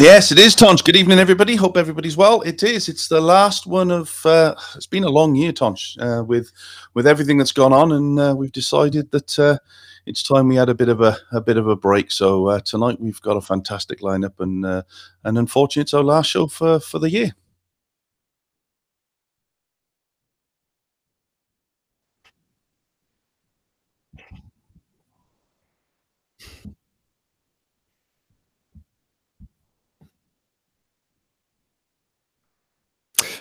Yes, 0.00 0.32
it 0.32 0.38
is, 0.38 0.54
Tonch. 0.54 0.82
Good 0.82 0.96
evening, 0.96 1.18
everybody. 1.18 1.56
Hope 1.56 1.76
everybody's 1.76 2.16
well. 2.16 2.40
It 2.40 2.62
is. 2.62 2.88
It's 2.88 3.06
the 3.08 3.20
last 3.20 3.66
one 3.66 3.90
of. 3.90 4.24
Uh, 4.24 4.54
it's 4.74 4.86
been 4.86 5.04
a 5.04 5.10
long 5.10 5.34
year, 5.34 5.52
Tonch, 5.52 5.98
uh, 6.00 6.24
with 6.24 6.52
with 6.94 7.06
everything 7.06 7.36
that's 7.36 7.52
gone 7.52 7.74
on, 7.74 7.92
and 7.92 8.18
uh, 8.18 8.34
we've 8.34 8.50
decided 8.50 9.10
that 9.10 9.38
uh, 9.38 9.58
it's 10.06 10.22
time 10.22 10.48
we 10.48 10.56
had 10.56 10.70
a 10.70 10.74
bit 10.74 10.88
of 10.88 11.02
a, 11.02 11.18
a 11.32 11.42
bit 11.42 11.58
of 11.58 11.68
a 11.68 11.76
break. 11.76 12.10
So 12.10 12.46
uh, 12.46 12.60
tonight 12.60 12.98
we've 12.98 13.20
got 13.20 13.36
a 13.36 13.42
fantastic 13.42 14.00
lineup, 14.00 14.40
and 14.40 14.64
uh, 14.64 14.84
and 15.24 15.36
unfortunately, 15.36 15.82
it's 15.82 15.92
our 15.92 16.02
last 16.02 16.30
show 16.30 16.46
for 16.46 16.80
for 16.80 16.98
the 16.98 17.10
year. 17.10 17.34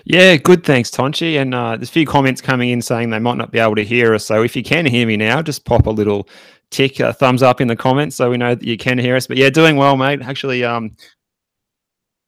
Yeah, 0.10 0.38
good. 0.38 0.64
Thanks, 0.64 0.90
Tonchi. 0.90 1.40
And 1.40 1.54
uh, 1.54 1.78
there's 1.78 1.90
a 1.90 1.92
few 1.92 2.08
comments 2.08 2.42
coming 2.42 2.70
in 2.70 2.82
saying 2.82 3.12
they 3.12 3.20
might 3.20 3.38
not 3.38 3.52
be 3.52 3.60
able 3.60 3.76
to 3.76 3.86
hear 3.86 4.16
us. 4.16 4.26
So 4.26 4.42
if 4.42 4.56
you 4.56 4.64
can 4.64 4.88
hear 4.88 5.06
me 5.06 5.16
now, 5.16 5.44
just 5.44 5.66
pop 5.66 5.86
a 5.86 5.92
little 5.92 6.28
tick, 6.72 7.00
a 7.00 7.14
thumbs 7.14 7.44
up 7.44 7.62
in 7.62 7.68
the 7.68 7.76
comments 7.76 8.16
so 8.16 8.32
we 8.32 8.38
know 8.38 8.56
that 8.56 8.66
you 8.66 8.76
can 8.76 8.98
hear 8.98 9.16
us. 9.16 9.28
But 9.28 9.38
yeah, 9.38 9.52
doing 9.52 9.76
well, 9.78 9.96
mate. 9.98 10.24
Actually, 10.24 10.64
um, 10.64 10.96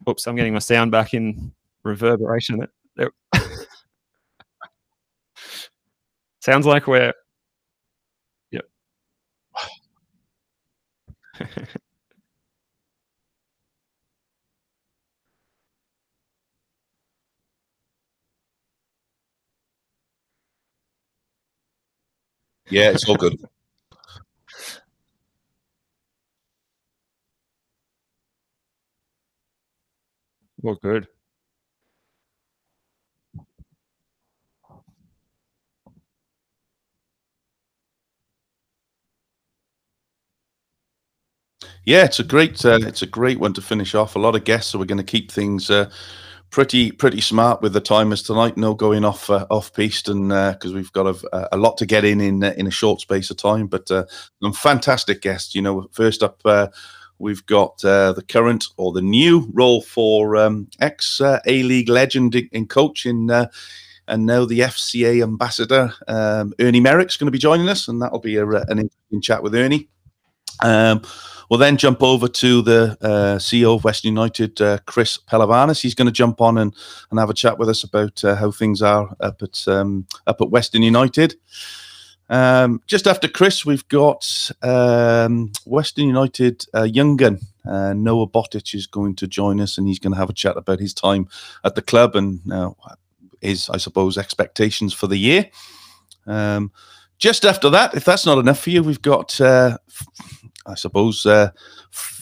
oops, 0.08 0.28
I'm 0.28 0.36
getting 0.36 0.54
my 0.54 0.59
sound 0.59 0.92
back 0.92 1.16
in 1.16 1.52
reverberation. 1.84 2.68
Sounds 6.40 6.68
like 6.68 6.86
we're. 6.86 7.14
Yep. 8.52 8.66
Yeah, 22.72 22.90
it's 22.92 23.08
all 23.08 23.16
good. 23.18 23.38
well, 30.62 30.76
good. 30.82 31.08
Yeah, 41.86 42.06
it's 42.06 42.20
a 42.20 42.24
great 42.24 42.64
uh, 42.66 42.80
it's 42.82 43.02
a 43.02 43.08
great 43.08 43.40
one 43.40 43.53
to 43.53 43.62
finish 43.62 43.96
off. 43.96 44.16
A 44.16 44.20
lot 44.20 44.36
of 44.36 44.44
guests, 44.44 44.72
so 44.72 44.80
we're 44.80 44.86
going 44.86 44.98
to 44.98 45.03
keep 45.03 45.32
things 45.32 45.70
uh, 45.70 45.90
pretty 46.51 46.91
pretty 46.91 47.22
smart 47.22 47.62
with 47.62 47.73
the 47.73 47.81
timers 47.81 48.22
tonight. 48.22 48.57
No 48.57 48.75
going 48.75 49.03
off 49.03 49.29
uh, 49.29 49.47
off 49.50 49.73
piste, 49.73 50.09
and 50.09 50.29
because 50.29 50.72
uh, 50.72 50.75
we've 50.75 50.91
got 50.91 51.07
a, 51.07 51.56
a, 51.56 51.57
lot 51.57 51.78
to 51.78 51.85
get 51.85 52.06
in 52.06 52.22
in 52.22 52.44
in 52.44 52.67
a 52.67 52.72
short 52.72 53.01
space 53.01 53.31
of 53.31 53.38
time. 53.38 53.67
But 53.67 53.89
uh, 53.89 54.06
some 54.41 54.53
fantastic 54.53 55.22
guests. 55.22 55.56
You 55.56 55.63
know, 55.63 55.88
first 55.91 56.22
up. 56.22 56.40
Uh, 56.45 56.67
we've 57.17 57.45
got 57.45 57.78
the 57.78 58.23
current 58.29 58.66
or 58.78 58.91
the 58.91 59.01
new 59.01 59.47
role 59.53 59.84
for 59.84 60.35
um, 60.38 60.67
ex 60.79 61.22
A 61.22 61.63
League 61.63 61.90
legend 61.90 62.34
in, 62.34 62.66
coach 62.66 63.06
in 63.06 63.29
and 64.07 64.25
now 64.25 64.44
the 64.44 64.59
FCA 64.59 65.23
ambassador, 65.23 65.94
um, 66.07 66.53
Ernie 66.59 66.81
Merrick's 66.81 67.16
going 67.16 67.28
to 67.28 67.31
be 67.31 67.38
joining 67.38 67.69
us, 67.69 67.88
and 67.88 68.01
that'll 68.01 68.19
be 68.19 68.35
a, 68.38 68.45
an 68.45 68.79
interesting 68.79 69.22
chat 69.22 69.44
with 69.44 69.56
Ernie. 69.56 69.88
Um, 70.62 71.01
we'll 71.50 71.59
then 71.59 71.78
jump 71.78 72.01
over 72.03 72.28
to 72.28 72.62
the 72.62 72.97
uh, 73.01 73.38
CEO 73.38 73.75
of 73.75 73.84
Western 73.84 74.09
United, 74.09 74.62
uh, 74.62 74.78
Chris 74.85 75.17
Pehlivanis. 75.17 75.81
He's 75.81 75.95
going 75.95 76.07
to 76.07 76.12
jump 76.12 76.41
on 76.41 76.57
and, 76.57 76.75
and 77.09 77.19
have 77.19 77.29
a 77.29 77.34
chat 77.34 77.57
with 77.57 77.69
us 77.69 77.84
about 77.84 78.23
uh, 78.23 78.35
how 78.35 78.51
things 78.51 78.81
are 78.81 79.16
up 79.19 79.41
at 79.41 79.67
um, 79.67 80.07
up 80.28 80.41
at 80.41 80.50
Western 80.50 80.84
United. 80.84 81.35
Um, 82.31 82.81
just 82.88 83.07
after 83.07 83.28
Chris, 83.28 83.66
we've 83.66 83.88
got 83.90 84.51
um, 84.61 85.51
Western 85.66 86.07
United 86.07 86.66
uh, 86.73 86.88
gun. 86.88 87.40
Uh, 87.66 87.94
Noah 87.94 88.28
Botic 88.28 88.73
is 88.73 88.88
going 88.88 89.16
to 89.17 89.28
join 89.28 89.59
us, 89.59 89.78
and 89.78 89.85
he's 89.85 90.00
going 90.00 90.13
to 90.13 90.19
have 90.19 90.29
a 90.29 90.34
chat 90.34 90.56
about 90.56 90.79
his 90.79 90.94
time 90.94 91.28
at 91.66 91.75
the 91.75 91.81
club 91.81 92.16
and 92.16 92.40
uh, 92.51 92.72
his, 93.41 93.69
I 93.69 93.78
suppose, 93.78 94.17
expectations 94.17 94.94
for 94.94 95.07
the 95.07 95.17
year. 95.17 95.50
Um, 96.25 96.72
just 97.19 97.45
after 97.45 97.69
that, 97.69 97.94
if 97.95 98.06
that's 98.06 98.25
not 98.25 98.38
enough 98.38 98.59
for 98.59 98.69
you, 98.69 98.81
we've 98.81 99.01
got 99.01 99.40
uh, 99.41 99.78
I 100.66 100.75
suppose, 100.75 101.25
uh, 101.25 101.51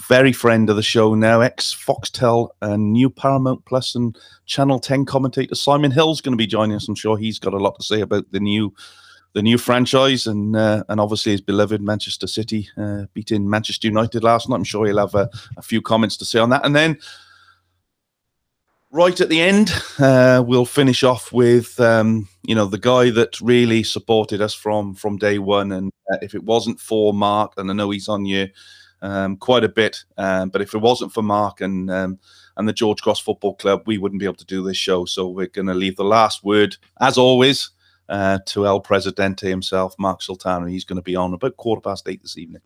very 0.08 0.34
friend 0.34 0.70
of 0.70 0.76
the 0.76 0.82
show 0.82 1.14
now, 1.14 1.42
ex 1.42 1.74
Foxtel 1.74 2.50
and 2.62 2.94
new 2.94 3.10
Paramount 3.10 3.66
Plus 3.66 3.96
and 3.96 4.18
Channel 4.46 4.80
10 4.80 5.06
commentator 5.06 5.56
Simon 5.56 5.92
Hill's 5.92 6.22
going 6.22 6.34
to 6.34 6.38
be 6.38 6.48
joining 6.48 6.76
us. 6.76 6.88
I'm 6.88 6.96
sure 6.96 7.18
he's 7.18 7.40
got 7.40 7.54
a 7.54 7.58
lot 7.58 7.78
to 7.80 7.86
say 7.86 8.02
about 8.02 8.32
the 8.32 8.40
new 8.40 8.74
the 9.34 9.44
new 9.44 9.60
franchise 9.60 10.26
and 10.26 10.56
uh, 10.56 10.84
and 10.90 11.00
obviously 11.00 11.34
his 11.34 11.42
beloved 11.42 11.82
Manchester 11.82 12.26
City 12.28 12.68
uh, 12.78 13.04
beating 13.14 13.48
Manchester 13.48 13.88
United 13.88 14.24
last 14.24 14.50
night. 14.50 14.56
I'm 14.56 14.64
sure 14.64 14.88
he'll 14.88 14.98
have 14.98 15.16
a, 15.16 15.30
a 15.58 15.62
few 15.62 15.82
comments 15.82 16.18
to 16.18 16.26
say 16.26 16.40
on 16.40 16.50
that. 16.50 16.66
And 16.66 16.76
then 16.76 16.98
right 18.92 19.20
at 19.20 19.30
the 19.30 19.42
end, 19.42 19.72
uh, 20.00 20.44
we'll 20.46 20.66
finish 20.66 21.04
off 21.04 21.32
with 21.32 21.80
um, 21.80 22.28
you 22.44 22.56
know 22.56 22.66
the 22.66 22.78
guy 22.78 23.10
that 23.12 23.40
really 23.42 23.84
supported 23.84 24.42
us 24.42 24.54
from 24.54 24.96
from 24.96 25.18
day 25.18 25.40
one. 25.40 25.72
And 25.72 25.92
uh, 26.12 26.18
if 26.22 26.36
it 26.36 26.44
wasn't 26.44 26.80
for 26.80 27.14
Mark, 27.14 27.54
and 27.58 27.70
I 27.70 27.74
know 27.74 27.90
he's 27.90 28.08
on 28.08 28.26
you 28.26 28.48
um, 29.02 29.38
quite 29.38 29.64
a 29.64 29.70
bit, 29.70 29.98
um, 30.18 30.50
but 30.50 30.62
if 30.62 30.74
it 30.74 30.80
wasn't 30.80 31.14
for 31.14 31.22
Mark 31.22 31.62
and 31.62 31.90
um, 31.92 32.20
and 32.58 32.68
the 32.68 32.74
George 32.74 33.02
Cross 33.02 33.22
Football 33.22 33.56
Club, 33.56 33.84
we 33.86 33.98
wouldn't 33.98 34.20
be 34.20 34.26
able 34.26 34.36
to 34.36 34.46
do 34.46 34.64
this 34.64 34.78
show. 34.78 35.06
So 35.06 35.28
we're 35.28 35.48
going 35.48 35.68
to 35.68 35.74
leave 35.74 35.96
the 35.96 36.04
last 36.04 36.44
word, 36.44 36.76
as 37.00 37.18
always, 37.18 37.70
uh, 38.10 38.40
to 38.48 38.68
El 38.68 38.82
Presidente 38.82 39.48
himself, 39.48 39.96
Mark 39.98 40.22
Sultana. 40.22 40.70
He's 40.70 40.86
going 40.86 40.98
to 40.98 41.04
be 41.04 41.16
on 41.16 41.34
about 41.34 41.58
quarter 41.58 41.82
past 41.82 42.08
eight 42.10 42.22
this 42.22 42.38
evening. 42.38 42.62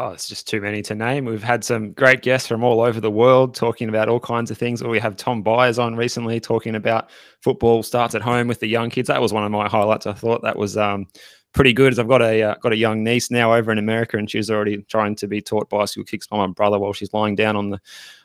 Oh, 0.00 0.10
it's 0.10 0.28
just 0.28 0.46
too 0.46 0.60
many 0.60 0.80
to 0.82 0.94
name. 0.94 1.24
We've 1.24 1.42
had 1.42 1.64
some 1.64 1.90
great 1.90 2.22
guests 2.22 2.46
from 2.46 2.62
all 2.62 2.82
over 2.82 3.00
the 3.00 3.10
world 3.10 3.56
talking 3.56 3.88
about 3.88 4.08
all 4.08 4.20
kinds 4.20 4.48
of 4.48 4.56
things. 4.56 4.80
We 4.80 5.00
have 5.00 5.16
Tom 5.16 5.42
Byers 5.42 5.76
on 5.76 5.96
recently 5.96 6.38
talking 6.38 6.76
about 6.76 7.10
football 7.40 7.82
starts 7.82 8.14
at 8.14 8.22
home 8.22 8.46
with 8.46 8.60
the 8.60 8.68
young 8.68 8.90
kids. 8.90 9.08
That 9.08 9.20
was 9.20 9.32
one 9.32 9.42
of 9.42 9.50
my 9.50 9.68
highlights. 9.68 10.06
I 10.06 10.12
thought 10.12 10.42
that 10.42 10.56
was 10.56 10.76
um, 10.76 11.08
pretty 11.52 11.72
good. 11.72 11.92
As 11.92 11.98
I've 11.98 12.06
got 12.06 12.22
a 12.22 12.42
uh, 12.44 12.54
got 12.60 12.72
a 12.72 12.76
young 12.76 13.02
niece 13.02 13.28
now 13.32 13.52
over 13.52 13.72
in 13.72 13.78
America, 13.78 14.18
and 14.18 14.30
she's 14.30 14.52
already 14.52 14.76
trying 14.82 15.16
to 15.16 15.26
be 15.26 15.40
taught 15.40 15.68
bicycle 15.68 16.04
kicks 16.04 16.28
by 16.28 16.36
my 16.36 16.46
brother 16.46 16.78
while 16.78 16.92
she's 16.92 17.12
lying 17.12 17.34
down 17.34 17.56
on 17.56 17.70
the 17.70 17.80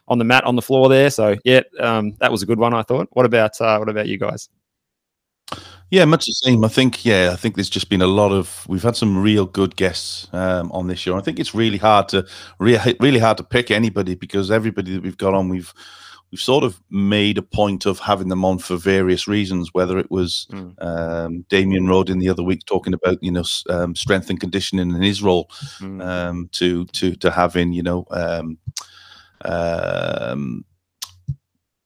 on 0.08 0.20
the 0.20 0.26
mat 0.26 0.44
on 0.44 0.56
the 0.56 0.62
floor 0.62 0.90
there. 0.90 1.10
So 1.10 1.38
yeah, 1.44 1.62
um, 1.80 2.14
that 2.20 2.32
was 2.32 2.44
a 2.44 2.46
good 2.46 2.60
one. 2.60 2.76
I 2.76 2.84
thought. 2.84 3.08
What 3.14 3.26
about 3.26 3.60
uh, 3.60 3.80
what 3.80 3.90
about 3.90 4.08
you 4.08 4.20
guys? 4.20 4.48
Yeah, 5.94 6.06
much 6.06 6.26
the 6.26 6.34
same. 6.34 6.66
I 6.66 6.70
think, 6.70 7.06
yeah, 7.06 7.30
I 7.32 7.36
think 7.36 7.54
there's 7.54 7.70
just 7.70 7.88
been 7.88 8.02
a 8.02 8.08
lot 8.08 8.32
of. 8.32 8.66
We've 8.68 8.82
had 8.82 8.96
some 8.96 9.16
real 9.16 9.46
good 9.46 9.76
guests 9.76 10.28
um, 10.34 10.72
on 10.72 10.88
this 10.88 10.98
show. 10.98 11.16
I 11.16 11.22
think 11.22 11.38
it's 11.38 11.54
really 11.54 11.78
hard 11.78 12.10
to 12.10 12.26
re- 12.58 12.96
really 13.00 13.20
hard 13.20 13.38
to 13.38 13.44
pick 13.44 13.70
anybody 13.70 14.16
because 14.16 14.50
everybody 14.50 14.96
that 14.96 15.04
we've 15.04 15.20
got 15.20 15.36
on, 15.36 15.50
we've 15.50 15.72
we've 16.32 16.42
sort 16.42 16.64
of 16.64 16.82
made 16.90 17.38
a 17.38 17.44
point 17.44 17.86
of 17.86 18.00
having 18.00 18.30
them 18.30 18.44
on 18.44 18.58
for 18.58 18.76
various 18.76 19.28
reasons. 19.28 19.70
Whether 19.72 20.00
it 20.00 20.10
was 20.10 20.48
mm. 20.52 20.74
um, 20.84 21.46
Damien 21.48 21.86
Rodin 21.86 22.18
the 22.18 22.30
other 22.30 22.42
week 22.42 22.66
talking 22.66 22.96
about 22.96 23.22
you 23.22 23.32
know 23.32 23.44
um, 23.70 23.96
strength 23.96 24.32
and 24.32 24.40
conditioning 24.40 24.96
in 24.96 25.02
his 25.04 25.22
role, 25.22 25.48
mm. 25.78 26.04
um, 26.04 26.50
to 26.54 26.86
to 26.86 27.16
to 27.18 27.30
having 27.30 27.72
you 27.72 27.84
know. 27.84 28.08
Um, 28.10 28.58
um 29.46 30.64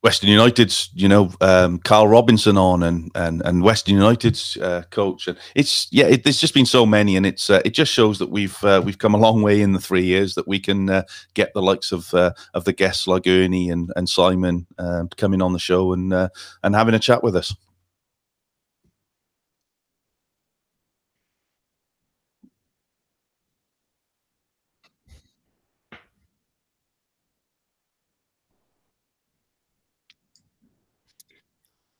Western 0.08 0.30
United's, 0.30 0.88
you 0.94 1.06
know, 1.06 1.30
um, 1.42 1.80
Karl 1.80 2.08
Robinson 2.08 2.56
on 2.56 2.82
and 2.82 3.10
and 3.14 3.42
and 3.44 3.62
Western 3.62 3.96
United's 3.96 4.56
uh, 4.56 4.84
coach, 4.90 5.28
and 5.28 5.36
it's 5.54 5.86
yeah, 5.90 6.06
it, 6.06 6.24
there's 6.24 6.40
just 6.40 6.54
been 6.54 6.64
so 6.64 6.86
many, 6.86 7.14
and 7.14 7.26
it's 7.26 7.50
uh, 7.50 7.60
it 7.62 7.74
just 7.74 7.92
shows 7.92 8.18
that 8.18 8.30
we've 8.30 8.56
uh, 8.64 8.80
we've 8.82 8.96
come 8.96 9.12
a 9.14 9.18
long 9.18 9.42
way 9.42 9.60
in 9.60 9.72
the 9.74 9.78
three 9.78 10.04
years 10.04 10.34
that 10.34 10.48
we 10.48 10.60
can 10.60 10.88
uh, 10.88 11.02
get 11.34 11.52
the 11.52 11.60
likes 11.60 11.92
of 11.92 12.14
uh, 12.14 12.32
of 12.54 12.64
the 12.64 12.72
guests 12.72 13.06
like 13.06 13.26
Ernie 13.26 13.68
and 13.68 13.92
and 13.96 14.08
Simon 14.08 14.66
um, 14.78 15.10
coming 15.18 15.42
on 15.42 15.52
the 15.52 15.58
show 15.58 15.92
and 15.92 16.14
uh, 16.14 16.30
and 16.62 16.74
having 16.74 16.94
a 16.94 16.98
chat 16.98 17.22
with 17.22 17.36
us. 17.36 17.54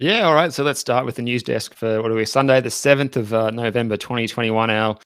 Yeah, 0.00 0.22
all 0.22 0.34
right. 0.34 0.52
So 0.52 0.62
let's 0.62 0.78
start 0.78 1.04
with 1.04 1.16
the 1.16 1.22
news 1.22 1.42
desk 1.42 1.74
for 1.74 2.00
what 2.02 2.10
are 2.10 2.14
we? 2.14 2.24
Sunday, 2.24 2.60
the 2.60 2.70
seventh 2.70 3.16
of 3.16 3.32
uh, 3.34 3.50
November, 3.50 3.96
twenty 3.96 4.28
twenty 4.28 4.50
one. 4.50 4.70
Our 4.70 4.96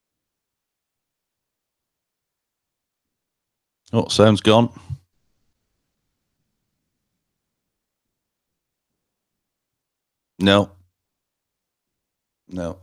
oh, 3.94 4.08
sounds 4.08 4.40
gone. 4.42 4.68
No. 10.38 10.70
No. 12.48 12.78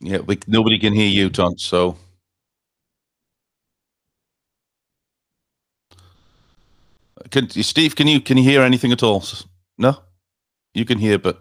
Yeah, 0.00 0.18
we, 0.18 0.38
nobody 0.46 0.78
can 0.78 0.92
hear 0.92 1.08
you, 1.08 1.30
Ton. 1.30 1.56
So. 1.58 1.96
Can 7.32 7.48
Steve? 7.48 7.96
Can 7.96 8.06
you 8.06 8.20
can 8.20 8.36
you 8.36 8.44
hear 8.44 8.60
anything 8.62 8.92
at 8.92 9.02
all? 9.02 9.24
No, 9.78 9.96
you 10.74 10.84
can 10.84 10.98
hear, 10.98 11.18
but 11.18 11.40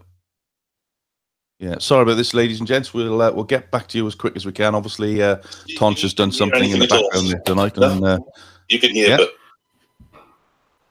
yeah. 1.60 1.78
Sorry 1.80 2.04
about 2.04 2.16
this, 2.16 2.34
ladies 2.34 2.60
and 2.60 2.68
gents. 2.68 2.94
We'll 2.94 3.22
uh, 3.22 3.32
we'll 3.34 3.44
get 3.44 3.72
back 3.72 3.88
to 3.90 3.98
you 3.98 4.08
as 4.08 4.16
quick 4.16 4.38
as 4.38 4.46
we 4.46 4.54
can. 4.54 4.74
Obviously, 4.74 5.22
uh, 5.22 5.36
Tonch 5.78 6.02
has 6.02 6.14
done 6.14 6.32
something 6.32 6.72
in 6.72 6.80
the 6.80 6.88
background 6.88 7.36
tonight, 7.46 7.78
no? 7.78 7.92
and 7.92 8.06
uh, 8.06 8.20
you 8.70 8.80
can 8.80 8.92
hear, 8.92 9.10
yeah. 9.10 9.18
but 9.18 9.32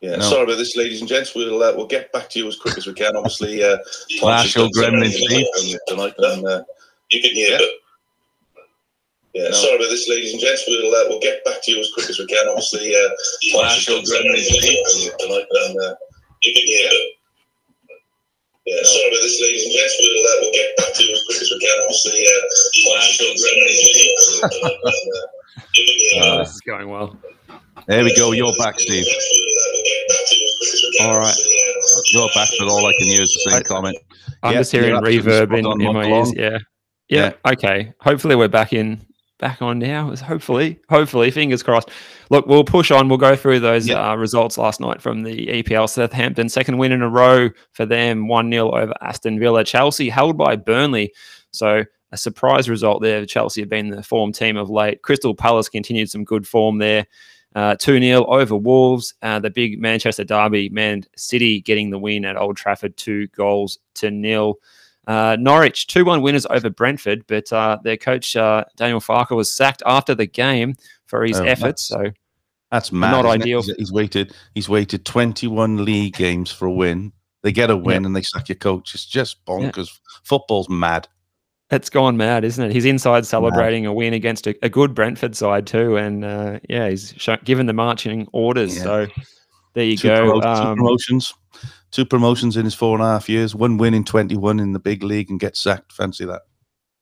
yeah. 0.03 0.17
No. 0.17 0.23
Sorry 0.23 0.43
about 0.45 0.59
this, 0.59 0.77
ladies 0.77 1.01
and 1.01 1.09
gents. 1.09 1.35
We'll 1.35 1.63
uh, 1.63 1.73
we'll 1.75 1.87
get 1.87 2.13
back 2.13 2.29
to 2.31 2.39
you 2.39 2.47
as 2.47 2.57
quick 2.57 2.77
as 2.77 2.87
we 2.87 2.93
can. 2.93 3.17
Obviously, 3.17 3.65
uh, 3.65 3.79
Tonch 4.21 4.43
has 4.43 4.55
done 4.55 4.71
something 4.71 5.81
tonight, 5.89 6.15
and 6.19 6.47
uh, 6.47 6.63
you 7.11 7.23
can 7.23 7.33
hear, 7.33 7.51
yeah. 7.51 7.57
but 7.57 7.69
yeah, 9.35 9.47
no. 9.47 9.55
sorry 9.55 9.77
about 9.77 9.91
this, 9.91 10.09
ladies 10.09 10.33
and 10.33 10.43
gents. 10.43 10.65
We'll 10.67 10.91
uh, 10.91 11.07
we'll 11.09 11.21
get 11.21 11.45
back 11.45 11.63
to 11.63 11.71
you 11.71 11.79
as 11.79 11.91
quick 11.95 12.11
as 12.11 12.19
we 12.19 12.27
can. 12.27 12.49
Obviously, 12.49 12.91
uh, 12.91 13.11
Flash 13.55 13.87
tonight, 13.87 14.03
and 14.11 15.79
uh, 15.79 15.95
you 16.43 16.53
can 16.53 16.67
hear. 16.67 16.91
Yeah, 18.67 18.77
no. 18.77 18.83
sorry 18.83 19.07
about 19.07 19.23
this, 19.23 19.41
ladies 19.41 19.65
and 19.65 19.73
gents. 19.73 19.95
We'll 20.03 20.27
uh, 20.27 20.37
we'll 20.43 20.53
get 20.53 20.77
back 20.77 20.95
to 20.95 21.03
you 21.05 21.15
as 21.15 21.23
quick 21.27 21.41
as 21.41 21.51
we 21.51 21.59
can. 21.63 21.77
Obviously, 21.79 22.27
uh, 22.27 22.43
Flash 22.83 23.19
tonight, 23.19 23.39
uh, 23.39 24.59
you 25.75 25.85
can 25.87 25.99
hear. 26.11 26.23
Uh, 26.23 26.39
this 26.39 26.55
is 26.55 26.61
going 26.63 26.89
well. 26.89 27.17
There 27.87 28.03
we 28.03 28.15
go. 28.17 28.33
You're 28.33 28.53
back, 28.59 28.81
Steve. 28.81 29.07
All 31.03 31.19
right. 31.19 31.37
You're 32.13 32.29
back, 32.35 32.49
but 32.59 32.69
all 32.69 32.85
I 32.85 32.93
can 32.99 33.07
hear 33.07 33.23
is 33.23 33.33
the 33.33 33.51
same 33.51 33.61
I, 33.61 33.63
comment. 33.63 33.97
I'm 34.43 34.55
just 34.55 34.73
hearing 34.73 34.95
reverb 35.01 35.57
in, 35.57 35.81
in 35.81 35.95
my 35.95 36.07
ears. 36.07 36.35
Yeah. 36.35 36.59
yeah. 37.09 37.33
Yeah. 37.45 37.53
Okay. 37.53 37.93
Hopefully, 38.01 38.35
we're 38.35 38.49
back 38.49 38.73
in 38.73 39.07
back 39.41 39.61
on 39.63 39.79
now. 39.79 40.15
Hopefully, 40.15 40.79
hopefully, 40.89 41.31
fingers 41.31 41.63
crossed. 41.63 41.91
Look, 42.31 42.47
we'll 42.47 42.65
push 42.65 42.91
on. 42.91 43.09
We'll 43.09 43.19
go 43.19 43.35
through 43.35 43.61
those 43.61 43.89
yep. 43.89 43.99
uh, 43.99 44.17
results 44.17 44.57
last 44.57 44.81
night 44.81 45.03
from 45.03 45.23
the 45.23 45.47
EPL. 45.47 45.89
Southampton, 45.89 46.49
second 46.49 46.79
win 46.79 46.93
in 46.93 47.03
a 47.03 47.09
row 47.09 47.51
for 47.73 47.87
them, 47.87 48.29
1 48.29 48.51
0 48.51 48.71
over 48.71 48.95
Aston 49.01 49.41
Villa. 49.41 49.65
Chelsea 49.65 50.09
held 50.09 50.39
by 50.39 50.55
Burnley. 50.55 51.13
So 51.51 51.85
a 52.13 52.17
surprise 52.17 52.69
result 52.69 53.03
there. 53.03 53.25
Chelsea 53.27 53.63
have 53.63 53.71
been 53.71 53.89
the 53.89 54.03
form 54.03 54.33
team 54.33 54.57
of 54.57 54.71
late. 54.71 55.03
Crystal 55.03 55.35
Palace 55.35 55.69
continued 55.69 56.11
some 56.11 56.25
good 56.25 56.47
form 56.47 56.79
there. 56.79 57.07
Uh, 57.55 57.75
2 57.75 57.97
uh, 57.97 58.01
0 58.01 58.25
over 58.27 58.57
Wolves. 58.57 59.15
Uh, 59.23 59.41
the 59.41 59.51
big 59.51 59.81
Manchester 59.81 60.25
derby, 60.25 60.69
Man 60.69 61.03
City 61.17 61.61
getting 61.61 61.91
the 61.91 61.99
win 61.99 62.25
at 62.25 62.37
Old 62.37 62.57
Trafford, 62.57 62.97
two 62.97 63.27
goals 63.29 63.79
to 63.95 64.11
nil. 64.11 64.57
Uh, 65.07 65.37
Norwich 65.41 65.87
2 65.87 66.05
1 66.05 66.23
winners 66.23 66.47
over 66.51 66.71
Brentford, 66.71 67.25
but 67.27 67.53
uh, 67.53 67.79
their 67.83 67.97
coach, 67.97 68.37
uh, 68.37 68.65
Daniel 68.77 69.01
Farke, 69.01 69.35
was 69.35 69.53
sacked 69.53 69.83
after 69.87 70.15
the 70.15 70.27
game 70.27 70.75
for 71.07 71.25
his 71.25 71.41
oh, 71.41 71.45
efforts. 71.45 71.83
So 71.83 72.11
that's 72.71 72.93
mad, 72.93 73.11
not 73.11 73.27
ideal. 73.27 73.61
It? 73.61 73.77
He's 73.79 73.93
waited. 73.93 74.35
He's 74.55 74.69
waited 74.69 75.05
21 75.05 75.85
league 75.85 76.15
games 76.15 76.53
for 76.53 76.67
a 76.67 76.73
win. 76.73 77.13
They 77.43 77.53
get 77.53 77.71
a 77.71 77.77
win 77.77 78.05
and 78.05 78.15
they 78.15 78.23
sack 78.23 78.49
your 78.49 78.57
coach. 78.57 78.95
It's 78.95 79.07
just 79.07 79.45
bonkers. 79.47 79.89
Yeah. 79.89 80.21
Football's 80.25 80.69
mad. 80.69 81.09
It's 81.71 81.89
gone 81.89 82.17
mad, 82.17 82.45
isn't 82.45 82.65
it? 82.65 82.73
He's 82.73 82.85
inside 82.85 83.25
celebrating 83.25 83.85
mad. 83.85 83.91
a 83.91 83.93
win 83.93 84.13
against 84.13 84.47
a, 84.47 84.57
a, 84.63 84.69
good 84.69 84.93
Brentford 84.93 85.37
side 85.37 85.69
too, 85.69 85.97
and 85.97 86.25
uh, 86.25 86.59
yeah, 86.69 86.91
he's 86.91 87.15
given 87.45 87.67
the 87.67 87.73
marching 87.73 88.29
orders. 88.33 88.77
Yeah. 88.77 88.83
So 88.83 89.07
there 89.75 89.85
you 89.85 89.97
two 89.97 90.09
go. 90.09 90.41
Um, 90.43 90.57
two 90.57 90.75
promotions 90.75 91.33
two 91.91 92.05
promotions 92.05 92.57
in 92.57 92.65
his 92.65 92.75
four 92.75 92.95
and 92.95 93.03
a 93.03 93.07
half 93.07 93.29
years, 93.29 93.55
one 93.55 93.79
win 93.79 93.95
in 93.95 94.05
21 94.05 94.61
in 94.61 94.73
the 94.73 94.79
big 94.79 95.03
league 95.03 95.31
and 95.31 95.41
get 95.41 95.57
sacked. 95.57 95.93
Fancy 95.93 96.25
that. 96.25 96.43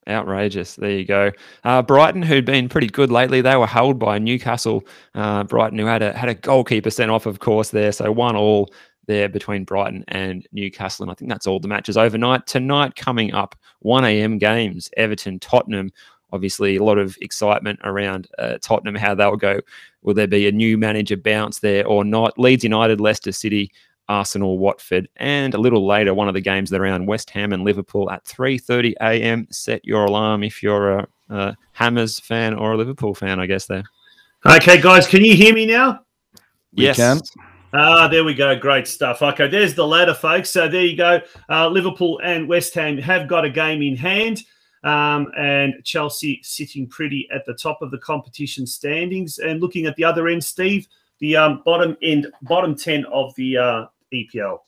Outrageous. 0.09 0.77
There 0.77 0.91
you 0.91 1.05
go. 1.05 1.33
Uh, 1.65 1.83
Brighton, 1.83 2.23
who'd 2.23 2.47
been 2.47 2.69
pretty 2.71 2.87
good 2.87 3.11
lately, 3.11 3.43
they 3.43 3.57
were 3.57 3.67
held 3.67 3.99
by 3.99 4.19
Newcastle. 4.19 4.87
Uh, 5.15 5.45
Brighton, 5.45 5.79
who 5.79 5.85
had 5.85 6.03
a 6.03 6.17
had 6.17 6.31
a 6.31 6.35
goalkeeper 6.35 6.91
sent 6.91 7.11
off, 7.11 7.27
of 7.27 7.41
course, 7.41 7.71
there. 7.71 7.93
So 7.93 8.11
one 8.11 8.35
all 8.35 8.71
there 9.07 9.29
between 9.29 9.65
Brighton 9.65 10.05
and 10.09 10.47
Newcastle. 10.53 11.03
And 11.03 11.11
I 11.11 11.15
think 11.15 11.31
that's 11.31 11.47
all 11.47 11.61
the 11.61 11.69
matches 11.69 11.97
overnight. 11.97 12.47
Tonight, 12.47 12.95
coming 12.95 13.35
up, 13.35 13.57
1 13.81 14.05
a.m. 14.05 14.39
games, 14.39 14.89
Everton, 14.97 15.41
Tottenham. 15.41 15.91
Obviously, 16.31 16.77
a 16.77 16.85
lot 16.85 16.99
of 16.99 17.17
excitement 17.23 17.81
around 17.85 18.29
uh, 18.39 18.59
Tottenham, 18.63 18.95
how 18.95 19.15
they'll 19.15 19.37
go. 19.37 19.61
Will 20.03 20.15
there 20.15 20.27
be 20.27 20.47
a 20.47 20.53
new 20.53 20.77
manager 20.79 21.17
bounce 21.17 21.59
there 21.59 21.87
or 21.87 22.05
not? 22.05 22.39
Leeds 22.39 22.65
United, 22.65 23.01
Leicester 23.01 23.33
City, 23.33 23.73
Arsenal, 24.09 24.59
Watford, 24.59 25.09
and 25.17 25.55
a 25.55 25.59
little 25.59 25.87
later, 25.87 26.15
one 26.15 26.29
of 26.29 26.35
the 26.35 26.41
games 26.41 26.71
that 26.71 26.81
are 26.81 26.85
around 26.85 27.07
West 27.07 27.31
Ham 27.31 27.53
and 27.53 27.65
Liverpool 27.65 28.11
at 28.11 28.25
3:30 28.25 28.95
a.m. 29.01 29.47
Set 29.51 29.85
your 29.85 30.07
alarm 30.07 30.43
if 30.43 30.63
you're 30.63 30.99
a, 30.99 31.09
a, 31.31 31.57
Hammers 31.73 32.21
fan 32.21 32.55
or 32.55 32.73
a 32.73 32.77
Liverpool 32.77 33.15
fan, 33.15 33.39
I 33.41 33.47
guess. 33.47 33.67
There. 33.67 33.85
Okay, 34.47 34.81
guys, 34.81 35.07
can 35.07 35.25
you 35.25 35.35
hear 35.35 35.55
me 35.55 35.67
now? 35.67 36.01
We 36.75 36.85
yes. 36.85 36.97
Can. 36.97 37.21
Ah, 37.75 38.09
there 38.09 38.25
we 38.25 38.33
go. 38.33 38.57
Great 38.59 38.89
stuff. 38.89 39.21
Okay, 39.21 39.47
there's 39.47 39.75
the 39.75 39.87
ladder, 39.87 40.15
folks. 40.15 40.51
So 40.51 40.69
there 40.69 40.85
you 40.85 40.97
go. 40.97 41.21
Uh, 41.51 41.69
Liverpool 41.69 42.19
and 42.25 42.49
West 42.49 42.73
Ham 42.75 42.97
have 42.99 43.29
got 43.29 43.45
a 43.45 43.51
game 43.51 43.83
in 43.83 43.95
hand. 43.95 44.43
Um, 44.85 45.31
and 45.37 45.75
Chelsea 45.85 46.41
sitting 46.43 46.87
pretty 46.87 47.29
at 47.35 47.45
the 47.45 47.55
top 47.55 47.83
of 47.83 47.91
the 47.91 47.99
competition 47.99 48.67
standings. 48.67 49.39
And 49.39 49.61
looking 49.61 49.87
at 49.87 49.97
the 49.97 50.05
other 50.05 50.29
end, 50.29 50.43
Steve, 50.43 50.87
the 51.19 51.37
um, 51.37 51.63
bottom 51.65 51.97
end, 52.03 52.29
bottom 52.43 52.75
10 52.75 53.05
of 53.07 53.35
the 53.35 53.59
uh, 53.59 53.87
EPL. 54.13 54.59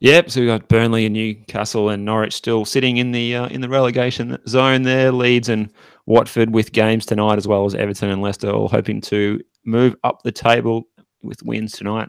Yep, 0.00 0.30
so 0.30 0.40
we've 0.40 0.48
got 0.48 0.68
Burnley 0.68 1.06
and 1.06 1.14
Newcastle 1.14 1.88
and 1.88 2.04
Norwich 2.04 2.34
still 2.34 2.64
sitting 2.64 2.98
in 2.98 3.10
the 3.10 3.34
uh, 3.34 3.48
in 3.48 3.60
the 3.60 3.68
relegation 3.68 4.38
zone 4.46 4.82
there. 4.82 5.10
Leeds 5.10 5.48
and 5.48 5.72
Watford 6.06 6.54
with 6.54 6.70
games 6.70 7.04
tonight, 7.04 7.36
as 7.36 7.48
well 7.48 7.64
as 7.64 7.74
Everton 7.74 8.10
and 8.10 8.22
Leicester, 8.22 8.50
all 8.50 8.68
hoping 8.68 9.00
to 9.02 9.40
move 9.64 9.96
up 10.04 10.22
the 10.22 10.30
table 10.30 10.86
with 11.22 11.42
wins 11.42 11.72
tonight. 11.72 12.08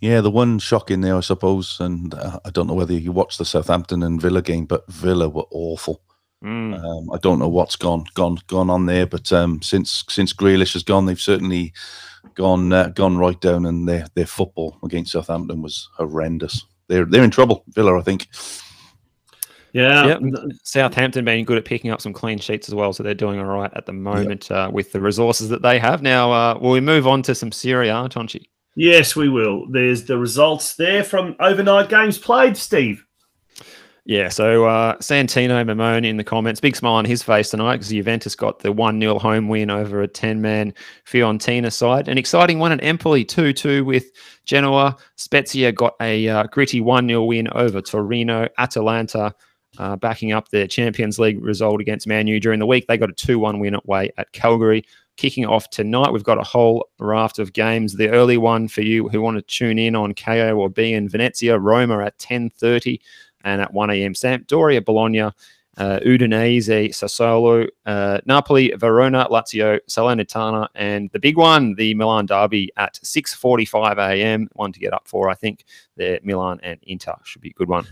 Yeah, 0.00 0.22
the 0.22 0.30
one 0.30 0.58
shock 0.60 0.90
in 0.90 1.02
there, 1.02 1.16
I 1.16 1.20
suppose, 1.20 1.78
and 1.80 2.14
uh, 2.14 2.38
I 2.44 2.50
don't 2.50 2.68
know 2.68 2.74
whether 2.74 2.94
you 2.94 3.12
watched 3.12 3.38
the 3.38 3.44
Southampton 3.44 4.02
and 4.02 4.20
Villa 4.20 4.40
game, 4.40 4.64
but 4.64 4.90
Villa 4.90 5.28
were 5.28 5.46
awful. 5.50 6.00
Mm. 6.42 6.82
Um, 6.82 7.10
I 7.12 7.18
don't 7.18 7.40
know 7.40 7.48
what's 7.48 7.76
gone 7.76 8.04
gone 8.14 8.38
gone 8.46 8.70
on 8.70 8.86
there, 8.86 9.06
but 9.06 9.30
um, 9.32 9.60
since 9.60 10.04
since 10.08 10.32
Grealish 10.32 10.72
has 10.72 10.84
gone, 10.84 11.06
they've 11.06 11.20
certainly 11.20 11.72
gone 12.34 12.72
uh, 12.72 12.88
gone 12.88 13.16
right 13.16 13.40
down, 13.40 13.66
and 13.66 13.88
their 13.88 14.06
their 14.14 14.26
football 14.26 14.78
against 14.82 15.12
Southampton 15.12 15.62
was 15.62 15.88
horrendous. 15.96 16.64
They're 16.88 17.04
they're 17.04 17.24
in 17.24 17.30
trouble, 17.30 17.64
Villa, 17.68 17.98
I 17.98 18.02
think. 18.02 18.28
Yeah, 19.72 20.06
yep. 20.06 20.20
Southampton 20.62 21.24
being 21.24 21.44
good 21.44 21.58
at 21.58 21.64
picking 21.64 21.90
up 21.90 22.00
some 22.00 22.12
clean 22.12 22.38
sheets 22.38 22.68
as 22.68 22.74
well, 22.74 22.92
so 22.92 23.02
they're 23.02 23.14
doing 23.14 23.38
all 23.38 23.44
right 23.44 23.70
at 23.74 23.86
the 23.86 23.92
moment 23.92 24.48
yep. 24.50 24.58
uh, 24.58 24.70
with 24.70 24.92
the 24.92 25.00
resources 25.00 25.50
that 25.50 25.62
they 25.62 25.78
have. 25.78 26.02
Now, 26.02 26.32
uh, 26.32 26.58
will 26.58 26.70
we 26.70 26.80
move 26.80 27.06
on 27.06 27.22
to 27.22 27.34
some 27.34 27.52
Serie 27.52 27.90
A, 27.90 28.08
Tonchi? 28.08 28.46
Yes, 28.74 29.14
we 29.14 29.28
will. 29.28 29.66
There's 29.70 30.04
the 30.04 30.16
results 30.16 30.76
there 30.76 31.04
from 31.04 31.36
overnight 31.40 31.88
games 31.88 32.16
played, 32.16 32.56
Steve. 32.56 33.04
Yeah, 34.08 34.30
so 34.30 34.64
uh, 34.64 34.96
Santino 34.96 35.62
Mamone 35.66 36.06
in 36.06 36.16
the 36.16 36.24
comments, 36.24 36.62
big 36.62 36.74
smile 36.74 36.94
on 36.94 37.04
his 37.04 37.22
face 37.22 37.50
tonight 37.50 37.74
because 37.74 37.90
Juventus 37.90 38.34
got 38.34 38.60
the 38.60 38.72
1 38.72 38.98
0 38.98 39.18
home 39.18 39.48
win 39.48 39.68
over 39.68 40.00
a 40.00 40.08
10 40.08 40.40
man 40.40 40.72
Fiorentina 41.04 41.70
side. 41.70 42.08
An 42.08 42.16
exciting 42.16 42.58
one 42.58 42.72
at 42.72 42.82
Empoli 42.82 43.22
2 43.22 43.52
2 43.52 43.84
with 43.84 44.10
Genoa. 44.46 44.96
Spezia 45.16 45.72
got 45.72 45.94
a 46.00 46.26
uh, 46.26 46.44
gritty 46.44 46.80
1 46.80 47.06
0 47.06 47.22
win 47.24 47.48
over 47.48 47.82
Torino. 47.82 48.48
Atalanta 48.56 49.34
uh, 49.76 49.94
backing 49.96 50.32
up 50.32 50.48
their 50.48 50.66
Champions 50.66 51.18
League 51.18 51.44
result 51.44 51.78
against 51.78 52.06
Manu 52.06 52.40
during 52.40 52.60
the 52.60 52.66
week. 52.66 52.86
They 52.86 52.96
got 52.96 53.10
a 53.10 53.12
2 53.12 53.38
1 53.38 53.58
win 53.58 53.74
away 53.74 54.10
at 54.16 54.32
Cagliari. 54.32 54.86
kicking 55.18 55.44
off 55.44 55.68
tonight. 55.68 56.14
We've 56.14 56.24
got 56.24 56.38
a 56.38 56.44
whole 56.44 56.88
raft 56.98 57.38
of 57.38 57.52
games. 57.52 57.96
The 57.96 58.08
early 58.08 58.38
one 58.38 58.68
for 58.68 58.80
you 58.80 59.10
who 59.10 59.20
want 59.20 59.36
to 59.36 59.42
tune 59.42 59.78
in 59.78 59.94
on 59.94 60.14
Kayo 60.14 60.56
or 60.56 60.70
beIN 60.70 61.10
Venezia, 61.10 61.58
Roma 61.58 62.02
at 62.02 62.16
10.30 62.18 63.00
and 63.44 63.60
at 63.60 63.72
1 63.72 63.90
a.m. 63.90 64.14
Sampdoria, 64.14 64.84
Bologna, 64.84 65.30
uh, 65.78 66.00
Udinese, 66.04 66.88
Sassuolo, 66.88 67.68
uh, 67.86 68.18
Napoli, 68.26 68.72
Verona, 68.76 69.26
Lazio, 69.30 69.78
Salernitana, 69.88 70.68
and 70.74 71.08
the 71.12 71.20
big 71.20 71.36
one, 71.36 71.74
the 71.74 71.94
Milan 71.94 72.26
derby 72.26 72.70
at 72.76 72.94
6:45 73.02 73.98
a.m. 73.98 74.48
One 74.54 74.72
to 74.72 74.80
get 74.80 74.92
up 74.92 75.06
for, 75.06 75.28
I 75.30 75.34
think. 75.34 75.64
The 75.96 76.20
Milan 76.22 76.58
and 76.62 76.80
Inter 76.82 77.14
should 77.24 77.42
be 77.42 77.50
a 77.50 77.52
good 77.52 77.68
one. 77.68 77.86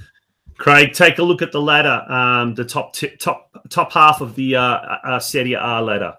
Craig, 0.59 0.95
take 0.95 1.19
a 1.19 1.23
look 1.23 1.43
at 1.43 1.53
the 1.53 1.61
ladder, 1.61 2.05
um, 2.11 2.55
the 2.55 2.65
top 2.65 2.95
t- 2.95 3.15
top 3.17 3.51
top 3.69 3.93
half 3.93 4.21
of 4.21 4.35
the 4.35 4.57
uh, 4.57 4.63
uh, 4.63 5.19
Serie 5.21 5.55
A 5.55 5.81
ladder. 5.81 6.17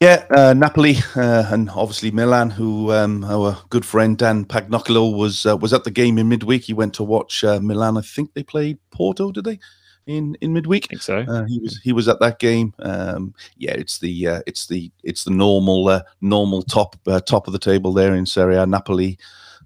Yeah, 0.00 0.26
uh, 0.28 0.52
Napoli 0.52 0.96
uh, 1.14 1.46
and 1.48 1.70
obviously 1.70 2.10
Milan, 2.10 2.50
who 2.50 2.92
um, 2.92 3.24
our 3.24 3.56
good 3.70 3.84
friend 3.84 4.18
Dan 4.18 4.44
Pagnocolo 4.44 5.16
was 5.16 5.46
uh, 5.46 5.56
was 5.56 5.72
at 5.72 5.84
the 5.84 5.90
game 5.90 6.18
in 6.18 6.28
midweek. 6.28 6.64
He 6.64 6.74
went 6.74 6.92
to 6.94 7.02
watch 7.02 7.42
uh, 7.42 7.60
Milan. 7.60 7.96
I 7.96 8.02
think 8.02 8.34
they 8.34 8.42
played 8.42 8.78
Porto, 8.90 9.32
did 9.32 9.44
they? 9.44 9.58
In 10.06 10.36
in 10.42 10.52
midweek, 10.52 10.84
I 10.84 10.88
think 10.88 11.02
so. 11.02 11.18
Uh, 11.20 11.44
he 11.46 11.58
was 11.60 11.80
he 11.82 11.92
was 11.94 12.08
at 12.08 12.20
that 12.20 12.38
game. 12.38 12.74
Um, 12.80 13.34
yeah, 13.56 13.72
it's 13.72 13.98
the 13.98 14.28
uh, 14.28 14.40
it's 14.46 14.66
the 14.66 14.92
it's 15.02 15.24
the 15.24 15.30
normal 15.30 16.02
normal 16.20 16.62
top 16.62 16.96
top 17.24 17.46
of 17.46 17.54
the 17.54 17.58
table 17.58 17.94
there 17.94 18.14
in 18.14 18.26
Serie 18.26 18.56
A. 18.56 18.66
Napoli 18.66 19.18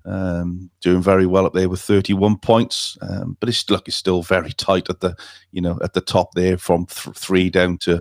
um, 0.04 0.70
doing 0.80 1.02
very 1.02 1.26
well 1.26 1.46
up 1.46 1.54
there 1.54 1.68
with 1.68 1.80
31 1.80 2.38
points. 2.38 2.96
Um, 3.02 3.36
but 3.40 3.48
it's 3.48 3.68
look, 3.68 3.88
it's 3.88 3.96
still 3.96 4.22
very 4.22 4.52
tight 4.56 4.88
at 4.90 5.00
the 5.00 5.16
you 5.50 5.60
know 5.60 5.78
at 5.82 5.92
the 5.92 6.00
top 6.00 6.34
there 6.34 6.56
from 6.56 6.86
th- 6.86 7.16
three 7.16 7.50
down 7.50 7.78
to 7.78 8.00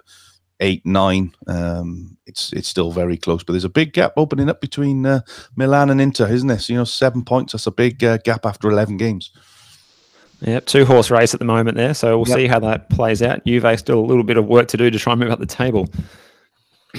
eight, 0.60 0.86
nine. 0.86 1.34
Um, 1.48 2.18
it's 2.26 2.54
it's 2.54 2.68
still 2.68 2.92
very 2.92 3.18
close, 3.18 3.44
but 3.44 3.54
there's 3.54 3.64
a 3.64 3.70
big 3.70 3.94
gap 3.94 4.14
opening 4.18 4.50
up 4.50 4.62
between 4.62 5.06
uh, 5.06 5.22
Milan 5.56 5.90
and 5.90 6.02
Inter, 6.02 6.28
isn't 6.28 6.48
there? 6.48 6.60
So, 6.60 6.74
you 6.74 6.80
know, 6.80 6.86
seven 6.86 7.24
points. 7.24 7.54
That's 7.54 7.68
a 7.68 7.72
big 7.72 8.04
uh, 8.04 8.18
gap 8.18 8.46
after 8.46 8.70
eleven 8.70 8.98
games. 8.98 9.32
Yep, 10.42 10.66
two 10.68 10.86
horse 10.86 11.12
race 11.12 11.34
at 11.34 11.40
the 11.40 11.46
moment 11.46 11.76
there. 11.76 11.94
So 11.94 12.18
we'll 12.18 12.28
yep. 12.30 12.38
see 12.38 12.48
how 12.48 12.60
that 12.60 12.90
plays 12.90 13.22
out. 13.22 13.46
Juve 13.46 13.78
still 13.78 14.00
a 14.00 14.06
little 14.06 14.24
bit 14.24 14.38
of 14.38 14.46
work 14.46 14.70
to 14.70 14.78
do 14.78 14.90
to 14.90 15.00
try 15.00 15.14
and 15.14 15.20
move 15.20 15.32
up 15.32 15.40
the 15.40 15.46
table. 15.46 15.90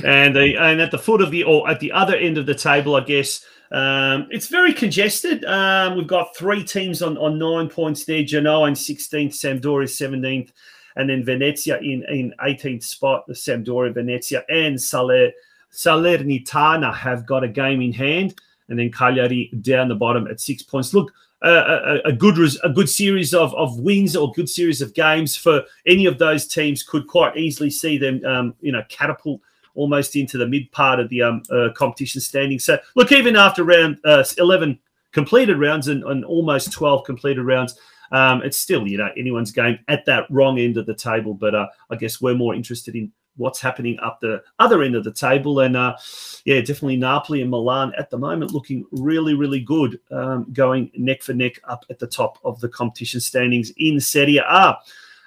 And 0.05 0.37
the 0.37 0.57
and 0.57 0.81
at 0.81 0.91
the 0.91 0.99
foot 0.99 1.21
of 1.21 1.31
the 1.31 1.45
or 1.45 1.69
at 1.69 1.81
the 1.81 1.91
other 1.93 2.17
end 2.17 2.39
of 2.39 2.47
the 2.47 2.55
table, 2.55 2.97
I 2.97 3.01
guess 3.01 3.45
um, 3.73 4.29
it's 4.31 4.49
very 4.49 4.73
congested. 4.73 5.45
Um, 5.45 5.97
we've 5.97 6.07
got 6.07 6.37
three 6.37 6.63
teams 6.63 7.03
on, 7.03 7.17
on 7.17 7.39
nine 7.39 7.69
points 7.69 8.05
there: 8.05 8.23
Genoa 8.23 8.69
in 8.69 8.77
sixteenth, 8.77 9.33
Sampdoria 9.33 9.89
seventeenth, 9.89 10.53
and 10.97 11.09
then 11.09 11.25
Venezia 11.25 11.79
in 11.79 12.05
in 12.09 12.35
eighteenth 12.43 12.85
spot. 12.85 13.27
The 13.27 13.35
Sampdoria, 13.35 13.95
Venezia, 13.95 14.45
and 14.49 14.81
Saler, 14.81 15.31
Salernitana 15.73 16.95
have 16.95 17.27
got 17.27 17.45
a 17.45 17.49
game 17.49 17.81
in 17.81 17.93
hand, 17.93 18.35
and 18.69 18.79
then 18.79 18.91
Cagliari 18.91 19.51
down 19.61 19.89
the 19.89 19.95
bottom 19.95 20.27
at 20.27 20.41
six 20.41 20.63
points. 20.63 20.95
Look, 20.95 21.13
uh, 21.43 22.01
a, 22.05 22.09
a, 22.09 22.13
good 22.13 22.37
res- 22.37 22.61
a 22.63 22.69
good 22.69 22.89
series 22.89 23.33
of, 23.33 23.55
of 23.55 23.79
wins 23.79 24.15
or 24.15 24.31
good 24.33 24.49
series 24.49 24.83
of 24.83 24.93
games 24.95 25.37
for 25.37 25.63
any 25.87 26.05
of 26.05 26.19
those 26.19 26.47
teams 26.47 26.83
could 26.83 27.07
quite 27.07 27.37
easily 27.37 27.71
see 27.71 27.97
them, 27.97 28.23
um, 28.27 28.55
you 28.61 28.73
know, 28.73 28.83
catapult 28.89 29.41
almost 29.75 30.17
into 30.17 30.37
the 30.37 30.47
mid 30.47 30.71
part 30.73 31.01
of 31.01 31.09
the 31.09 31.23
um, 31.23 31.43
uh, 31.51 31.69
competition 31.75 32.21
standing. 32.21 32.59
So, 32.59 32.79
look, 32.95 33.13
even 33.13 33.37
after 33.37 33.65
round 33.65 33.99
uh, 34.05 34.25
11 34.37 34.79
completed 35.13 35.59
rounds 35.59 35.89
and, 35.89 36.05
and, 36.05 36.25
almost 36.25 36.73
12 36.73 37.05
completed 37.05 37.43
rounds, 37.43 37.79
um, 38.11 38.43
it's 38.43 38.59
still, 38.59 38.87
you 38.87 38.99
know, 38.99 39.11
anyone's 39.17 39.53
game 39.53 39.79
at 39.89 40.05
that 40.07 40.27
wrong 40.31 40.59
end 40.59 40.77
of 40.77 40.87
the 40.87 40.95
table. 40.95 41.35
But 41.35 41.55
uh, 41.55 41.69
I 41.91 41.97
guess 41.97 42.21
we're 42.21 42.35
more 42.35 42.55
interested 42.55 42.95
in 42.95 43.13
what's 43.37 43.61
happening 43.61 43.99
up 44.01 44.21
the 44.21 44.43
other 44.59 44.83
end 44.83 44.95
of 44.95 45.05
the 45.05 45.13
table. 45.13 45.61
And 45.61 45.77
uh, 45.77 45.97
yeah, 46.45 46.61
definitely 46.61 46.97
Napoli 46.97 47.43
and 47.43 47.51
Milan 47.51 47.93
at 47.97 48.11
the 48.11 48.19
moment 48.19 48.53
looking 48.53 48.85
really, 48.93 49.35
really 49.35 49.61
good, 49.61 49.99
um, 50.11 50.47
going 50.53 50.91
neck 50.95 51.23
for 51.23 51.33
neck 51.33 51.61
up 51.65 51.85
at 51.91 51.99
the 51.99 52.07
top 52.07 52.39
of 52.45 52.61
the 52.61 52.69
competition 52.69 53.21
standings 53.21 53.73
in 53.79 54.01
Serie 54.01 54.39
A. 54.39 54.79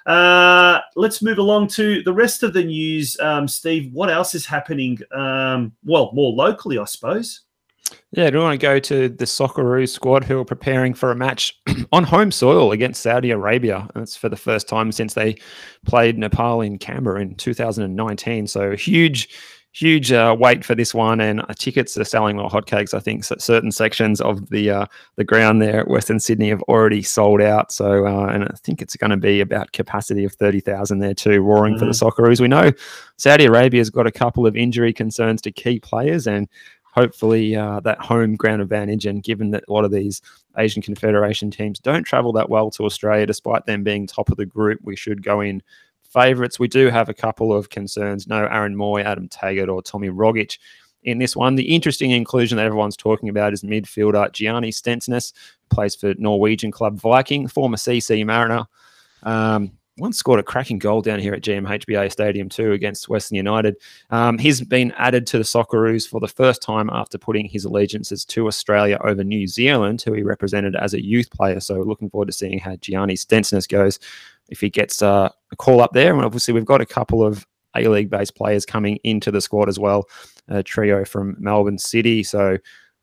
Uh, 0.06 0.80
let's 0.96 1.22
move 1.22 1.38
along 1.38 1.66
to 1.66 2.02
the 2.02 2.12
rest 2.12 2.42
of 2.42 2.52
the 2.52 2.62
news. 2.62 3.18
Um, 3.20 3.48
Steve, 3.48 3.92
what 3.92 4.10
else 4.10 4.34
is 4.34 4.44
happening? 4.44 4.98
Um, 5.12 5.72
well, 5.82 6.10
more 6.12 6.32
locally, 6.32 6.78
I 6.78 6.84
suppose. 6.84 7.43
Yeah, 8.12 8.30
do 8.30 8.38
you 8.38 8.42
want 8.44 8.60
to 8.60 8.64
go 8.64 8.78
to 8.78 9.08
the 9.08 9.24
Socceroos 9.24 9.88
squad 9.88 10.22
who 10.22 10.38
are 10.38 10.44
preparing 10.44 10.94
for 10.94 11.10
a 11.10 11.16
match 11.16 11.58
on 11.92 12.04
home 12.04 12.30
soil 12.30 12.70
against 12.70 13.02
Saudi 13.02 13.30
Arabia? 13.30 13.88
And 13.94 14.02
it's 14.04 14.16
for 14.16 14.28
the 14.28 14.36
first 14.36 14.68
time 14.68 14.92
since 14.92 15.14
they 15.14 15.36
played 15.84 16.16
Nepal 16.16 16.60
in 16.60 16.78
Canberra 16.78 17.20
in 17.20 17.34
2019. 17.34 18.46
So 18.46 18.76
huge 18.76 19.28
huge 19.74 20.12
uh, 20.12 20.36
wait 20.38 20.64
for 20.64 20.76
this 20.76 20.94
one, 20.94 21.20
and 21.20 21.40
uh, 21.40 21.46
tickets 21.58 21.98
are 21.98 22.04
selling 22.04 22.36
like 22.36 22.50
hotcakes. 22.50 22.94
I 22.94 23.00
think 23.00 23.24
so 23.24 23.34
certain 23.38 23.72
sections 23.72 24.20
of 24.20 24.48
the 24.50 24.70
uh, 24.70 24.86
the 25.16 25.24
ground 25.24 25.60
there 25.60 25.80
at 25.80 25.88
Western 25.88 26.20
Sydney 26.20 26.48
have 26.48 26.62
already 26.62 27.02
sold 27.02 27.42
out. 27.42 27.72
So, 27.72 28.06
uh, 28.06 28.26
and 28.26 28.44
I 28.44 28.54
think 28.62 28.80
it's 28.80 28.96
going 28.96 29.10
to 29.10 29.16
be 29.16 29.40
about 29.40 29.72
capacity 29.72 30.24
of 30.24 30.32
thirty 30.32 30.60
thousand 30.60 31.00
there 31.00 31.14
too, 31.14 31.42
roaring 31.42 31.74
mm-hmm. 31.74 31.80
for 31.80 31.84
the 31.86 31.90
mm-hmm. 31.90 32.22
Socceroos. 32.22 32.40
We 32.40 32.48
know 32.48 32.72
Saudi 33.16 33.44
Arabia's 33.44 33.90
got 33.90 34.06
a 34.06 34.12
couple 34.12 34.46
of 34.46 34.56
injury 34.56 34.92
concerns 34.92 35.42
to 35.42 35.52
key 35.52 35.80
players, 35.80 36.26
and 36.26 36.48
hopefully 36.94 37.56
uh, 37.56 37.80
that 37.80 37.98
home 37.98 38.36
ground 38.36 38.62
advantage. 38.62 39.04
And 39.04 39.22
given 39.22 39.50
that 39.50 39.64
a 39.68 39.72
lot 39.72 39.84
of 39.84 39.90
these 39.90 40.22
Asian 40.56 40.80
Confederation 40.80 41.50
teams 41.50 41.80
don't 41.80 42.04
travel 42.04 42.32
that 42.34 42.48
well 42.48 42.70
to 42.70 42.84
Australia, 42.84 43.26
despite 43.26 43.66
them 43.66 43.82
being 43.82 44.06
top 44.06 44.30
of 44.30 44.36
the 44.36 44.46
group, 44.46 44.78
we 44.82 44.94
should 44.94 45.22
go 45.22 45.40
in 45.40 45.60
favourites. 46.02 46.60
We 46.60 46.68
do 46.68 46.90
have 46.90 47.08
a 47.08 47.14
couple 47.14 47.52
of 47.52 47.70
concerns. 47.70 48.28
No 48.28 48.46
Aaron 48.46 48.76
Mooy, 48.76 49.02
Adam 49.04 49.28
Taggart, 49.28 49.68
or 49.68 49.82
Tommy 49.82 50.08
Rogic 50.08 50.58
in 51.02 51.18
this 51.18 51.34
one. 51.34 51.56
The 51.56 51.74
interesting 51.74 52.12
inclusion 52.12 52.56
that 52.56 52.66
everyone's 52.66 52.96
talking 52.96 53.28
about 53.28 53.52
is 53.52 53.64
midfielder 53.64 54.30
Gianni 54.32 54.70
Stensness, 54.70 55.32
plays 55.70 55.96
for 55.96 56.14
Norwegian 56.16 56.70
club 56.70 57.00
Viking, 57.00 57.48
former 57.48 57.76
CC 57.76 58.24
Mariner. 58.24 58.66
Um, 59.24 59.72
once 59.96 60.18
scored 60.18 60.40
a 60.40 60.42
cracking 60.42 60.78
goal 60.78 61.00
down 61.00 61.20
here 61.20 61.34
at 61.34 61.42
GMHBA 61.42 62.10
Stadium 62.10 62.48
too 62.48 62.72
against 62.72 63.08
Western 63.08 63.36
United. 63.36 63.76
Um, 64.10 64.38
he's 64.38 64.60
been 64.60 64.92
added 64.92 65.26
to 65.28 65.38
the 65.38 65.44
Socceroos 65.44 66.08
for 66.08 66.20
the 66.20 66.28
first 66.28 66.62
time 66.62 66.90
after 66.92 67.16
putting 67.16 67.46
his 67.46 67.64
allegiances 67.64 68.24
to 68.26 68.46
Australia 68.48 68.98
over 69.04 69.22
New 69.22 69.46
Zealand, 69.46 70.02
who 70.02 70.12
he 70.12 70.22
represented 70.22 70.74
as 70.74 70.94
a 70.94 71.04
youth 71.04 71.30
player. 71.30 71.60
So 71.60 71.80
looking 71.80 72.10
forward 72.10 72.26
to 72.26 72.32
seeing 72.32 72.58
how 72.58 72.76
Gianni 72.76 73.14
Stensness 73.14 73.68
goes 73.68 74.00
if 74.48 74.60
he 74.60 74.68
gets 74.68 75.00
uh, 75.00 75.30
a 75.52 75.56
call 75.56 75.80
up 75.80 75.92
there. 75.92 76.12
And 76.14 76.24
obviously, 76.24 76.54
we've 76.54 76.64
got 76.64 76.80
a 76.80 76.86
couple 76.86 77.24
of 77.24 77.46
A 77.76 77.86
League 77.88 78.10
based 78.10 78.34
players 78.34 78.66
coming 78.66 78.98
into 79.04 79.30
the 79.30 79.40
squad 79.40 79.68
as 79.68 79.78
well, 79.78 80.08
a 80.48 80.62
trio 80.62 81.04
from 81.04 81.36
Melbourne 81.38 81.78
City. 81.78 82.22
So, 82.22 82.58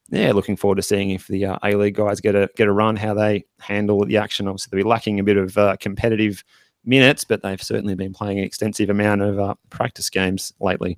yeah, 0.10 0.34
looking 0.34 0.58
forward 0.58 0.76
to 0.76 0.82
seeing 0.82 1.12
if 1.12 1.28
the 1.28 1.46
uh, 1.46 1.58
A 1.64 1.76
League 1.76 1.96
guys 1.96 2.20
get 2.20 2.36
a 2.36 2.50
get 2.56 2.68
a 2.68 2.72
run, 2.74 2.98
how 2.98 3.14
they 3.14 3.46
handle 3.60 4.04
the 4.06 4.18
action. 4.18 4.48
Obviously, 4.48 4.70
they'll 4.72 4.84
be 4.84 4.90
lacking 4.90 5.20
a 5.20 5.24
bit 5.24 5.38
of 5.38 5.58
uh, 5.58 5.78
competitive 5.80 6.44
minutes, 6.84 7.24
but 7.24 7.42
they've 7.42 7.62
certainly 7.62 7.96
been 7.96 8.14
playing 8.14 8.40
an 8.40 8.46
extensive 8.46 8.90
amount 8.90 9.22
of 9.22 9.40
uh, 9.40 9.56
practice 9.70 10.10
games 10.10 10.54
lately. 10.60 10.98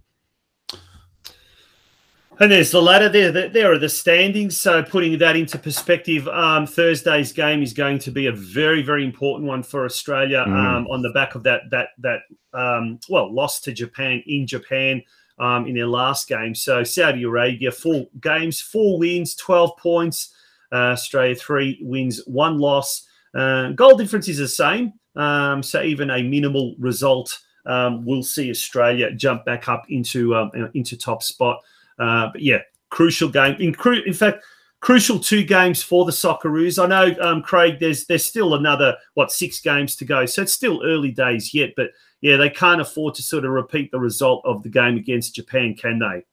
And 2.40 2.52
there's 2.52 2.72
the 2.72 2.82
ladder 2.82 3.10
there. 3.10 3.50
There 3.50 3.72
are 3.72 3.78
the 3.78 3.88
standings. 3.88 4.58
So 4.58 4.82
putting 4.82 5.18
that 5.20 5.36
into 5.36 5.60
perspective, 5.60 6.28
um, 6.28 6.66
Thursday's 6.66 7.32
game 7.32 7.62
is 7.62 7.74
going 7.74 8.00
to 8.00 8.12
be 8.12 8.26
a 8.26 8.32
very, 8.32 8.82
very 8.82 9.06
important 9.06 9.48
one 9.48 9.62
for 9.62 9.86
Australia. 9.86 10.44
Mm. 10.48 10.56
Um, 10.56 10.88
on 10.88 11.04
the 11.04 11.12
back 11.12 11.36
of 11.36 11.44
that, 11.44 11.62
that, 11.70 11.90
that, 12.00 12.22
um, 12.54 13.00
well, 13.08 13.32
loss 13.32 13.62
to 13.62 13.72
Japan 13.72 14.24
in 14.26 14.48
Japan 14.48 15.04
um, 15.38 15.68
in 15.68 15.76
their 15.76 15.86
last 15.86 16.28
game. 16.28 16.56
So 16.56 16.84
Saudi 16.84 17.22
Arabia, 17.22 17.72
four 17.72 18.08
games, 18.20 18.60
four 18.60 18.98
wins, 18.98 19.36
twelve 19.36 19.78
points. 19.78 20.34
Uh, 20.72 20.94
Australia 20.94 21.36
three 21.36 21.78
wins, 21.82 22.20
one 22.26 22.58
loss. 22.58 23.08
Uh, 23.36 23.70
goal 23.74 23.96
difference 23.96 24.28
is 24.28 24.40
the 24.40 24.48
same. 24.48 24.94
Um, 25.16 25.62
so 25.64 25.82
even 25.82 26.10
a 26.10 26.24
minimal 26.24 26.76
result 26.80 27.40
um, 27.66 28.06
will 28.06 28.24
see 28.24 28.50
Australia 28.50 29.12
jump 29.12 29.46
back 29.46 29.70
up 29.70 29.86
into 29.90 30.34
into 30.74 30.98
top 30.98 31.24
spot. 31.24 31.62
Uh, 32.00 32.30
but 32.32 32.42
yeah, 32.42 32.60
crucial 32.90 33.30
game. 33.30 33.56
In, 33.60 33.74
cru- 33.74 34.04
in 34.06 34.14
fact, 34.14 34.44
crucial 34.80 35.18
two 35.18 35.44
games 35.44 35.82
for 35.82 36.06
the 36.06 36.12
Socceroos. 36.12 36.82
I 36.82 36.88
know, 36.88 37.16
um, 37.22 37.42
Craig, 37.42 37.80
there's 37.80 38.06
there's 38.06 38.26
still 38.26 38.56
another 38.56 38.96
what 39.14 39.32
six 39.32 39.60
games 39.62 39.96
to 39.98 40.06
go, 40.06 40.26
so 40.26 40.42
it's 40.42 40.54
still 40.54 40.82
early 40.84 41.12
days 41.12 41.54
yet. 41.54 41.72
But 41.76 41.92
yeah, 42.22 42.38
they 42.38 42.50
can't 42.50 42.82
afford 42.82 43.16
to 43.16 43.24
sort 43.24 43.46
of 43.46 43.52
repeat 43.52 43.92
the 43.92 44.00
result 44.00 44.42
of 44.46 44.64
the 44.64 44.70
game 44.70 44.98
against 44.98 45.36
Japan, 45.36 45.76
can 45.76 46.00
they? 46.00 46.24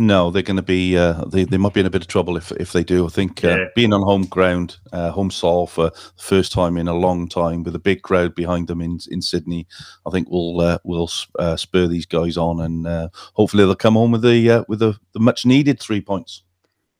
No, 0.00 0.30
they're 0.30 0.40
going 0.40 0.56
to 0.56 0.62
be. 0.62 0.96
Uh, 0.96 1.26
they 1.26 1.44
they 1.44 1.58
might 1.58 1.74
be 1.74 1.80
in 1.80 1.86
a 1.86 1.90
bit 1.90 2.00
of 2.00 2.08
trouble 2.08 2.38
if 2.38 2.50
if 2.52 2.72
they 2.72 2.82
do. 2.82 3.04
I 3.04 3.10
think 3.10 3.44
uh, 3.44 3.48
yeah. 3.48 3.64
being 3.76 3.92
on 3.92 4.00
home 4.00 4.24
ground, 4.24 4.78
uh, 4.94 5.10
home 5.10 5.30
soil 5.30 5.66
for 5.66 5.90
the 5.90 6.22
first 6.22 6.52
time 6.52 6.78
in 6.78 6.88
a 6.88 6.94
long 6.94 7.28
time, 7.28 7.64
with 7.64 7.74
a 7.74 7.78
big 7.78 8.00
crowd 8.00 8.34
behind 8.34 8.66
them 8.66 8.80
in 8.80 8.98
in 9.10 9.20
Sydney, 9.20 9.66
I 10.06 10.10
think 10.10 10.30
will 10.30 10.58
uh, 10.58 10.78
will 10.84 11.10
uh, 11.38 11.56
spur 11.56 11.86
these 11.86 12.06
guys 12.06 12.38
on, 12.38 12.62
and 12.62 12.86
uh, 12.86 13.08
hopefully 13.34 13.62
they'll 13.62 13.74
come 13.74 13.92
home 13.92 14.12
with 14.12 14.22
the 14.22 14.64
with 14.68 14.78
the, 14.78 14.98
the 15.12 15.20
much 15.20 15.44
needed 15.44 15.78
three 15.78 16.00
points. 16.00 16.44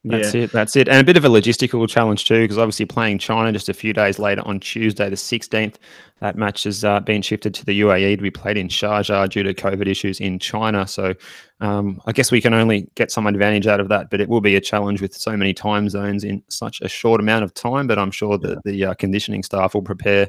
That's 0.02 0.34
yeah. 0.34 0.42
it. 0.44 0.52
That's 0.52 0.76
it. 0.76 0.88
And 0.88 0.98
a 0.98 1.04
bit 1.04 1.18
of 1.18 1.26
a 1.26 1.28
logistical 1.28 1.86
challenge 1.86 2.24
too, 2.24 2.40
because 2.42 2.56
obviously 2.56 2.86
playing 2.86 3.18
China 3.18 3.52
just 3.52 3.68
a 3.68 3.74
few 3.74 3.92
days 3.92 4.18
later 4.18 4.40
on 4.46 4.58
Tuesday, 4.58 5.10
the 5.10 5.16
16th, 5.16 5.74
that 6.20 6.36
match 6.36 6.64
has 6.64 6.84
uh, 6.84 7.00
been 7.00 7.20
shifted 7.20 7.52
to 7.54 7.66
the 7.66 7.80
UAE 7.82 8.16
to 8.16 8.22
be 8.22 8.30
played 8.30 8.56
in 8.56 8.68
Sharjah 8.68 9.28
due 9.28 9.42
to 9.42 9.52
COVID 9.52 9.86
issues 9.86 10.18
in 10.18 10.38
China. 10.38 10.86
So 10.86 11.14
um, 11.60 12.00
I 12.06 12.12
guess 12.12 12.32
we 12.32 12.40
can 12.40 12.54
only 12.54 12.88
get 12.94 13.10
some 13.10 13.26
advantage 13.26 13.66
out 13.66 13.80
of 13.80 13.88
that, 13.88 14.08
but 14.10 14.22
it 14.22 14.28
will 14.30 14.40
be 14.40 14.56
a 14.56 14.60
challenge 14.60 15.02
with 15.02 15.14
so 15.14 15.36
many 15.36 15.52
time 15.52 15.90
zones 15.90 16.24
in 16.24 16.42
such 16.48 16.80
a 16.80 16.88
short 16.88 17.20
amount 17.20 17.44
of 17.44 17.52
time. 17.52 17.86
But 17.86 17.98
I'm 17.98 18.10
sure 18.10 18.38
that 18.38 18.62
the 18.64 18.86
uh, 18.86 18.94
conditioning 18.94 19.42
staff 19.42 19.74
will 19.74 19.82
prepare 19.82 20.28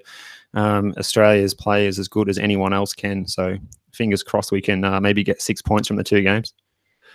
um, 0.53 0.93
Australia's 0.97 1.53
players 1.53 1.97
as 1.97 2.09
good 2.09 2.27
as 2.27 2.37
anyone 2.37 2.73
else 2.73 2.91
can. 2.91 3.25
So 3.25 3.57
fingers 3.93 4.21
crossed 4.21 4.51
we 4.51 4.61
can 4.61 4.83
uh, 4.83 4.99
maybe 4.99 5.23
get 5.23 5.41
six 5.41 5.61
points 5.61 5.87
from 5.87 5.95
the 5.95 6.03
two 6.03 6.21
games. 6.21 6.53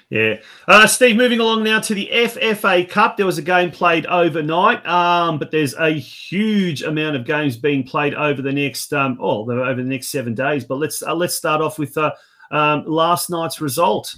Yeah. 0.08 0.36
Uh, 0.68 0.86
Steve, 0.86 1.16
moving 1.16 1.40
along 1.40 1.64
now 1.64 1.80
to 1.80 1.94
the 1.94 2.08
FFA 2.12 2.88
Cup. 2.88 3.16
There 3.16 3.26
was 3.26 3.38
a 3.38 3.42
game 3.42 3.72
played 3.72 4.06
overnight, 4.06 4.86
um, 4.86 5.38
but 5.38 5.50
there's 5.50 5.74
a 5.74 5.90
huge 5.90 6.82
amount 6.82 7.16
of 7.16 7.24
games 7.24 7.56
being 7.56 7.82
played 7.82 8.14
over 8.14 8.40
the 8.40 8.52
next 8.52 8.92
um, 8.92 9.18
oh, 9.20 9.50
over 9.50 9.82
the 9.82 9.88
next 9.88 10.10
seven 10.10 10.32
days. 10.32 10.64
But 10.64 10.76
let's 10.76 11.02
uh, 11.02 11.14
let's 11.14 11.34
start 11.34 11.60
off 11.60 11.78
with 11.78 11.98
uh, 11.98 12.12
um, 12.52 12.84
last 12.86 13.30
night's 13.30 13.60
result. 13.60 14.16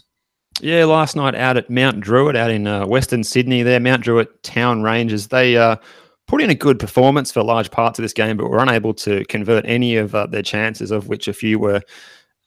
Yeah, 0.61 0.85
last 0.85 1.17
night 1.17 1.35
out 1.35 1.57
at 1.57 1.71
Mount 1.71 2.01
Druitt, 2.01 2.37
out 2.37 2.51
in 2.51 2.67
uh, 2.67 2.87
Western 2.87 3.25
Sydney, 3.25 3.63
there, 3.63 3.81
Mount 3.81 4.03
Druitt 4.03 4.43
Town 4.43 4.83
Rangers. 4.83 5.29
They 5.29 5.57
uh, 5.57 5.77
put 6.27 6.43
in 6.43 6.51
a 6.51 6.55
good 6.55 6.79
performance 6.79 7.33
for 7.33 7.43
large 7.43 7.71
parts 7.71 7.99
of 7.99 8.03
this 8.03 8.13
game, 8.13 8.37
but 8.37 8.51
were 8.51 8.59
unable 8.59 8.93
to 8.95 9.25
convert 9.27 9.65
any 9.67 9.97
of 9.97 10.15
uh, 10.15 10.27
their 10.27 10.43
chances, 10.43 10.91
of 10.91 11.09
which 11.09 11.29
a 11.29 11.33
few 11.33 11.59
were 11.59 11.81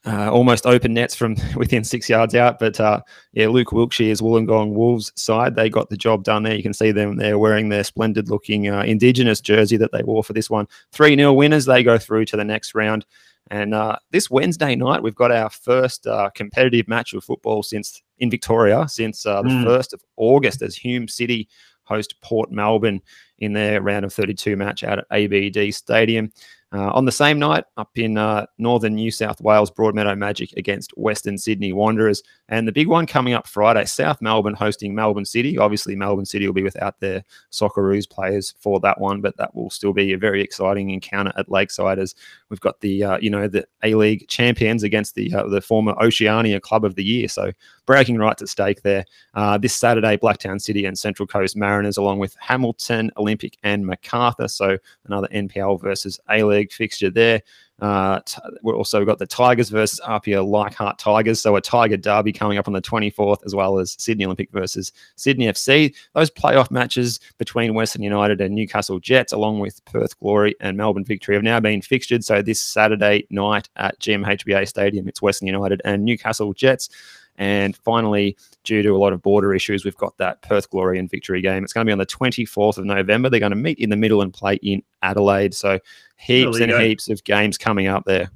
uh, 0.05 0.31
almost 0.31 0.65
open 0.65 0.93
nets 0.93 1.15
from 1.15 1.36
within 1.55 1.84
six 1.84 2.10
yards 2.10 2.36
out. 2.36 2.60
But 2.60 2.79
uh, 2.79 3.01
yeah, 3.34 3.48
Luke 3.48 3.72
Wilkshire's 3.72 4.22
Wollongong 4.22 4.74
Wolves 4.74 5.12
side, 5.15 5.55
they 5.55 5.70
got 5.70 5.89
the 5.89 5.98
job 5.98 6.24
done 6.24 6.43
there. 6.43 6.55
You 6.55 6.63
can 6.63 6.74
see 6.74 6.91
them 6.91 7.17
there 7.17 7.38
wearing 7.38 7.70
their 7.70 7.84
splendid 7.84 8.29
looking 8.29 8.70
uh, 8.70 8.81
Indigenous 8.81 9.41
jersey 9.41 9.77
that 9.77 9.91
they 9.91 10.03
wore 10.03 10.24
for 10.24 10.34
this 10.34 10.50
one. 10.50 10.67
3 10.91 11.15
0 11.15 11.34
winners. 11.34 11.65
They 11.65 11.84
go 11.84 11.98
through 11.98 12.25
to 12.25 12.38
the 12.38 12.46
next 12.46 12.74
round. 12.75 13.05
And 13.50 13.74
uh, 13.74 13.98
this 14.12 14.29
Wednesday 14.29 14.75
night, 14.75 15.03
we've 15.03 15.15
got 15.15 15.31
our 15.31 15.50
first 15.50 16.08
uh, 16.08 16.29
competitive 16.34 16.88
match 16.88 17.13
of 17.13 17.24
football 17.24 17.63
since 17.63 18.01
in 18.20 18.29
Victoria 18.29 18.88
since 18.88 19.25
uh, 19.25 19.41
the 19.41 19.50
mm. 19.50 19.65
1st 19.65 19.93
of 19.93 20.03
August 20.15 20.62
as 20.62 20.75
Hume 20.75 21.08
City 21.08 21.50
host 21.84 22.15
Port 22.22 22.51
Melbourne 22.51 23.01
in 23.39 23.53
their 23.53 23.81
round 23.81 24.05
of 24.05 24.13
32 24.13 24.55
match 24.55 24.84
out 24.84 25.00
at 25.00 25.05
ABD 25.12 25.74
Stadium. 25.74 26.31
Uh, 26.73 26.89
on 26.91 27.03
the 27.03 27.11
same 27.11 27.37
night, 27.37 27.65
up 27.75 27.89
in 27.95 28.17
uh, 28.17 28.45
northern 28.57 28.95
New 28.95 29.11
South 29.11 29.41
Wales, 29.41 29.69
Broadmeadow 29.69 30.17
Magic 30.17 30.53
against 30.55 30.91
Western 30.97 31.37
Sydney 31.37 31.73
Wanderers. 31.73 32.23
And 32.51 32.67
the 32.67 32.74
big 32.74 32.88
one 32.88 33.08
coming 33.08 33.34
up 33.34 33.47
Friday, 33.47 33.86
South 33.86 34.21
Melbourne 34.21 34.54
hosting 34.54 34.93
Melbourne 34.93 35.23
City. 35.23 35.58
Obviously, 35.58 35.95
Melbourne 35.95 36.25
City 36.25 36.45
will 36.45 36.54
be 36.54 36.63
without 36.63 36.99
their 36.99 37.23
Socceroos 37.49 38.10
players 38.10 38.54
for 38.60 38.82
that 38.82 38.99
one, 38.99 39.21
but 39.21 39.38
that 39.38 39.56
will 39.56 39.69
still 39.69 39.93
be 39.93 40.12
a 40.12 40.17
very 40.17 40.41
exciting 40.41 40.89
encounter 40.89 41.32
at 41.38 41.49
Lakeside 41.49 41.97
as 41.97 42.13
we've 42.49 42.60
got 42.60 42.82
the, 42.82 43.06
uh, 43.06 43.17
you 43.19 43.30
know, 43.30 43.47
the 43.47 43.65
A-League 43.84 44.28
champions 44.28 44.84
against 44.84 45.15
the, 45.15 45.34
uh, 45.34 45.47
the 45.47 45.62
former 45.62 45.93
Oceania 46.02 46.60
Club 46.60 46.84
of 46.84 46.95
the 46.95 47.04
Year. 47.06 47.30
So 47.30 47.54
breaking 47.86 48.17
rights 48.17 48.41
at 48.41 48.49
stake 48.49 48.82
there. 48.82 49.06
Uh, 49.34 49.58
this 49.58 49.73
Saturday, 49.73 50.17
Blacktown 50.17 50.62
City 50.62 50.86
and 50.86 50.99
Central 50.99 51.28
Coast 51.28 51.56
Mariners, 51.56 51.95
along 51.95 52.19
with 52.19 52.36
Hamilton, 52.41 53.12
Olympic, 53.15 53.58
and 53.63 53.86
Macarthur. 53.86 54.49
So 54.49 54.78
another 55.06 55.30
NPL 55.30 55.82
versus 55.82 56.19
A 56.30 56.43
League 56.43 56.73
fixture 56.73 57.10
there. 57.10 57.41
Uh, 57.82 58.22
we've 58.62 58.76
also 58.76 59.04
got 59.04 59.17
the 59.17 59.26
Tigers 59.26 59.70
versus 59.70 60.00
Apia 60.08 60.44
Leichhardt 60.44 61.00
Tigers. 61.00 61.41
So 61.41 61.56
a 61.56 61.62
Tiger 61.62 61.98
derby 61.98 62.32
coming 62.32 62.60
up 62.60 62.67
on 62.67 62.74
the 62.74 62.82
24th, 62.82 63.44
as 63.44 63.56
well 63.56 63.80
as 63.80 63.96
Sydney 64.00 64.26
Olympic 64.26 64.52
versus 64.52 64.91
Sydney 65.15 65.48
FC. 65.48 65.94
Those 66.13 66.30
playoff 66.30 66.70
matches 66.70 67.20
between 67.39 67.74
Western 67.74 68.04
United 68.04 68.39
and 68.39 68.54
Newcastle 68.54 69.00
Jets, 69.00 69.34
along 69.34 69.60
with 69.60 69.84
Perth 69.86 70.17
Glory 70.20 70.56
and 70.60 70.78
Melbourne 70.78 71.06
Victory, 71.06 71.36
have 71.36 71.44
now 71.44 71.60
been 71.60 71.82
fixtured. 71.82 72.24
So 72.24 72.44
this 72.44 72.62
Saturday 72.62 73.26
night 73.32 73.67
at 73.76 74.00
GMHBA 74.00 74.67
Stadium, 74.67 75.08
it's 75.08 75.22
Western 75.22 75.48
United 75.48 75.82
and 75.84 76.06
Newcastle 76.06 76.54
Jets. 76.54 76.89
And 77.38 77.76
finally, 77.78 78.38
due 78.63 78.84
to 78.84 78.89
a 78.89 78.98
lot 78.98 79.13
of 79.13 79.22
border 79.22 79.54
issues, 79.56 79.84
we've 79.84 79.98
got 79.98 80.15
that 80.17 80.41
Perth 80.44 80.70
Glory 80.70 81.00
and 81.00 81.10
Victory 81.10 81.41
game. 81.41 81.63
It's 81.63 81.74
going 81.74 81.86
to 81.86 81.89
be 81.89 81.91
on 81.94 81.98
the 81.98 82.06
24th 82.06 82.78
of 82.78 82.86
November. 82.86 83.30
They're 83.30 83.39
going 83.39 83.52
to 83.52 83.56
meet 83.56 83.80
in 83.80 83.89
the 83.89 83.96
middle 83.96 84.22
and 84.22 84.32
play 84.32 84.56
in 84.62 84.84
Adelaide. 85.02 85.56
So 85.56 85.80
heaps 86.21 86.60
and 86.60 86.71
go. 86.71 86.79
heaps 86.79 87.10
of 87.10 87.23
games 87.23 87.57
coming 87.57 87.88
up 87.88 88.03
there. 88.05 88.29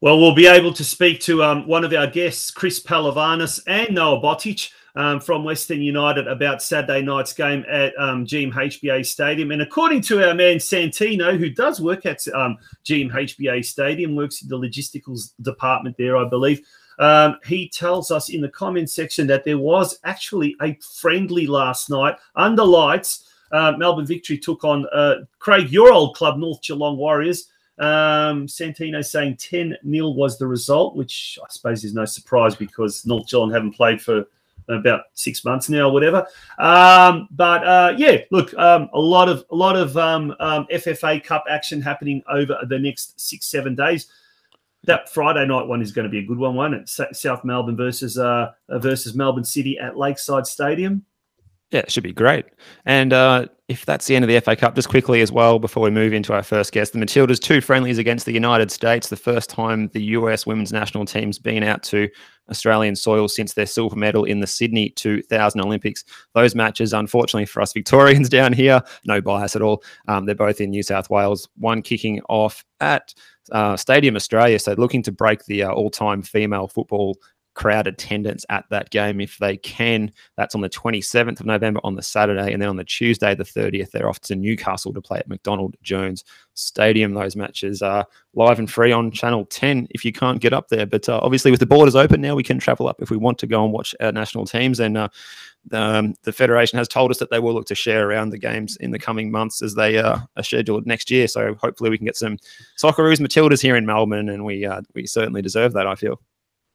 Well, 0.00 0.18
we'll 0.18 0.34
be 0.34 0.46
able 0.46 0.72
to 0.74 0.84
speak 0.84 1.20
to 1.22 1.42
um, 1.42 1.66
one 1.66 1.84
of 1.84 1.92
our 1.92 2.06
guests, 2.06 2.50
Chris 2.50 2.82
Pehlivanis 2.82 3.60
and 3.66 3.94
Noah 3.94 4.20
Botic. 4.20 4.70
Um, 4.96 5.20
from 5.20 5.44
Western 5.44 5.80
United 5.80 6.26
about 6.26 6.60
Saturday 6.60 7.00
night's 7.00 7.32
game 7.32 7.64
at 7.70 7.92
um, 7.96 8.26
GMHBA 8.26 9.06
Stadium. 9.06 9.52
And 9.52 9.62
according 9.62 10.00
to 10.02 10.26
our 10.26 10.34
man 10.34 10.56
Santino, 10.56 11.38
who 11.38 11.48
does 11.48 11.80
work 11.80 12.06
at 12.06 12.26
um, 12.34 12.58
GMHBA 12.84 13.64
Stadium, 13.64 14.16
works 14.16 14.42
in 14.42 14.48
the 14.48 14.58
logisticals 14.58 15.30
department 15.42 15.96
there, 15.96 16.16
I 16.16 16.28
believe, 16.28 16.60
um, 17.00 17.38
he 17.46 17.68
tells 17.68 18.10
us 18.10 18.28
in 18.28 18.42
the 18.42 18.48
comment 18.50 18.90
section 18.90 19.26
that 19.28 19.44
there 19.44 19.58
was 19.58 19.98
actually 20.04 20.54
a 20.60 20.78
friendly 21.00 21.46
last 21.46 21.88
night 21.88 22.16
under 22.36 22.64
lights. 22.64 23.29
Uh, 23.52 23.72
Melbourne 23.76 24.06
Victory 24.06 24.38
took 24.38 24.64
on 24.64 24.86
uh, 24.92 25.16
Craig, 25.38 25.70
your 25.70 25.92
old 25.92 26.16
club, 26.16 26.38
North 26.38 26.62
Geelong 26.62 26.96
Warriors. 26.96 27.48
Um, 27.78 28.46
Santino 28.46 29.04
saying 29.04 29.36
10 29.36 29.76
0 29.90 30.10
was 30.10 30.38
the 30.38 30.46
result, 30.46 30.96
which 30.96 31.38
I 31.42 31.46
suppose 31.48 31.82
is 31.82 31.94
no 31.94 32.04
surprise 32.04 32.54
because 32.54 33.06
North 33.06 33.28
Geelong 33.28 33.50
haven't 33.50 33.72
played 33.72 34.02
for 34.02 34.26
about 34.68 35.04
six 35.14 35.44
months 35.44 35.68
now, 35.68 35.88
or 35.88 35.92
whatever. 35.92 36.26
Um, 36.58 37.26
but 37.30 37.64
uh, 37.66 37.94
yeah, 37.96 38.18
look, 38.30 38.52
um, 38.58 38.88
a 38.92 39.00
lot 39.00 39.28
of 39.28 39.44
a 39.50 39.54
lot 39.54 39.76
of 39.76 39.96
um, 39.96 40.34
um 40.40 40.66
FFA 40.72 41.24
Cup 41.24 41.44
action 41.48 41.80
happening 41.80 42.22
over 42.28 42.58
the 42.68 42.78
next 42.78 43.18
six 43.18 43.46
seven 43.46 43.74
days 43.74 44.06
that 44.84 45.10
Friday 45.10 45.46
night 45.46 45.66
one 45.66 45.82
is 45.82 45.92
going 45.92 46.04
to 46.04 46.10
be 46.10 46.18
a 46.18 46.26
good 46.26 46.38
one. 46.38 46.54
One 46.54 46.74
at 46.74 46.88
South 46.88 47.44
Melbourne 47.44 47.76
versus 47.76 48.18
uh, 48.18 48.52
versus 48.68 49.14
Melbourne 49.14 49.44
City 49.44 49.78
at 49.78 49.96
Lakeside 49.96 50.46
Stadium. 50.46 51.04
Yeah, 51.70 51.80
it 51.80 51.92
should 51.92 52.02
be 52.02 52.12
great. 52.12 52.46
And 52.84 53.12
uh, 53.12 53.46
if 53.68 53.86
that's 53.86 54.06
the 54.06 54.16
end 54.16 54.24
of 54.24 54.28
the 54.28 54.40
FA 54.40 54.56
Cup, 54.56 54.74
just 54.74 54.88
quickly 54.88 55.20
as 55.20 55.30
well, 55.30 55.60
before 55.60 55.84
we 55.84 55.90
move 55.90 56.12
into 56.12 56.32
our 56.32 56.42
first 56.42 56.72
guest, 56.72 56.92
the 56.92 56.98
Matildas 56.98 57.38
two 57.38 57.60
friendlies 57.60 57.96
against 57.98 58.26
the 58.26 58.32
United 58.32 58.72
States. 58.72 59.08
The 59.08 59.16
first 59.16 59.48
time 59.48 59.88
the 59.92 60.02
US 60.02 60.46
women's 60.46 60.72
national 60.72 61.04
team's 61.04 61.38
been 61.38 61.62
out 61.62 61.84
to 61.84 62.08
Australian 62.50 62.96
soil 62.96 63.28
since 63.28 63.54
their 63.54 63.66
silver 63.66 63.94
medal 63.94 64.24
in 64.24 64.40
the 64.40 64.48
Sydney 64.48 64.90
2000 64.90 65.60
Olympics. 65.60 66.02
Those 66.34 66.56
matches, 66.56 66.92
unfortunately 66.92 67.46
for 67.46 67.62
us 67.62 67.72
Victorians 67.72 68.28
down 68.28 68.52
here, 68.52 68.82
no 69.04 69.20
bias 69.20 69.54
at 69.54 69.62
all. 69.62 69.84
Um, 70.08 70.26
they're 70.26 70.34
both 70.34 70.60
in 70.60 70.70
New 70.70 70.82
South 70.82 71.08
Wales. 71.08 71.48
One 71.56 71.82
kicking 71.82 72.20
off 72.28 72.64
at 72.80 73.14
uh, 73.52 73.76
Stadium 73.76 74.16
Australia. 74.16 74.58
So 74.58 74.72
looking 74.72 75.04
to 75.04 75.12
break 75.12 75.44
the 75.44 75.62
uh, 75.62 75.70
all-time 75.70 76.22
female 76.22 76.66
football 76.66 77.16
crowd 77.60 77.86
attendance 77.86 78.46
at 78.48 78.64
that 78.70 78.88
game 78.88 79.20
if 79.20 79.36
they 79.36 79.54
can. 79.54 80.10
That's 80.38 80.54
on 80.54 80.62
the 80.62 80.70
27th 80.70 81.40
of 81.40 81.46
November 81.46 81.78
on 81.84 81.94
the 81.94 82.02
Saturday. 82.02 82.54
And 82.54 82.62
then 82.62 82.70
on 82.70 82.76
the 82.76 82.84
Tuesday, 82.84 83.34
the 83.34 83.44
30th, 83.44 83.90
they're 83.90 84.08
off 84.08 84.18
to 84.20 84.34
Newcastle 84.34 84.94
to 84.94 85.02
play 85.02 85.18
at 85.18 85.28
McDonald 85.28 85.76
Jones 85.82 86.24
Stadium. 86.54 87.12
Those 87.12 87.36
matches 87.36 87.82
are 87.82 88.06
live 88.32 88.58
and 88.58 88.70
free 88.70 88.92
on 88.92 89.10
Channel 89.10 89.44
10 89.44 89.88
if 89.90 90.06
you 90.06 90.12
can't 90.12 90.40
get 90.40 90.54
up 90.54 90.68
there. 90.68 90.86
But 90.86 91.06
uh, 91.06 91.20
obviously, 91.22 91.50
with 91.50 91.60
the 91.60 91.66
borders 91.66 91.94
open 91.94 92.22
now, 92.22 92.34
we 92.34 92.42
can 92.42 92.58
travel 92.58 92.88
up 92.88 93.02
if 93.02 93.10
we 93.10 93.18
want 93.18 93.38
to 93.40 93.46
go 93.46 93.62
and 93.62 93.74
watch 93.74 93.94
our 94.00 94.10
national 94.10 94.46
teams. 94.46 94.80
And 94.80 94.96
uh, 94.96 95.08
um, 95.70 96.14
the 96.22 96.32
Federation 96.32 96.78
has 96.78 96.88
told 96.88 97.10
us 97.10 97.18
that 97.18 97.28
they 97.28 97.40
will 97.40 97.52
look 97.52 97.66
to 97.66 97.74
share 97.74 98.08
around 98.08 98.30
the 98.30 98.38
games 98.38 98.76
in 98.76 98.90
the 98.90 98.98
coming 98.98 99.30
months 99.30 99.60
as 99.60 99.74
they 99.74 99.98
uh, 99.98 100.16
are 100.34 100.42
scheduled 100.42 100.86
next 100.86 101.10
year. 101.10 101.28
So 101.28 101.54
hopefully 101.56 101.90
we 101.90 101.98
can 101.98 102.06
get 102.06 102.16
some 102.16 102.38
Socceroos 102.78 103.20
Matildas 103.20 103.60
here 103.60 103.76
in 103.76 103.84
Melbourne, 103.84 104.30
and 104.30 104.46
we 104.46 104.64
uh, 104.64 104.80
we 104.94 105.06
certainly 105.06 105.42
deserve 105.42 105.74
that. 105.74 105.86
I 105.86 105.94
feel. 105.94 106.22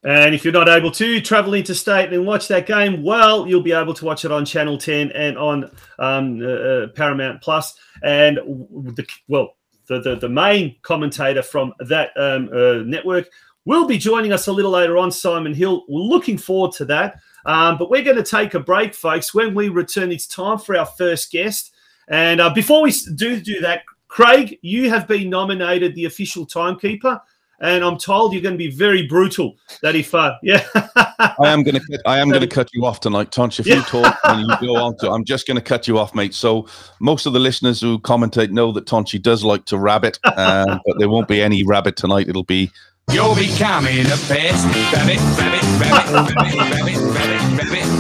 And 0.06 0.36
if 0.36 0.44
you're 0.44 0.54
not 0.54 0.70
able 0.70 0.91
to 0.91 1.20
travel 1.20 1.56
interstate 1.56 2.13
and 2.13 2.28
watch 2.28 2.48
that 2.50 2.68
game, 2.68 3.02
well, 3.02 3.48
you'll 3.48 3.63
be 3.63 3.72
able 3.72 3.96
to 3.96 4.06
watch 4.06 4.24
it 4.24 4.32
on 4.32 4.46
Channel 4.46 4.78
10 4.78 5.12
and 5.12 5.36
on 5.36 5.63
um, 5.98 6.39
uh, 6.41 6.46
uh 6.46 6.88
Paramount 6.89 7.41
Plus. 7.41 7.76
And 8.04 8.38
the, 8.38 9.08
well, 9.28 9.56
the, 9.88 10.02
the, 10.02 10.15
the 10.18 10.30
main 10.30 10.76
commentator 10.84 11.41
from 11.41 11.74
that 11.80 12.12
um, 12.18 12.50
uh, 12.54 12.84
network 12.84 13.28
will 13.65 13.88
be 13.88 13.98
joining 13.98 14.32
us 14.32 14.46
a 14.46 14.52
little 14.52 14.72
later 14.72 14.96
on, 14.98 15.12
Simon 15.12 15.56
Hill. 15.56 15.86
We're 15.89 16.02
looking 16.02 16.38
forward 16.38 16.74
to 16.74 16.86
that. 16.86 17.20
Um, 17.48 17.78
but 17.78 17.89
we're 17.89 18.04
going 18.04 18.18
to 18.18 18.24
take 18.24 18.54
a 18.54 18.60
break, 18.60 18.94
folks. 18.94 19.34
When 19.34 19.56
we 19.56 19.70
return, 19.70 20.12
it's 20.12 20.28
time 20.28 20.60
for 20.60 20.78
our 20.78 20.86
first 20.86 21.32
guest. 21.32 21.72
And 22.08 22.39
uh, 22.39 22.54
before 22.54 22.84
we 22.84 22.94
do 23.15 23.39
do 23.39 23.60
that, 23.62 23.84
Craig, 24.08 24.60
you 24.62 24.89
have 24.89 25.08
been 25.08 25.30
nominated 25.30 25.96
the 25.96 26.06
official 26.06 26.46
timekeeper. 26.46 27.20
And 27.62 27.84
I'm 27.84 27.98
told 27.98 28.34
you're 28.34 28.41
going 28.41 28.56
to 28.56 28.58
be 28.58 28.70
very 28.70 29.08
brutal. 29.08 29.56
That 29.82 29.96
if, 29.96 30.13
uh, 30.13 30.36
yeah, 30.44 30.65
I 30.76 31.48
am 31.48 31.63
going 31.63 31.76
to, 31.76 32.02
I 32.06 32.20
am 32.20 32.30
going 32.30 32.41
to 32.41 32.48
cut 32.48 32.70
you 32.74 32.86
off 32.86 33.00
tonight, 33.00 33.32
Tonch. 33.32 33.60
If 33.60 33.68
yeah. 33.68 33.76
you 33.76 33.82
talk 33.84 34.18
and 34.26 34.41
you 34.41 34.68
go 34.68 34.76
on 34.76 34.98
to, 34.98 35.10
I'm 35.12 35.24
just 35.24 35.48
going 35.48 35.56
to 35.56 35.63
cut 35.63 35.88
you 35.88 35.98
off, 35.98 36.13
mate. 36.13 36.34
So 36.34 36.68
most 37.00 37.26
of 37.26 37.34
the 37.34 37.39
listeners 37.39 37.80
who 37.80 38.00
commentate 38.00 38.52
know 38.52 38.72
that 38.74 38.86
Tonchi 38.86 39.22
does 39.22 39.44
like 39.44 39.63
to 39.65 39.78
rabbit, 39.78 40.20
uh, 40.24 40.80
but 40.86 41.00
there 41.00 41.10
won't 41.10 41.28
be 41.28 41.41
any 41.41 41.63
rabbit 41.63 41.96
tonight. 41.96 42.28
It'll 42.28 42.44
be 42.44 42.72
You're 43.12 43.36
becoming 43.36 44.06
a 44.06 44.18
pest. 44.28 44.65
Rabbit, 44.94 45.20
rabbit, 45.38 45.62
rabbit, 45.80 46.12
rabbit, 46.12 46.76
rabbit, 46.76 46.98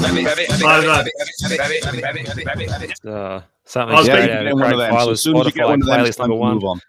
rabbit, 0.05 0.25
rabbit, 0.25 0.65
rabbit, 1.55 2.03
rabbit, 2.03 2.45
rabbit, 2.45 2.69
rabbit, 2.69 3.05
Uh, 3.05 3.41
something 3.63 3.95
I'll 3.95 4.03
straight 4.03 4.25
be 4.27 4.31
out 4.31 4.43
Get 4.43 4.51
of 4.51 4.59
one 4.59 4.61
of 4.63 4.67
Craig 4.67 4.79
them. 4.79 4.91
So 4.91 4.97
Fowler's 4.97 5.19
as 5.19 5.21
soon 5.21 5.37
as 5.37 5.45
you 5.45 5.51
get 5.51 5.65
Spotify 5.65 5.69
one 5.69 5.81
of 5.81 5.85
them, 5.85 5.99
playlist 5.99 6.07
it's 6.07 6.17
time 6.17 6.29
number 6.29 6.35
to 6.35 6.39
one. 6.39 6.53
move 6.55 6.63
on. 6.65 6.81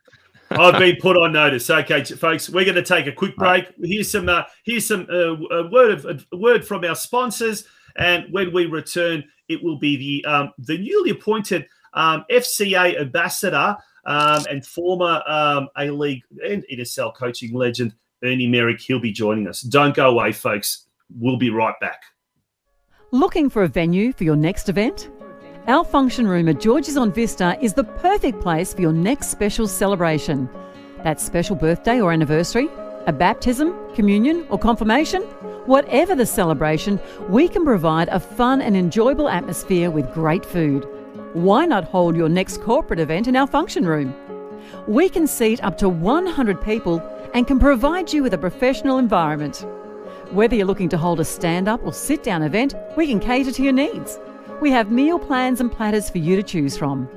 I've 0.51 0.79
been 0.79 0.97
put 1.01 1.17
on 1.17 1.33
notice. 1.33 1.69
Okay, 1.69 2.05
folks, 2.05 2.49
we're 2.49 2.65
going 2.65 2.77
to 2.77 2.83
take 2.83 3.07
a 3.07 3.13
quick 3.13 3.37
break. 3.37 3.67
Here's 3.83 4.11
some 4.11 4.29
uh, 4.29 4.45
here's 4.65 4.87
some 4.87 5.07
uh, 5.11 5.37
a 5.37 5.69
word 5.69 6.05
of 6.05 6.27
a 6.33 6.37
word 6.37 6.67
from 6.67 6.85
our 6.85 6.95
sponsors, 6.95 7.65
and 7.97 8.27
when 8.31 8.53
we 8.53 8.67
return, 8.67 9.25
it 9.49 9.63
will 9.63 9.79
be 9.79 9.97
the 9.97 10.31
um, 10.31 10.53
the 10.59 10.79
newly 10.79 11.11
appointed 11.11 11.67
um, 11.95 12.25
FCA 12.31 13.01
ambassador 13.01 13.77
um, 14.05 14.45
and 14.49 14.65
former 14.65 15.23
um, 15.27 15.69
A 15.77 15.91
League 15.91 16.23
and 16.45 16.65
NSL 16.73 17.15
coaching 17.15 17.55
legend 17.55 17.95
Ernie 18.25 18.47
Merrick. 18.47 18.81
He'll 18.81 19.01
be 19.01 19.13
joining 19.13 19.49
us. 19.49 19.61
Don't 19.63 19.95
go 19.95 20.11
away, 20.11 20.33
folks. 20.33 20.87
We'll 21.19 21.39
be 21.39 21.51
right 21.51 21.79
back. 21.81 22.03
Looking 23.13 23.49
for 23.49 23.63
a 23.63 23.69
venue 23.69 24.13
for 24.13 24.25
your 24.25 24.37
next 24.37 24.69
event? 24.69 25.11
Our 25.69 25.85
function 25.85 26.29
room 26.29 26.49
at 26.49 26.61
George's 26.61 26.97
on 26.97 27.11
Vista 27.11 27.59
is 27.61 27.75
the 27.75 27.83
perfect 27.83 28.41
place 28.41 28.73
for 28.73 28.83
your 28.83 28.93
next 28.93 29.33
special 29.33 29.67
celebration. 29.67 30.49
That 31.03 31.21
special 31.21 31.57
birthday 31.57 32.01
or 32.01 32.13
anniversary, 32.13 32.69
a 33.09 33.13
baptism, 33.13 33.75
communion, 33.93 34.47
or 34.49 34.61
confirmation? 34.61 35.23
Whatever 35.67 36.15
the 36.15 36.25
celebration, 36.25 37.01
we 37.29 37.49
can 37.49 37.65
provide 37.65 38.07
a 38.11 38.21
fun 38.21 38.63
and 38.63 38.77
enjoyable 38.77 39.29
atmosphere 39.29 39.91
with 39.91 40.15
great 40.15 40.47
food. 40.47 40.87
Why 41.33 41.67
not 41.67 41.83
hold 41.83 42.15
your 42.15 42.29
next 42.29 42.63
corporate 42.63 43.01
event 43.01 43.27
in 43.27 43.35
our 43.35 43.49
function 43.49 43.85
room? 43.87 44.15
We 44.87 45.09
can 45.09 45.27
seat 45.27 45.65
up 45.65 45.77
to 45.79 45.89
100 45.89 46.63
people 46.63 47.01
and 47.35 47.45
can 47.45 47.59
provide 47.59 48.13
you 48.13 48.23
with 48.23 48.35
a 48.35 48.39
professional 48.39 48.99
environment. 48.99 49.67
Whether 50.31 50.55
you're 50.55 50.67
looking 50.67 50.91
to 50.91 50.97
hold 50.97 51.19
a 51.19 51.25
stand 51.25 51.67
up 51.67 51.85
or 51.85 51.93
sit 51.93 52.23
down 52.23 52.45
event, 52.45 52.77
we 52.97 53.09
can 53.09 53.19
cater 53.19 53.51
to 53.51 53.63
your 53.65 53.73
needs. 53.73 54.21
We 54.61 54.71
have 54.71 54.91
meal 54.91 55.19
plans 55.19 55.61
and 55.61 55.71
platters 55.71 56.09
for 56.09 56.17
you 56.19 56.37
to 56.37 56.43
choose 56.43 56.75
from. 56.77 57.09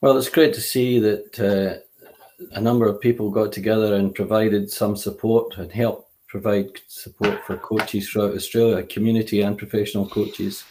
Well, 0.04 0.18
it's 0.18 0.28
great 0.28 0.52
to 0.52 0.60
see 0.60 0.98
that 0.98 1.40
uh, 1.40 2.46
a 2.52 2.60
number 2.60 2.86
of 2.86 3.00
people 3.00 3.30
got 3.30 3.52
together 3.52 3.94
and 3.94 4.14
provided 4.14 4.70
some 4.70 4.98
support 4.98 5.56
and 5.56 5.72
helped 5.72 6.10
provide 6.26 6.68
support 6.88 7.42
for 7.46 7.56
coaches 7.56 8.10
throughout 8.10 8.34
Australia, 8.34 8.82
community 8.82 9.40
and 9.40 9.56
professional 9.56 10.06
coaches. 10.06 10.62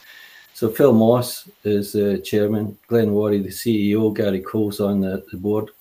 So 0.54 0.69
Phil 0.69 0.93
Moss 0.93 1.50
is 1.63 1.93
the 1.93 2.19
chairman, 2.19 2.78
Glenn 2.86 3.12
Warry, 3.13 3.39
the 3.39 3.50
CEO, 3.50 4.15
Gary 4.15 4.39
Cole's 4.39 4.80
on 4.80 5.02
the, 5.02 5.26
the 5.32 5.38
board. 5.38 5.72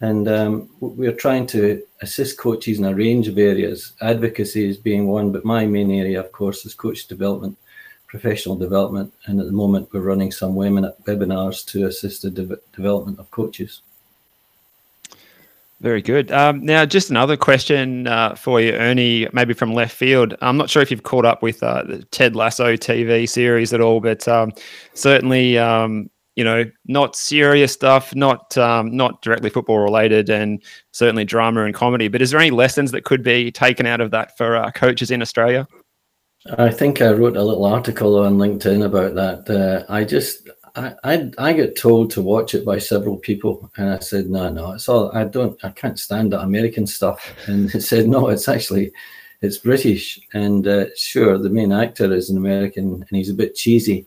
And 0.00 0.28
um, 0.28 0.70
we're 0.78 1.20
trying 1.24 1.48
to 1.48 1.82
assist 2.00 2.38
coaches 2.38 2.78
in 2.78 2.84
a 2.84 2.94
range 2.94 3.26
of 3.26 3.38
areas. 3.38 3.94
Advocacy 4.02 4.68
is 4.68 4.76
being 4.76 5.08
one, 5.08 5.32
but 5.32 5.44
my 5.44 5.66
main 5.66 5.90
area, 5.90 6.20
of 6.20 6.30
course, 6.30 6.64
is 6.64 6.74
coach 6.74 7.08
development, 7.08 7.58
professional 8.14 8.54
development. 8.54 9.12
And 9.26 9.40
at 9.40 9.46
the 9.46 9.52
moment, 9.52 9.88
we're 9.92 10.00
running 10.00 10.30
some 10.30 10.54
webinars 10.54 11.66
to 11.66 11.86
assist 11.86 12.22
the 12.22 12.30
de- 12.30 12.58
development 12.72 13.18
of 13.18 13.28
coaches. 13.32 13.82
Very 15.80 16.00
good. 16.00 16.30
Um, 16.30 16.64
now, 16.64 16.86
just 16.86 17.10
another 17.10 17.36
question 17.36 18.06
uh, 18.06 18.36
for 18.36 18.60
you, 18.60 18.72
Ernie, 18.74 19.26
maybe 19.32 19.52
from 19.52 19.74
left 19.74 19.96
field. 19.96 20.36
I'm 20.42 20.56
not 20.56 20.70
sure 20.70 20.80
if 20.80 20.92
you've 20.92 21.02
caught 21.02 21.24
up 21.24 21.42
with 21.42 21.60
uh, 21.60 21.82
the 21.82 22.04
Ted 22.04 22.36
Lasso 22.36 22.76
TV 22.76 23.28
series 23.28 23.72
at 23.72 23.80
all, 23.80 24.00
but 24.00 24.28
um, 24.28 24.52
certainly, 24.94 25.58
um, 25.58 26.08
you 26.36 26.44
know, 26.44 26.64
not 26.86 27.16
serious 27.16 27.72
stuff, 27.72 28.14
not 28.14 28.56
um, 28.56 28.96
not 28.96 29.22
directly 29.22 29.50
football 29.50 29.80
related, 29.80 30.30
and 30.30 30.62
certainly 30.92 31.24
drama 31.24 31.64
and 31.64 31.74
comedy. 31.74 32.06
But 32.06 32.22
is 32.22 32.30
there 32.30 32.40
any 32.40 32.52
lessons 32.52 32.92
that 32.92 33.02
could 33.02 33.24
be 33.24 33.50
taken 33.50 33.86
out 33.86 34.00
of 34.00 34.12
that 34.12 34.36
for 34.38 34.56
uh, 34.56 34.70
coaches 34.70 35.10
in 35.10 35.20
Australia? 35.20 35.66
I 36.50 36.70
think 36.70 37.00
I 37.00 37.10
wrote 37.10 37.38
a 37.38 37.42
little 37.42 37.64
article 37.64 38.18
on 38.18 38.36
LinkedIn 38.36 38.84
about 38.84 39.14
that. 39.14 39.48
Uh, 39.48 39.90
I 39.90 40.04
just, 40.04 40.50
I, 40.76 40.94
I, 41.02 41.30
I 41.38 41.52
get 41.54 41.74
told 41.74 42.10
to 42.10 42.22
watch 42.22 42.54
it 42.54 42.66
by 42.66 42.78
several 42.78 43.16
people, 43.16 43.70
and 43.78 43.88
I 43.88 43.98
said, 44.00 44.28
no, 44.28 44.50
no, 44.50 44.72
it's 44.72 44.88
all. 44.88 45.10
I 45.16 45.24
don't, 45.24 45.58
I 45.64 45.70
can't 45.70 45.98
stand 45.98 46.32
that 46.32 46.42
American 46.42 46.86
stuff. 46.86 47.32
And 47.46 47.74
it 47.74 47.80
said, 47.80 48.08
no, 48.08 48.28
it's 48.28 48.46
actually, 48.46 48.92
it's 49.40 49.56
British. 49.56 50.20
And 50.34 50.68
uh, 50.68 50.86
sure, 50.96 51.38
the 51.38 51.48
main 51.48 51.72
actor 51.72 52.12
is 52.12 52.28
an 52.28 52.36
American, 52.36 52.92
and 52.94 53.08
he's 53.10 53.30
a 53.30 53.34
bit 53.34 53.54
cheesy, 53.54 54.06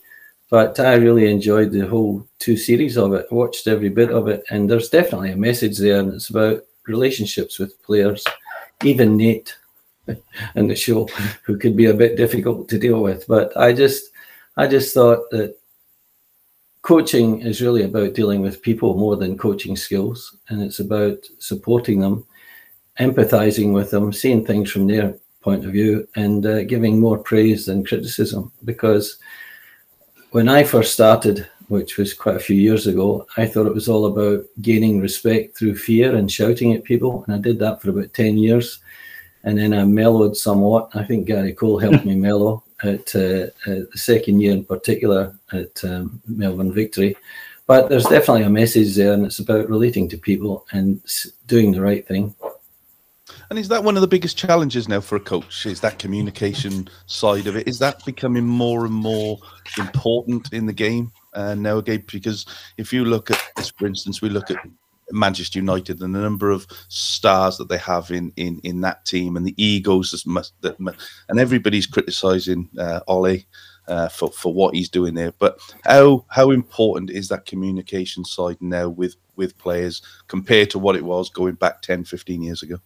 but 0.52 0.80
I 0.80 0.94
really 0.94 1.32
enjoyed 1.32 1.72
the 1.72 1.88
whole 1.88 2.28
two 2.38 2.56
series 2.56 2.98
of 2.98 3.14
it. 3.14 3.32
Watched 3.32 3.66
every 3.66 3.90
bit 3.90 4.12
of 4.12 4.28
it, 4.28 4.44
and 4.52 4.70
there's 4.70 4.90
definitely 4.90 5.32
a 5.32 5.38
message 5.38 5.80
there, 5.80 6.00
and 6.00 6.14
it's 6.14 6.30
about 6.30 6.62
relationships 6.86 7.58
with 7.58 7.82
players, 7.82 8.24
even 8.84 9.18
Nate 9.18 9.58
in 10.56 10.68
the 10.68 10.76
show 10.76 11.08
who 11.44 11.58
could 11.58 11.76
be 11.76 11.86
a 11.86 11.94
bit 11.94 12.18
difficult 12.18 12.70
to 12.70 12.80
deal 12.80 13.02
with. 13.02 13.26
But 13.28 13.56
I 13.58 13.74
just 13.74 14.12
I 14.56 14.68
just 14.68 14.94
thought 14.94 15.30
that 15.32 15.56
coaching 16.88 17.42
is 17.42 17.62
really 17.62 17.84
about 17.84 18.14
dealing 18.14 18.42
with 18.42 18.62
people 18.62 18.96
more 18.96 19.18
than 19.18 19.38
coaching 19.38 19.76
skills. 19.76 20.38
And 20.48 20.62
it's 20.62 20.80
about 20.80 21.18
supporting 21.38 22.00
them, 22.00 22.26
empathizing 23.00 23.74
with 23.74 23.92
them, 23.92 24.14
seeing 24.14 24.46
things 24.46 24.72
from 24.72 24.88
their 24.88 25.16
point 25.42 25.66
of 25.66 25.74
view, 25.74 26.08
and 26.16 26.46
uh, 26.46 26.64
giving 26.64 27.00
more 27.00 27.18
praise 27.18 27.66
than 27.66 27.86
criticism. 27.86 28.54
Because 28.64 29.18
when 30.32 30.48
I 30.48 30.64
first 30.64 30.94
started, 30.94 31.48
which 31.68 31.98
was 31.98 32.14
quite 32.14 32.38
a 32.38 32.48
few 32.48 32.56
years 32.56 32.88
ago, 32.88 33.28
I 33.36 33.46
thought 33.46 33.68
it 33.68 33.76
was 33.76 33.90
all 33.90 34.06
about 34.06 34.46
gaining 34.62 35.02
respect 35.02 35.58
through 35.58 35.76
fear 35.76 36.16
and 36.16 36.32
shouting 36.32 36.74
at 36.74 36.86
people. 36.86 37.26
And 37.26 37.36
I 37.36 37.40
did 37.40 37.60
that 37.60 37.82
for 37.82 37.90
about 37.90 38.14
10 38.14 38.38
years 38.38 38.80
and 39.44 39.58
then 39.58 39.74
I 39.74 39.84
mellowed 39.86 40.36
somewhat. 40.36 40.90
I 40.94 41.04
think 41.04 41.28
Gary 41.28 41.54
Cole 41.54 41.80
helped 41.80 42.06
me 42.06 42.16
mellow 42.28 42.64
at 42.84 43.16
uh, 43.16 43.48
uh, 43.66 43.86
the 43.92 43.98
second 43.98 44.40
year 44.40 44.52
in 44.52 44.64
particular 44.64 45.36
at 45.52 45.84
um, 45.84 46.22
Melbourne 46.28 46.74
Victory. 46.74 47.16
but 47.66 47.90
there's 47.90 48.06
definitely 48.06 48.44
a 48.44 48.50
message 48.50 48.96
there, 48.96 49.14
and 49.14 49.26
it's 49.26 49.40
about 49.40 49.70
relating 49.70 50.08
to 50.10 50.18
people 50.18 50.66
and 50.72 51.02
doing 51.48 51.72
the 51.72 51.82
right 51.82 52.08
thing. 52.08 52.36
And 53.50 53.58
is 53.58 53.70
that 53.70 53.84
one 53.84 53.96
of 53.96 54.02
the 54.02 54.08
biggest 54.08 54.38
challenges 54.38 54.88
now 54.90 55.00
for 55.00 55.16
a 55.16 55.22
coach? 55.22 55.66
Is 55.66 55.80
that 55.82 56.00
communication 56.00 56.90
side 57.06 57.48
of 57.48 57.56
it? 57.56 57.68
Is 57.68 57.80
that 57.80 58.04
becoming 58.06 58.46
more 58.46 58.86
and 58.86 58.94
more 58.94 59.40
important 59.78 60.52
in 60.52 60.66
the 60.66 60.74
game 60.74 61.12
uh, 61.34 61.56
nowadays? 61.56 62.02
Because 62.12 62.46
if 62.78 62.92
you 62.92 63.06
look 63.06 63.32
at 63.32 63.42
this, 63.56 63.72
for 63.72 63.88
instance, 63.88 64.22
we 64.22 64.30
look 64.30 64.52
at 64.52 64.58
Manchester 65.12 65.60
United 65.60 66.02
and 66.02 66.14
the 66.14 66.20
number 66.20 66.52
of 66.52 66.68
stars 66.90 67.58
that 67.58 67.70
they 67.70 67.78
have 67.78 68.12
in 68.12 68.32
in, 68.36 68.60
in 68.64 68.82
that 68.82 69.06
team 69.06 69.38
and 69.38 69.46
the 69.46 69.56
egos 69.64 70.12
that 70.12 70.26
must, 70.26 70.54
that 70.62 70.78
and 71.30 71.40
everybody's 71.40 71.88
criticising 71.88 72.70
uh, 72.78 73.00
Ole 73.08 73.38
uh, 73.88 74.10
for 74.10 74.30
for 74.32 74.54
what 74.54 74.76
he's 74.76 74.90
doing 74.90 75.14
there. 75.14 75.34
But 75.40 75.60
how 75.86 76.26
how 76.30 76.52
important 76.52 77.10
is 77.10 77.30
that 77.30 77.46
communication 77.46 78.26
side 78.26 78.58
now 78.62 78.90
with 78.90 79.16
with 79.36 79.58
players 79.58 80.02
compared 80.28 80.70
to 80.72 80.80
what 80.80 80.96
it 80.96 81.06
was 81.06 81.30
going 81.30 81.56
back 81.56 81.82
10, 81.82 82.04
15 82.04 82.42
years 82.42 82.64
ago? 82.64 82.78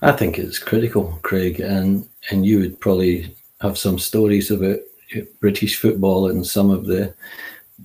I 0.00 0.12
think 0.12 0.38
it's 0.38 0.58
critical, 0.58 1.18
Craig, 1.22 1.60
and 1.60 2.08
and 2.30 2.44
you 2.44 2.60
would 2.60 2.80
probably 2.80 3.36
have 3.60 3.78
some 3.78 3.98
stories 3.98 4.50
about 4.50 4.78
British 5.40 5.76
football 5.76 6.30
and 6.30 6.46
some 6.46 6.70
of 6.70 6.86
the 6.86 7.14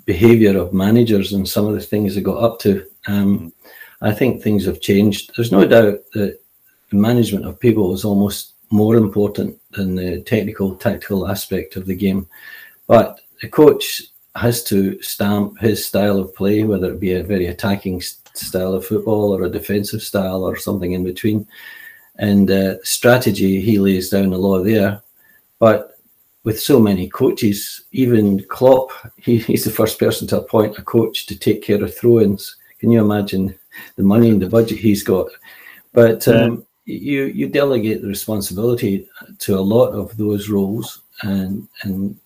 behaviour 0.05 0.57
of 0.57 0.73
managers 0.73 1.33
and 1.33 1.47
some 1.47 1.65
of 1.65 1.73
the 1.73 1.79
things 1.81 2.15
they 2.15 2.21
got 2.21 2.43
up 2.43 2.59
to. 2.59 2.85
Um, 3.07 3.53
I 4.01 4.11
think 4.11 4.41
things 4.41 4.65
have 4.65 4.81
changed. 4.81 5.31
There's 5.35 5.51
no 5.51 5.65
doubt 5.65 5.99
that 6.13 6.39
the 6.89 6.95
management 6.95 7.45
of 7.45 7.59
people 7.59 7.93
is 7.93 8.05
almost 8.05 8.53
more 8.69 8.95
important 8.95 9.59
than 9.71 9.95
the 9.95 10.21
technical, 10.21 10.75
tactical 10.75 11.27
aspect 11.27 11.75
of 11.75 11.85
the 11.85 11.95
game. 11.95 12.27
But 12.87 13.19
the 13.41 13.47
coach 13.47 14.03
has 14.35 14.63
to 14.65 15.01
stamp 15.01 15.59
his 15.59 15.85
style 15.85 16.19
of 16.19 16.35
play, 16.35 16.63
whether 16.63 16.91
it 16.91 16.99
be 16.99 17.13
a 17.13 17.23
very 17.23 17.47
attacking 17.47 18.01
style 18.01 18.73
of 18.73 18.85
football 18.85 19.35
or 19.35 19.43
a 19.43 19.49
defensive 19.49 20.01
style 20.01 20.43
or 20.43 20.57
something 20.57 20.93
in 20.93 21.03
between. 21.03 21.47
And 22.17 22.49
uh, 22.49 22.83
strategy, 22.83 23.61
he 23.61 23.79
lays 23.79 24.09
down 24.09 24.31
the 24.31 24.37
law 24.37 24.63
there. 24.63 25.01
But 25.59 25.97
with 26.43 26.59
so 26.59 26.79
many 26.79 27.09
coaches, 27.09 27.83
even 27.91 28.43
Klopp, 28.45 28.91
he, 29.17 29.37
he's 29.37 29.63
the 29.63 29.71
first 29.71 29.97
person 29.99 30.27
to 30.27 30.39
appoint 30.39 30.77
a 30.77 30.81
coach 30.81 31.25
to 31.27 31.37
take 31.37 31.61
care 31.61 31.83
of 31.83 31.95
throw-ins. 31.95 32.57
Can 32.83 32.91
you 32.91 32.99
imagine 32.99 33.57
the 33.95 34.03
money 34.03 34.29
and 34.29 34.41
the 34.41 34.49
budget 34.49 34.77
he's 34.77 35.03
got? 35.03 35.27
But 35.93 36.27
um, 36.27 36.67
you 36.83 37.27
you 37.27 37.47
delegate 37.47 38.01
the 38.01 38.09
responsibility 38.09 39.07
to 39.39 39.57
a 39.57 39.69
lot 39.75 39.91
of 39.91 40.17
those 40.17 40.49
roles 40.49 41.03
and 41.21 41.65
and 41.83 42.19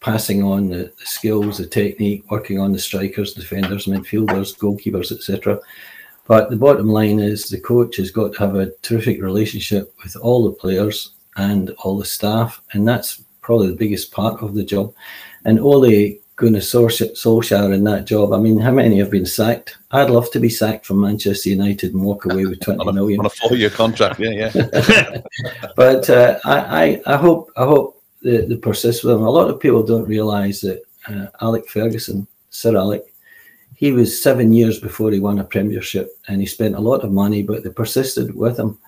passing 0.00 0.42
on 0.42 0.68
the, 0.68 0.92
the 0.98 1.06
skills, 1.06 1.56
the 1.56 1.66
technique, 1.66 2.30
working 2.30 2.60
on 2.60 2.72
the 2.72 2.78
strikers, 2.78 3.32
defenders, 3.32 3.86
midfielders, 3.86 4.54
goalkeepers, 4.58 5.12
etc. 5.12 5.58
But 6.26 6.50
the 6.50 6.56
bottom 6.56 6.88
line 6.88 7.18
is 7.18 7.44
the 7.44 7.58
coach 7.58 7.96
has 7.96 8.10
got 8.10 8.34
to 8.34 8.38
have 8.40 8.56
a 8.56 8.70
terrific 8.82 9.22
relationship 9.22 9.94
with 10.04 10.14
all 10.16 10.44
the 10.44 10.52
players 10.52 11.14
and 11.38 11.70
all 11.78 11.96
the 11.96 12.04
staff, 12.04 12.60
and 12.74 12.86
that's 12.86 13.22
probably 13.40 13.68
the 13.68 13.82
biggest 13.84 14.12
part 14.12 14.42
of 14.42 14.52
the 14.52 14.62
job. 14.62 14.92
And 15.46 15.58
Ole 15.58 16.18
Gunnar 16.36 16.60
Solskjaer 16.60 17.12
Solskjaer 17.12 17.74
in 17.74 17.84
that 17.84 18.06
job. 18.06 18.32
I 18.32 18.38
mean, 18.38 18.58
how 18.58 18.70
many 18.70 18.98
have 18.98 19.10
been 19.10 19.26
sacked? 19.26 19.76
I'd 19.90 20.10
love 20.10 20.30
to 20.32 20.40
be 20.40 20.48
sacked 20.48 20.86
from 20.86 21.00
Manchester 21.00 21.50
United 21.50 21.92
and 21.92 22.02
walk 22.02 22.24
away 22.24 22.46
with 22.46 22.60
twenty 22.64 22.80
On 22.80 22.88
a, 22.88 22.92
million. 22.92 23.20
on 23.20 23.26
a 23.26 23.30
four-year 23.30 23.70
contract, 23.70 24.18
yeah, 24.18 24.50
yeah. 24.54 25.20
but 25.76 26.08
uh, 26.08 26.38
I, 26.44 27.02
I, 27.06 27.14
I 27.14 27.16
hope 27.16 27.50
I 27.56 27.64
hope 27.64 28.02
they, 28.22 28.46
they 28.46 28.56
persist 28.56 29.04
with 29.04 29.14
him. 29.14 29.22
A 29.22 29.30
lot 29.30 29.50
of 29.50 29.60
people 29.60 29.82
don't 29.82 30.08
realise 30.08 30.62
that 30.62 30.82
uh, 31.08 31.26
Alec 31.40 31.68
Ferguson, 31.68 32.26
Sir 32.50 32.76
Alec, 32.76 33.04
he 33.76 33.92
was 33.92 34.22
seven 34.22 34.52
years 34.52 34.80
before 34.80 35.10
he 35.10 35.20
won 35.20 35.38
a 35.38 35.44
Premiership, 35.44 36.16
and 36.28 36.40
he 36.40 36.46
spent 36.46 36.76
a 36.76 36.80
lot 36.80 37.02
of 37.04 37.12
money, 37.12 37.42
but 37.42 37.62
they 37.62 37.70
persisted 37.70 38.34
with 38.34 38.58
him. 38.58 38.78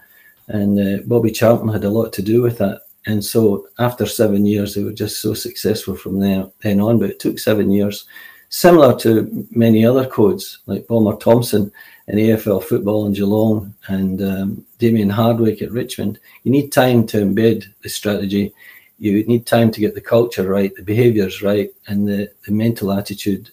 And 0.49 0.79
uh, 0.79 1.03
Bobby 1.07 1.31
Charlton 1.31 1.69
had 1.69 1.85
a 1.85 1.91
lot 1.91 2.13
to 2.15 2.23
do 2.23 2.43
with 2.43 2.59
that. 2.59 2.83
And 3.07 3.25
so 3.25 3.69
after 3.79 4.07
seven 4.07 4.47
years, 4.47 4.75
they 4.75 4.83
were 4.83 4.93
just 4.93 5.21
so 5.21 5.35
successful 5.35 5.95
from 5.95 6.19
then, 6.19 6.51
then 6.63 6.81
on. 6.81 6.99
But 6.99 7.11
it 7.11 7.21
took 7.21 7.39
seven 7.39 7.71
years, 7.71 8.07
similar 8.49 8.99
to 9.01 9.47
many 9.51 9.85
other 9.85 10.07
codes 10.07 10.61
like 10.67 10.87
Bomber 10.87 11.17
Thompson 11.17 11.71
in 12.09 12.19
AFL 12.19 12.63
football 12.63 13.07
in 13.07 13.13
Geelong 13.13 13.75
and 13.89 14.23
um, 14.23 14.67
Damien 14.79 15.11
Hardwick 15.11 15.63
at 15.63 15.71
Richmond. 15.71 16.19
You 16.45 16.51
need 16.51 16.73
time 16.73 17.07
to 17.09 17.19
embed 17.19 17.67
the 17.83 17.89
strategy. 17.89 18.55
You 18.99 19.25
need 19.25 19.47
time 19.47 19.71
to 19.73 19.81
get 19.81 19.95
the 19.95 20.01
culture 20.01 20.49
right, 20.49 20.75
the 20.75 20.83
behaviours 20.83 21.43
right, 21.43 21.71
and 21.89 22.07
the, 22.07 22.31
the 22.47 22.53
mental 22.53 22.93
attitude 22.93 23.51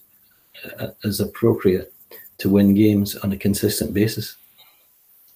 uh, 0.80 0.88
is 1.04 1.20
appropriate 1.20 1.94
to 2.38 2.50
win 2.50 2.74
games 2.74 3.16
on 3.18 3.32
a 3.32 3.38
consistent 3.38 3.94
basis. 3.94 4.38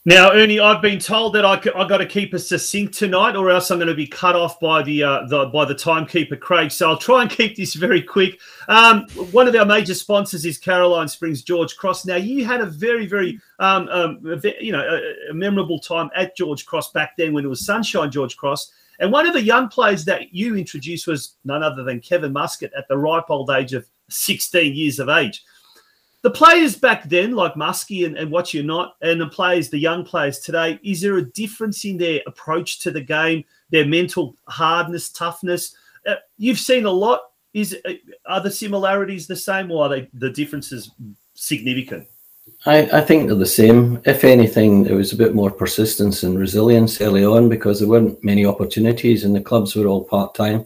Now, 0.08 0.34
Ernie, 0.34 0.60
I've 0.60 0.84
been 0.84 1.00
told 1.00 1.34
that 1.34 1.46
I, 1.46 1.54
I 1.76 1.88
got 1.88 1.98
to 1.98 2.06
keep 2.06 2.36
us 2.36 2.48
succinct 2.48 2.94
tonight, 2.94 3.36
or 3.36 3.50
else 3.50 3.72
I'm 3.72 3.80
going 3.80 3.88
to 3.88 3.96
be 3.96 4.06
cut 4.06 4.36
off 4.36 4.60
by 4.60 4.84
the, 4.84 5.02
uh, 5.02 5.26
the 5.26 5.48
by 5.48 5.66
the 5.66 5.74
timekeeper, 5.74 6.36
Craig. 6.36 6.70
So 6.70 6.88
I'll 6.88 6.98
try 6.98 7.24
and 7.24 7.32
keep 7.32 7.56
this 7.56 7.74
very 7.74 8.04
quick. 8.04 8.40
Um, 8.68 9.08
one 9.32 9.48
of 9.48 9.56
our 9.56 9.66
major 9.66 9.96
sponsors 9.96 10.46
is 10.46 10.60
Caroline 10.60 11.08
Springs 11.08 11.42
George 11.42 11.76
Cross. 11.76 12.06
Now, 12.06 12.18
you 12.18 12.46
had 12.46 12.62
a 12.62 12.68
very, 12.68 13.08
very 13.08 13.40
um, 13.58 13.88
um, 13.88 14.20
you 14.62 14.72
know 14.72 14.88
a, 14.88 15.32
a 15.32 15.34
memorable 15.34 15.80
time 15.80 16.12
at 16.16 16.38
George 16.38 16.68
Cross 16.68 16.92
back 16.92 17.18
then 17.18 17.34
when 17.34 17.44
it 17.44 17.48
was 17.50 17.66
Sunshine 17.66 18.12
George 18.12 18.38
Cross. 18.38 18.72
And 19.00 19.12
one 19.12 19.26
of 19.26 19.34
the 19.34 19.42
young 19.42 19.70
players 19.70 20.06
that 20.06 20.32
you 20.32 20.56
introduced 20.56 21.08
was 21.08 21.38
none 21.46 21.64
other 21.64 21.84
than 21.84 22.00
Kevin 22.00 22.32
Muscat 22.32 22.72
at 22.78 22.88
the 22.88 22.98
ripe 22.98 23.30
old 23.30 23.50
age 23.50 23.74
of 23.74 23.90
16 24.10 24.76
years 24.76 25.00
of 25.00 25.10
age 25.10 25.44
the 26.26 26.32
players 26.32 26.76
back 26.76 27.08
then, 27.08 27.34
like 27.34 27.54
Muskie 27.54 28.04
and, 28.04 28.18
and 28.18 28.32
what 28.32 28.52
you're 28.52 28.64
not, 28.64 28.96
and 29.04 29.22
the 29.22 29.28
players, 29.28 29.70
the 29.70 29.78
young 29.78 30.04
players 30.04 30.40
today, 30.40 30.80
is 30.84 31.00
there 31.00 31.18
a 31.18 31.32
difference 31.34 31.86
in 31.86 32.00
their 32.00 32.20
approach 32.26 32.80
to 32.80 32.90
the 32.90 33.00
game, 33.00 33.46
their 33.70 33.86
mental 33.86 34.36
hardness, 34.48 35.12
toughness? 35.12 35.76
Uh, 36.04 36.16
you've 36.40 36.58
seen 36.58 36.86
a 36.86 36.92
lot. 36.92 37.22
Is 37.54 37.78
uh, 37.86 37.94
are 38.26 38.42
the 38.42 38.50
similarities 38.50 39.28
the 39.28 39.36
same, 39.36 39.70
or 39.70 39.86
are 39.86 39.90
they 39.90 40.10
the 40.16 40.32
differences 40.32 40.90
significant? 41.36 42.08
I, 42.66 42.90
I 42.92 43.02
think 43.02 43.28
they're 43.28 43.36
the 43.36 43.46
same. 43.46 44.02
If 44.06 44.24
anything, 44.24 44.84
there 44.84 44.96
was 44.96 45.14
a 45.14 45.18
bit 45.18 45.36
more 45.36 45.52
persistence 45.52 46.24
and 46.24 46.40
resilience 46.40 47.02
early 47.02 47.24
on 47.24 47.50
because 47.50 47.80
there 47.80 47.88
weren't 47.88 48.24
many 48.24 48.48
opportunities 48.48 49.26
and 49.26 49.36
the 49.36 49.42
clubs 49.42 49.76
were 49.76 49.86
all 49.86 50.04
part 50.04 50.34
time. 50.34 50.66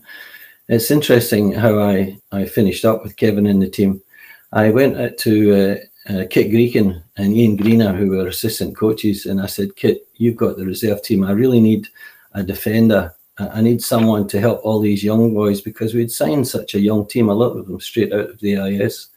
It's 0.70 0.90
interesting 0.90 1.52
how 1.52 1.80
I, 1.80 2.18
I 2.32 2.46
finished 2.46 2.86
up 2.86 3.04
with 3.04 3.18
Kevin 3.18 3.46
in 3.46 3.60
the 3.60 3.70
team. 3.70 4.02
I 4.52 4.72
went 4.72 5.18
to 5.20 5.54
uh, 5.54 6.12
uh, 6.12 6.26
Kit 6.30 6.52
Greekin 6.52 7.04
and 7.18 7.36
Ian 7.36 7.56
Greener, 7.56 7.94
who 7.94 8.10
were 8.10 8.28
assistant 8.28 8.76
coaches, 8.76 9.26
and 9.26 9.42
I 9.42 9.46
said, 9.46 9.76
Kit, 9.76 10.08
you've 10.16 10.38
got 10.38 10.58
the 10.58 10.66
reserve 10.66 11.04
team. 11.04 11.24
I 11.24 11.32
really 11.32 11.60
need 11.60 11.88
a 12.34 12.42
defender. 12.42 13.14
I 13.38 13.62
need 13.62 13.82
someone 13.82 14.28
to 14.30 14.40
help 14.40 14.62
all 14.64 14.80
these 14.80 15.04
young 15.04 15.34
boys 15.34 15.62
because 15.62 15.94
we'd 15.94 16.12
signed 16.12 16.48
such 16.48 16.74
a 16.74 16.80
young 16.80 17.08
team, 17.08 17.30
a 17.30 17.34
lot 17.34 17.58
of 17.58 17.68
them 17.68 17.80
straight 17.80 18.12
out 18.12 18.32
of 18.32 18.40
the 18.40 18.58
AIS, 18.58 19.10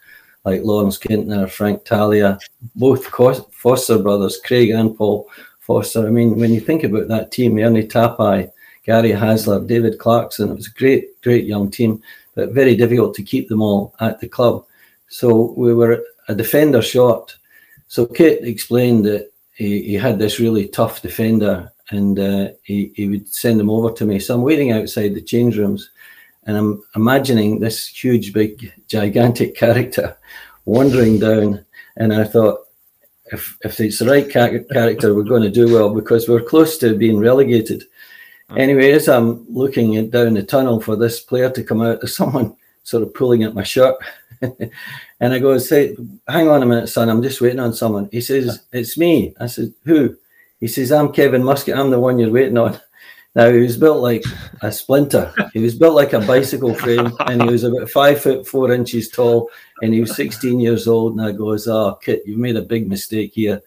like 0.45 0.63
Lawrence 0.63 0.97
Kintner, 0.97 1.49
Frank 1.49 1.83
Talia, 1.83 2.37
both 2.75 3.05
Foster 3.51 3.99
brothers, 3.99 4.39
Craig 4.45 4.69
and 4.69 4.95
Paul 4.95 5.29
Foster. 5.59 6.07
I 6.07 6.09
mean, 6.09 6.37
when 6.37 6.53
you 6.53 6.61
think 6.61 6.83
about 6.83 7.09
that 7.09 7.31
team, 7.31 7.57
Ernie 7.57 7.87
Tapai, 7.87 8.51
Gary 8.85 9.11
Hasler, 9.11 9.65
David 9.67 9.99
Clarkson, 9.99 10.51
it 10.51 10.55
was 10.55 10.67
a 10.67 10.79
great, 10.79 11.21
great 11.21 11.45
young 11.45 11.71
team, 11.71 12.01
but 12.35 12.51
very 12.51 12.75
difficult 12.75 13.15
to 13.15 13.23
keep 13.23 13.49
them 13.49 13.61
all 13.61 13.95
at 13.99 14.19
the 14.19 14.27
club. 14.27 14.65
So 15.13 15.53
we 15.55 15.75
were 15.75 16.03
a 16.27 16.33
defender 16.33 16.81
short. 16.81 17.37
So 17.87 18.07
Kit 18.07 18.43
explained 18.43 19.05
that 19.05 19.31
he, 19.51 19.83
he 19.83 19.93
had 19.93 20.17
this 20.17 20.39
really 20.39 20.67
tough 20.67 21.03
defender 21.03 21.71
and 21.91 22.17
uh, 22.17 22.47
he, 22.63 22.91
he 22.95 23.07
would 23.09 23.31
send 23.31 23.61
him 23.61 23.69
over 23.69 23.91
to 23.91 24.07
me. 24.07 24.17
So 24.17 24.33
I'm 24.33 24.41
waiting 24.41 24.71
outside 24.71 25.13
the 25.13 25.21
change 25.21 25.55
rooms 25.55 25.91
and 26.45 26.57
I'm 26.57 26.83
imagining 26.95 27.59
this 27.59 27.87
huge, 27.87 28.33
big, 28.33 28.73
gigantic 28.87 29.55
character 29.63 30.17
wandering 30.65 31.19
down. 31.19 31.63
And 31.95 32.11
I 32.11 32.23
thought, 32.23 32.61
if, 33.31 33.55
if 33.61 33.79
it's 33.79 33.99
the 33.99 34.07
right 34.07 34.27
character, 34.27 35.13
we're 35.13 35.21
going 35.21 35.43
to 35.43 35.51
do 35.51 35.71
well 35.71 35.93
because 35.93 36.27
we're 36.27 36.41
close 36.41 36.79
to 36.79 36.97
being 36.97 37.19
relegated. 37.19 37.83
Anyway, 38.57 38.91
as 38.91 39.07
I'm 39.07 39.45
looking 39.47 40.09
down 40.09 40.33
the 40.33 40.41
tunnel 40.41 40.81
for 40.81 40.95
this 40.95 41.19
player 41.19 41.51
to 41.51 41.63
come 41.63 41.81
out, 41.81 42.01
there's 42.01 42.17
someone 42.17 42.55
sort 42.83 43.03
of 43.03 43.13
pulling 43.13 43.43
at 43.43 43.55
my 43.55 43.63
shirt. 43.63 43.95
And 45.19 45.33
I 45.33 45.39
go, 45.39 45.57
say, 45.57 45.95
hang 46.27 46.49
on 46.49 46.63
a 46.63 46.65
minute, 46.65 46.87
son, 46.87 47.09
I'm 47.09 47.23
just 47.23 47.41
waiting 47.41 47.59
on 47.59 47.73
someone. 47.73 48.09
He 48.11 48.21
says, 48.21 48.65
it's 48.71 48.97
me. 48.97 49.33
I 49.39 49.47
said, 49.47 49.73
who? 49.85 50.15
He 50.59 50.67
says, 50.67 50.91
I'm 50.91 51.11
Kevin 51.11 51.43
Muscat. 51.43 51.77
I'm 51.77 51.91
the 51.91 51.99
one 51.99 52.19
you're 52.19 52.31
waiting 52.31 52.57
on. 52.57 52.79
Now, 53.35 53.49
he 53.49 53.59
was 53.59 53.77
built 53.77 53.97
like 53.97 54.23
a 54.61 54.71
splinter. 54.71 55.33
He 55.53 55.59
was 55.59 55.73
built 55.73 55.95
like 55.95 56.13
a 56.13 56.19
bicycle 56.19 56.75
frame 56.75 57.11
and 57.21 57.41
he 57.41 57.49
was 57.49 57.63
about 57.63 57.89
five 57.89 58.21
foot 58.21 58.47
four 58.47 58.71
inches 58.71 59.09
tall 59.09 59.49
and 59.81 59.91
he 59.91 60.01
was 60.01 60.15
16 60.15 60.59
years 60.59 60.87
old. 60.87 61.13
And 61.13 61.21
I 61.21 61.31
goes, 61.31 61.67
oh, 61.67 61.97
Kit, 62.01 62.21
you've 62.25 62.37
made 62.37 62.57
a 62.57 62.61
big 62.61 62.87
mistake 62.87 63.33
here. 63.33 63.61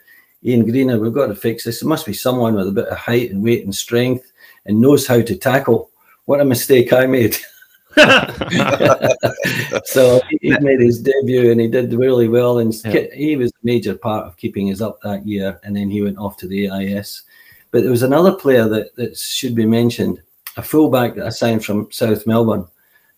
Ian 0.45 0.65
Greener, 0.65 1.01
we've 1.01 1.13
got 1.13 1.27
to 1.27 1.35
fix 1.35 1.65
this. 1.65 1.83
It 1.83 1.87
must 1.87 2.07
be 2.07 2.13
someone 2.13 2.55
with 2.55 2.69
a 2.69 2.73
bit 2.73 2.87
of 2.87 2.97
height 2.97 3.33
and 3.33 3.43
weight 3.43 3.65
and 3.65 3.75
strength 3.75 4.31
and 4.67 4.81
knows 4.81 5.07
how 5.07 5.21
to 5.21 5.37
tackle. 5.37 5.91
What 6.27 6.41
a 6.41 6.45
mistake 6.45 6.93
I 6.93 7.07
made. 7.07 7.37
so 9.85 10.21
he 10.41 10.51
made 10.61 10.81
his 10.81 11.01
debut 11.01 11.51
and 11.51 11.61
he 11.61 11.69
did 11.69 11.93
really 11.95 12.29
well. 12.29 12.59
And 12.59 12.75
yeah. 12.85 13.07
he 13.15 13.37
was 13.37 13.51
a 13.51 13.65
major 13.65 13.95
part 13.95 14.27
of 14.27 14.37
keeping 14.37 14.71
us 14.71 14.81
up 14.81 15.01
that 15.03 15.27
year. 15.27 15.59
And 15.65 15.75
then 15.75 15.91
he 15.91 16.03
went 16.03 16.19
off 16.19 16.37
to 16.39 16.47
the 16.47 16.71
AIS. 16.71 17.23
But 17.71 17.83
there 17.83 17.91
was 17.91 18.03
another 18.03 18.33
player 18.33 18.69
that, 18.69 18.95
that 18.97 19.17
should 19.17 19.55
be 19.55 19.67
mentioned, 19.67 20.23
a 20.57 20.63
fullback 20.63 21.15
that 21.15 21.27
I 21.27 21.31
signed 21.31 21.65
from 21.65 21.91
South 21.91 22.27
Melbourne. 22.27 22.67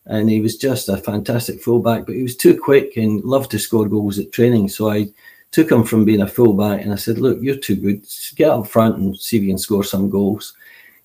And 0.07 0.31
he 0.31 0.41
was 0.41 0.57
just 0.57 0.89
a 0.89 0.97
fantastic 0.97 1.61
fullback, 1.61 2.07
but 2.07 2.15
he 2.15 2.23
was 2.23 2.37
too 2.37 2.59
quick 2.59 2.97
and 2.97 3.23
loved 3.25 3.51
to 3.51 3.59
score 3.59 3.87
goals 3.89 4.19
at 4.19 4.33
training. 4.33 4.69
So 4.69 4.91
I 4.91 5.09
took 5.51 5.71
him 5.71 5.85
from 5.85 6.05
being 6.05 6.23
a 6.23 6.27
fullback 6.27 6.83
and 6.83 6.93
I 6.93 6.97
said, 6.97 7.19
Look, 7.19 7.39
you're 7.43 7.57
too 7.57 7.77
good. 7.77 8.07
Get 8.37 8.51
up 8.51 8.67
front 8.67 8.97
and 8.97 9.17
see 9.19 9.37
if 9.37 9.43
you 9.43 9.51
can 9.51 9.59
score 9.59 9.85
some 9.85 10.09
goals. 10.09 10.55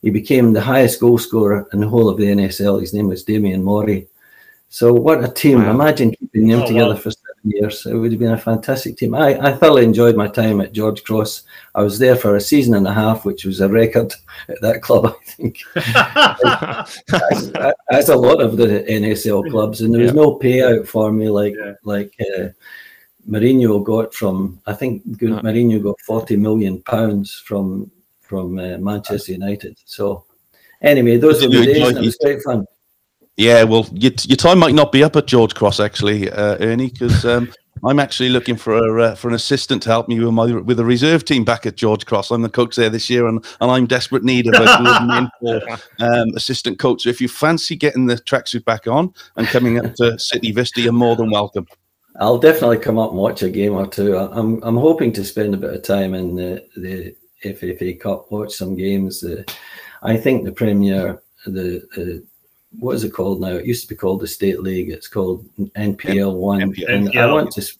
He 0.03 0.09
became 0.09 0.51
the 0.51 0.61
highest 0.61 0.99
goal 0.99 1.17
scorer 1.17 1.67
in 1.73 1.79
the 1.79 1.87
whole 1.87 2.09
of 2.09 2.17
the 2.17 2.25
NSL. 2.25 2.81
His 2.81 2.93
name 2.93 3.07
was 3.07 3.23
Damian 3.23 3.63
Mori. 3.63 4.07
So 4.67 4.91
what 4.91 5.23
a 5.23 5.27
team! 5.27 5.63
Wow. 5.63 5.71
Imagine 5.71 6.11
keeping 6.11 6.47
them 6.47 6.63
oh, 6.63 6.67
together 6.67 6.95
wow. 6.95 6.99
for 6.99 7.11
seven 7.11 7.41
years. 7.43 7.85
It 7.85 7.93
would 7.93 8.11
have 8.11 8.19
been 8.19 8.33
a 8.33 8.37
fantastic 8.37 8.97
team. 8.97 9.13
I, 9.13 9.39
I 9.39 9.53
thoroughly 9.53 9.83
enjoyed 9.85 10.17
my 10.17 10.27
time 10.27 10.59
at 10.61 10.73
George 10.73 11.03
Cross. 11.03 11.43
I 11.75 11.83
was 11.83 11.99
there 11.99 12.15
for 12.15 12.35
a 12.35 12.41
season 12.41 12.73
and 12.73 12.87
a 12.87 12.91
half, 12.91 13.23
which 13.23 13.45
was 13.45 13.61
a 13.61 13.69
record 13.69 14.13
at 14.49 14.59
that 14.61 14.81
club, 14.81 15.05
I 15.05 15.25
think. 15.25 15.59
as, 17.31 17.51
as, 17.91 18.09
a 18.09 18.15
lot 18.15 18.41
of 18.41 18.57
the 18.57 18.83
NSL 18.89 19.49
clubs, 19.51 19.81
and 19.81 19.93
there 19.93 20.01
was 20.01 20.11
yeah. 20.11 20.21
no 20.21 20.39
payout 20.39 20.87
for 20.87 21.11
me 21.11 21.29
like 21.29 21.53
yeah. 21.57 21.73
like 21.83 22.13
uh, 22.19 22.47
Mourinho 23.29 23.81
got 23.83 24.13
from. 24.13 24.59
I 24.65 24.73
think 24.73 25.05
Mourinho 25.05 25.81
got 25.81 26.01
forty 26.01 26.35
million 26.35 26.81
pounds 26.81 27.43
from 27.45 27.91
from 28.33 28.57
uh, 28.57 28.79
Manchester 28.79 29.33
United. 29.33 29.77
So 29.85 30.25
anyway, 30.81 31.17
those 31.17 31.43
were 31.43 31.49
the 31.49 31.65
days. 31.65 31.87
And 31.87 31.97
it 31.99 32.01
was 32.01 32.17
great 32.17 32.41
fun. 32.41 32.65
Yeah, 33.37 33.63
well, 33.63 33.87
your, 33.93 34.11
your 34.23 34.37
time 34.37 34.57
might 34.57 34.73
not 34.73 34.91
be 34.91 35.03
up 35.03 35.15
at 35.15 35.27
George 35.27 35.53
Cross 35.53 35.79
actually, 35.79 36.31
uh, 36.31 36.57
Ernie, 36.59 36.89
because 36.89 37.25
um, 37.25 37.51
I'm 37.85 37.99
actually 37.99 38.29
looking 38.29 38.55
for 38.55 38.75
a 38.75 39.03
uh, 39.03 39.15
for 39.15 39.27
an 39.27 39.35
assistant 39.35 39.83
to 39.83 39.89
help 39.89 40.07
me 40.07 40.19
with 40.19 40.33
my 40.33 40.51
with 40.51 40.79
a 40.79 40.85
reserve 40.85 41.25
team 41.25 41.43
back 41.43 41.67
at 41.67 41.75
George 41.75 42.07
Cross. 42.07 42.31
I'm 42.31 42.41
the 42.41 42.49
coach 42.49 42.75
there 42.75 42.89
this 42.89 43.07
year, 43.07 43.27
and, 43.27 43.45
and 43.61 43.69
I'm 43.69 43.85
desperate 43.85 44.23
need 44.23 44.47
of 44.47 44.55
a 44.55 45.31
good 45.41 45.63
um, 45.99 46.29
assistant 46.35 46.79
coach. 46.79 47.03
So 47.03 47.09
if 47.09 47.21
you 47.21 47.27
fancy 47.27 47.75
getting 47.75 48.07
the 48.07 48.15
tracksuit 48.15 48.65
back 48.65 48.87
on 48.87 49.13
and 49.35 49.47
coming 49.47 49.77
up 49.77 49.93
to 49.95 50.17
City 50.31 50.51
Vista, 50.51 50.81
you're 50.81 50.93
more 50.93 51.15
than 51.15 51.29
welcome. 51.29 51.67
I'll 52.19 52.39
definitely 52.39 52.77
come 52.77 52.99
up 52.99 53.09
and 53.09 53.19
watch 53.19 53.43
a 53.43 53.49
game 53.49 53.73
or 53.73 53.87
two. 53.87 54.17
I'm 54.17 54.61
I'm 54.63 54.77
hoping 54.77 55.11
to 55.13 55.23
spend 55.23 55.53
a 55.53 55.57
bit 55.57 55.73
of 55.73 55.83
time 55.83 56.15
in 56.15 56.35
the 56.35 56.65
the 56.75 57.15
FFA 57.43 57.99
Cup, 57.99 58.31
watch 58.31 58.53
some 58.53 58.75
games. 58.75 59.23
Uh, 59.23 59.43
I 60.01 60.17
think 60.17 60.43
the 60.43 60.51
Premier, 60.51 61.21
the 61.45 61.83
uh, 61.97 62.25
what 62.79 62.95
is 62.95 63.03
it 63.03 63.13
called 63.13 63.41
now? 63.41 63.55
It 63.55 63.65
used 63.65 63.83
to 63.83 63.93
be 63.93 63.95
called 63.95 64.21
the 64.21 64.27
State 64.27 64.61
League. 64.61 64.89
It's 64.89 65.07
called 65.07 65.45
NPL 65.57 66.35
One, 66.35 66.73
and 66.87 67.17
I 67.17 67.31
want 67.31 67.51
to. 67.53 67.73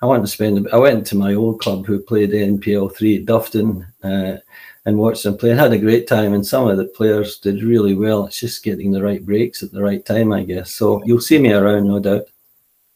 I 0.00 0.06
want 0.06 0.24
to 0.24 0.28
spend. 0.28 0.68
I 0.72 0.78
went 0.78 1.06
to 1.06 1.16
my 1.16 1.34
old 1.34 1.60
club 1.60 1.86
who 1.86 2.00
played 2.00 2.30
NPL 2.30 2.94
three 2.96 3.18
at 3.18 3.26
Dufftown 3.26 3.86
uh, 4.02 4.38
and 4.84 4.98
watched 4.98 5.22
them 5.22 5.36
play. 5.36 5.52
I 5.52 5.56
had 5.56 5.72
a 5.72 5.78
great 5.78 6.08
time, 6.08 6.34
and 6.34 6.44
some 6.44 6.66
of 6.66 6.76
the 6.76 6.86
players 6.86 7.38
did 7.38 7.62
really 7.62 7.94
well. 7.94 8.26
It's 8.26 8.40
just 8.40 8.64
getting 8.64 8.90
the 8.90 9.02
right 9.02 9.24
breaks 9.24 9.62
at 9.62 9.70
the 9.70 9.82
right 9.82 10.04
time, 10.04 10.32
I 10.32 10.42
guess. 10.42 10.72
So 10.72 11.02
you'll 11.04 11.20
see 11.20 11.38
me 11.38 11.52
around, 11.52 11.86
no 11.86 12.00
doubt. 12.00 12.24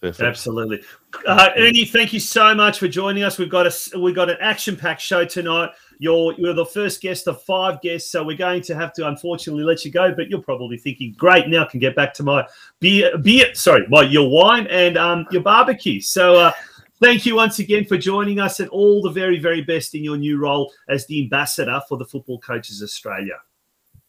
Perfect. 0.00 0.28
Absolutely, 0.28 0.82
uh, 1.26 1.50
Ernie. 1.56 1.84
Thank 1.84 2.12
you 2.12 2.20
so 2.20 2.54
much 2.54 2.80
for 2.80 2.88
joining 2.88 3.22
us. 3.22 3.38
We've 3.38 3.48
got 3.48 3.66
a 3.66 3.98
we've 3.98 4.14
got 4.14 4.28
an 4.28 4.38
action 4.40 4.76
packed 4.76 5.00
show 5.00 5.24
tonight. 5.24 5.70
You're 5.98 6.34
you're 6.38 6.54
the 6.54 6.66
first 6.66 7.00
guest 7.00 7.26
of 7.26 7.42
five 7.42 7.80
guests, 7.80 8.10
so 8.10 8.24
we're 8.24 8.36
going 8.36 8.62
to 8.62 8.74
have 8.74 8.92
to 8.94 9.08
unfortunately 9.08 9.64
let 9.64 9.84
you 9.84 9.90
go. 9.90 10.14
But 10.14 10.28
you're 10.28 10.42
probably 10.42 10.78
thinking, 10.78 11.14
great, 11.16 11.48
now 11.48 11.64
I 11.64 11.66
can 11.66 11.80
get 11.80 11.96
back 11.96 12.14
to 12.14 12.22
my 12.22 12.46
beer, 12.80 13.16
beer, 13.18 13.54
sorry, 13.54 13.86
my 13.88 14.02
your 14.02 14.28
wine 14.28 14.66
and 14.68 14.96
um, 14.96 15.26
your 15.30 15.42
barbecue. 15.42 16.00
So. 16.00 16.36
Uh, 16.36 16.52
Thank 16.98 17.26
you 17.26 17.36
once 17.36 17.58
again 17.58 17.84
for 17.84 17.98
joining 17.98 18.40
us 18.40 18.58
and 18.58 18.70
all 18.70 19.02
the 19.02 19.10
very, 19.10 19.38
very 19.38 19.60
best 19.60 19.94
in 19.94 20.02
your 20.02 20.16
new 20.16 20.38
role 20.38 20.72
as 20.88 21.06
the 21.06 21.22
ambassador 21.22 21.78
for 21.86 21.98
the 21.98 22.06
Football 22.06 22.38
Coaches 22.38 22.82
Australia. 22.82 23.34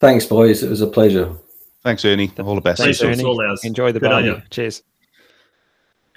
Thanks, 0.00 0.24
boys. 0.24 0.62
It 0.62 0.70
was 0.70 0.80
a 0.80 0.86
pleasure. 0.86 1.34
Thanks, 1.82 2.02
Ernie. 2.06 2.32
All 2.38 2.54
the 2.54 2.62
best. 2.62 2.80
Thanks, 2.80 3.02
Ernie. 3.02 3.22
Enjoy 3.62 3.92
the 3.92 4.00
barbecue. 4.00 4.40
Cheers 4.48 4.80
a 4.80 4.97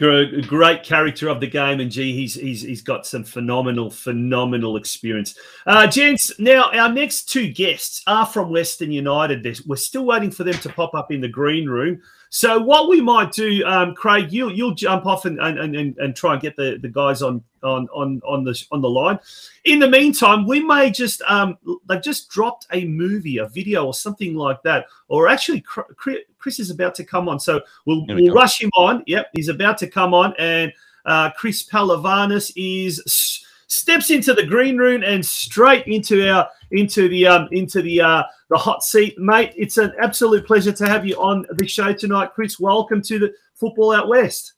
great 0.02 0.84
character 0.84 1.30
of 1.30 1.40
the 1.40 1.48
game, 1.48 1.80
and 1.80 1.92
gee, 1.92 2.14
he's 2.14 2.34
he's 2.34 2.62
he's 2.62 2.82
got 2.82 3.06
some 3.06 3.24
phenomenal, 3.24 3.90
phenomenal 3.90 4.76
experience. 4.76 5.38
Uh, 5.68 5.86
gents, 5.86 6.38
now 6.40 6.72
our 6.72 6.92
next 6.92 7.26
two 7.26 7.48
guests 7.48 8.02
are 8.08 8.26
from 8.26 8.50
Western 8.50 8.92
United. 8.92 9.46
We're 9.68 9.76
still 9.76 10.06
waiting 10.06 10.32
for 10.32 10.44
them 10.44 10.56
to 10.56 10.70
pop 10.70 10.96
up 10.96 11.12
in 11.12 11.22
the 11.22 11.28
green 11.28 11.70
room. 11.70 12.02
So 12.34 12.58
what 12.60 12.88
we 12.88 13.02
might 13.02 13.34
do, 13.34 13.62
um, 13.66 13.94
Craig, 13.94 14.32
you 14.32 14.50
you'll 14.52 14.74
jump 14.74 15.06
off 15.06 15.26
and, 15.26 15.38
and, 15.42 15.76
and, 15.76 15.98
and 15.98 16.16
try 16.16 16.32
and 16.32 16.42
get 16.42 16.56
the, 16.56 16.80
the 16.82 16.88
guys 16.88 17.22
on 17.22 17.44
on 17.62 17.90
on 17.94 18.22
on 18.26 18.46
the 18.46 18.66
on 18.72 18.80
the 18.82 18.90
line. 18.90 19.20
In 19.66 19.80
the 19.80 19.90
meantime, 19.90 20.48
we 20.48 20.62
may 20.62 20.92
just 20.92 21.22
um 21.24 21.58
they've 21.90 22.02
just 22.02 22.30
dropped 22.30 22.68
a 22.72 22.86
movie, 22.86 23.40
a 23.40 23.50
video, 23.50 23.86
or 23.86 23.94
something 23.94 24.34
like 24.36 24.64
that. 24.64 24.86
Or 25.10 25.28
actually, 25.28 25.60
Chris 25.60 26.58
is 26.58 26.70
about 26.70 26.96
to 26.96 27.04
come 27.04 27.28
on, 27.28 27.38
so 27.38 27.60
we'll 27.86 28.06
we 28.08 28.24
we'll 28.24 28.34
rush 28.34 28.62
him 28.62 28.72
on. 28.78 29.04
Yep, 29.08 29.28
he's 29.34 29.50
about 29.50 29.78
to 29.80 29.88
come 29.88 30.14
on, 30.14 30.34
and 30.40 30.72
uh, 31.06 31.32
Chris 31.32 31.68
Pehlivanis 31.68 32.54
is 32.56 33.46
steps 33.72 34.10
into 34.10 34.34
the 34.34 34.46
green 34.46 34.78
room 34.78 35.02
and 35.02 35.26
straight 35.26 35.88
into 35.88 36.28
our 36.30 36.50
into 36.72 37.08
the 37.08 37.26
um 37.26 37.48
into 37.52 37.82
the 37.82 38.02
uh 38.02 38.24
the 38.50 38.58
hot 38.58 38.84
seat, 38.84 39.18
mate. 39.18 39.54
It's 39.56 39.78
an 39.78 39.94
absolute 40.00 40.46
pleasure 40.46 40.74
to 40.74 40.88
have 40.88 41.08
you 41.08 41.16
on 41.16 41.46
the 41.52 41.66
show 41.66 41.94
tonight, 41.94 42.32
Chris. 42.36 42.60
Welcome 42.60 43.02
to 43.04 43.18
the 43.18 43.34
Football 43.56 43.94
Out 43.94 44.10
West. 44.10 44.54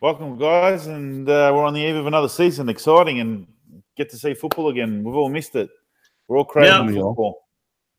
Welcome, 0.00 0.38
guys, 0.38 0.86
and 0.86 1.28
uh, 1.28 1.50
we're 1.52 1.64
on 1.64 1.74
the 1.74 1.80
eve 1.80 1.96
of 1.96 2.06
another 2.06 2.28
season. 2.28 2.68
Exciting, 2.68 3.18
and 3.18 3.48
get 3.96 4.08
to 4.10 4.16
see 4.16 4.32
football 4.32 4.68
again. 4.68 5.02
We've 5.02 5.16
all 5.16 5.28
missed 5.28 5.56
it. 5.56 5.68
We're 6.28 6.38
all 6.38 6.44
crazy 6.44 6.70
now, 6.70 6.86
football. 6.86 7.48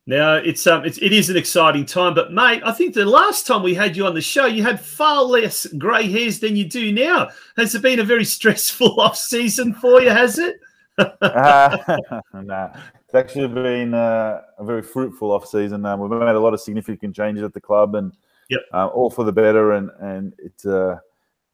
Now 0.08 0.36
it's 0.36 0.66
um 0.66 0.84
it's, 0.84 0.98
it 0.98 1.14
is 1.14 1.30
an 1.30 1.38
exciting 1.38 1.86
time, 1.86 2.16
but 2.16 2.34
mate, 2.34 2.64
I 2.66 2.72
think 2.72 2.96
the 2.96 3.06
last 3.06 3.46
time 3.46 3.62
we 3.62 3.76
had 3.76 3.96
you 3.96 4.08
on 4.08 4.16
the 4.16 4.22
show, 4.22 4.46
you 4.46 4.64
had 4.64 4.80
far 4.80 5.24
less 5.24 5.68
grey 5.78 6.10
hairs 6.10 6.40
than 6.40 6.56
you 6.56 6.66
do 6.66 6.92
now. 6.92 7.30
Has 7.56 7.76
it 7.76 7.84
been 7.84 8.00
a 8.00 8.04
very 8.04 8.26
stressful 8.38 9.00
off 9.00 9.16
season 9.16 9.74
for 9.74 10.02
you? 10.02 10.10
Has 10.10 10.40
it? 10.40 10.60
uh, 10.98 11.78
nah, 12.34 12.70
it's 12.96 13.14
actually 13.14 13.48
been 13.48 13.94
uh, 13.94 14.42
a 14.58 14.64
very 14.64 14.82
fruitful 14.82 15.32
off 15.32 15.48
season. 15.48 15.86
Um, 15.86 16.00
we've 16.00 16.10
made 16.10 16.36
a 16.36 16.40
lot 16.40 16.54
of 16.54 16.62
significant 16.62 17.16
changes 17.16 17.44
at 17.44 17.54
the 17.54 17.62
club, 17.62 17.96
and 17.96 18.12
yep. 18.50 18.62
uh, 18.74 18.88
all 18.88 19.10
for 19.10 19.24
the 19.24 19.32
better. 19.32 19.74
And 19.74 19.92
and 20.00 20.34
it's 20.40 20.66
uh, 20.66 20.98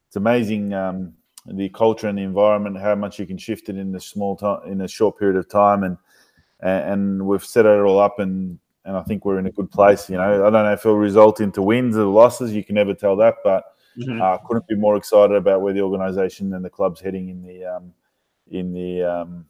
it's 0.07 0.15
amazing 0.15 0.73
um, 0.73 1.13
the 1.45 1.69
culture 1.69 2.07
and 2.07 2.17
the 2.17 2.23
environment, 2.23 2.77
how 2.77 2.95
much 2.95 3.19
you 3.19 3.25
can 3.25 3.37
shift 3.37 3.69
it 3.69 3.77
in 3.77 3.93
a 3.95 3.99
small 3.99 4.35
time, 4.35 4.59
in 4.71 4.81
a 4.81 4.87
short 4.87 5.17
period 5.19 5.37
of 5.37 5.49
time, 5.49 5.83
and 5.83 5.97
and 6.61 7.25
we've 7.25 7.43
set 7.43 7.65
it 7.65 7.79
all 7.79 7.99
up, 7.99 8.19
and 8.19 8.59
and 8.85 8.95
I 8.95 9.03
think 9.03 9.25
we're 9.25 9.39
in 9.39 9.45
a 9.47 9.51
good 9.51 9.69
place. 9.69 10.09
You 10.09 10.17
know, 10.17 10.47
I 10.47 10.49
don't 10.49 10.63
know 10.63 10.73
if 10.73 10.85
it'll 10.85 10.97
result 10.97 11.41
into 11.41 11.61
wins 11.61 11.97
or 11.97 12.05
losses. 12.05 12.53
You 12.53 12.63
can 12.63 12.75
never 12.75 12.93
tell 12.93 13.15
that, 13.17 13.35
but 13.43 13.65
mm-hmm. 13.97 14.21
uh, 14.21 14.37
couldn't 14.39 14.67
be 14.67 14.75
more 14.75 14.95
excited 14.95 15.35
about 15.35 15.61
where 15.61 15.73
the 15.73 15.81
organisation 15.81 16.53
and 16.53 16.63
the 16.63 16.69
club's 16.69 17.01
heading 17.01 17.29
in 17.29 17.43
the 17.43 17.65
um, 17.65 17.93
in 18.49 18.73
the 18.73 19.03
um, 19.03 19.45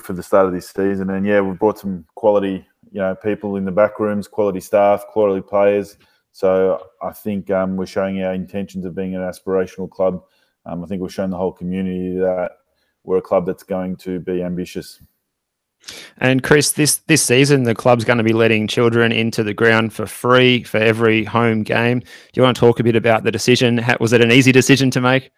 for 0.00 0.12
the 0.12 0.22
start 0.22 0.46
of 0.46 0.52
this 0.52 0.70
season. 0.70 1.10
And 1.10 1.26
yeah, 1.26 1.40
we've 1.40 1.58
brought 1.58 1.78
some 1.78 2.06
quality, 2.14 2.66
you 2.90 3.00
know, 3.00 3.14
people 3.14 3.56
in 3.56 3.64
the 3.64 3.72
back 3.72 3.98
rooms, 3.98 4.28
quality 4.28 4.60
staff, 4.60 5.06
quality 5.08 5.42
players. 5.42 5.96
So 6.32 6.84
I 7.02 7.12
think 7.12 7.50
um, 7.50 7.76
we're 7.76 7.86
showing 7.86 8.22
our 8.22 8.34
intentions 8.34 8.84
of 8.84 8.94
being 8.94 9.14
an 9.14 9.20
aspirational 9.20 9.90
club. 9.90 10.24
Um, 10.66 10.82
I 10.82 10.86
think 10.86 11.02
we've 11.02 11.12
shown 11.12 11.30
the 11.30 11.36
whole 11.36 11.52
community 11.52 12.18
that 12.18 12.52
we're 13.04 13.18
a 13.18 13.22
club 13.22 13.46
that's 13.46 13.62
going 13.62 13.96
to 13.96 14.18
be 14.20 14.42
ambitious. 14.42 15.00
And 16.18 16.42
Chris, 16.42 16.72
this 16.72 16.98
this 16.98 17.22
season 17.22 17.64
the 17.64 17.74
club's 17.74 18.04
going 18.04 18.18
to 18.18 18.24
be 18.24 18.32
letting 18.32 18.66
children 18.66 19.12
into 19.12 19.42
the 19.42 19.54
ground 19.54 19.92
for 19.92 20.06
free 20.06 20.62
for 20.62 20.78
every 20.78 21.24
home 21.24 21.62
game. 21.62 22.00
Do 22.00 22.06
you 22.34 22.42
want 22.42 22.56
to 22.56 22.60
talk 22.60 22.80
a 22.80 22.84
bit 22.84 22.96
about 22.96 23.24
the 23.24 23.32
decision? 23.32 23.84
Was 24.00 24.12
it 24.12 24.20
an 24.20 24.32
easy 24.32 24.52
decision 24.52 24.90
to 24.92 25.00
make? 25.00 25.30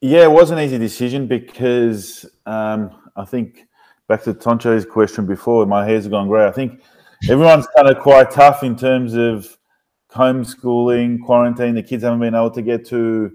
Yeah, 0.00 0.24
it 0.24 0.32
was 0.32 0.50
an 0.50 0.58
easy 0.58 0.78
decision 0.78 1.26
because 1.26 2.26
um, 2.46 2.90
I 3.16 3.24
think 3.24 3.66
back 4.08 4.22
to 4.24 4.34
Toncho's 4.34 4.84
question 4.84 5.26
before, 5.26 5.64
my 5.66 5.86
hair's 5.86 6.08
gone 6.08 6.28
grey. 6.28 6.46
I 6.46 6.50
think 6.50 6.82
everyone's 7.28 7.68
kind 7.76 7.88
of 7.88 8.02
quite 8.02 8.30
tough 8.30 8.64
in 8.64 8.76
terms 8.76 9.14
of 9.14 9.56
homeschooling, 10.12 11.22
quarantine. 11.24 11.74
The 11.74 11.82
kids 11.82 12.02
haven't 12.02 12.20
been 12.20 12.34
able 12.34 12.50
to 12.50 12.62
get 12.62 12.84
to 12.86 13.32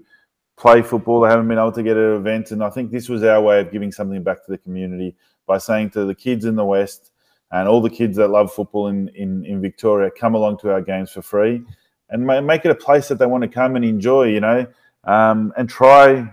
play 0.56 0.82
football. 0.82 1.20
They 1.20 1.30
haven't 1.30 1.48
been 1.48 1.58
able 1.58 1.72
to 1.72 1.82
get 1.82 1.96
at 1.96 2.16
events. 2.16 2.50
And 2.50 2.62
I 2.62 2.70
think 2.70 2.90
this 2.90 3.08
was 3.08 3.22
our 3.22 3.40
way 3.40 3.60
of 3.60 3.72
giving 3.72 3.92
something 3.92 4.22
back 4.22 4.44
to 4.44 4.50
the 4.50 4.58
community 4.58 5.16
by 5.48 5.58
saying 5.58 5.90
to 5.90 6.04
the 6.04 6.14
kids 6.14 6.44
in 6.44 6.54
the 6.54 6.64
West 6.64 7.10
and 7.50 7.66
all 7.66 7.80
the 7.80 7.90
kids 7.90 8.16
that 8.18 8.28
love 8.28 8.52
football 8.52 8.86
in, 8.86 9.08
in, 9.16 9.44
in 9.44 9.60
Victoria, 9.60 10.10
come 10.10 10.34
along 10.34 10.58
to 10.58 10.70
our 10.70 10.82
games 10.82 11.10
for 11.10 11.22
free 11.22 11.62
and 12.10 12.24
make 12.24 12.64
it 12.64 12.70
a 12.70 12.74
place 12.76 13.08
that 13.08 13.18
they 13.18 13.26
want 13.26 13.42
to 13.42 13.48
come 13.48 13.74
and 13.74 13.84
enjoy, 13.84 14.24
you 14.24 14.40
know, 14.40 14.66
um, 15.04 15.52
and 15.56 15.68
try 15.68 16.30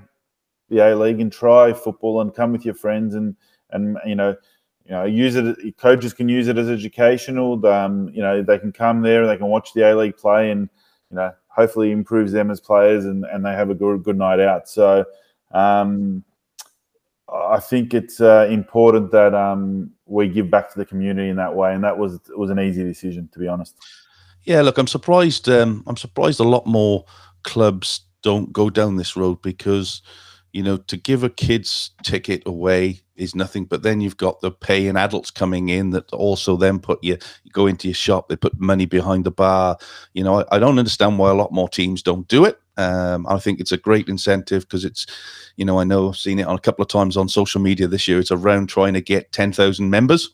the 0.70 0.80
A 0.80 0.96
League 0.96 1.20
and 1.20 1.32
try 1.32 1.74
football 1.74 2.22
and 2.22 2.36
come 2.36 2.52
with 2.52 2.66
your 2.66 2.76
friends 2.76 3.16
and 3.16 3.36
and 3.72 3.98
you 4.06 4.16
know 4.16 4.36
you 4.86 4.92
know, 4.92 5.04
use 5.04 5.36
it. 5.36 5.78
Coaches 5.78 6.14
can 6.14 6.30
use 6.30 6.48
it 6.48 6.58
as 6.58 6.70
educational. 6.70 7.66
Um, 7.66 8.10
you 8.10 8.22
know, 8.22 8.44
they 8.44 8.60
can 8.60 8.72
come 8.72 9.02
there, 9.02 9.22
and 9.22 9.30
they 9.30 9.38
can 9.38 9.48
watch 9.48 9.74
the 9.74 9.82
A 9.82 9.96
League 9.96 10.16
play, 10.16 10.52
and 10.52 10.70
you 11.10 11.18
know, 11.18 11.32
hopefully 11.48 11.92
improves 11.92 12.32
them 12.32 12.52
as 12.52 12.60
players, 12.60 13.06
and, 13.06 13.26
and 13.26 13.44
they 13.44 13.54
have 13.54 13.72
a 13.72 13.76
good 13.76 14.04
good 14.04 14.18
night 14.18 14.40
out. 14.40 14.70
So, 14.70 15.06
um, 15.52 16.24
I 17.36 17.60
think 17.60 17.94
it's 17.94 18.22
uh, 18.22 18.48
important 18.50 19.12
that 19.12 19.34
um, 19.34 19.92
we 20.06 20.28
give 20.28 20.50
back 20.50 20.72
to 20.72 20.80
the 20.80 20.86
community 20.86 21.30
in 21.30 21.36
that 21.38 21.56
way, 21.56 21.74
and 21.74 21.84
that 21.84 21.98
was 21.98 22.20
was 22.36 22.50
an 22.50 22.60
easy 22.60 22.84
decision, 22.84 23.30
to 23.34 23.40
be 23.40 23.48
honest. 23.48 23.76
Yeah, 24.44 24.62
look, 24.62 24.78
I'm 24.78 24.88
surprised. 24.88 25.50
Um, 25.50 25.84
I'm 25.88 25.98
surprised 25.98 26.40
a 26.40 26.44
lot 26.44 26.66
more 26.66 27.06
clubs 27.44 28.02
don't 28.22 28.52
go 28.52 28.70
down 28.70 28.96
this 28.96 29.16
road 29.16 29.42
because 29.42 30.02
you 30.52 30.64
know 30.64 30.78
to 30.78 30.98
give 30.98 31.24
a 31.24 31.30
kid's 31.30 31.92
ticket 32.04 32.44
away 32.46 33.02
is 33.16 33.36
nothing 33.36 33.66
but 33.66 33.84
then 33.84 34.02
you've 34.02 34.18
got 34.18 34.40
the 34.42 34.52
paying 34.52 34.98
adults 34.98 35.32
coming 35.32 35.70
in 35.70 35.90
that 35.92 36.12
also 36.14 36.56
then 36.58 36.80
put 36.80 37.04
you, 37.04 37.18
you 37.44 37.52
go 37.52 37.68
into 37.68 37.88
your 37.88 37.96
shop 37.96 38.28
they 38.28 38.36
put 38.36 38.60
money 38.60 38.86
behind 38.86 39.24
the 39.24 39.32
bar 39.32 39.78
you 40.14 40.24
know 40.24 40.42
I, 40.42 40.56
I 40.56 40.60
don't 40.60 40.80
understand 40.80 41.18
why 41.18 41.30
a 41.30 41.36
lot 41.36 41.52
more 41.52 41.70
teams 41.70 42.04
don't 42.04 42.28
do 42.28 42.46
it 42.46 42.60
um, 42.78 43.26
i 43.28 43.40
think 43.40 43.60
it's 43.60 43.72
a 43.72 43.78
great 43.78 44.10
incentive 44.10 44.64
because 44.64 44.86
it's 44.86 45.06
you 45.56 45.66
know 45.66 45.80
i 45.80 45.84
know 45.84 46.10
i've 46.10 46.18
seen 46.18 46.40
it 46.40 46.48
on 46.48 46.56
a 46.56 46.62
couple 46.62 46.84
of 46.84 46.90
times 46.90 47.18
on 47.18 47.30
social 47.30 47.62
media 47.62 47.88
this 47.88 48.08
year 48.08 48.20
it's 48.20 48.32
around 48.32 48.68
trying 48.68 48.94
to 48.94 49.02
get 49.02 49.32
10,000 49.32 49.90
members 49.90 50.32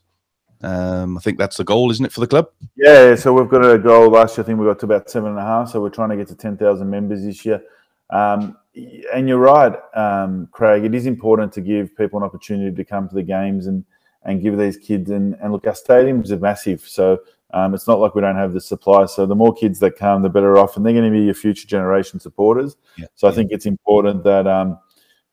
um, 0.64 1.18
I 1.18 1.22
think 1.22 1.38
that's 1.38 1.58
the 1.58 1.64
goal, 1.64 1.92
isn't 1.92 2.06
it, 2.06 2.12
for 2.12 2.20
the 2.20 2.28
club? 2.28 2.50
Yeah, 2.76 3.16
so 3.16 3.34
we've 3.34 3.50
got 3.50 3.66
a 3.66 3.80
goal 3.80 4.10
last 4.10 4.38
year. 4.38 4.44
I 4.44 4.48
think 4.48 4.60
we 4.60 4.66
got 4.66 4.80
to 4.80 4.86
about 4.86 5.10
seven 5.10 5.32
and 5.32 5.40
a 5.40 5.44
half. 5.44 5.70
So 5.70 5.82
we're 5.82 5.90
trying 5.90 6.10
to 6.10 6.18
get 6.18 6.28
to 6.28 6.36
ten 6.36 6.58
thousand 6.58 6.90
members 6.90 7.24
this 7.24 7.44
year. 7.46 7.64
Um, 8.10 8.58
and 8.76 9.28
you're 9.28 9.38
right, 9.38 9.74
um, 9.94 10.48
Craig. 10.52 10.84
It 10.86 10.96
is 10.96 11.06
important 11.06 11.52
to 11.54 11.62
give 11.62 11.96
people 11.96 12.20
an 12.20 12.24
opportunity 12.24 12.76
to 12.76 12.84
come 12.84 13.08
to 13.10 13.16
the 13.16 13.24
games 13.24 13.68
and 13.68 13.84
and 14.24 14.42
give 14.42 14.56
these 14.58 14.78
kids 14.78 15.10
and, 15.10 15.36
and 15.42 15.52
look. 15.52 15.66
Our 15.66 15.74
stadiums 15.74 16.32
are 16.32 16.38
massive, 16.38 16.82
so 16.82 17.20
um, 17.54 17.74
it's 17.74 17.88
not 17.88 18.00
like 18.00 18.16
we 18.16 18.22
don't 18.22 18.36
have 18.36 18.54
the 18.54 18.62
supply. 18.62 19.06
So 19.06 19.26
the 19.26 19.36
more 19.36 19.54
kids 19.54 19.80
that 19.80 19.98
come, 19.98 20.22
the 20.22 20.30
better 20.30 20.58
off, 20.58 20.78
and 20.78 20.86
they're 20.86 20.94
going 20.94 21.12
to 21.12 21.18
be 21.18 21.26
your 21.26 21.34
future 21.34 21.68
generation 21.68 22.20
supporters. 22.20 22.78
Yeah. 22.98 23.08
So 23.16 23.28
I 23.28 23.32
think 23.32 23.52
it's 23.52 23.66
important 23.66 24.24
that 24.24 24.48
um, 24.48 24.80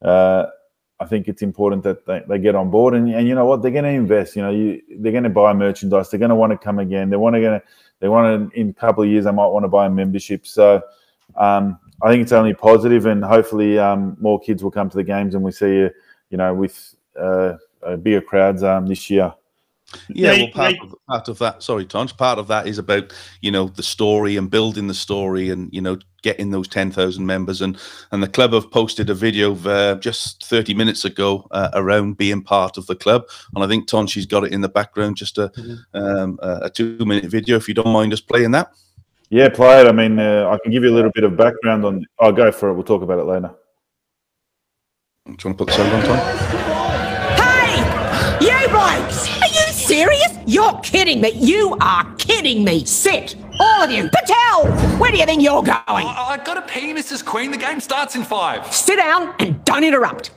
uh, 0.03 0.47
I 1.01 1.07
think 1.07 1.29
it's 1.29 1.43
important 1.43 1.85
that 1.85 2.07
they, 2.07 2.23
they 2.29 2.39
get 2.39 2.57
on 2.57 2.71
board 2.71 2.95
and, 2.95 3.09
and 3.15 3.29
you 3.29 3.35
know 3.35 3.45
what 3.45 3.63
they're 3.63 3.71
going 3.71 3.85
to 3.85 3.91
invest 3.91 4.35
you 4.35 4.43
know 4.43 4.51
you, 4.51 4.83
they're 4.99 5.13
going 5.13 5.25
to 5.25 5.31
buy 5.31 5.53
merchandise 5.53 6.11
they're 6.11 6.19
going 6.19 6.31
to 6.31 6.35
want 6.35 6.51
to 6.51 6.59
come 6.59 6.81
again 6.81 7.09
they 7.09 7.17
want 7.17 7.35
to 7.35 7.41
going 7.41 7.61
to 7.61 7.67
they 8.01 8.09
want 8.09 8.53
to 8.53 8.61
in 8.61 8.71
a 8.71 8.73
couple 8.73 9.05
of 9.05 9.09
years 9.09 9.25
they 9.25 9.31
might 9.31 9.47
want 9.47 9.65
to 9.65 9.69
buy 9.69 9.87
a 9.87 9.91
membership 9.91 10.47
so 10.47 10.83
um, 11.37 11.79
I 12.03 12.11
think 12.11 12.23
it's 12.23 12.33
only 12.33 12.55
positive 12.55 13.07
and 13.07 13.25
hopefully 13.25 13.79
um, 13.79 14.17
more 14.21 14.39
kids 14.39 14.63
will 14.63 14.71
come 14.71 14.89
to 14.91 14.97
the 14.97 15.05
games 15.05 15.35
and 15.35 15.43
we 15.43 15.53
see 15.53 15.89
you 16.31 16.37
know 16.37 16.55
with 16.55 16.95
uh, 17.19 17.55
bigger 18.03 18.21
crowds 18.21 18.63
um, 18.63 18.87
this 18.87 19.11
year 19.11 19.35
yeah, 20.09 20.33
well, 20.33 20.49
part, 20.49 20.75
of, 20.83 20.95
part 21.09 21.29
of 21.29 21.39
that, 21.39 21.63
sorry, 21.63 21.87
Tons, 21.87 22.13
part 22.13 22.39
of 22.39 22.47
that 22.49 22.67
is 22.67 22.77
about, 22.79 23.13
you 23.41 23.51
know, 23.51 23.69
the 23.69 23.83
story 23.83 24.37
and 24.37 24.51
building 24.51 24.87
the 24.87 24.95
story 24.95 25.49
and, 25.49 25.73
you 25.73 25.81
know, 25.81 25.99
getting 26.23 26.51
those 26.51 26.69
10,000 26.69 27.25
members. 27.25 27.63
And 27.63 27.79
and 28.13 28.23
the 28.23 28.29
club 28.29 28.53
have 28.53 28.71
posted 28.71 29.09
a 29.09 29.15
video 29.15 29.53
of, 29.53 29.67
uh, 29.67 29.95
just 29.97 30.45
30 30.45 30.75
minutes 30.75 31.07
ago 31.07 31.47
uh, 31.53 31.71
around 31.73 32.19
being 32.19 32.43
part 32.43 32.77
of 32.77 32.87
the 32.87 32.97
club. 32.97 33.25
And 33.55 33.65
I 33.65 33.67
think 33.67 33.89
Tonchi's 33.89 34.27
got 34.27 34.45
it 34.45 34.53
in 34.53 34.61
the 34.61 34.69
background, 34.69 35.17
just 35.17 35.39
a, 35.39 35.49
mm-hmm. 35.49 35.97
um, 35.97 36.39
a 36.43 36.69
two 36.69 36.99
minute 36.99 37.31
video, 37.31 37.57
if 37.57 37.67
you 37.67 37.75
don't 37.75 37.93
mind 37.93 38.13
us 38.13 38.21
playing 38.21 38.51
that. 38.53 38.73
Yeah, 39.31 39.49
play 39.51 39.83
it. 39.83 39.87
I 39.87 39.93
mean, 39.93 40.19
uh, 40.19 40.49
I 40.51 40.59
can 40.63 40.73
give 40.73 40.85
you 40.85 40.91
a 40.91 40.97
little 40.97 41.11
bit 41.15 41.25
of 41.25 41.37
background 41.37 41.85
on. 41.85 42.07
I'll 42.19 42.33
go 42.33 42.51
for 42.51 42.71
it. 42.71 42.75
We'll 42.75 42.85
talk 42.85 43.03
about 43.03 43.19
it 43.19 43.25
later. 43.25 43.55
Do 45.27 45.33
you 45.33 45.37
want 45.45 45.45
to 45.45 45.55
put 45.55 45.67
the 45.67 45.73
sound 45.73 45.93
on, 45.93 46.03
Tom? 46.05 46.17
Hey, 47.37 47.77
you 48.41 48.69
blokes! 48.69 49.29
Are 49.43 49.49
you 49.49 49.73
serious? 49.73 50.33
You're 50.47 50.81
kidding 50.81 51.21
me. 51.21 51.33
You 51.33 51.77
are 51.83 52.11
kidding 52.15 52.65
me. 52.65 52.87
Sit. 52.87 53.37
All 53.61 53.83
of 53.83 53.91
you. 53.91 54.09
Patel, 54.09 54.73
where 54.99 55.11
do 55.11 55.19
you 55.19 55.27
think 55.27 55.43
you're 55.43 55.63
going? 55.63 55.77
I, 55.87 56.39
I 56.39 56.43
gotta 56.43 56.63
pee, 56.63 56.95
Mrs. 56.95 57.23
Queen. 57.23 57.51
The 57.51 57.59
game 57.59 57.81
starts 57.81 58.17
in 58.17 58.25
five. 58.25 58.73
Sit 58.73 58.97
down 58.97 59.35
and 59.41 59.63
don't 59.67 59.85
interrupt. 59.85 60.31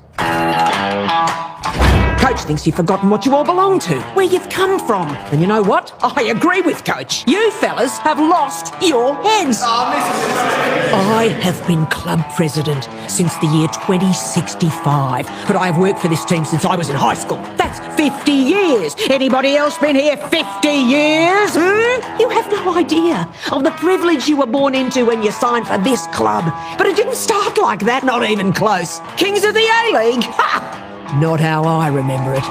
Coach 2.21 2.41
thinks 2.41 2.65
you've 2.65 2.75
forgotten 2.75 3.09
what 3.09 3.25
you 3.25 3.35
all 3.35 3.43
belong 3.43 3.79
to, 3.79 3.99
where 4.13 4.25
you've 4.25 4.47
come 4.49 4.79
from. 4.85 5.09
And 5.31 5.41
you 5.41 5.47
know 5.47 5.61
what? 5.61 5.93
I 6.01 6.23
agree 6.23 6.61
with 6.61 6.85
Coach. 6.85 7.27
You 7.27 7.51
fellas 7.51 7.97
have 7.99 8.19
lost 8.19 8.73
your 8.81 9.15
heads. 9.23 9.59
I 9.63 11.35
have 11.41 11.65
been 11.67 11.85
club 11.87 12.23
president 12.35 12.87
since 13.09 13.35
the 13.37 13.47
year 13.47 13.67
2065, 13.69 15.25
but 15.47 15.55
I've 15.55 15.77
worked 15.77 15.99
for 15.99 16.07
this 16.07 16.23
team 16.23 16.45
since 16.45 16.63
I 16.63 16.75
was 16.75 16.89
in 16.89 16.95
high 16.95 17.15
school. 17.15 17.41
That's 17.57 17.79
50 17.97 18.31
years. 18.31 18.95
Anybody 19.09 19.55
else 19.55 19.77
been 19.77 19.95
here 19.95 20.15
50 20.15 20.67
years? 20.69 21.51
Hmm? 21.55 22.19
You 22.21 22.29
have 22.29 22.49
no 22.51 22.77
idea 22.77 23.27
of 23.51 23.63
the 23.63 23.71
privilege 23.71 24.27
you 24.27 24.37
were 24.37 24.45
born 24.45 24.73
into 24.75 25.05
when 25.05 25.21
you 25.21 25.31
signed 25.31 25.67
for 25.67 25.77
this 25.79 26.07
club. 26.07 26.45
But 26.77 26.87
it 26.87 26.95
didn't 26.95 27.15
start 27.15 27.57
like 27.57 27.81
that, 27.81 28.03
not 28.03 28.23
even 28.29 28.53
close. 28.53 29.01
Kings 29.17 29.43
of 29.43 29.53
the 29.53 29.59
A-League? 29.59 30.00
Ha! 30.09 31.17
Not 31.21 31.39
how 31.39 31.63
I 31.63 31.87
remember 31.89 32.33
it. 32.33 32.43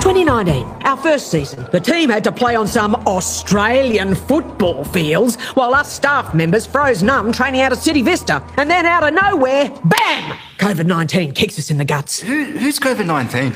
2019, 0.00 0.64
our 0.84 0.96
first 0.96 1.30
season. 1.32 1.66
The 1.72 1.80
team 1.80 2.10
had 2.10 2.22
to 2.24 2.32
play 2.32 2.54
on 2.54 2.68
some 2.68 2.94
Australian 3.06 4.14
football 4.14 4.84
fields 4.84 5.36
while 5.54 5.74
us 5.74 5.92
staff 5.92 6.32
members 6.32 6.64
froze 6.64 7.02
numb 7.02 7.32
training 7.32 7.60
out 7.62 7.72
of 7.72 7.78
City 7.78 8.02
Vista. 8.02 8.42
And 8.56 8.70
then 8.70 8.86
out 8.86 9.02
of 9.02 9.14
nowhere, 9.14 9.68
bam! 9.84 10.38
COVID 10.58 10.86
19 10.86 11.32
kicks 11.32 11.58
us 11.58 11.70
in 11.70 11.78
the 11.78 11.84
guts. 11.84 12.20
Who, 12.20 12.44
who's 12.44 12.78
COVID 12.78 13.06
19? 13.06 13.52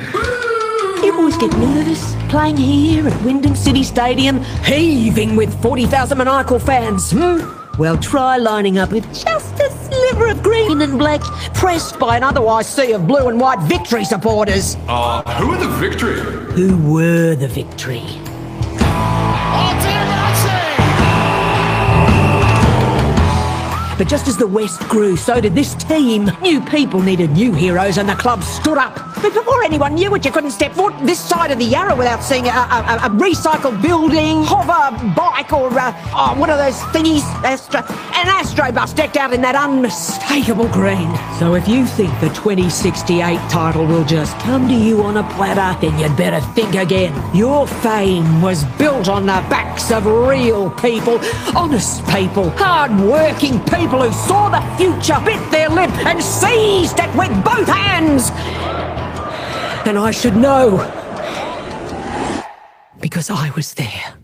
You 1.05 1.13
boys 1.13 1.37
get 1.37 1.53
nervous 1.57 2.17
playing 2.29 2.57
here 2.57 3.07
at 3.07 3.23
Wyndham 3.23 3.55
City 3.55 3.85
Stadium, 3.85 4.43
heaving 4.65 5.37
with 5.37 5.61
40,000 5.63 6.19
maniacal 6.19 6.59
fans. 6.59 7.13
Hmm? 7.13 7.64
Well, 7.77 7.99
try 7.99 8.37
lining 8.37 8.79
up 8.79 8.93
with 8.93 9.05
just 9.13 9.59
a 9.59 9.69
sliver 9.69 10.29
of 10.29 10.45
green 10.45 10.81
and 10.81 10.97
black, 10.97 11.21
pressed 11.55 11.99
by 11.99 12.17
an 12.17 12.23
otherwise 12.23 12.69
sea 12.69 12.93
of 12.93 13.09
blue 13.09 13.29
and 13.29 13.41
white 13.41 13.59
victory 13.61 14.05
supporters. 14.05 14.77
Uh, 14.87 15.23
who 15.35 15.51
are 15.51 15.59
the 15.59 15.69
victory? 15.69 16.21
Who 16.55 16.77
were 16.93 17.35
the 17.35 17.49
victory? 17.49 18.05
But 24.05 24.11
just 24.11 24.29
as 24.29 24.37
the 24.37 24.47
West 24.47 24.83
grew, 24.91 25.17
so 25.17 25.41
did 25.41 25.55
this 25.55 25.75
team. 25.75 26.31
New 26.43 26.61
people 26.61 27.01
needed 27.01 27.31
new 27.31 27.55
heroes, 27.55 27.97
and 27.97 28.07
the 28.07 28.15
club 28.15 28.43
stood 28.43 28.77
up. 28.77 28.95
But 29.23 29.33
before 29.33 29.63
anyone 29.63 29.95
knew 29.95 30.15
it, 30.15 30.27
you 30.27 30.31
couldn't 30.31 30.51
step 30.51 30.73
foot 30.73 30.93
this 31.01 31.19
side 31.19 31.51
of 31.51 31.59
the 31.59 31.65
Yarra 31.65 31.97
without 31.97 32.23
seeing 32.23 32.47
a, 32.47 32.51
a, 32.51 33.01
a 33.05 33.09
recycled 33.09 33.81
building, 33.81 34.43
hover 34.43 34.95
bike, 35.15 35.51
or 35.55 35.71
uh, 35.79 35.95
oh, 36.15 36.39
one 36.39 36.51
of 36.51 36.59
those 36.59 36.75
thingies, 36.93 37.23
Astro, 37.43 37.81
an 37.81 38.29
Astro 38.29 38.71
bus 38.73 38.93
decked 38.93 39.17
out 39.17 39.33
in 39.33 39.41
that 39.41 39.55
unmistakable 39.55 40.69
green. 40.69 41.11
So 41.39 41.55
if 41.55 41.67
you 41.67 41.87
think 41.87 42.11
the 42.21 42.29
2068 42.29 43.39
title 43.49 43.87
will 43.87 44.05
just 44.05 44.39
come 44.41 44.69
to 44.69 44.75
you 44.75 45.03
on 45.03 45.17
a 45.17 45.23
platter, 45.33 45.81
then 45.81 45.99
you'd 45.99 46.15
better 46.19 46.45
think 46.53 46.75
again. 46.75 47.15
Your 47.35 47.67
fame 47.67 48.43
was 48.43 48.65
built 48.77 49.09
on 49.09 49.23
the 49.23 49.43
backs 49.49 49.91
of 49.91 50.05
real 50.05 50.71
people, 50.73 51.19
honest 51.57 52.07
people, 52.09 52.51
hard-working 52.51 53.61
people 53.65 53.94
people 53.95 54.11
who 54.11 54.27
saw 54.27 54.49
the 54.49 54.61
future, 54.77 55.21
bit 55.25 55.51
their 55.51 55.69
lip, 55.69 55.91
and 56.05 56.23
seized 56.23 56.99
it 56.99 57.15
with 57.17 57.33
both 57.45 57.69
hands. 57.69 58.31
And 59.87 59.97
I 59.99 60.11
should 60.11 60.37
know. 60.37 60.79
Because 63.01 63.31
I 63.31 63.51
was 63.51 63.75
there. 63.75 64.15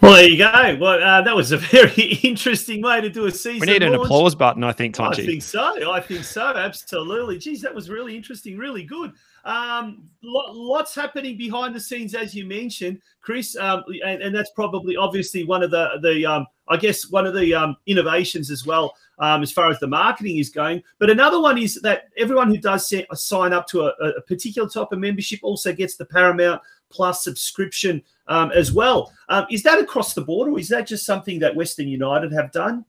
Well, 0.00 0.12
there 0.16 0.28
you 0.28 0.36
go. 0.36 0.76
Well, 0.80 1.02
uh, 1.02 1.22
that 1.22 1.34
was 1.34 1.52
a 1.52 1.56
very 1.58 2.18
interesting 2.22 2.82
way 2.82 3.00
to 3.00 3.08
do 3.08 3.26
a 3.26 3.30
season. 3.30 3.60
We 3.60 3.66
need 3.66 3.82
an 3.82 3.94
applause 3.94 4.34
button, 4.34 4.64
I 4.64 4.72
think, 4.72 4.96
Tonchi. 4.96 5.22
I 5.22 5.26
think 5.26 5.42
so. 5.42 5.92
I 5.92 6.00
think 6.00 6.24
so. 6.24 6.54
Absolutely. 6.54 7.38
Geez, 7.38 7.62
that 7.62 7.74
was 7.74 7.88
really 7.88 8.16
interesting. 8.16 8.58
Really 8.58 8.82
good. 8.82 9.12
Um, 9.44 10.08
lots 10.22 10.94
happening 10.94 11.36
behind 11.36 11.74
the 11.74 11.80
scenes, 11.80 12.14
as 12.14 12.34
you 12.34 12.46
mentioned, 12.46 13.00
Chris, 13.20 13.56
um, 13.56 13.84
and, 14.04 14.22
and, 14.22 14.34
that's 14.34 14.50
probably 14.50 14.96
obviously 14.96 15.44
one 15.44 15.62
of 15.62 15.70
the 15.70 15.98
the 16.00 16.24
um, 16.24 16.46
I 16.68 16.78
guess 16.78 17.10
one 17.10 17.26
of 17.26 17.34
the 17.34 17.52
um, 17.52 17.76
innovations 17.86 18.50
as 18.50 18.64
well 18.64 18.94
um, 19.18 19.42
as 19.42 19.52
far 19.52 19.70
as 19.70 19.78
the 19.80 19.86
marketing 19.86 20.38
is 20.38 20.48
going. 20.48 20.82
But 20.98 21.10
another 21.10 21.40
one 21.40 21.58
is 21.58 21.74
that 21.82 22.08
everyone 22.16 22.48
who 22.48 22.56
does 22.56 22.88
set, 22.88 23.06
sign 23.16 23.52
up 23.52 23.66
to 23.68 23.82
a, 23.82 23.92
a, 24.16 24.22
particular 24.22 24.66
type 24.66 24.92
of 24.92 24.98
membership 24.98 25.40
also 25.42 25.74
gets 25.74 25.96
the 25.96 26.06
Paramount 26.06 26.62
Plus 26.88 27.22
subscription 27.22 28.02
um, 28.28 28.50
as 28.52 28.72
well. 28.72 29.12
is 29.50 29.62
that 29.64 29.78
across 29.78 30.14
the 30.14 30.22
board, 30.22 30.48
or 30.48 30.58
is 30.58 30.68
that 30.68 30.86
just 30.86 31.04
something 31.04 31.38
that 31.40 31.54
Western 31.54 31.88
United 31.88 32.32
have 32.32 32.50
done? 32.50 32.84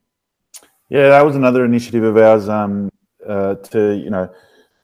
Yeah, 0.87 1.09
that 1.09 1.25
was 1.25 1.35
another 1.35 1.65
initiative 1.65 2.03
of 2.03 2.15
ours 2.15 2.47
uh, 2.47 3.55
to 3.55 3.93
you 3.97 4.09
know 4.09 4.31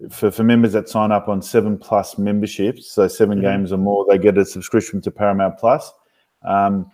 for, 0.10 0.32
for 0.32 0.44
members 0.44 0.74
that 0.74 0.90
sign 0.90 1.12
up 1.12 1.28
on 1.28 1.42
seven 1.42 1.78
plus 1.78 2.18
memberships, 2.18 2.92
so 2.92 3.08
7 3.08 3.38
mm-hmm. 3.38 3.46
games 3.46 3.72
or 3.72 3.78
more, 3.78 4.06
they 4.10 4.18
get 4.18 4.38
a 4.38 4.46
subscription 4.46 5.02
to 5.02 5.12
Paramount 5.12 5.58
Plus. 5.58 5.92
Um, 6.44 6.92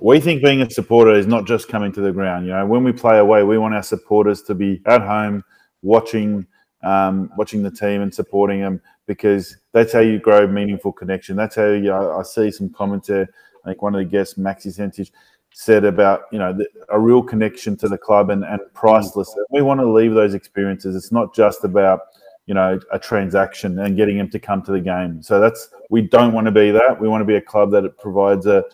we 0.00 0.20
think 0.20 0.42
being 0.42 0.62
a 0.62 0.70
supporter 0.70 1.14
is 1.14 1.26
not 1.26 1.46
just 1.46 1.68
coming 1.68 1.92
to 1.92 2.00
the 2.00 2.12
ground. 2.12 2.46
You 2.46 2.52
know, 2.52 2.66
when 2.66 2.84
we 2.84 2.92
play 2.92 3.18
away, 3.18 3.42
we 3.42 3.58
want 3.58 3.74
our 3.74 3.82
supporters 3.82 4.42
to 4.42 4.54
be 4.54 4.80
at 4.86 5.02
home 5.02 5.44
watching 5.82 6.46
um, 6.82 7.30
watching 7.36 7.62
the 7.62 7.70
team 7.70 8.00
and 8.00 8.14
supporting 8.14 8.60
them 8.60 8.80
because 9.06 9.56
that's 9.72 9.92
how 9.92 10.00
you 10.00 10.18
grow 10.18 10.46
meaningful 10.46 10.92
connection. 10.92 11.36
That's 11.36 11.56
how 11.56 11.66
you. 11.66 11.92
I, 11.92 12.20
I 12.20 12.22
see 12.22 12.50
some 12.50 12.70
comments 12.70 13.08
there. 13.08 13.28
I 13.64 13.70
think 13.70 13.82
one 13.82 13.94
of 13.94 13.98
the 13.98 14.06
guests, 14.06 14.34
Maxi 14.38 14.68
Centich, 14.68 15.10
said 15.52 15.84
about 15.84 16.22
you 16.32 16.38
know 16.38 16.54
the, 16.54 16.66
a 16.88 16.98
real 16.98 17.22
connection 17.22 17.76
to 17.78 17.88
the 17.88 17.98
club 17.98 18.30
and, 18.30 18.44
and 18.44 18.60
priceless. 18.72 19.34
We 19.50 19.60
want 19.60 19.80
to 19.80 19.90
leave 19.90 20.14
those 20.14 20.32
experiences. 20.32 20.96
It's 20.96 21.12
not 21.12 21.34
just 21.34 21.64
about 21.64 22.00
you 22.46 22.54
know 22.54 22.80
a 22.92 22.98
transaction 22.98 23.78
and 23.78 23.96
getting 23.96 24.18
them 24.18 24.30
to 24.30 24.38
come 24.38 24.62
to 24.62 24.72
the 24.72 24.80
game. 24.80 25.22
So 25.22 25.40
that's 25.40 25.70
we 25.88 26.02
don't 26.02 26.32
want 26.32 26.46
to 26.46 26.52
be 26.52 26.70
that. 26.70 27.00
We 27.00 27.08
want 27.08 27.20
to 27.20 27.26
be 27.26 27.36
a 27.36 27.40
club 27.40 27.70
that 27.72 27.98
provides 27.98 28.46
a 28.46 28.64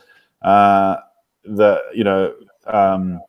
uh, 0.43 0.97
the 1.45 1.83
you 1.95 2.05
know 2.05 2.35
um, 2.67 3.21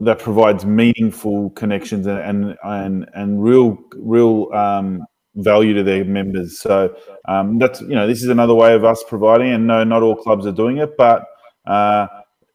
that 0.00 0.18
provides 0.18 0.64
meaningful 0.64 1.50
connections 1.50 2.06
and 2.06 2.18
and 2.18 2.56
and, 2.64 3.10
and 3.14 3.42
real 3.42 3.78
real 3.96 4.52
um, 4.52 5.04
value 5.36 5.74
to 5.74 5.82
their 5.82 6.04
members. 6.04 6.58
So 6.58 6.96
um, 7.26 7.58
that's 7.58 7.80
you 7.80 7.94
know 7.94 8.06
this 8.06 8.22
is 8.22 8.28
another 8.28 8.54
way 8.54 8.74
of 8.74 8.84
us 8.84 9.02
providing. 9.08 9.52
And 9.52 9.66
no, 9.66 9.84
not 9.84 10.02
all 10.02 10.16
clubs 10.16 10.46
are 10.46 10.52
doing 10.52 10.78
it, 10.78 10.96
but 10.96 11.24
uh, 11.66 12.06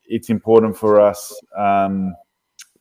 it's 0.08 0.30
important 0.30 0.78
for 0.78 1.00
us 1.00 1.34
um, 1.58 2.16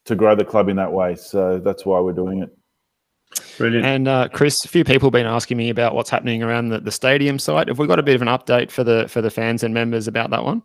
to 0.05 0.15
grow 0.15 0.35
the 0.35 0.45
club 0.45 0.69
in 0.69 0.77
that 0.77 0.93
way. 0.93 1.15
So 1.15 1.59
that's 1.59 1.85
why 1.85 2.01
we're 2.01 2.13
doing 2.13 2.43
it. 2.43 2.58
Brilliant. 3.59 3.85
And 3.85 4.09
uh, 4.09 4.29
Chris, 4.29 4.65
a 4.65 4.69
few 4.69 4.85
people 4.85 5.09
have 5.09 5.13
been 5.13 5.27
asking 5.27 5.57
me 5.57 5.69
about 5.69 5.95
what's 5.95 6.09
happening 6.09 6.43
around 6.43 6.69
the, 6.69 6.79
the 6.79 6.93
stadium 6.93 7.39
site. 7.39 7.67
Have 7.69 7.79
we 7.79 7.89
got 7.89 7.99
a 7.99 8.05
bit 8.05 8.15
of 8.15 8.23
an 8.23 8.29
update 8.29 8.71
for 8.71 8.85
the 8.85 9.07
for 9.09 9.21
the 9.21 9.31
fans 9.31 9.65
and 9.65 9.75
members 9.75 10.07
about 10.07 10.31
that 10.31 10.45
one? 10.45 10.63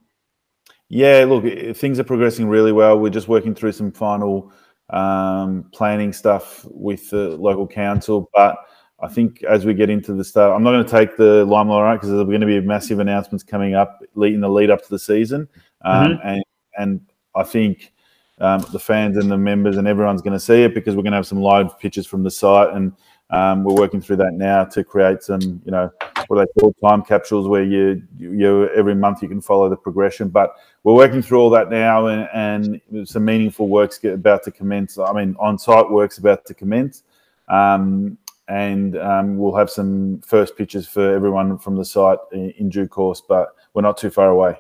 Yeah, 0.90 1.26
look, 1.28 1.44
things 1.76 2.00
are 2.00 2.04
progressing 2.04 2.48
really 2.48 2.72
well. 2.72 3.00
We're 3.00 3.10
just 3.10 3.28
working 3.28 3.56
through 3.56 3.72
some 3.72 3.92
final 3.92 4.52
um, 4.92 5.66
planning 5.74 6.14
stuff 6.14 6.66
with 6.70 7.10
the 7.10 7.30
local 7.30 7.68
council, 7.68 8.30
but 8.34 8.58
I 9.00 9.08
think 9.08 9.44
as 9.44 9.66
we 9.66 9.74
get 9.74 9.90
into 9.90 10.14
the 10.14 10.24
start, 10.24 10.56
I'm 10.56 10.62
not 10.62 10.72
going 10.72 10.86
to 10.86 10.92
take 10.92 11.18
the 11.18 11.46
limelight 11.46 11.98
because 11.98 12.10
there's 12.10 12.24
going 12.26 12.42
to 12.42 12.48
be 12.48 12.62
massive 12.62 13.00
announcements 13.00 13.44
coming 13.44 13.74
up 13.74 14.02
in 14.16 14.40
the 14.40 14.50
lead 14.50 14.70
up 14.70 14.84
to 14.84 14.90
the 14.90 15.00
season, 15.00 15.48
um, 15.84 16.12
mm-hmm. 16.12 16.28
and 16.28 16.44
and 16.78 17.02
I 17.34 17.44
think 17.44 17.93
um, 18.40 18.66
the 18.72 18.80
fans 18.80 19.18
and 19.18 19.32
the 19.32 19.38
members 19.38 19.78
and 19.78 19.88
everyone's 19.88 20.22
going 20.22 20.34
to 20.34 20.40
see 20.40 20.64
it 20.64 20.74
because 20.74 20.96
we're 20.96 21.04
going 21.04 21.12
to 21.12 21.18
have 21.18 21.28
some 21.28 21.42
live 21.42 21.78
pictures 21.80 22.08
from 22.08 22.24
the 22.24 22.32
site, 22.32 22.74
and 22.74 22.94
um, 23.30 23.64
we're 23.64 23.76
working 23.76 24.02
through 24.02 24.18
that 24.18 24.34
now 24.34 24.64
to 24.64 24.84
create 24.84 25.24
some, 25.24 25.42
you 25.66 25.72
know, 25.72 25.90
what 26.28 26.38
they 26.38 26.62
called, 26.62 26.76
time 26.84 27.02
capsules 27.02 27.48
where 27.48 27.64
you 27.64 28.04
you 28.18 28.70
every 28.70 28.96
month 28.96 29.22
you 29.22 29.28
can 29.28 29.42
follow 29.42 29.70
the 29.70 29.76
progression. 29.76 30.30
But 30.30 30.56
we're 30.84 30.94
working 30.94 31.22
through 31.22 31.40
all 31.40 31.50
that 31.52 31.70
now, 31.70 32.08
and, 32.08 32.30
and 32.34 33.08
some 33.08 33.26
meaningful 33.26 33.70
work's 33.70 34.04
about 34.04 34.44
to 34.44 34.52
commence. 34.52 34.98
I 34.98 35.12
mean, 35.14 35.36
on-site 35.40 35.90
work's 35.90 36.18
about 36.18 36.46
to 36.46 36.54
commence. 36.54 37.04
Um, 37.48 38.18
and 38.50 38.98
um, 38.98 39.38
we'll 39.38 39.56
have 39.56 39.70
some 39.70 40.20
first 40.22 40.58
pictures 40.58 40.86
for 40.88 41.14
everyone 41.14 41.58
from 41.58 41.78
the 41.78 41.86
site 41.86 42.20
in, 42.34 42.52
in 42.58 42.70
due 42.70 42.88
course. 42.88 43.22
But 43.22 43.50
we're 43.74 43.82
not 43.82 43.98
too 43.98 44.10
far 44.10 44.30
away. 44.30 44.58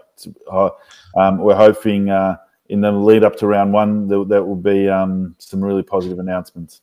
Uh, 0.50 0.70
um, 1.18 1.40
we're 1.40 1.56
hoping 1.56 2.10
uh, 2.10 2.38
in 2.70 2.82
the 2.82 2.92
lead 2.92 3.24
up 3.24 3.36
to 3.38 3.48
round 3.48 3.74
one 3.74 4.08
that, 4.08 4.28
that 4.30 4.44
will 4.44 4.56
be 4.56 4.90
um, 4.90 5.36
some 5.40 5.64
really 5.64 5.84
positive 5.84 6.20
announcements. 6.20 6.82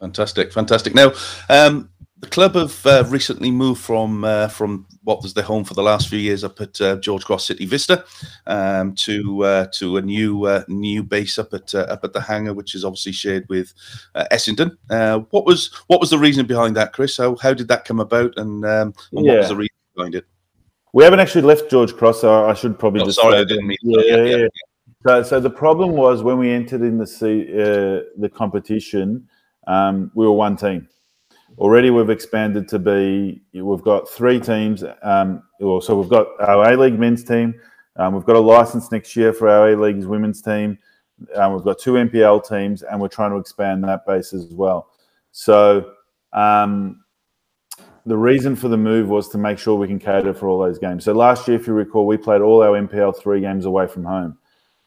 Fantastic, 0.00 0.52
fantastic. 0.52 0.94
Now, 0.94 1.12
um, 1.48 1.90
the 2.20 2.28
club 2.28 2.54
have 2.54 2.86
uh, 2.86 3.04
recently 3.08 3.50
moved 3.50 3.80
from 3.80 4.24
uh, 4.24 4.48
from 4.48 4.86
what 5.04 5.22
was 5.22 5.34
their 5.34 5.44
home 5.44 5.64
for 5.64 5.74
the 5.74 5.82
last 5.82 6.08
few 6.08 6.18
years 6.18 6.42
up 6.42 6.60
at 6.60 6.80
uh, 6.80 6.96
George 6.96 7.24
Cross 7.24 7.46
City 7.46 7.64
Vista 7.64 8.04
um, 8.46 8.94
to 8.96 9.44
uh, 9.44 9.66
to 9.74 9.98
a 9.98 10.02
new 10.02 10.44
uh, 10.44 10.64
new 10.68 11.02
base 11.02 11.38
up 11.38 11.52
at 11.54 11.74
uh, 11.74 11.80
up 11.80 12.04
at 12.04 12.12
the 12.12 12.20
hangar, 12.20 12.54
which 12.54 12.74
is 12.74 12.84
obviously 12.84 13.12
shared 13.12 13.48
with 13.48 13.72
Essendon. 14.16 14.76
what 15.30 15.46
was 15.46 15.72
what 15.86 16.00
was 16.00 16.10
the 16.10 16.18
reason 16.18 16.46
behind 16.46 16.76
that, 16.76 16.92
Chris? 16.92 17.16
How 17.16 17.36
how 17.36 17.54
did 17.54 17.68
that 17.68 17.84
come 17.84 18.00
about, 18.00 18.36
and, 18.36 18.64
um, 18.64 18.94
and 19.12 19.24
yeah. 19.24 19.32
what 19.32 19.38
was 19.38 19.48
the 19.48 19.56
reason 19.56 19.76
behind 19.94 20.14
it? 20.14 20.26
We 20.92 21.04
haven't 21.04 21.20
actually 21.20 21.42
left 21.42 21.70
George 21.70 21.94
Cross, 21.94 22.22
so 22.22 22.46
I 22.48 22.54
should 22.54 22.78
probably 22.78 23.02
oh, 23.02 23.04
just 23.04 23.20
sorry, 23.20 23.38
I 23.38 23.44
didn't 23.44 23.66
mean. 23.66 23.78
Yeah, 23.82 24.16
yeah, 24.16 24.36
yeah. 24.36 24.46
So, 25.08 25.22
so 25.22 25.40
the 25.40 25.48
problem 25.48 25.92
was 25.92 26.22
when 26.22 26.36
we 26.36 26.50
entered 26.50 26.82
in 26.82 26.98
the 26.98 28.04
the 28.18 28.28
competition, 28.28 29.26
um, 29.66 30.10
we 30.14 30.26
were 30.26 30.32
one 30.32 30.54
team. 30.54 30.86
Already 31.56 31.88
we've 31.88 32.10
expanded 32.10 32.68
to 32.68 32.78
be 32.78 33.40
we've 33.54 33.80
got 33.80 34.06
three 34.06 34.38
teams 34.38 34.84
um, 35.02 35.42
so 35.58 35.98
we've 35.98 36.10
got 36.10 36.26
our 36.46 36.70
a 36.70 36.76
league 36.76 36.98
men's 36.98 37.24
team 37.24 37.54
um, 37.96 38.12
we've 38.12 38.26
got 38.26 38.36
a 38.36 38.38
license 38.38 38.92
next 38.92 39.16
year 39.16 39.32
for 39.32 39.48
our 39.48 39.70
a 39.70 39.76
league's 39.76 40.04
women's 40.04 40.42
team 40.42 40.76
um, 41.36 41.54
we've 41.54 41.64
got 41.64 41.78
two 41.78 41.92
npl 41.92 42.46
teams 42.46 42.82
and 42.82 43.00
we're 43.00 43.08
trying 43.08 43.30
to 43.30 43.38
expand 43.38 43.82
that 43.84 44.04
base 44.06 44.34
as 44.34 44.52
well. 44.52 44.90
So 45.32 45.92
um, 46.34 47.02
the 48.04 48.16
reason 48.16 48.54
for 48.54 48.68
the 48.68 48.76
move 48.76 49.08
was 49.08 49.30
to 49.30 49.38
make 49.38 49.58
sure 49.58 49.74
we 49.74 49.88
can 49.88 49.98
cater 49.98 50.34
for 50.34 50.48
all 50.48 50.58
those 50.58 50.78
games. 50.78 51.06
So 51.06 51.14
last 51.14 51.48
year 51.48 51.56
if 51.56 51.66
you 51.66 51.72
recall 51.72 52.06
we 52.06 52.18
played 52.18 52.42
all 52.42 52.62
our 52.62 52.78
npl 52.78 53.18
three 53.18 53.40
games 53.40 53.64
away 53.64 53.86
from 53.86 54.04
home 54.04 54.36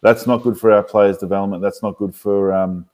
that's 0.01 0.27
not 0.27 0.43
good 0.43 0.57
for 0.57 0.71
our 0.71 0.83
players 0.83 1.17
development 1.17 1.61
that's 1.61 1.83
not 1.83 1.97
good 1.97 2.13
for 2.13 2.53
um, 2.53 2.85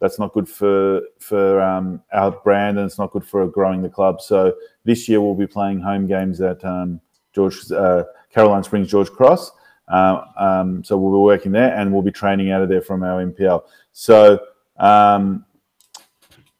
that's 0.00 0.18
not 0.18 0.32
good 0.32 0.48
for 0.48 1.02
for 1.18 1.60
um, 1.60 2.02
our 2.12 2.30
brand 2.30 2.78
and 2.78 2.86
it's 2.86 2.98
not 2.98 3.10
good 3.10 3.24
for 3.24 3.46
growing 3.48 3.82
the 3.82 3.88
club. 3.88 4.20
So 4.20 4.54
this 4.84 5.08
year 5.08 5.20
we'll 5.20 5.34
be 5.34 5.46
playing 5.46 5.80
home 5.80 6.06
games 6.06 6.40
at 6.40 6.64
um, 6.64 7.00
George 7.34 7.70
uh, 7.72 8.04
Caroline 8.32 8.62
Springs 8.62 8.88
George 8.88 9.10
Cross. 9.10 9.52
Uh, 9.88 10.22
um, 10.38 10.84
so 10.84 10.96
we'll 10.98 11.12
be 11.12 11.22
working 11.22 11.50
there 11.50 11.74
and 11.74 11.92
we'll 11.92 12.02
be 12.02 12.12
training 12.12 12.50
out 12.50 12.62
of 12.62 12.68
there 12.68 12.82
from 12.82 13.02
our 13.02 13.24
NPL. 13.24 13.62
So 13.92 14.38
um, 14.78 15.44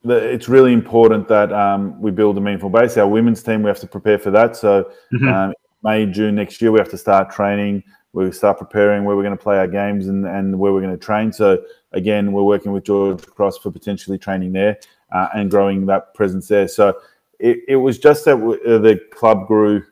the, 0.02 0.16
it's 0.16 0.48
really 0.48 0.72
important 0.72 1.28
that 1.28 1.52
um, 1.52 2.00
we 2.00 2.10
build 2.10 2.38
a 2.38 2.40
meaningful 2.40 2.70
base. 2.70 2.96
Our 2.96 3.06
women's 3.06 3.42
team 3.42 3.62
we 3.62 3.68
have 3.68 3.80
to 3.80 3.86
prepare 3.86 4.18
for 4.18 4.30
that. 4.30 4.56
So 4.56 4.90
mm-hmm. 5.12 5.28
Um, 5.28 5.52
May 5.84 6.06
June 6.06 6.34
next 6.34 6.60
year 6.60 6.72
we 6.72 6.80
have 6.80 6.90
to 6.90 6.98
start 6.98 7.30
training 7.30 7.84
we 8.12 8.32
start 8.32 8.58
preparing 8.58 9.04
where 9.04 9.16
we're 9.16 9.22
going 9.22 9.36
to 9.36 9.42
play 9.42 9.58
our 9.58 9.68
games 9.68 10.08
and, 10.08 10.26
and 10.26 10.58
where 10.58 10.72
we're 10.72 10.80
going 10.80 10.96
to 10.96 11.04
train. 11.04 11.32
So 11.32 11.62
again, 11.92 12.32
we're 12.32 12.42
working 12.42 12.72
with 12.72 12.84
George 12.84 13.24
Cross 13.26 13.58
for 13.58 13.70
potentially 13.70 14.18
training 14.18 14.52
there 14.52 14.78
uh, 15.12 15.28
and 15.34 15.50
growing 15.50 15.86
that 15.86 16.14
presence 16.14 16.48
there. 16.48 16.68
So 16.68 16.98
it, 17.38 17.58
it 17.68 17.76
was 17.76 17.98
just 17.98 18.24
that 18.24 18.36
w- 18.36 18.60
uh, 18.66 18.78
the 18.78 19.00
club 19.12 19.46
grew, 19.46 19.84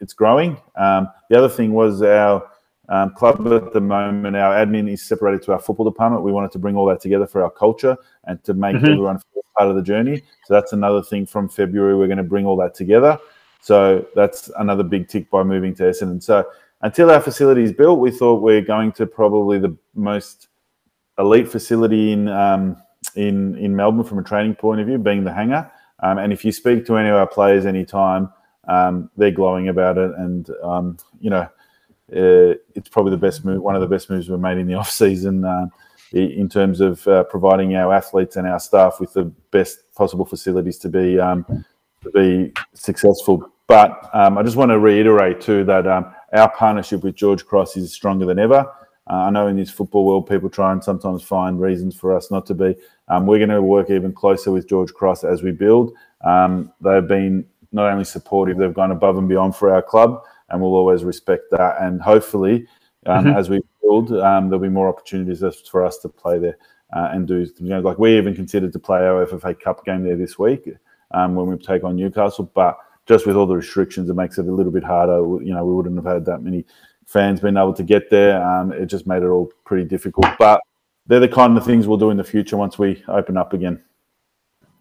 it's 0.00 0.12
growing. 0.12 0.58
Um, 0.76 1.08
the 1.30 1.38
other 1.38 1.48
thing 1.48 1.72
was 1.72 2.02
our 2.02 2.48
um, 2.88 3.14
club 3.14 3.46
at 3.52 3.72
the 3.72 3.80
moment, 3.80 4.36
our 4.36 4.54
admin 4.54 4.92
is 4.92 5.02
separated 5.02 5.42
to 5.44 5.52
our 5.52 5.58
football 5.58 5.88
department. 5.88 6.22
We 6.22 6.32
wanted 6.32 6.52
to 6.52 6.58
bring 6.58 6.76
all 6.76 6.86
that 6.86 7.00
together 7.00 7.26
for 7.26 7.42
our 7.42 7.50
culture 7.50 7.96
and 8.24 8.42
to 8.44 8.54
make 8.54 8.76
mm-hmm. 8.76 8.86
everyone 8.86 9.18
part 9.56 9.70
of 9.70 9.76
the 9.76 9.82
journey. 9.82 10.22
So 10.44 10.54
that's 10.54 10.72
another 10.72 11.02
thing 11.02 11.26
from 11.26 11.48
February. 11.48 11.96
We're 11.96 12.06
going 12.06 12.18
to 12.18 12.22
bring 12.22 12.44
all 12.44 12.56
that 12.56 12.74
together. 12.74 13.18
So 13.60 14.06
that's 14.14 14.50
another 14.58 14.82
big 14.82 15.08
tick 15.08 15.30
by 15.30 15.42
moving 15.42 15.74
to 15.76 15.84
Essendon. 15.84 16.22
So 16.22 16.46
until 16.82 17.10
our 17.10 17.20
facility 17.20 17.62
is 17.62 17.72
built, 17.72 17.98
we 17.98 18.10
thought 18.10 18.42
we're 18.42 18.60
going 18.60 18.92
to 18.92 19.06
probably 19.06 19.58
the 19.58 19.76
most 19.94 20.48
elite 21.18 21.48
facility 21.48 22.12
in 22.12 22.28
um, 22.28 22.76
in 23.14 23.56
in 23.58 23.74
Melbourne 23.74 24.04
from 24.04 24.18
a 24.18 24.24
training 24.24 24.54
point 24.54 24.80
of 24.80 24.86
view, 24.86 24.98
being 24.98 25.24
the 25.24 25.32
hangar. 25.32 25.70
Um, 26.02 26.18
and 26.18 26.32
if 26.32 26.44
you 26.44 26.52
speak 26.52 26.84
to 26.86 26.96
any 26.96 27.08
of 27.08 27.14
our 27.14 27.26
players 27.26 27.66
anytime, 27.66 28.32
um, 28.66 29.10
they're 29.16 29.30
glowing 29.30 29.68
about 29.68 29.98
it. 29.98 30.10
And 30.16 30.50
um, 30.62 30.96
you 31.20 31.30
know, 31.30 31.48
uh, 32.12 32.54
it's 32.74 32.88
probably 32.88 33.10
the 33.10 33.16
best 33.16 33.44
move, 33.44 33.62
one 33.62 33.76
of 33.76 33.80
the 33.80 33.86
best 33.86 34.10
moves 34.10 34.28
we've 34.28 34.40
made 34.40 34.58
in 34.58 34.66
the 34.66 34.74
off 34.82 34.90
season 34.90 35.44
uh, 35.44 35.66
in 36.12 36.48
terms 36.48 36.80
of 36.80 37.06
uh, 37.06 37.24
providing 37.24 37.74
our 37.76 37.92
athletes 37.94 38.36
and 38.36 38.46
our 38.46 38.58
staff 38.58 39.00
with 39.00 39.12
the 39.12 39.24
best 39.50 39.78
possible 39.94 40.24
facilities 40.24 40.78
to 40.78 40.88
be 40.88 41.18
um, 41.18 41.44
to 42.02 42.10
be 42.10 42.52
successful. 42.74 43.51
But 43.68 44.10
um, 44.12 44.38
I 44.38 44.42
just 44.42 44.56
want 44.56 44.70
to 44.70 44.78
reiterate 44.78 45.40
too 45.40 45.64
that 45.64 45.86
um, 45.86 46.14
our 46.32 46.50
partnership 46.50 47.02
with 47.02 47.14
George 47.14 47.44
Cross 47.44 47.76
is 47.76 47.92
stronger 47.92 48.26
than 48.26 48.38
ever. 48.38 48.70
Uh, 49.10 49.14
I 49.14 49.30
know 49.30 49.48
in 49.48 49.56
this 49.56 49.70
football 49.70 50.04
world, 50.04 50.28
people 50.28 50.48
try 50.48 50.72
and 50.72 50.82
sometimes 50.82 51.22
find 51.22 51.60
reasons 51.60 51.96
for 51.96 52.16
us 52.16 52.30
not 52.30 52.46
to 52.46 52.54
be. 52.54 52.76
Um, 53.08 53.26
we're 53.26 53.38
going 53.38 53.50
to 53.50 53.62
work 53.62 53.90
even 53.90 54.12
closer 54.12 54.52
with 54.52 54.68
George 54.68 54.92
Cross 54.92 55.24
as 55.24 55.42
we 55.42 55.50
build. 55.50 55.92
Um, 56.24 56.72
they've 56.80 57.06
been 57.06 57.44
not 57.72 57.90
only 57.90 58.04
supportive, 58.04 58.58
they've 58.58 58.72
gone 58.72 58.92
above 58.92 59.18
and 59.18 59.28
beyond 59.28 59.56
for 59.56 59.74
our 59.74 59.82
club, 59.82 60.22
and 60.48 60.60
we'll 60.60 60.74
always 60.74 61.02
respect 61.02 61.44
that. 61.50 61.80
And 61.80 62.00
hopefully, 62.00 62.66
um, 63.06 63.24
mm-hmm. 63.24 63.36
as 63.36 63.50
we 63.50 63.60
build, 63.82 64.12
um, 64.12 64.48
there'll 64.48 64.62
be 64.62 64.68
more 64.68 64.88
opportunities 64.88 65.42
for 65.68 65.84
us 65.84 65.98
to 65.98 66.08
play 66.08 66.38
there 66.38 66.58
uh, 66.94 67.08
and 67.12 67.26
do. 67.26 67.46
You 67.58 67.68
know, 67.70 67.80
like 67.80 67.98
we 67.98 68.16
even 68.16 68.34
considered 68.34 68.72
to 68.72 68.78
play 68.78 68.98
our 68.98 69.26
FFA 69.26 69.58
Cup 69.58 69.84
game 69.84 70.04
there 70.04 70.16
this 70.16 70.38
week 70.38 70.68
um, 71.10 71.34
when 71.34 71.46
we 71.46 71.56
take 71.56 71.82
on 71.82 71.96
Newcastle, 71.96 72.50
but 72.54 72.78
just 73.12 73.26
with 73.26 73.36
all 73.36 73.46
the 73.46 73.54
restrictions, 73.54 74.08
it 74.08 74.14
makes 74.14 74.38
it 74.38 74.46
a 74.46 74.52
little 74.52 74.72
bit 74.72 74.82
harder. 74.82 75.18
You 75.44 75.54
know, 75.54 75.64
we 75.64 75.74
wouldn't 75.74 75.96
have 75.96 76.06
had 76.06 76.24
that 76.24 76.42
many 76.42 76.64
fans 77.06 77.40
being 77.40 77.58
able 77.58 77.74
to 77.74 77.82
get 77.82 78.08
there. 78.08 78.42
Um, 78.42 78.72
it 78.72 78.86
just 78.86 79.06
made 79.06 79.22
it 79.22 79.26
all 79.26 79.52
pretty 79.66 79.84
difficult. 79.84 80.26
But 80.38 80.62
they're 81.06 81.20
the 81.20 81.28
kind 81.28 81.58
of 81.58 81.64
things 81.64 81.86
we'll 81.86 81.98
do 81.98 82.10
in 82.10 82.16
the 82.16 82.24
future 82.24 82.56
once 82.56 82.78
we 82.78 83.04
open 83.08 83.36
up 83.36 83.52
again. 83.52 83.82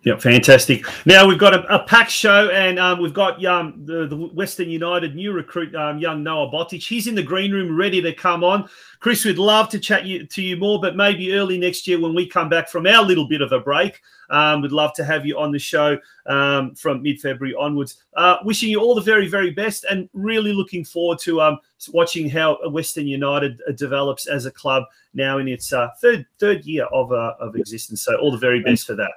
Yeah, 0.04 0.18
fantastic. 0.18 0.84
Now 1.06 1.28
we've 1.28 1.38
got 1.38 1.54
a, 1.54 1.76
a 1.76 1.84
packed 1.84 2.10
show, 2.10 2.50
and 2.50 2.80
um, 2.80 3.00
we've 3.00 3.14
got 3.14 3.44
um, 3.46 3.84
the, 3.86 4.08
the 4.08 4.16
Western 4.16 4.68
United 4.68 5.14
new 5.14 5.32
recruit, 5.32 5.76
um, 5.76 6.00
young 6.00 6.24
Noah 6.24 6.50
Botic. 6.50 6.82
He's 6.82 7.06
in 7.06 7.14
the 7.14 7.22
green 7.22 7.52
room, 7.52 7.78
ready 7.78 8.02
to 8.02 8.12
come 8.12 8.44
on. 8.44 8.68
Chris, 9.00 9.24
we'd 9.24 9.38
love 9.38 9.70
to 9.70 9.80
chat 9.80 10.04
you, 10.04 10.26
to 10.26 10.42
you 10.42 10.58
more, 10.58 10.82
but 10.82 10.96
maybe 10.96 11.34
early 11.34 11.60
next 11.60 11.86
year 11.88 12.00
when 12.00 12.16
we 12.16 12.26
come 12.26 12.50
back 12.50 12.68
from 12.68 12.88
our 12.88 13.04
little 13.04 13.28
bit 13.28 13.44
of 13.44 13.52
a 13.52 13.60
break, 13.60 14.02
um, 14.32 14.64
we'd 14.64 14.72
love 14.72 14.92
to 14.96 15.04
have 15.04 15.24
you 15.24 15.38
on 15.38 15.52
the 15.52 15.60
show 15.60 15.96
um, 16.26 16.74
from 16.74 17.04
mid-February 17.04 17.54
onwards. 17.54 18.04
Uh, 18.16 18.38
wishing 18.44 18.70
you 18.70 18.82
all 18.82 18.96
the 18.96 19.02
very, 19.02 19.28
very 19.28 19.52
best, 19.52 19.84
and 19.84 20.10
really 20.14 20.52
looking 20.52 20.84
forward 20.84 21.20
to 21.20 21.40
um, 21.42 21.60
watching 21.94 22.28
how 22.28 22.58
Western 22.72 23.06
United 23.06 23.62
uh, 23.70 23.72
develops 23.74 24.26
as 24.26 24.48
a 24.48 24.52
club 24.52 24.84
now 25.14 25.38
in 25.38 25.48
its 25.48 25.72
uh, 25.72 25.90
third 26.02 26.26
third 26.40 26.66
year 26.66 26.86
of 26.86 27.12
uh, 27.12 27.36
of 27.40 27.56
existence. 27.56 28.02
So 28.02 28.16
all 28.16 28.32
the 28.32 28.38
very 28.40 28.64
best 28.64 28.88
for 28.88 28.96
that 28.96 29.12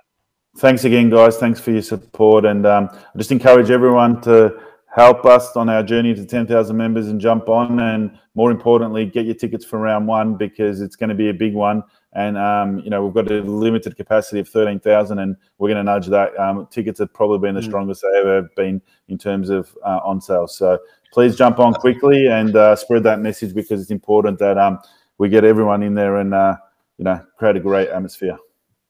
thanks 0.57 0.85
again, 0.85 1.11
guys. 1.11 1.37
Thanks 1.37 1.61
for 1.61 1.71
your 1.71 1.83
support. 1.83 2.45
And 2.45 2.67
um, 2.67 2.89
I 2.93 3.19
just 3.19 3.33
encourage 3.33 3.71
everyone 3.71 4.21
to 4.23 4.61
help 4.95 5.25
us 5.25 5.57
on 5.57 5.69
our 5.69 5.83
journey 5.83 6.15
to 6.15 6.25
10,000 6.25 6.77
members 6.77 7.09
and 7.09 7.21
jump 7.21 7.49
on. 7.49 7.81
And 7.81 8.17
more 8.35 8.51
importantly, 8.51 9.05
get 9.07 9.27
your 9.27 9.35
tickets 9.35 9.65
for 9.65 9.81
round 9.81 10.07
one 10.07 10.37
because 10.37 10.81
it's 10.81 10.95
going 10.95 11.09
to 11.09 11.17
be 11.17 11.31
a 11.31 11.35
big 11.35 11.55
one. 11.55 11.83
And, 12.13 12.39
um, 12.39 12.79
you 12.79 12.91
know, 12.91 13.05
we've 13.05 13.13
got 13.15 13.31
a 13.31 13.43
limited 13.43 13.97
capacity 13.97 14.39
of 14.39 14.49
13,000 14.49 15.19
and 15.19 15.37
we're 15.59 15.69
going 15.69 15.85
to 15.85 15.93
nudge 15.93 16.07
that. 16.07 16.39
Um, 16.39 16.69
tickets 16.71 17.01
have 17.01 17.13
probably 17.13 17.39
been 17.39 17.57
the 17.57 17.61
mm. 17.61 17.67
strongest 17.67 18.03
they 18.03 18.19
ever 18.21 18.37
have 18.37 18.55
been 18.55 18.81
in 19.09 19.19
terms 19.19 19.51
of 19.51 19.77
uh, 19.85 19.99
on 20.05 20.21
sale. 20.21 20.47
So 20.47 20.79
please 21.13 21.35
jump 21.35 21.59
on 21.59 21.75
quickly 21.75 22.29
and 22.29 22.55
uh, 22.55 22.77
spread 22.77 23.03
that 23.03 23.19
message 23.19 23.53
because 23.53 23.81
it's 23.81 23.91
important 23.91 24.39
that 24.39 24.57
um, 24.59 24.79
we 25.19 25.29
get 25.29 25.43
everyone 25.43 25.83
in 25.83 25.95
there 25.95 26.17
and, 26.17 26.33
uh, 26.33 26.55
you 26.99 27.05
know, 27.05 27.21
create 27.37 27.57
a 27.57 27.61
great 27.61 27.89
atmosphere. 27.89 28.39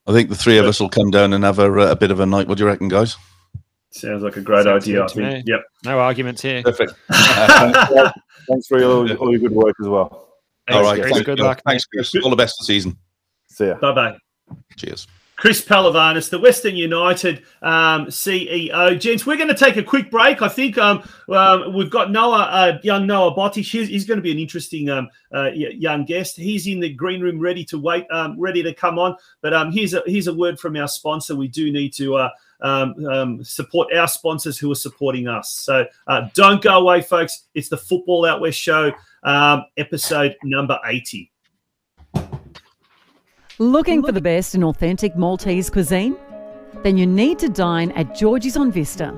I 0.07 0.13
think 0.13 0.29
the 0.29 0.35
three 0.35 0.59
of 0.59 0.67
us 0.67 0.81
will 0.81 0.91
come 0.91 1.11
down 1.11 1.33
and 1.33 1.45
have 1.45 1.59
a, 1.59 1.71
a 1.91 1.97
bit 1.97 2.11
of 2.11 2.21
a 2.21 2.27
night. 2.27 2.47
What 2.47 2.59
do 2.59 2.65
you 2.65 2.69
reckon, 2.69 2.89
guys? 2.89 3.17
Sounds 3.91 4.23
like 4.23 4.37
a 4.37 4.41
great 4.41 4.65
Sounds 4.65 4.85
idea. 4.85 5.05
I 5.05 5.09
think. 5.09 5.47
Yep. 5.47 5.61
No 5.85 5.99
arguments 5.99 6.43
here. 6.43 6.63
Perfect. 6.63 6.93
uh, 7.11 8.13
thanks, 8.49 8.67
for 8.67 8.83
all, 8.83 9.11
all, 9.17 9.31
your 9.31 9.41
good 9.41 9.53
work 9.53 9.77
as 9.81 9.89
well. 9.89 10.35
Thanks, 10.67 10.77
all 10.77 10.83
right. 10.83 11.03
Thanks, 11.03 11.23
good 11.23 11.41
luck. 11.41 11.63
Thanks, 11.65 11.85
Chris. 11.87 12.13
All 12.23 12.31
the 12.31 12.37
best 12.37 12.57
this 12.59 12.67
season. 12.67 12.99
See 13.49 13.67
ya. 13.67 13.77
Bye 13.77 13.93
bye. 13.93 14.19
Cheers. 14.77 15.07
Chris 15.37 15.65
Pehlivanis, 15.65 16.31
the 16.31 16.39
Western 16.39 16.77
United 16.77 17.43
um, 17.63 18.07
CEO. 18.07 18.99
Gents, 18.99 19.27
we're 19.27 19.37
going 19.37 19.49
to 19.49 19.55
take 19.55 19.77
a 19.77 19.83
quick 19.83 20.11
break. 20.11 20.43
I 20.43 20.49
think 20.49 20.79
um, 20.79 21.03
um, 21.29 21.75
we've 21.75 21.91
got 21.91 22.11
Noah, 22.11 22.43
uh, 22.43 22.79
young 22.83 23.07
Noah 23.07 23.35
Botic. 23.35 23.65
He's, 23.65 23.89
he's, 23.89 24.05
going 24.05 24.19
to 24.19 24.23
be 24.23 24.31
an 24.31 24.39
interesting 24.39 24.91
um, 24.91 25.09
uh, 25.35 25.51
young 25.53 26.05
guest. 26.05 26.37
He's 26.37 26.67
in 26.67 26.79
the 26.79 26.93
green 26.93 27.21
room, 27.21 27.41
ready 27.41 27.65
to 27.67 27.79
wait, 27.79 28.07
um, 28.11 28.39
ready 28.39 28.63
to 28.63 28.73
come 28.73 28.99
on. 28.99 29.17
But 29.41 29.55
um, 29.55 29.73
here's 29.73 29.95
a 29.95 30.03
here's 30.07 30.29
a 30.29 30.35
word 30.35 30.61
from 30.61 30.77
our 30.77 30.89
sponsor. 30.89 31.37
We 31.37 31.49
do 31.49 31.73
need 31.73 31.93
to. 31.95 32.17
Uh, 32.17 32.31
support 33.43 33.93
our 33.93 34.09
sponsors 34.09 34.57
who 34.57 34.73
are 34.73 34.77
supporting 34.77 35.29
us. 35.29 35.51
So 35.51 35.85
uh, 36.07 36.29
don't 36.33 36.63
go 36.63 36.79
away, 36.79 37.03
folks. 37.03 37.43
It's 37.55 37.69
the 37.69 37.77
Football 37.77 38.25
Out 38.25 38.41
West 38.41 38.59
show, 38.59 38.91
episode 39.77 40.37
number 40.43 40.79
80. 40.87 41.31
Looking 43.61 44.03
for 44.03 44.11
the 44.11 44.21
best 44.21 44.57
in 44.57 44.65
authentic 44.65 45.15
Maltese 45.15 45.71
cuisine? 45.71 46.17
Then 46.83 46.99
you 46.99 47.07
need 47.07 47.39
to 47.39 47.49
dine 47.49 47.93
at 47.93 48.13
Georgie's 48.13 48.57
on 48.57 48.73
Vista. 48.73 49.17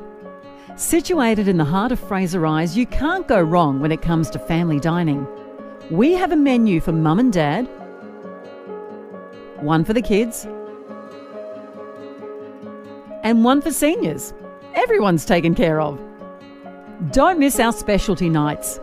Situated 0.77 1.49
in 1.49 1.57
the 1.57 1.65
heart 1.65 1.91
of 1.91 1.99
Fraser 1.99 2.41
Rise, 2.41 2.77
you 2.77 2.85
can't 2.85 3.27
go 3.27 3.41
wrong 3.41 3.81
when 3.81 3.93
it 3.93 4.03
comes 4.03 4.29
to 4.29 4.39
family 4.39 4.79
dining. 4.79 5.27
We 5.91 6.13
have 6.13 6.33
a 6.33 6.37
menu 6.37 6.83
for 6.83 6.93
mum 6.93 7.19
and 7.19 7.33
dad, 7.33 7.63
one 9.61 9.87
for 9.87 9.95
the 9.95 10.03
kids, 10.03 10.47
and 13.23 13.43
one 13.43 13.63
for 13.63 13.71
seniors. 13.71 14.35
Everyone's 14.75 15.25
taken 15.25 15.55
care 15.55 15.81
of. 15.81 15.99
Don't 17.11 17.39
miss 17.39 17.59
our 17.59 17.73
specialty 17.73 18.29
nights. 18.29 18.81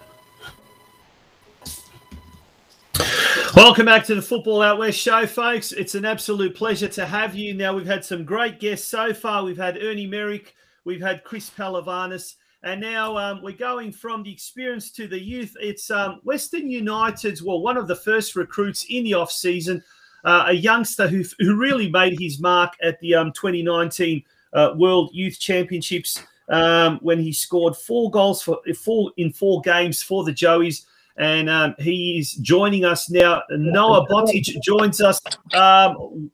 Welcome 3.56 3.86
back 3.86 4.06
to 4.06 4.16
the 4.16 4.22
Football 4.22 4.62
Out 4.62 4.78
West 4.78 4.97
show, 4.97 5.26
folks. 5.28 5.72
It's 5.72 5.95
an 5.95 6.06
absolute 6.06 6.56
pleasure 6.56 6.88
to 6.88 7.06
have 7.06 7.36
you. 7.36 7.54
Now, 7.54 7.76
we've 7.76 7.86
had 7.86 8.06
some 8.06 8.24
great 8.24 8.60
guests 8.60 8.88
so 8.88 9.14
far. 9.14 9.43
We've 9.43 9.58
had 9.58 9.78
Ernie 9.82 10.08
Merrick, 10.08 10.56
we've 10.86 11.02
had 11.02 11.24
Chris 11.24 11.49
Pehlivanis, 11.49 12.36
and 12.64 12.80
now 12.80 13.18
um, 13.18 13.41
we're 13.41 13.52
going 13.52 13.91
from 13.91 14.24
the 14.24 14.32
experience 14.32 14.91
to 14.91 15.08
the 15.08 15.20
youth. 15.20 15.56
It's 15.60 15.91
um, 15.91 16.22
Western 16.24 16.70
United's, 16.70 17.43
well, 17.43 17.62
one 17.62 17.78
of 17.78 17.88
the 17.88 17.95
first 17.95 18.36
recruits 18.36 18.86
in 18.89 19.04
the 19.04 19.16
off 19.16 19.32
season, 19.32 19.84
uh, 20.24 20.45
a 20.47 20.54
youngster 20.54 21.08
who, 21.08 21.24
who 21.39 21.58
really 21.58 21.89
made 21.89 22.20
his 22.20 22.39
mark 22.39 22.74
at 22.82 22.99
the 22.99 23.16
um, 23.16 23.32
2019 23.34 24.24
uh, 24.54 24.74
World 24.76 25.10
Youth 25.14 25.39
Championships 25.39 26.24
um, 26.49 26.99
when 27.02 27.20
he 27.20 27.32
scored 27.32 27.76
four 27.76 28.12
goals 28.12 28.41
for 28.41 28.60
four 28.76 29.12
in 29.18 29.32
four 29.32 29.62
games 29.62 30.04
for 30.04 30.24
the 30.24 30.34
Joeys 30.34 30.86
and 31.22 31.49
um, 31.51 31.76
he's 31.78 32.34
joining 32.34 32.84
us 32.84 33.09
now. 33.09 33.43
Noah 33.51 34.07
Botic 34.07 34.59
joins 34.63 34.99
us, 34.99 35.22
um, 35.53 36.32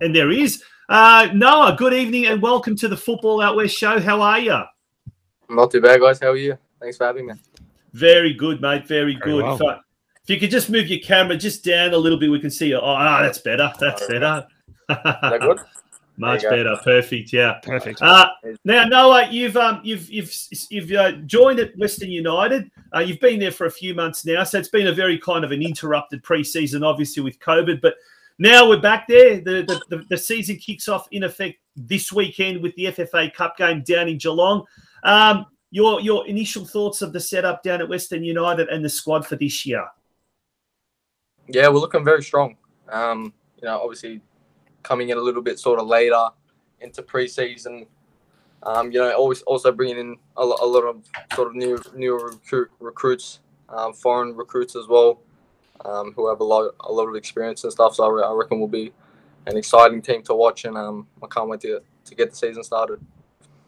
and 0.00 0.14
there 0.14 0.30
he 0.30 0.44
is. 0.44 0.62
Uh, 0.88 1.28
Noah, 1.34 1.74
good 1.76 1.92
evening 1.92 2.26
and 2.26 2.40
welcome 2.40 2.76
to 2.76 2.86
the 2.86 2.96
Football 2.96 3.42
Out 3.42 3.56
West 3.56 3.76
show. 3.76 3.98
How 4.00 4.22
are 4.22 4.38
you? 4.38 4.62
Not 5.50 5.72
too 5.72 5.80
bad, 5.80 6.00
guys. 6.00 6.20
How 6.20 6.28
are 6.28 6.36
you? 6.36 6.56
Thanks 6.80 6.96
for 6.96 7.04
having 7.04 7.26
me. 7.26 7.34
Very 7.92 8.32
good, 8.32 8.62
mate. 8.62 8.86
Very 8.86 9.14
good. 9.14 9.24
Very 9.24 9.42
well. 9.42 9.56
if, 9.56 9.62
I, 9.62 9.72
if, 10.22 10.30
you 10.30 10.38
could 10.38 10.50
just 10.50 10.70
move 10.70 10.86
your 10.86 11.00
camera 11.00 11.36
just 11.36 11.64
down 11.64 11.92
a 11.92 11.98
little 11.98 12.18
bit, 12.18 12.30
we 12.30 12.38
can 12.38 12.50
see 12.50 12.68
you. 12.68 12.76
Oh, 12.76 12.84
ah, 12.84 13.22
that's 13.22 13.38
better. 13.38 13.72
That's 13.80 14.06
better. 14.06 14.46
Is 14.88 14.96
that 15.04 15.40
good? 15.40 15.58
Much 16.18 16.42
better, 16.42 16.76
perfect. 16.82 17.32
Yeah, 17.32 17.60
perfect. 17.62 18.02
Uh, 18.02 18.28
now, 18.64 18.84
Noah, 18.84 19.28
you've 19.30 19.56
um, 19.56 19.80
you've 19.84 20.10
you've 20.10 20.34
you've 20.68 20.90
uh, 20.92 21.12
joined 21.26 21.60
at 21.60 21.76
Western 21.78 22.10
United. 22.10 22.70
Uh, 22.94 22.98
you've 22.98 23.20
been 23.20 23.38
there 23.38 23.52
for 23.52 23.66
a 23.66 23.70
few 23.70 23.94
months 23.94 24.26
now, 24.26 24.42
so 24.42 24.58
it's 24.58 24.68
been 24.68 24.88
a 24.88 24.92
very 24.92 25.16
kind 25.16 25.44
of 25.44 25.52
an 25.52 25.62
interrupted 25.62 26.24
pre-season, 26.24 26.82
obviously 26.82 27.22
with 27.22 27.38
COVID. 27.38 27.80
But 27.80 27.94
now 28.38 28.68
we're 28.68 28.80
back 28.80 29.06
there. 29.06 29.36
The, 29.40 29.62
the 29.62 29.96
the, 29.96 30.04
the 30.10 30.18
season 30.18 30.56
kicks 30.56 30.88
off 30.88 31.06
in 31.12 31.22
effect 31.22 31.58
this 31.76 32.12
weekend 32.12 32.64
with 32.64 32.74
the 32.74 32.86
FFA 32.86 33.32
Cup 33.32 33.56
game 33.56 33.82
down 33.82 34.08
in 34.08 34.18
Geelong. 34.18 34.64
Um, 35.04 35.46
your 35.70 36.00
your 36.00 36.26
initial 36.26 36.64
thoughts 36.64 37.00
of 37.00 37.12
the 37.12 37.20
setup 37.20 37.62
down 37.62 37.80
at 37.80 37.88
Western 37.88 38.24
United 38.24 38.68
and 38.70 38.84
the 38.84 38.88
squad 38.88 39.24
for 39.24 39.36
this 39.36 39.64
year? 39.64 39.86
Yeah, 41.46 41.68
we're 41.68 41.78
looking 41.78 42.04
very 42.04 42.24
strong. 42.24 42.56
Um, 42.88 43.32
you 43.56 43.68
know, 43.68 43.80
obviously 43.80 44.20
coming 44.82 45.10
in 45.10 45.18
a 45.18 45.20
little 45.20 45.42
bit 45.42 45.58
sort 45.58 45.78
of 45.80 45.86
later 45.86 46.28
into 46.80 47.02
preseason. 47.02 47.86
Um, 48.62 48.90
you 48.90 48.98
know, 48.98 49.10
always 49.12 49.42
also 49.42 49.70
bringing 49.70 49.98
in 49.98 50.16
a, 50.36 50.42
a, 50.42 50.66
lot 50.66 50.82
of 50.82 51.04
sort 51.34 51.48
of 51.48 51.54
new 51.54 51.80
new 51.94 52.18
recruit, 52.18 52.70
recruits, 52.80 53.40
um, 53.68 53.92
foreign 53.92 54.34
recruits 54.34 54.74
as 54.74 54.88
well, 54.88 55.20
um, 55.84 56.12
who 56.14 56.28
have 56.28 56.40
a 56.40 56.44
lot 56.44 56.74
a 56.80 56.92
lot 56.92 57.06
of 57.06 57.14
experience 57.14 57.62
and 57.62 57.72
stuff. 57.72 57.94
So 57.94 58.04
I, 58.04 58.28
I 58.28 58.32
reckon 58.32 58.58
will 58.58 58.66
be 58.66 58.92
an 59.46 59.56
exciting 59.56 60.02
team 60.02 60.22
to 60.24 60.34
watch, 60.34 60.64
and 60.64 60.76
um, 60.76 61.06
I 61.22 61.26
can't 61.28 61.48
wait 61.48 61.60
to 61.60 61.80
to 62.06 62.14
get 62.14 62.30
the 62.30 62.36
season 62.36 62.64
started. 62.64 63.00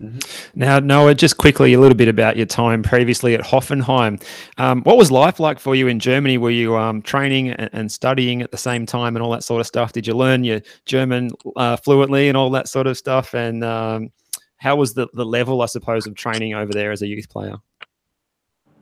Mm-hmm. 0.00 0.58
Now, 0.58 0.78
Noah, 0.78 1.14
just 1.14 1.36
quickly 1.36 1.74
a 1.74 1.80
little 1.80 1.96
bit 1.96 2.08
about 2.08 2.36
your 2.36 2.46
time 2.46 2.82
previously 2.82 3.34
at 3.34 3.42
Hoffenheim. 3.42 4.22
Um, 4.56 4.82
what 4.84 4.96
was 4.96 5.10
life 5.10 5.38
like 5.38 5.58
for 5.58 5.74
you 5.74 5.88
in 5.88 5.98
Germany? 5.98 6.38
Were 6.38 6.50
you 6.50 6.76
um, 6.76 7.02
training 7.02 7.50
and, 7.50 7.68
and, 7.74 7.92
studying 7.92 8.40
at 8.40 8.50
the 8.50 8.56
same 8.56 8.86
time 8.86 9.14
and 9.14 9.22
all 9.22 9.30
that 9.32 9.44
sort 9.44 9.60
of 9.60 9.66
stuff? 9.66 9.92
Did 9.92 10.06
you 10.06 10.14
learn 10.14 10.42
your 10.42 10.62
German 10.86 11.30
uh, 11.56 11.76
fluently 11.76 12.28
and 12.28 12.36
all 12.36 12.48
that 12.50 12.66
sort 12.66 12.86
of 12.86 12.96
stuff? 12.96 13.34
And 13.34 13.62
um, 13.62 14.10
how 14.56 14.76
was 14.76 14.94
the, 14.94 15.06
the 15.12 15.24
level, 15.24 15.60
I 15.60 15.66
suppose, 15.66 16.06
of 16.06 16.14
training 16.14 16.54
over 16.54 16.72
there 16.72 16.92
as 16.92 17.02
a 17.02 17.06
youth 17.06 17.28
player? 17.28 17.56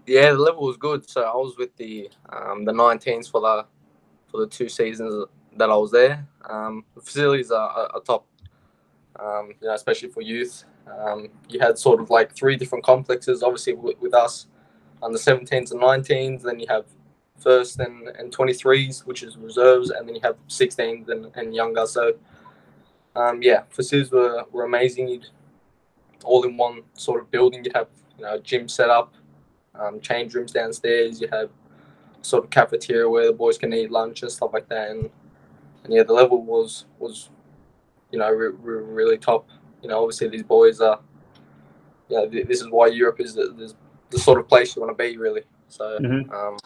Yeah, 0.06 0.32
the 0.32 0.38
level 0.38 0.62
was 0.62 0.76
good. 0.76 1.08
So 1.08 1.22
I 1.22 1.34
was 1.34 1.56
with 1.58 1.76
the 1.76 2.08
um, 2.30 2.64
the 2.64 2.72
19s 2.72 3.30
for 3.30 3.40
the 3.40 3.66
for 4.30 4.40
the 4.40 4.46
two 4.46 4.68
seasons 4.68 5.26
that 5.56 5.70
I 5.70 5.76
was 5.76 5.90
there. 5.90 6.26
Um, 6.48 6.84
the 6.94 7.00
facilities 7.00 7.50
are, 7.50 7.68
are, 7.68 7.90
are 7.94 8.00
top, 8.00 8.26
um, 9.20 9.52
you 9.60 9.68
know, 9.68 9.74
especially 9.74 10.08
for 10.08 10.22
youth. 10.22 10.64
Um, 10.98 11.28
you 11.48 11.60
had 11.60 11.78
sort 11.78 12.00
of 12.00 12.10
like 12.10 12.34
three 12.34 12.56
different 12.56 12.84
complexes, 12.84 13.42
obviously 13.42 13.74
with, 13.74 14.14
us 14.14 14.46
on 15.02 15.12
the 15.12 15.18
17s 15.18 15.70
and 15.70 15.80
19s. 15.80 16.42
Then 16.42 16.58
you 16.58 16.66
have 16.68 16.86
first 17.38 17.78
and, 17.80 18.08
and 18.08 18.34
23s, 18.34 19.06
which 19.06 19.22
is 19.22 19.36
reserves, 19.36 19.90
and 19.90 20.08
then 20.08 20.14
you 20.14 20.20
have 20.24 20.36
16s 20.48 21.08
and, 21.08 21.26
and 21.34 21.54
younger. 21.54 21.86
So, 21.86 22.14
um, 23.14 23.42
yeah, 23.42 23.62
facilities 23.70 24.10
were, 24.10 24.44
were 24.50 24.64
amazing. 24.64 25.08
You'd, 25.08 25.26
all 26.24 26.42
in 26.44 26.56
one 26.56 26.82
sort 26.94 27.20
of 27.20 27.30
building. 27.30 27.64
You'd 27.64 27.76
have 27.76 27.88
you 28.16 28.24
know 28.24 28.38
gym 28.38 28.68
set 28.68 28.90
up, 28.90 29.14
um, 29.74 30.00
change 30.00 30.34
rooms 30.34 30.52
downstairs. 30.52 31.20
You 31.20 31.28
have 31.32 31.50
sort 32.22 32.44
of 32.44 32.50
cafeteria 32.50 33.08
where 33.08 33.26
the 33.26 33.32
boys 33.32 33.58
can 33.58 33.72
eat 33.72 33.90
lunch 33.90 34.22
and 34.22 34.30
stuff 34.30 34.50
like 34.52 34.68
that. 34.68 34.90
And, 34.90 35.10
and 35.84 35.92
yeah, 35.92 36.02
the 36.02 36.12
level 36.12 36.42
was 36.42 36.86
was 36.98 37.30
you 38.10 38.18
know 38.18 38.30
re- 38.30 38.48
re- 38.48 38.82
really 38.82 39.18
top. 39.18 39.48
You 39.82 39.88
know, 39.88 40.02
obviously 40.02 40.28
these 40.28 40.42
boys 40.42 40.80
are. 40.80 41.00
Yeah, 42.08 42.22
you 42.22 42.40
know, 42.40 42.44
this 42.48 42.62
is 42.62 42.68
why 42.70 42.86
Europe 42.86 43.20
is 43.20 43.34
the, 43.34 43.74
the 44.10 44.18
sort 44.18 44.38
of 44.40 44.48
place 44.48 44.74
you 44.74 44.82
want 44.82 44.96
to 44.96 45.02
be, 45.02 45.18
really. 45.18 45.42
So, 45.68 45.98
Mhm. 46.00 46.32
um, 46.32 46.56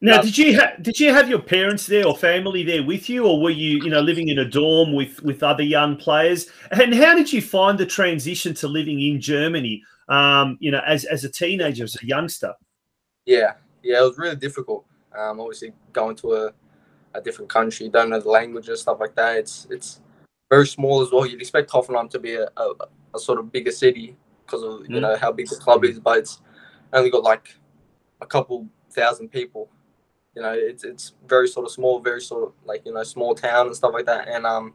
Now, 0.00 0.20
did 0.20 0.36
you 0.36 0.58
ha- 0.58 0.72
did 0.80 0.98
you 0.98 1.12
have 1.12 1.28
your 1.28 1.38
parents 1.38 1.86
there 1.86 2.06
or 2.06 2.16
family 2.16 2.64
there 2.64 2.82
with 2.82 3.08
you, 3.08 3.24
or 3.24 3.40
were 3.40 3.50
you 3.50 3.78
you 3.84 3.90
know 3.90 4.00
living 4.00 4.28
in 4.28 4.38
a 4.38 4.44
dorm 4.44 4.94
with 4.94 5.22
with 5.22 5.42
other 5.42 5.62
young 5.62 5.96
players? 5.96 6.48
And 6.72 6.94
how 6.94 7.14
did 7.14 7.32
you 7.32 7.40
find 7.40 7.78
the 7.78 7.86
transition 7.86 8.54
to 8.54 8.66
living 8.68 9.00
in 9.00 9.20
Germany? 9.20 9.84
Um, 10.08 10.56
you 10.58 10.70
know, 10.72 10.80
as 10.86 11.04
as 11.04 11.22
a 11.22 11.28
teenager, 11.28 11.84
as 11.84 11.96
a 12.02 12.06
youngster. 12.06 12.52
Yeah, 13.26 13.52
yeah, 13.84 14.00
it 14.00 14.02
was 14.08 14.18
really 14.18 14.36
difficult. 14.36 14.84
Um, 15.16 15.38
obviously 15.38 15.72
going 15.92 16.16
to 16.16 16.32
a, 16.32 16.52
a 17.14 17.20
different 17.20 17.50
country, 17.50 17.88
don't 17.88 18.10
know 18.10 18.18
the 18.18 18.28
language 18.28 18.68
and 18.68 18.78
stuff 18.78 18.98
like 18.98 19.14
that. 19.14 19.36
It's 19.36 19.68
it's 19.70 20.00
very 20.52 20.66
small 20.66 21.00
as 21.00 21.10
well. 21.10 21.24
You'd 21.24 21.40
expect 21.40 21.70
Hoffenheim 21.70 22.10
to 22.10 22.18
be 22.18 22.34
a, 22.34 22.46
a, 22.58 22.66
a 23.14 23.18
sort 23.18 23.38
of 23.38 23.50
bigger 23.50 23.70
city 23.72 24.16
because 24.44 24.62
of 24.62 24.80
you 24.86 24.96
Mm. 24.98 25.00
know 25.00 25.16
how 25.16 25.32
big 25.32 25.48
the 25.48 25.56
club 25.56 25.82
is, 25.82 25.98
but 25.98 26.18
it's 26.18 26.42
only 26.92 27.08
got 27.10 27.22
like 27.22 27.46
a 28.20 28.26
couple 28.26 28.68
thousand 28.90 29.30
people. 29.30 29.70
You 30.36 30.42
know, 30.42 30.52
it's 30.52 30.84
it's 30.84 31.14
very 31.26 31.48
sort 31.48 31.64
of 31.64 31.72
small, 31.72 32.00
very 32.00 32.20
sort 32.20 32.42
of 32.48 32.52
like 32.66 32.82
you 32.84 32.92
know 32.92 33.02
small 33.02 33.34
town 33.34 33.66
and 33.68 33.74
stuff 33.74 33.94
like 33.94 34.04
that. 34.12 34.28
And 34.28 34.44
um, 34.44 34.74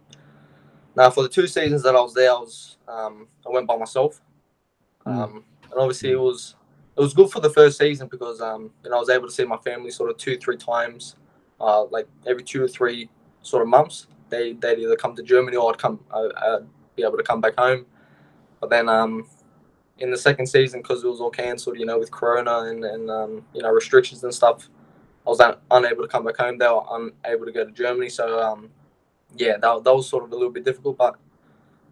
now 0.96 1.12
for 1.12 1.22
the 1.22 1.30
two 1.30 1.46
seasons 1.46 1.84
that 1.84 1.96
I 1.96 2.02
was 2.02 2.16
there, 2.16 2.32
I 2.32 2.40
was 2.40 2.78
um, 2.88 3.28
I 3.46 3.52
went 3.52 3.68
by 3.68 3.78
myself. 3.78 4.20
Um, 5.06 5.44
and 5.72 5.80
obviously 5.80 6.10
it 6.12 6.20
was 6.30 6.56
it 6.98 7.02
was 7.02 7.14
good 7.14 7.30
for 7.30 7.40
the 7.40 7.52
first 7.52 7.78
season 7.78 8.08
because 8.08 8.42
um, 8.42 8.72
you 8.84 8.90
know 8.90 8.98
I 8.98 9.00
was 9.00 9.10
able 9.10 9.28
to 9.28 9.34
see 9.34 9.46
my 9.46 9.58
family 9.58 9.92
sort 9.92 10.10
of 10.10 10.18
two 10.18 10.38
three 10.38 10.58
times, 10.58 11.18
uh, 11.62 11.84
like 11.86 12.08
every 12.26 12.44
two 12.44 12.64
or 12.64 12.68
three 12.68 13.12
sort 13.44 13.62
of 13.62 13.68
months. 13.70 14.08
They 14.30 14.54
they'd 14.54 14.80
either 14.80 14.96
come 14.96 15.16
to 15.16 15.24
Germany 15.24 15.58
or 15.58 15.72
I'd 15.72 15.78
come 15.80 16.00
I, 16.14 16.30
I'd 16.38 16.68
be 16.96 17.04
able 17.04 17.18
to 17.18 17.24
come 17.24 17.42
back 17.42 17.58
home. 17.58 17.86
But 18.60 18.70
then 18.70 18.90
um, 18.90 19.28
in 20.00 20.12
the 20.12 20.18
second 20.18 20.48
season 20.48 20.82
because 20.82 21.04
it 21.04 21.08
was 21.08 21.22
all 21.22 21.30
cancelled, 21.30 21.78
you 21.80 21.86
know, 21.86 22.00
with 22.00 22.12
Corona 22.12 22.62
and 22.70 22.84
and 22.86 23.10
um, 23.10 23.46
you 23.54 23.62
know 23.62 23.72
restrictions 23.72 24.24
and 24.24 24.34
stuff, 24.34 24.70
I 25.26 25.30
was 25.30 25.40
un- 25.40 25.58
unable 25.72 26.04
to 26.04 26.08
come 26.08 26.26
back 26.26 26.38
home. 26.38 26.58
They 26.58 26.68
were 26.68 26.84
unable 27.26 27.46
to 27.46 27.52
go 27.52 27.66
to 27.66 27.72
Germany, 27.72 28.10
so 28.10 28.42
um, 28.42 28.70
yeah, 29.36 29.58
that, 29.58 29.84
that 29.84 29.96
was 29.96 30.10
sort 30.10 30.24
of 30.24 30.32
a 30.32 30.36
little 30.36 30.52
bit 30.52 30.66
difficult, 30.66 30.98
but 30.98 31.16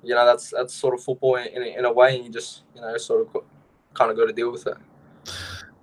you 0.03 0.13
know 0.15 0.25
that's 0.25 0.51
that's 0.51 0.73
sort 0.73 0.93
of 0.93 1.03
football 1.03 1.35
in, 1.35 1.47
in, 1.47 1.63
a- 1.63 1.79
in 1.79 1.85
a 1.85 1.91
way, 1.93 2.15
and 2.15 2.25
you 2.25 2.31
just 2.31 2.63
you 2.75 2.81
know 2.81 2.97
sort 2.97 3.21
of 3.35 3.43
kind 3.93 4.11
of 4.11 4.17
got 4.17 4.25
to 4.25 4.33
deal 4.33 4.51
with 4.51 4.65
it. 4.67 4.77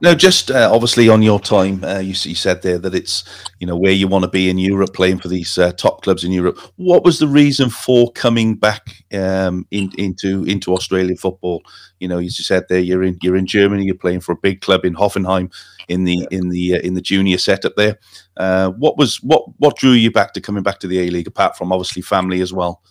No, 0.03 0.17
just 0.17 0.51
uh, 0.51 0.69
obviously 0.71 1.09
on 1.09 1.23
your 1.23 1.39
time, 1.39 1.85
uh, 1.85 2.01
you, 2.01 2.09
you 2.09 2.35
said 2.35 2.61
there 2.61 2.77
that 2.77 2.93
it's 2.93 3.23
you 3.61 3.69
know 3.69 3.77
where 3.77 3.93
you 3.93 4.09
want 4.09 4.25
to 4.25 4.29
be 4.29 4.51
in 4.51 4.59
Europe, 4.59 4.95
playing 4.95 5.21
for 5.21 5.29
these 5.29 5.57
uh, 5.57 5.71
top 5.73 6.03
clubs 6.03 6.25
in 6.25 6.33
Europe. 6.33 6.59
What 6.75 7.05
was 7.05 7.21
the 7.21 7.29
reason 7.29 7.71
for 7.71 8.11
coming 8.11 8.57
back 8.57 9.05
um, 9.15 9.65
in, 9.71 9.93
into 9.99 10.43
into 10.43 10.75
Australian 10.75 11.17
football? 11.17 11.63
You 12.01 12.09
know, 12.09 12.19
as 12.19 12.37
you 12.37 12.43
said 12.45 12.65
there, 12.69 12.81
you're 12.81 13.05
in 13.05 13.17
you're 13.23 13.37
in 13.37 13.47
Germany, 13.47 13.85
you're 13.85 13.95
playing 13.95 14.23
for 14.23 14.33
a 14.33 14.37
big 14.43 14.61
club 14.61 14.85
in 14.85 14.95
Hoffenheim 14.95 15.55
in 15.87 16.03
the 16.03 16.27
in 16.33 16.49
the 16.49 16.75
uh, 16.75 16.81
in 16.81 16.95
the 16.95 17.01
junior 17.01 17.39
setup 17.39 17.77
there. 17.77 17.97
Uh, 18.37 18.71
what 18.71 18.99
was 18.99 19.23
what 19.23 19.45
what 19.61 19.77
drew 19.77 19.93
you 19.93 20.11
back 20.11 20.33
to 20.33 20.41
coming 20.41 20.65
back 20.65 20.81
to 20.81 20.89
the 20.89 20.99
A 20.99 21.11
League 21.11 21.29
apart 21.29 21.57
from 21.57 21.71
obviously 21.73 22.03
family 22.03 22.41
as 22.41 22.53
well? 22.53 22.83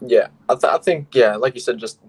Yeah, 0.00 0.26
I, 0.48 0.56
th- 0.56 0.72
I 0.72 0.78
think 0.78 1.14
yeah, 1.14 1.36
like 1.36 1.54
you 1.54 1.60
said, 1.60 1.78
just 1.78 2.00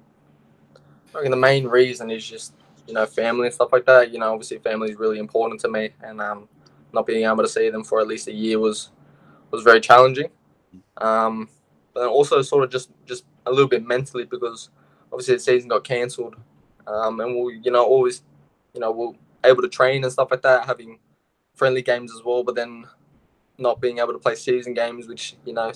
I 1.13 1.21
mean, 1.21 1.29
the 1.29 1.37
main 1.37 1.67
reason 1.67 2.09
is 2.09 2.25
just 2.25 2.53
you 2.87 2.93
know 2.93 3.05
family 3.05 3.47
and 3.47 3.53
stuff 3.53 3.71
like 3.71 3.85
that. 3.85 4.11
You 4.11 4.19
know, 4.19 4.31
obviously 4.33 4.59
family 4.59 4.91
is 4.91 4.97
really 4.97 5.19
important 5.19 5.61
to 5.61 5.69
me, 5.69 5.91
and 6.03 6.21
um, 6.21 6.47
not 6.93 7.05
being 7.05 7.25
able 7.25 7.43
to 7.43 7.49
see 7.49 7.69
them 7.69 7.83
for 7.83 7.99
at 8.01 8.07
least 8.07 8.27
a 8.27 8.33
year 8.33 8.59
was 8.59 8.89
was 9.51 9.63
very 9.63 9.81
challenging. 9.81 10.29
Um, 10.97 11.49
but 11.93 12.07
also 12.07 12.41
sort 12.41 12.63
of 12.63 12.69
just 12.69 12.89
just 13.05 13.25
a 13.45 13.51
little 13.51 13.67
bit 13.67 13.85
mentally 13.85 14.25
because 14.25 14.69
obviously 15.11 15.35
the 15.35 15.39
season 15.39 15.69
got 15.69 15.83
cancelled, 15.83 16.35
um, 16.87 17.19
and 17.19 17.35
we 17.43 17.59
you 17.63 17.71
know 17.71 17.83
always 17.83 18.23
you 18.73 18.79
know 18.79 18.91
we're 18.91 19.13
able 19.49 19.61
to 19.61 19.69
train 19.69 20.03
and 20.03 20.11
stuff 20.13 20.29
like 20.31 20.41
that, 20.41 20.65
having 20.65 20.99
friendly 21.55 21.81
games 21.81 22.11
as 22.15 22.23
well, 22.23 22.43
but 22.43 22.55
then 22.55 22.85
not 23.57 23.81
being 23.81 23.99
able 23.99 24.13
to 24.13 24.19
play 24.19 24.35
season 24.35 24.73
games, 24.73 25.07
which 25.07 25.35
you 25.45 25.53
know 25.53 25.71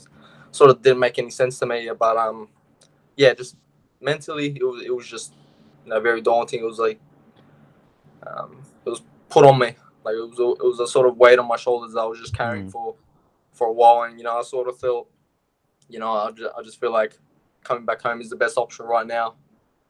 sort 0.52 0.70
of 0.70 0.82
didn't 0.82 1.00
make 1.00 1.20
any 1.20 1.30
sense 1.30 1.60
to 1.60 1.66
me. 1.66 1.90
But 1.98 2.18
um, 2.18 2.50
yeah, 3.16 3.34
just 3.34 3.56
mentally, 4.02 4.56
it 4.56 4.64
was 4.64 4.84
it 4.84 4.96
was 4.96 5.08
just 5.08 5.34
you 5.86 5.92
know 5.92 6.00
very 6.00 6.22
daunting. 6.22 6.60
It 6.62 6.66
was 6.66 6.80
like 6.80 7.00
um, 8.28 8.62
it 8.86 8.90
was 8.90 9.02
put 9.30 9.46
on 9.46 9.60
me. 9.60 9.76
Like 10.04 10.16
it 10.16 10.30
was 10.30 10.40
a, 10.40 10.52
it 10.64 10.68
was 10.68 10.80
a 10.80 10.88
sort 10.88 11.08
of 11.08 11.18
weight 11.18 11.40
on 11.40 11.48
my 11.48 11.58
shoulders 11.58 11.94
that 11.94 12.02
I 12.02 12.06
was 12.06 12.20
just 12.20 12.36
carrying 12.36 12.70
for 12.70 12.96
for 13.54 13.68
a 13.68 13.72
while, 13.74 14.04
and 14.04 14.18
you 14.20 14.24
know 14.24 14.38
I 14.38 14.42
sort 14.44 14.68
of 14.68 14.78
felt, 14.80 15.08
you 15.90 16.00
know, 16.00 16.12
I 16.12 16.32
just, 16.32 16.54
I 16.58 16.62
just 16.62 16.80
feel 16.80 16.92
like 16.92 17.18
coming 17.64 17.86
back 17.86 18.02
home 18.02 18.22
is 18.22 18.30
the 18.30 18.36
best 18.36 18.58
option 18.58 18.86
right 18.86 19.08
now, 19.08 19.36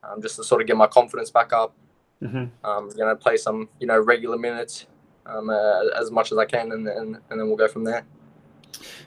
um, 0.04 0.22
just 0.22 0.36
to 0.38 0.44
sort 0.44 0.62
of 0.62 0.68
get 0.68 0.78
my 0.78 0.88
confidence 0.88 1.32
back 1.32 1.52
up. 1.52 1.74
Mhm. 2.22 2.50
Um, 2.64 2.90
you 2.96 3.04
know, 3.04 3.16
play 3.16 3.38
some 3.38 3.68
you 3.80 3.88
know 3.88 4.00
regular 4.00 4.38
minutes 4.38 4.86
um, 5.26 5.50
uh, 5.50 5.88
as 6.00 6.12
much 6.12 6.32
as 6.32 6.38
I 6.38 6.46
can, 6.46 6.72
and, 6.72 6.88
and 6.88 7.18
and 7.30 7.40
then 7.40 7.48
we'll 7.48 7.58
go 7.58 7.68
from 7.68 7.84
there. 7.84 8.06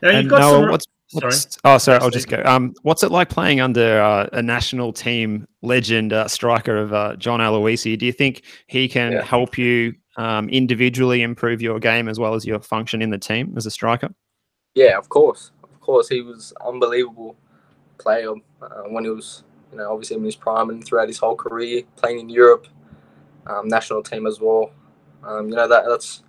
Now 0.03 0.11
you've 0.11 0.21
And 0.21 0.31
got 0.31 0.41
Noah, 0.41 0.61
some. 0.61 0.69
what's, 0.71 0.87
Sorry. 1.09 1.33
oh, 1.65 1.79
sorry, 1.79 1.99
I'll 2.01 2.11
just 2.11 2.29
go. 2.29 2.43
Um, 2.45 2.75
what's 2.83 3.03
it 3.03 3.11
like 3.11 3.31
playing 3.31 3.61
under 3.61 4.01
uh, 4.01 4.29
a 4.33 4.43
national 4.43 4.93
team 4.93 5.47
legend 5.63 6.13
uh, 6.13 6.29
striker 6.29 6.77
of 6.77 6.93
uh, 6.93 7.17
John 7.17 7.41
Aloisi? 7.41 7.99
Do 7.99 8.05
you 8.05 8.13
think 8.13 8.43
he 8.67 8.89
can 8.89 9.13
Yeah. 9.13 9.25
help 9.25 9.57
you 9.57 9.95
um, 10.19 10.49
individually 10.51 11.23
improve 11.23 11.63
your 11.63 11.79
game 11.79 12.09
as 12.09 12.19
well 12.19 12.35
as 12.35 12.45
your 12.45 12.61
function 12.61 13.01
in 13.01 13.09
the 13.09 13.19
team 13.19 13.55
as 13.57 13.65
a 13.65 13.71
striker? 13.71 14.11
Yeah, 14.75 14.99
of 14.99 15.09
course, 15.09 15.53
of 15.63 15.81
course, 15.81 16.09
he 16.09 16.21
was 16.21 16.53
unbelievable 16.65 17.37
player 17.97 18.33
uh, 18.61 18.83
when 18.89 19.05
he 19.05 19.11
was, 19.11 19.45
you 19.73 19.79
know, 19.79 19.91
obviously 19.91 20.17
in 20.17 20.25
his 20.25 20.37
prime 20.37 20.69
and 20.69 20.85
throughout 20.85 21.09
his 21.09 21.19
whole 21.19 21.37
career, 21.37 21.83
playing 21.97 22.21
in 22.21 22.29
Europe, 22.29 22.67
um, 23.47 23.67
national 23.67 24.03
team 24.03 24.27
as 24.27 24.41
well. 24.41 24.71
Um, 25.25 25.49
you 25.49 25.57
know 25.57 25.67
that 25.67 25.85
that's 25.89 26.23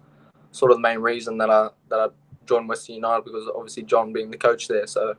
sort 0.52 0.72
of 0.72 0.78
the 0.78 0.82
main 0.82 1.00
reason 1.00 1.38
that 1.38 1.50
I 1.50 1.70
that 1.90 2.00
I 2.00 2.08
joined 2.50 2.68
Western 2.68 2.96
United 2.96 3.24
because 3.24 3.48
obviously 3.56 3.84
John 3.84 4.12
being 4.12 4.32
the 4.32 4.38
coach 4.38 4.68
there, 4.68 4.88
so 4.88 5.14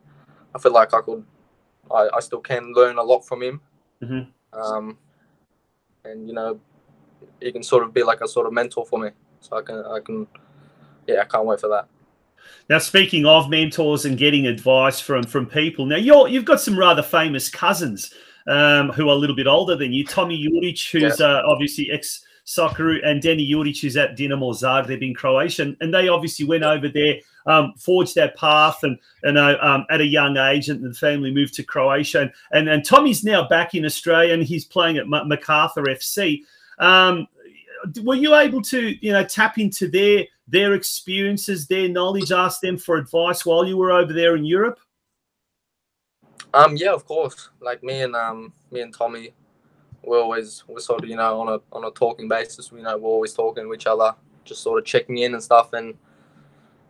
I 0.55 0.59
feel 0.59 0.72
like 0.72 0.93
I 0.93 1.01
could, 1.01 1.24
I, 1.91 2.09
I 2.16 2.20
still 2.20 2.41
can 2.41 2.72
learn 2.74 2.99
a 2.99 3.03
lot 3.03 3.20
from 3.20 3.43
him. 3.43 3.61
Mhm. 4.03 4.26
Um, 4.53 4.99
and 6.05 6.28
you 6.28 6.35
know, 6.35 6.61
he 7.41 7.53
can 7.53 7.62
sort 7.62 7.85
of 7.85 7.95
be 7.95 8.03
like 8.03 8.20
a 8.20 8.28
sort 8.28 8.47
of 8.47 8.53
mentor 8.53 8.85
for 8.85 8.99
me, 8.99 9.11
so 9.41 9.57
I 9.57 9.62
can 9.62 9.85
I 9.85 10.01
can, 10.01 10.26
yeah, 11.07 11.22
I 11.22 11.24
can't 11.24 11.47
wait 11.47 11.61
for 11.61 11.68
that. 11.68 11.89
Now, 12.68 12.78
speaking 12.78 13.26
of 13.26 13.49
mentors 13.49 14.05
and 14.05 14.18
getting 14.18 14.47
advice 14.47 15.01
from 15.01 15.22
from 15.24 15.47
people, 15.47 15.87
now 15.87 15.97
you're 15.97 16.28
you've 16.28 16.45
got 16.45 16.61
some 16.61 16.78
rather 16.78 17.03
famous 17.03 17.49
cousins 17.49 18.12
um, 18.47 18.91
who 18.91 19.09
are 19.09 19.12
a 19.12 19.18
little 19.18 19.37
bit 19.37 19.47
older 19.47 19.76
than 19.76 19.93
you. 19.93 20.05
Tomi 20.05 20.43
Juric, 20.43 20.91
who's 20.91 21.20
uh, 21.20 21.43
obviously 21.47 21.91
ex 21.91 22.24
Socceroo, 22.57 22.98
and 23.05 23.22
Danny 23.22 23.48
Juric, 23.48 23.80
who's 23.80 23.96
at 23.96 24.16
Dinamo 24.16 24.53
Zagreb 24.53 25.03
in 25.03 25.14
Croatia, 25.14 25.62
and, 25.62 25.76
and 25.80 25.94
they 25.94 26.09
obviously 26.09 26.44
went 26.44 26.64
over 26.64 26.88
there, 26.88 27.16
um, 27.46 27.74
forged 27.78 28.14
their 28.14 28.30
path, 28.30 28.82
and 28.82 28.98
and 29.22 29.38
uh, 29.38 29.57
um, 29.61 29.86
at 29.90 30.01
a 30.01 30.07
young 30.07 30.36
age, 30.36 30.68
and 30.68 30.82
the 30.82 30.92
family 30.94 31.32
moved 31.32 31.55
to 31.55 31.62
Croatia, 31.62 32.22
and 32.22 32.32
and, 32.53 32.68
and 32.68 32.84
Tomi's 32.84 33.24
now 33.24 33.46
back 33.46 33.74
in 33.74 33.84
Australia, 33.84 34.34
and 34.34 34.42
he's 34.42 34.64
playing 34.64 34.98
at 34.98 35.07
Macarthur 35.07 35.84
FC. 35.84 36.40
Um, 36.78 37.28
were 38.03 38.14
you 38.14 38.34
able 38.34 38.61
to 38.62 38.96
you 39.05 39.12
know 39.12 39.24
tap 39.24 39.59
into 39.59 39.88
their 39.88 40.24
their 40.48 40.74
experiences 40.74 41.66
their 41.66 41.88
knowledge 41.88 42.30
ask 42.30 42.61
them 42.61 42.76
for 42.76 42.96
advice 42.96 43.46
while 43.46 43.66
you 43.66 43.76
were 43.76 43.90
over 43.90 44.12
there 44.12 44.36
in 44.36 44.44
europe 44.44 44.78
Um, 46.53 46.76
yeah, 46.76 46.92
of 46.92 47.05
course. 47.07 47.51
Like 47.61 47.82
me 47.82 48.03
and 48.03 48.16
um, 48.16 48.53
me 48.70 48.80
and 48.80 48.92
Tomi, 48.92 49.32
we're 50.03 50.20
always 50.20 50.64
we're 50.66 50.80
sort 50.80 51.03
of 51.03 51.09
you 51.09 51.16
know 51.16 51.40
on 51.40 51.48
a 51.48 51.76
on 51.76 51.84
a 51.84 51.90
talking 51.90 52.28
basis. 52.28 52.70
You 52.72 52.82
know, 52.82 52.96
we're 52.96 53.09
always 53.09 53.34
talking 53.34 53.64
to 53.64 53.74
each 53.74 53.86
other, 53.86 54.14
just 54.44 54.62
sort 54.62 54.78
of 54.78 54.84
checking 54.84 55.18
in 55.18 55.34
and 55.34 55.42
stuff. 55.42 55.72
And 55.72 55.94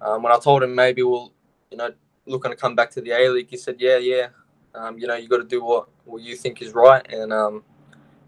um, 0.01 0.23
when 0.23 0.33
I 0.33 0.39
told 0.39 0.63
him 0.63 0.75
maybe 0.75 1.03
we'll, 1.03 1.33
you 1.71 1.77
know, 1.77 1.93
looking 2.27 2.51
to 2.51 2.57
come 2.57 2.75
back 2.75 2.91
to 2.93 3.01
the 3.01 3.11
A 3.11 3.29
League, 3.29 3.49
he 3.51 3.57
said, 3.57 3.77
yeah, 3.79 3.99
yeah. 3.99 4.29
Um, 4.75 4.99
you 4.99 5.07
know, 5.07 5.17
you 5.17 5.29
got 5.29 5.39
to 5.39 5.45
do 5.45 5.63
what 5.65 5.89
what 6.05 6.23
you 6.23 6.37
think 6.37 6.63
is 6.63 6.73
right. 6.73 7.05
And 7.13 7.33
um, 7.33 7.65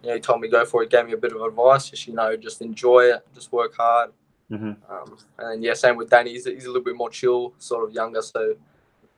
you 0.02 0.08
know, 0.08 0.14
he 0.14 0.20
told 0.20 0.40
me 0.40 0.48
go 0.48 0.64
for 0.64 0.82
it, 0.82 0.90
gave 0.90 1.06
me 1.06 1.12
a 1.12 1.16
bit 1.16 1.32
of 1.32 1.40
advice, 1.42 1.90
just 1.90 2.06
you 2.06 2.14
know, 2.14 2.36
just 2.36 2.60
enjoy 2.60 3.04
it, 3.04 3.26
just 3.34 3.52
work 3.52 3.76
hard. 3.76 4.10
Mhm. 4.50 4.76
Um, 4.90 5.18
and 5.38 5.62
yeah, 5.62 5.72
same 5.72 5.96
with 5.96 6.10
Danny. 6.10 6.32
He's, 6.32 6.44
he's 6.44 6.64
a 6.64 6.68
little 6.68 6.82
bit 6.82 6.96
more 6.96 7.08
chill, 7.08 7.54
sort 7.58 7.88
of 7.88 7.94
younger, 7.94 8.20
so 8.20 8.54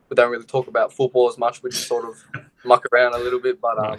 we 0.09 0.15
don't 0.15 0.31
really 0.31 0.45
talk 0.45 0.69
about 0.69 0.93
football 0.93 1.29
as 1.29 1.39
much. 1.39 1.63
We 1.63 1.71
just 1.71 1.89
sort 1.89 2.05
of 2.05 2.23
muck 2.65 2.85
around 2.93 3.15
a 3.15 3.19
little 3.19 3.41
bit, 3.41 3.61
but 3.61 3.79
um, 3.79 3.99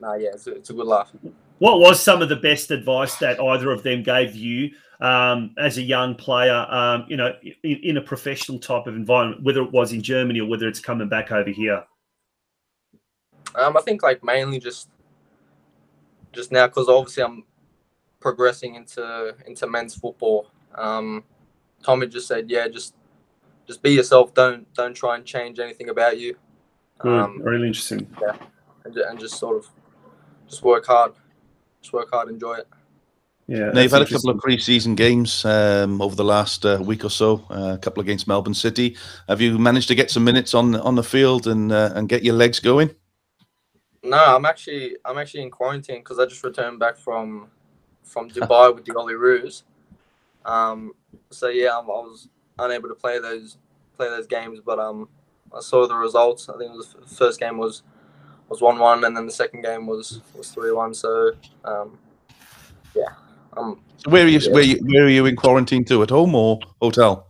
no, 0.00 0.14
yeah, 0.14 0.30
it's 0.34 0.46
a, 0.46 0.54
it's 0.54 0.70
a 0.70 0.72
good 0.72 0.86
laugh. 0.86 1.12
What 1.58 1.78
was 1.78 2.02
some 2.02 2.22
of 2.22 2.28
the 2.28 2.36
best 2.36 2.70
advice 2.70 3.16
that 3.16 3.40
either 3.40 3.70
of 3.70 3.82
them 3.82 4.02
gave 4.02 4.34
you 4.34 4.70
um, 5.00 5.54
as 5.58 5.78
a 5.78 5.82
young 5.82 6.14
player, 6.14 6.66
um, 6.70 7.04
you 7.08 7.16
know, 7.16 7.34
in, 7.42 7.80
in 7.82 7.96
a 7.96 8.00
professional 8.00 8.58
type 8.58 8.86
of 8.86 8.96
environment, 8.96 9.42
whether 9.42 9.62
it 9.62 9.70
was 9.70 9.92
in 9.92 10.02
Germany 10.02 10.40
or 10.40 10.48
whether 10.48 10.68
it's 10.68 10.80
coming 10.80 11.08
back 11.08 11.30
over 11.32 11.50
here? 11.50 11.84
Um, 13.54 13.76
I 13.76 13.80
think 13.82 14.02
like 14.02 14.24
mainly 14.24 14.58
just 14.58 14.88
just 16.32 16.50
now 16.50 16.66
because 16.66 16.88
obviously 16.88 17.22
I'm 17.22 17.44
progressing 18.20 18.76
into 18.76 19.34
into 19.46 19.66
men's 19.66 19.94
football. 19.94 20.48
Um, 20.74 21.24
Tomi 21.82 22.06
just 22.06 22.28
said, 22.28 22.48
yeah, 22.48 22.68
just 22.68 22.94
just 23.66 23.82
be 23.82 23.90
yourself. 23.90 24.32
Don't 24.34 24.72
don't 24.74 24.94
try 24.94 25.16
and 25.16 25.24
change 25.24 25.58
anything 25.58 25.90
about 25.90 26.18
you. 26.18 26.36
Good, 26.98 27.20
Um, 27.20 27.42
really 27.42 27.66
interesting. 27.66 28.08
yeah, 28.20 28.36
and, 28.84 28.96
and 28.96 29.18
just 29.18 29.38
sort 29.38 29.56
of 29.56 29.68
just 30.48 30.62
work 30.62 30.86
hard, 30.86 31.12
just 31.80 31.92
work 31.92 32.08
hard, 32.12 32.28
enjoy 32.28 32.54
it. 32.54 32.68
Yeah, 33.48 33.70
Now, 33.70 33.80
you've 33.80 33.92
had 33.92 34.02
a 34.02 34.06
couple 34.06 34.30
of 34.30 34.38
pre-season 34.38 34.94
games 34.94 35.44
um, 35.44 36.00
over 36.00 36.14
the 36.14 36.24
last 36.24 36.64
uh, 36.64 36.78
week 36.80 37.04
or 37.04 37.10
so. 37.10 37.44
Uh, 37.50 37.74
a 37.74 37.78
couple 37.78 38.00
against 38.00 38.28
Melbourne 38.28 38.54
City. 38.54 38.96
Have 39.28 39.40
you 39.40 39.58
managed 39.58 39.88
to 39.88 39.94
get 39.94 40.10
some 40.10 40.24
minutes 40.24 40.54
on 40.54 40.76
on 40.76 40.94
the 40.94 41.02
field 41.02 41.46
and 41.46 41.72
uh, 41.72 41.90
and 41.94 42.08
get 42.08 42.22
your 42.22 42.34
legs 42.34 42.60
going? 42.60 42.94
No, 44.04 44.36
I'm 44.36 44.46
actually 44.46 44.96
I'm 45.04 45.18
actually 45.18 45.42
in 45.42 45.50
quarantine 45.50 45.98
because 45.98 46.18
I 46.18 46.26
just 46.26 46.42
returned 46.42 46.78
back 46.78 46.96
from 46.96 47.48
from 48.04 48.30
Dubai 48.36 48.74
with 48.74 48.84
the 48.84 48.92
Olyroos. 48.92 49.64
Um, 50.44 50.92
so 51.30 51.48
yeah, 51.48 51.76
I'm, 51.76 51.84
I 51.84 52.00
was 52.08 52.28
unable 52.58 52.88
to 52.88 52.94
play 52.94 53.18
those 53.18 53.58
play 53.96 54.08
those 54.08 54.26
games, 54.26 54.60
but 54.64 54.78
um, 54.78 55.08
I 55.54 55.60
saw 55.60 55.86
the 55.86 55.94
results. 55.94 56.48
I 56.48 56.56
think 56.58 56.72
it 56.72 56.76
was 56.76 56.94
the 56.94 57.14
first 57.14 57.40
game 57.40 57.58
was 57.58 57.82
was 58.52 58.60
one 58.60 58.78
one, 58.78 59.04
and 59.04 59.16
then 59.16 59.26
the 59.26 59.32
second 59.32 59.62
game 59.62 59.86
was 59.86 60.20
was 60.36 60.50
three 60.50 60.72
one. 60.72 60.92
So 60.92 61.32
um, 61.64 61.98
yeah, 62.94 63.14
um, 63.56 63.80
So 63.96 64.10
where 64.10 64.24
are 64.24 64.28
you? 64.28 64.38
Yeah. 64.38 64.52
Where 64.52 64.62
you? 64.62 64.78
Where 64.82 65.04
are 65.04 65.08
you 65.08 65.26
in 65.26 65.36
quarantine 65.36 65.84
to? 65.86 66.02
At 66.02 66.10
home 66.10 66.34
or 66.34 66.60
hotel? 66.80 67.28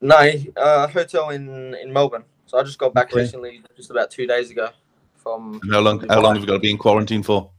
no 0.00 0.16
uh, 0.56 0.88
hotel 0.88 1.30
in 1.30 1.74
in 1.74 1.92
Melbourne. 1.92 2.24
So 2.46 2.58
I 2.58 2.62
just 2.62 2.78
got 2.78 2.94
back 2.94 3.12
Okay. 3.12 3.20
recently, 3.22 3.62
just 3.76 3.90
about 3.90 4.10
two 4.10 4.26
days 4.26 4.50
ago, 4.50 4.70
from 5.16 5.60
And 5.62 5.72
how 5.72 5.80
long? 5.80 6.00
How 6.08 6.20
long 6.20 6.34
have 6.34 6.42
you 6.42 6.46
got 6.48 6.54
to 6.54 6.58
be 6.60 6.70
in 6.70 6.78
quarantine 6.78 7.22
for? 7.22 7.50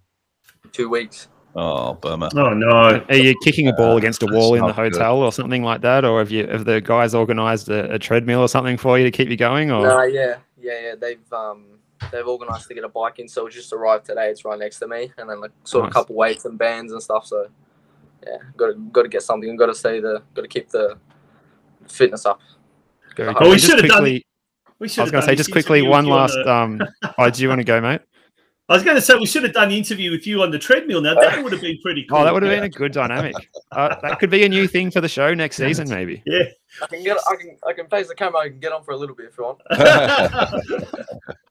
two 0.71 0.89
weeks. 0.89 1.27
Oh, 1.55 1.93
Burma. 1.93 2.29
Oh 2.35 2.53
no! 2.53 3.03
Are 3.09 3.15
you 3.15 3.35
kicking 3.43 3.67
a 3.67 3.73
ball 3.73 3.97
against 3.97 4.21
a 4.21 4.27
wall 4.27 4.53
in 4.55 4.61
the 4.61 4.67
not 4.67 4.75
good. 4.75 4.93
hotel 4.93 5.17
or 5.17 5.31
something 5.31 5.63
like 5.63 5.81
that, 5.81 6.03
or 6.05 6.19
have 6.19 6.29
you 6.31 6.47
have 6.47 6.65
the 6.65 6.81
guys 6.81 7.15
organised 7.15 7.69
a, 7.69 7.93
a 7.93 7.99
treadmill 7.99 8.41
or 8.41 8.47
something 8.47 8.77
for 8.77 8.97
you 8.97 9.05
to 9.05 9.11
keep 9.11 9.29
you 9.29 9.37
going? 9.37 9.71
Or 9.71 9.83
No, 9.83 10.03
yeah, 10.03 10.37
yeah, 10.59 10.79
yeah. 10.81 10.95
They've 10.95 11.33
um 11.33 11.76
they've 12.11 12.27
organised 12.27 12.67
to 12.67 12.73
get 12.73 12.83
a 12.83 12.89
bike 12.89 13.19
in, 13.19 13.27
so 13.27 13.47
it 13.47 13.51
just 13.51 13.73
arrived 13.73 14.05
today. 14.05 14.29
It's 14.29 14.45
right 14.45 14.57
next 14.59 14.79
to 14.79 14.87
me, 14.87 15.11
and 15.17 15.29
then 15.29 15.39
like 15.41 15.51
sort 15.63 15.85
of 15.85 15.91
a 15.91 15.93
couple 15.93 16.15
weights 16.15 16.45
and 16.45 16.57
bands 16.57 16.91
and 16.93 17.01
stuff. 17.01 17.25
So 17.27 17.47
yeah, 18.25 18.37
got 18.55 18.67
to 18.67 18.73
got 18.91 19.03
to 19.03 19.09
get 19.09 19.21
something. 19.23 19.49
And 19.49 19.57
Got 19.57 19.67
to 19.67 19.75
stay 19.75 19.99
the 19.99 20.21
got 20.33 20.41
to 20.43 20.47
keep 20.47 20.69
the 20.69 20.97
fitness 21.87 22.25
up. 22.25 22.39
Very 23.15 23.29
Oh, 23.29 23.33
good. 23.33 23.49
we 23.51 23.59
should 23.59 23.79
have 23.79 23.87
done- 23.89 23.99
quickly- 24.01 24.25
We 24.79 24.87
I 24.97 25.01
was 25.01 25.11
going 25.11 25.21
to 25.23 25.27
say 25.27 25.35
just 25.35 25.51
quickly 25.51 25.81
one 25.81 26.05
with 26.05 26.09
you 26.09 26.13
on 26.13 26.19
last. 26.19 26.33
the- 26.33 26.51
Um, 26.53 26.81
oh, 27.17 27.29
do 27.29 27.41
you 27.41 27.49
want 27.49 27.59
to 27.59 27.65
go, 27.65 27.81
mate? 27.81 28.01
I 28.69 28.73
was 28.73 28.83
going 28.83 28.95
to 28.97 29.01
say 29.01 29.15
we 29.15 29.25
should 29.25 29.43
have 29.43 29.53
done 29.53 29.69
the 29.69 29.77
interview 29.77 30.11
with 30.11 30.27
you 30.27 30.43
on 30.43 30.51
the 30.51 30.59
treadmill. 30.59 30.99
Now 31.01 31.13
that 31.15 31.41
would 31.41 31.53
have 31.53 31.61
been 31.61 31.79
pretty 31.81 32.03
cool. 32.03 32.17
Oh, 32.17 32.23
that 32.25 32.33
would 32.33 32.43
have 32.43 32.51
been 32.51 32.65
a 32.65 32.69
good 32.69 32.91
dynamic. 32.91 33.33
Uh, 33.71 33.95
that 34.01 34.19
could 34.19 34.29
be 34.29 34.43
a 34.43 34.49
new 34.49 34.67
thing 34.67 34.91
for 34.91 34.99
the 34.99 35.07
show 35.07 35.33
next 35.33 35.55
season, 35.55 35.87
maybe. 35.89 36.21
Yeah. 36.25 36.43
I 36.83 36.87
can 36.87 37.01
get 37.01 37.17
I 37.31 37.35
can 37.37 37.57
I 37.65 37.71
can 37.71 37.87
face 37.87 38.09
the 38.09 38.15
camera. 38.15 38.41
I 38.41 38.49
can 38.49 38.59
get 38.59 38.73
on 38.73 38.83
for 38.83 38.91
a 38.91 38.97
little 38.97 39.15
bit 39.15 39.27
if 39.27 39.37
you 39.37 39.45
want. 39.45 39.61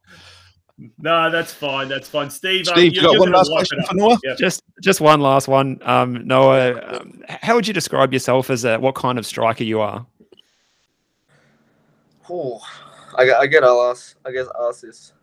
no, 0.99 1.31
that's 1.31 1.55
fine. 1.55 1.89
That's 1.89 2.09
fine. 2.09 2.29
Steve, 2.29 2.69
um, 2.69 2.79
you 2.79 3.01
got 3.01 3.19
one 3.19 3.33
last 3.33 3.51
question 3.51 3.83
for 3.85 3.95
Noah? 3.95 4.19
Yep. 4.25 4.39
Just 4.39 4.63
just 4.83 5.01
one 5.01 5.21
last 5.21 5.49
one, 5.49 5.81
um, 5.83 6.27
Noah. 6.27 7.01
Um, 7.01 7.23
how 7.29 7.55
would 7.55 7.67
you 7.67 7.73
describe 7.73 8.13
yourself 8.13 8.51
as 8.51 8.65
a, 8.65 8.79
what 8.79 8.95
kind 8.95 9.19
of 9.19 9.25
striker 9.25 9.65
you 9.65 9.81
are? 9.81 10.07
Ooh, 12.31 12.59
I 13.17 13.25
get 13.25 13.37
I 13.37 13.47
get 13.47 13.65
asked 13.65 14.17
I 14.27 14.33
get 14.33 14.47
asked 14.69 14.83
this 14.83 15.15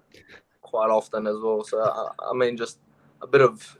quite 0.61 0.89
often 0.89 1.27
as 1.27 1.35
well. 1.39 1.63
So 1.63 1.79
I, 1.79 2.31
I 2.31 2.33
mean, 2.33 2.57
just 2.57 2.79
a 3.21 3.27
bit 3.27 3.41
of 3.41 3.77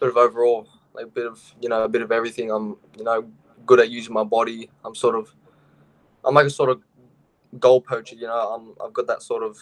bit 0.00 0.08
of 0.08 0.16
overall, 0.16 0.66
like 0.92 1.04
a 1.04 1.08
bit 1.08 1.26
of 1.26 1.40
you 1.60 1.68
know 1.68 1.84
a 1.84 1.88
bit 1.88 2.02
of 2.02 2.10
everything. 2.10 2.50
I'm 2.50 2.76
you 2.96 3.04
know 3.04 3.30
good 3.64 3.78
at 3.78 3.90
using 3.90 4.12
my 4.12 4.24
body. 4.24 4.70
I'm 4.84 4.96
sort 4.96 5.14
of 5.14 5.32
I'm 6.24 6.34
like 6.34 6.46
a 6.46 6.50
sort 6.50 6.70
of 6.70 6.82
goal 7.60 7.80
poacher. 7.80 8.16
You 8.16 8.26
know, 8.26 8.54
I'm 8.54 8.74
I've 8.84 8.92
got 8.92 9.06
that 9.06 9.22
sort 9.22 9.44
of 9.44 9.56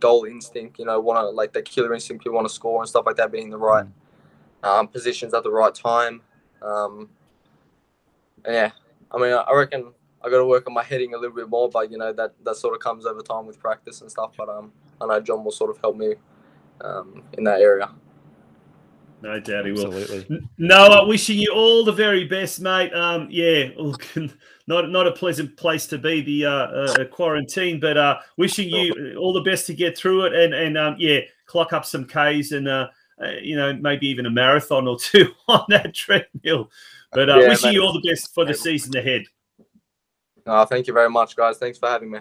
goal 0.00 0.24
instinct. 0.24 0.78
You 0.78 0.86
know, 0.86 1.00
want 1.00 1.18
to 1.18 1.28
like 1.28 1.52
that 1.54 1.64
killer 1.64 1.94
instinct. 1.94 2.24
You 2.24 2.32
want 2.32 2.46
to 2.46 2.52
score 2.52 2.80
and 2.80 2.88
stuff 2.88 3.04
like 3.06 3.16
that. 3.16 3.32
Being 3.32 3.44
in 3.44 3.50
the 3.50 3.58
right 3.58 3.86
um, 4.62 4.88
positions 4.88 5.34
at 5.34 5.42
the 5.42 5.50
right 5.50 5.74
time. 5.74 6.22
Um, 6.62 7.08
and 8.44 8.54
yeah, 8.54 8.70
I 9.10 9.18
mean, 9.18 9.32
I 9.32 9.38
I 9.38 9.54
reckon 9.54 9.92
I 10.22 10.30
got 10.30 10.38
to 10.38 10.46
work 10.46 10.66
on 10.66 10.74
my 10.74 10.82
heading 10.82 11.14
a 11.14 11.18
little 11.18 11.36
bit 11.36 11.48
more, 11.48 11.68
but 11.68 11.90
you 11.90 11.98
know 11.98 12.12
that 12.12 12.34
that 12.44 12.56
sort 12.56 12.74
of 12.74 12.80
comes 12.80 13.06
over 13.06 13.22
time 13.22 13.46
with 13.46 13.58
practice 13.58 14.00
and 14.00 14.10
stuff. 14.10 14.32
But 14.36 14.48
um, 14.48 14.72
I 15.00 15.06
know 15.06 15.20
John 15.20 15.44
will 15.44 15.52
sort 15.52 15.70
of 15.70 15.78
help 15.78 15.96
me 15.96 16.14
um, 16.80 17.22
in 17.36 17.44
that 17.44 17.60
area. 17.60 17.90
No 19.22 19.40
doubt 19.40 19.66
he 19.66 19.72
will. 19.72 19.94
Absolutely. 19.94 20.36
N- 20.36 20.48
Noah, 20.58 21.06
wishing 21.06 21.38
you 21.38 21.52
all 21.54 21.84
the 21.84 21.92
very 21.92 22.24
best, 22.24 22.60
mate. 22.60 22.92
Um, 22.92 23.28
yeah, 23.30 23.70
look, 23.76 24.06
not 24.66 24.90
not 24.90 25.06
a 25.06 25.12
pleasant 25.12 25.56
place 25.56 25.86
to 25.88 25.98
be, 25.98 26.20
the 26.22 26.46
uh, 26.46 26.50
uh, 26.50 27.04
quarantine, 27.06 27.78
but 27.80 27.96
uh, 27.96 28.18
wishing 28.36 28.68
you 28.68 29.16
all 29.16 29.32
the 29.32 29.40
best 29.42 29.66
to 29.66 29.74
get 29.74 29.96
through 29.96 30.26
it, 30.26 30.34
and 30.34 30.54
and 30.54 30.76
um, 30.76 30.96
yeah, 30.98 31.20
clock 31.46 31.72
up 31.72 31.84
some 31.84 32.04
Ks 32.04 32.52
and 32.52 32.68
uh, 32.68 32.88
uh, 33.22 33.30
you 33.40 33.56
know 33.56 33.72
maybe 33.74 34.06
even 34.08 34.26
a 34.26 34.30
marathon 34.30 34.88
or 34.88 34.98
two 34.98 35.32
on 35.48 35.64
that 35.68 35.94
treadmill. 35.94 36.70
But 37.12 37.30
uh, 37.30 37.38
Yeah, 37.38 37.48
wishing 37.48 37.68
mate. 37.68 37.74
you 37.74 37.82
all 37.82 37.92
the 37.92 38.08
best 38.08 38.34
for 38.34 38.44
the 38.44 38.54
season 38.54 38.96
ahead. 38.96 39.24
Uh, 40.44 40.66
thank 40.66 40.86
you 40.86 40.92
very 40.92 41.10
much, 41.10 41.34
guys. 41.34 41.58
Thanks 41.58 41.78
for 41.78 41.88
having 41.88 42.10
me. 42.10 42.20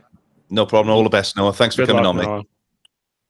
No 0.49 0.65
problem. 0.65 0.95
All 0.95 1.03
the 1.03 1.09
best, 1.09 1.35
Noah. 1.37 1.53
Thanks 1.53 1.75
for 1.75 1.85
coming 1.85 2.03
luck, 2.03 2.09
on, 2.09 2.17
mate. 2.17 2.27
Noah. 2.27 2.43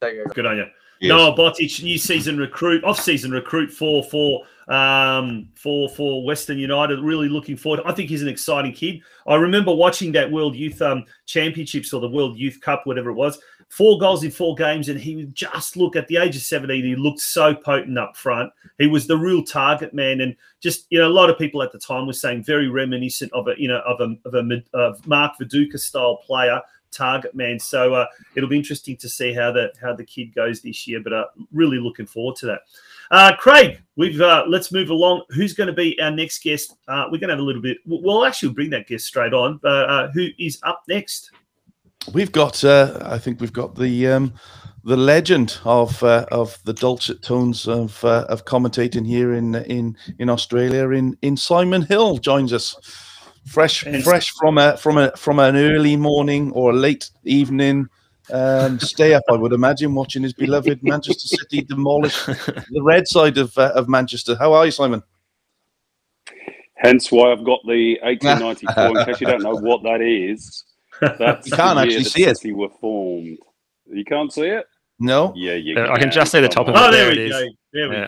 Take 0.01 0.13
care. 0.15 0.25
Good 0.25 0.45
on 0.45 0.57
you. 0.57 0.65
Cheers. 1.01 1.09
Noah 1.09 1.35
Botic, 1.35 1.83
new 1.83 1.97
season 1.97 2.37
recruit, 2.37 2.83
off-season 2.83 3.31
recruit 3.31 3.71
for 3.71 4.03
for 4.03 4.43
um 4.67 5.47
for 5.55 5.89
for 5.89 6.23
Western 6.23 6.57
United. 6.57 6.99
Really 6.99 7.29
looking 7.29 7.57
forward. 7.57 7.81
I 7.85 7.91
think 7.91 8.09
he's 8.09 8.21
an 8.21 8.27
exciting 8.27 8.73
kid. 8.73 9.01
I 9.27 9.35
remember 9.35 9.73
watching 9.73 10.11
that 10.13 10.31
World 10.31 10.55
Youth 10.55 10.81
um 10.81 11.05
Championships 11.25 11.93
or 11.93 12.01
the 12.01 12.09
World 12.09 12.37
Youth 12.37 12.59
Cup, 12.61 12.81
whatever 12.85 13.09
it 13.09 13.15
was. 13.15 13.39
Four 13.69 13.99
goals 13.99 14.23
in 14.23 14.31
four 14.31 14.55
games, 14.55 14.89
and 14.89 14.99
he 14.99 15.25
just 15.33 15.75
look 15.75 15.95
at 15.95 16.07
the 16.07 16.17
age 16.17 16.35
of 16.35 16.43
17. 16.43 16.83
He 16.83 16.95
looked 16.95 17.19
so 17.19 17.53
potent 17.53 17.97
up 17.97 18.15
front. 18.15 18.51
He 18.77 18.85
was 18.85 19.07
the 19.07 19.17
real 19.17 19.43
target 19.43 19.93
man, 19.93 20.21
and 20.21 20.35
just 20.61 20.85
you 20.91 20.99
know, 20.99 21.07
a 21.07 21.09
lot 21.09 21.29
of 21.29 21.37
people 21.37 21.63
at 21.63 21.71
the 21.71 21.79
time 21.79 22.05
were 22.05 22.13
saying 22.13 22.43
very 22.43 22.69
reminiscent 22.69 23.33
of 23.33 23.47
a 23.47 23.53
you 23.57 23.67
know 23.67 23.81
of 23.81 23.99
a 24.01 24.15
of 24.27 24.35
a 24.35 24.63
of 24.73 25.05
Mark 25.07 25.33
Viduka 25.39 25.79
style 25.79 26.17
player, 26.17 26.61
target 26.95 27.35
man. 27.35 27.59
So 27.59 27.93
uh, 27.93 28.07
it'll 28.35 28.49
be 28.49 28.57
interesting 28.57 28.97
to 28.97 29.09
see 29.09 29.33
how 29.33 29.51
the 29.51 29.71
how 29.81 29.93
the 29.93 30.05
kid 30.05 30.33
goes 30.33 30.61
this 30.61 30.87
year. 30.87 31.01
But 31.03 31.13
uh, 31.13 31.25
really 31.51 31.79
looking 31.79 32.05
forward 32.05 32.35
to 32.37 32.45
that. 32.47 32.61
Uh, 33.11 33.35
Craig, 33.37 33.81
we've 33.95 34.19
uh, 34.19 34.45
let's 34.47 34.71
move 34.71 34.89
along. 34.89 35.23
Who's 35.29 35.53
going 35.53 35.67
to 35.67 35.73
be 35.73 35.99
our 36.01 36.11
next 36.11 36.43
guest? 36.43 36.75
Uh, 36.87 37.05
we're 37.11 37.19
going 37.19 37.29
to 37.29 37.35
have 37.35 37.39
a 37.39 37.43
little 37.43 37.61
bit. 37.61 37.77
We'll 37.85 38.25
actually 38.25 38.53
bring 38.53 38.69
that 38.71 38.87
guest 38.87 39.05
straight 39.05 39.33
on. 39.33 39.59
But 39.61 39.89
uh, 39.89 40.11
who 40.11 40.27
is 40.39 40.59
up 40.63 40.83
next? 40.87 41.31
We've 42.13 42.31
got, 42.31 42.63
uh, 42.63 42.99
I 43.01 43.17
think 43.17 43.41
we've 43.41 43.53
got 43.53 43.75
the 43.75 44.07
um, 44.07 44.33
the 44.83 44.97
legend 44.97 45.59
of 45.65 46.01
uh, 46.03 46.25
of 46.31 46.57
the 46.63 46.73
dulcet 46.73 47.21
tones 47.23 47.67
of 47.67 48.03
uh, 48.05 48.25
of 48.29 48.45
commentating 48.45 49.05
here 49.05 49.33
in 49.33 49.55
in 49.55 49.97
in 50.19 50.29
Australia. 50.29 50.89
In 50.91 51.17
in 51.21 51.35
Simon 51.35 51.81
Hill 51.81 52.17
joins 52.19 52.53
us, 52.53 52.75
fresh 53.47 53.83
fresh 54.03 54.29
from 54.39 54.57
a 54.57 54.77
from 54.77 54.97
a 54.97 55.11
from 55.17 55.39
an 55.39 55.55
early 55.55 55.95
morning 55.95 56.51
or 56.51 56.71
a 56.71 56.75
late 56.75 57.09
evening. 57.23 57.87
Um, 58.31 58.79
stay 58.79 59.13
up, 59.13 59.23
I 59.29 59.33
would 59.33 59.53
imagine, 59.53 59.93
watching 59.93 60.23
his 60.23 60.33
beloved 60.33 60.81
Manchester 60.83 61.27
City 61.27 61.61
demolish 61.61 62.25
the 62.25 62.81
red 62.81 63.07
side 63.07 63.37
of 63.37 63.55
uh, 63.57 63.71
of 63.75 63.87
Manchester. 63.87 64.35
How 64.35 64.53
are 64.53 64.65
you, 64.65 64.71
Simon? 64.71 65.03
Hence 66.77 67.11
why 67.11 67.31
I've 67.31 67.45
got 67.45 67.59
the 67.65 67.97
1894. 68.03 68.99
in 68.99 69.05
case 69.05 69.21
you 69.21 69.27
don't 69.27 69.41
know 69.43 69.55
what 69.55 69.83
that 69.83 70.01
is, 70.01 70.63
that's 71.01 71.47
You 71.49 71.55
can't 71.55 71.77
the 71.77 71.87
year 71.87 71.97
actually 71.99 72.03
see 72.05 72.23
it. 72.25 72.37
City 72.37 72.53
were 72.53 72.69
formed. 72.81 73.37
You 73.85 74.03
can't 74.03 74.31
see 74.33 74.47
it? 74.47 74.65
No. 74.99 75.33
Yeah, 75.35 75.53
you. 75.53 75.77
Uh, 75.77 75.89
I 75.91 75.99
can 75.99 76.09
just 76.11 76.31
see 76.31 76.39
the 76.41 76.47
top 76.47 76.67
of 76.67 76.75
Oh, 76.75 76.87
it. 76.87 76.91
there 76.91 77.13
There 77.13 77.15
we 77.15 77.25
it 77.25 77.29
go. 77.29 77.39
is. 77.39 77.53
There 77.73 77.89
we 77.89 77.95
Yeah. 77.95 78.07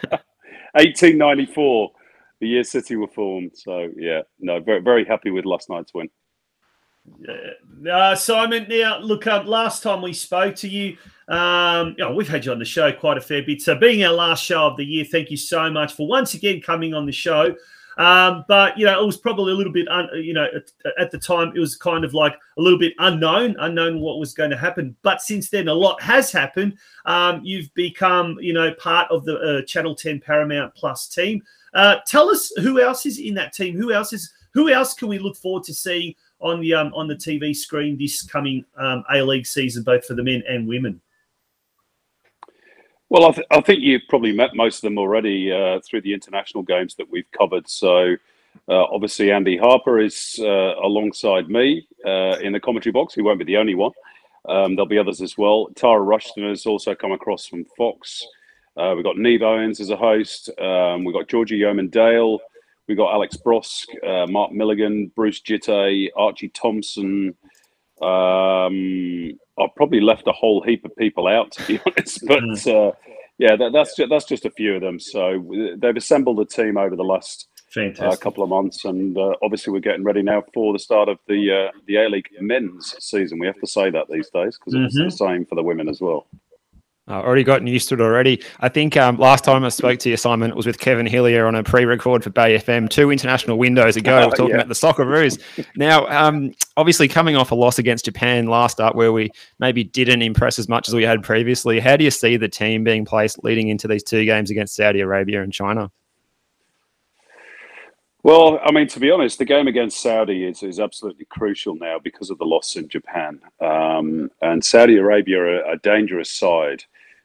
go. 0.10 0.18
1894, 0.74 1.90
the 2.40 2.48
year 2.48 2.64
City 2.64 2.96
were 2.96 3.08
formed. 3.08 3.52
So 3.54 3.88
yeah, 3.96 4.22
no, 4.40 4.60
very 4.60 4.80
very 4.80 5.04
happy 5.04 5.30
with 5.30 5.44
last 5.44 5.68
night's 5.70 5.92
win. 5.94 6.08
Uh, 7.90 8.14
Simon, 8.14 8.66
now 8.68 8.98
look, 8.98 9.26
um, 9.26 9.46
last 9.46 9.82
time 9.82 10.02
we 10.02 10.12
spoke 10.12 10.56
to 10.56 10.68
you, 10.68 10.96
um, 11.28 11.94
you 11.98 12.04
know, 12.04 12.14
we've 12.14 12.28
had 12.28 12.44
you 12.44 12.52
on 12.52 12.58
the 12.58 12.64
show 12.64 12.90
quite 12.92 13.18
a 13.18 13.20
fair 13.20 13.42
bit. 13.42 13.60
So, 13.60 13.74
being 13.74 14.04
our 14.04 14.12
last 14.12 14.42
show 14.42 14.66
of 14.66 14.76
the 14.76 14.84
year, 14.84 15.04
thank 15.04 15.30
you 15.30 15.36
so 15.36 15.70
much 15.70 15.92
for 15.92 16.06
once 16.06 16.34
again 16.34 16.60
coming 16.60 16.94
on 16.94 17.06
the 17.06 17.12
show. 17.12 17.54
Um, 17.98 18.44
but 18.46 18.78
you 18.78 18.86
know, 18.86 19.02
it 19.02 19.04
was 19.04 19.16
probably 19.16 19.52
a 19.52 19.56
little 19.56 19.72
bit, 19.72 19.88
un, 19.88 20.08
you 20.14 20.32
know, 20.32 20.46
at, 20.54 20.70
at, 20.98 21.10
the 21.10 21.18
time 21.18 21.52
it 21.54 21.58
was 21.58 21.76
kind 21.76 22.04
of 22.04 22.14
like 22.14 22.34
a 22.56 22.62
little 22.62 22.78
bit 22.78 22.94
unknown, 23.00 23.56
unknown 23.58 24.00
what 24.00 24.20
was 24.20 24.32
going 24.32 24.50
to 24.50 24.56
happen. 24.56 24.94
But 25.02 25.20
since 25.20 25.50
then, 25.50 25.66
a 25.66 25.74
lot 25.74 26.00
has 26.00 26.30
happened. 26.30 26.78
Um, 27.06 27.40
you've 27.42 27.74
become, 27.74 28.38
you 28.40 28.52
know, 28.52 28.72
part 28.74 29.10
of 29.10 29.24
the 29.24 29.38
uh, 29.38 29.62
Channel 29.66 29.96
Ten 29.96 30.20
Paramount 30.20 30.74
Plus 30.76 31.08
team. 31.08 31.42
Uh, 31.74 31.96
tell 32.06 32.30
us 32.30 32.52
who 32.58 32.80
else 32.80 33.04
is 33.04 33.18
in 33.18 33.34
that 33.34 33.52
team. 33.52 33.76
Who 33.76 33.92
else 33.92 34.12
is? 34.12 34.32
Who 34.54 34.70
else 34.70 34.94
can 34.94 35.08
we 35.08 35.18
look 35.18 35.36
forward 35.36 35.64
to 35.64 35.74
seeing 35.74 36.14
on 36.40 36.60
the 36.60 36.74
um, 36.74 36.92
on 36.94 37.08
the 37.08 37.14
TV 37.14 37.54
screen 37.54 37.96
this 37.98 38.22
coming 38.22 38.64
um, 38.76 39.04
A 39.12 39.22
League 39.22 39.46
season, 39.46 39.82
both 39.82 40.04
for 40.04 40.14
the 40.14 40.22
men 40.22 40.42
and 40.48 40.68
women? 40.68 41.00
Well, 43.10 43.26
I, 43.26 43.32
th- 43.32 43.46
I, 43.50 43.60
think 43.62 43.80
you've 43.80 44.02
probably 44.10 44.32
met 44.32 44.54
most 44.54 44.76
of 44.78 44.82
them 44.82 44.98
already 44.98 45.50
uh, 45.50 45.80
through 45.80 46.02
the 46.02 46.12
international 46.12 46.62
games 46.62 46.94
that 46.96 47.10
we've 47.10 47.30
covered. 47.30 47.66
So, 47.66 48.16
uh, 48.68 48.84
obviously, 48.84 49.32
Andy 49.32 49.56
Harper 49.56 49.98
is 49.98 50.38
uh, 50.40 50.74
alongside 50.82 51.48
me 51.48 51.88
uh, 52.04 52.36
in 52.40 52.52
the 52.52 52.60
commentary 52.60 52.92
box. 52.92 53.14
He 53.14 53.22
won't 53.22 53.38
be 53.38 53.46
the 53.46 53.56
only 53.56 53.74
one. 53.74 53.92
Um, 54.46 54.76
there'll 54.76 54.86
be 54.86 54.98
others 54.98 55.22
as 55.22 55.38
well. 55.38 55.68
Tara 55.74 56.00
Rushton 56.00 56.46
has 56.48 56.66
also 56.66 56.94
come 56.94 57.12
across 57.12 57.46
from 57.46 57.64
Fox. 57.76 58.26
Uh, 58.76 58.92
we've 58.94 59.04
got 59.04 59.16
Niav 59.16 59.42
Owens 59.42 59.80
as 59.80 59.90
a 59.90 59.96
host. 59.96 60.50
Um, 60.58 61.04
we've 61.04 61.14
got 61.14 61.28
Georgia 61.28 61.56
Yeoman 61.56 61.88
Dale. 61.88 62.38
We've 62.88 62.96
got 62.96 63.12
Alex 63.12 63.36
Brosque, 63.36 63.88
uh, 64.02 64.26
Mark 64.26 64.52
Milligan, 64.52 65.12
Bruce 65.14 65.40
Djite, 65.40 66.10
Archie 66.16 66.48
Thompson. 66.48 67.34
Um, 68.00 69.38
I've 69.58 69.74
probably 69.76 70.00
left 70.00 70.26
a 70.26 70.32
whole 70.32 70.62
heap 70.62 70.84
of 70.84 70.96
people 70.96 71.26
out, 71.26 71.52
to 71.52 71.66
be 71.66 71.80
honest. 71.86 72.26
But 72.26 72.40
hmm. 72.40 72.52
uh, 72.52 72.92
yeah, 73.38 73.56
that, 73.56 73.72
that's 73.72 73.94
just, 73.94 74.10
that's 74.10 74.24
just 74.24 74.46
a 74.46 74.50
few 74.50 74.74
of 74.76 74.80
them. 74.80 74.98
So 74.98 75.44
they've 75.76 75.96
assembled 75.96 76.40
a 76.40 76.44
team 76.44 76.78
over 76.78 76.96
the 76.96 77.04
last 77.04 77.48
uh, 77.76 78.16
couple 78.16 78.42
of 78.42 78.48
months, 78.48 78.84
and 78.84 79.16
uh, 79.16 79.34
obviously 79.42 79.72
we're 79.72 79.80
getting 79.80 80.04
ready 80.04 80.22
now 80.22 80.42
for 80.54 80.72
the 80.72 80.78
start 80.78 81.08
of 81.08 81.18
the 81.28 81.68
uh, 81.68 81.78
the 81.86 81.96
A 81.96 82.08
League 82.08 82.28
men's 82.40 82.94
season. 82.98 83.38
We 83.38 83.46
have 83.46 83.60
to 83.60 83.66
say 83.66 83.90
that 83.90 84.06
these 84.08 84.30
days 84.30 84.58
because 84.58 84.74
mm-hmm. 84.74 84.86
it's 84.86 84.96
the 84.96 85.10
same 85.10 85.44
for 85.44 85.54
the 85.54 85.62
women 85.62 85.88
as 85.88 86.00
well. 86.00 86.26
I 87.08 87.14
already 87.14 87.42
gotten 87.42 87.66
used 87.66 87.88
to 87.88 87.94
it 87.94 88.00
already. 88.00 88.42
I 88.60 88.68
think 88.68 88.96
um, 88.96 89.16
last 89.16 89.42
time 89.42 89.64
I 89.64 89.70
spoke 89.70 89.98
to 90.00 90.10
you, 90.10 90.16
Simon, 90.16 90.50
it 90.50 90.56
was 90.56 90.66
with 90.66 90.78
Kevin 90.78 91.06
Hillier 91.06 91.46
on 91.46 91.54
a 91.54 91.62
pre-record 91.62 92.22
for 92.22 92.30
Bay 92.30 92.58
FM 92.58 92.88
two 92.90 93.10
international 93.10 93.58
windows 93.58 93.96
ago. 93.96 94.26
We're 94.26 94.30
talking 94.30 94.48
yeah. 94.50 94.56
about 94.56 94.68
the 94.68 94.74
soccer 94.74 95.04
Socceroos. 95.04 95.66
now, 95.76 96.06
um, 96.08 96.52
obviously, 96.76 97.08
coming 97.08 97.34
off 97.34 97.50
a 97.50 97.54
loss 97.54 97.78
against 97.78 98.04
Japan 98.04 98.46
last 98.46 98.78
up, 98.78 98.94
where 98.94 99.12
we 99.12 99.30
maybe 99.58 99.84
didn't 99.84 100.20
impress 100.20 100.58
as 100.58 100.68
much 100.68 100.88
as 100.88 100.94
we 100.94 101.02
had 101.02 101.22
previously. 101.22 101.80
How 101.80 101.96
do 101.96 102.04
you 102.04 102.10
see 102.10 102.36
the 102.36 102.48
team 102.48 102.84
being 102.84 103.04
placed 103.06 103.42
leading 103.42 103.68
into 103.68 103.88
these 103.88 104.02
two 104.02 104.24
games 104.26 104.50
against 104.50 104.76
Saudi 104.76 105.00
Arabia 105.00 105.42
and 105.42 105.52
China? 105.52 105.90
Well, 108.24 108.60
I 108.62 108.72
mean, 108.72 108.88
to 108.88 109.00
be 109.00 109.10
honest, 109.10 109.38
the 109.38 109.46
game 109.46 109.68
against 109.68 110.00
Saudi 110.00 110.44
is, 110.44 110.62
is 110.62 110.80
absolutely 110.80 111.24
crucial 111.30 111.76
now 111.76 111.98
because 111.98 112.28
of 112.30 112.38
the 112.38 112.44
loss 112.44 112.76
in 112.76 112.88
Japan. 112.88 113.40
Um, 113.60 114.30
and 114.42 114.62
Saudi 114.62 114.96
Arabia 114.96 115.38
are 115.38 115.72
a 115.72 115.78
dangerous 115.78 116.30
side. 116.30 116.84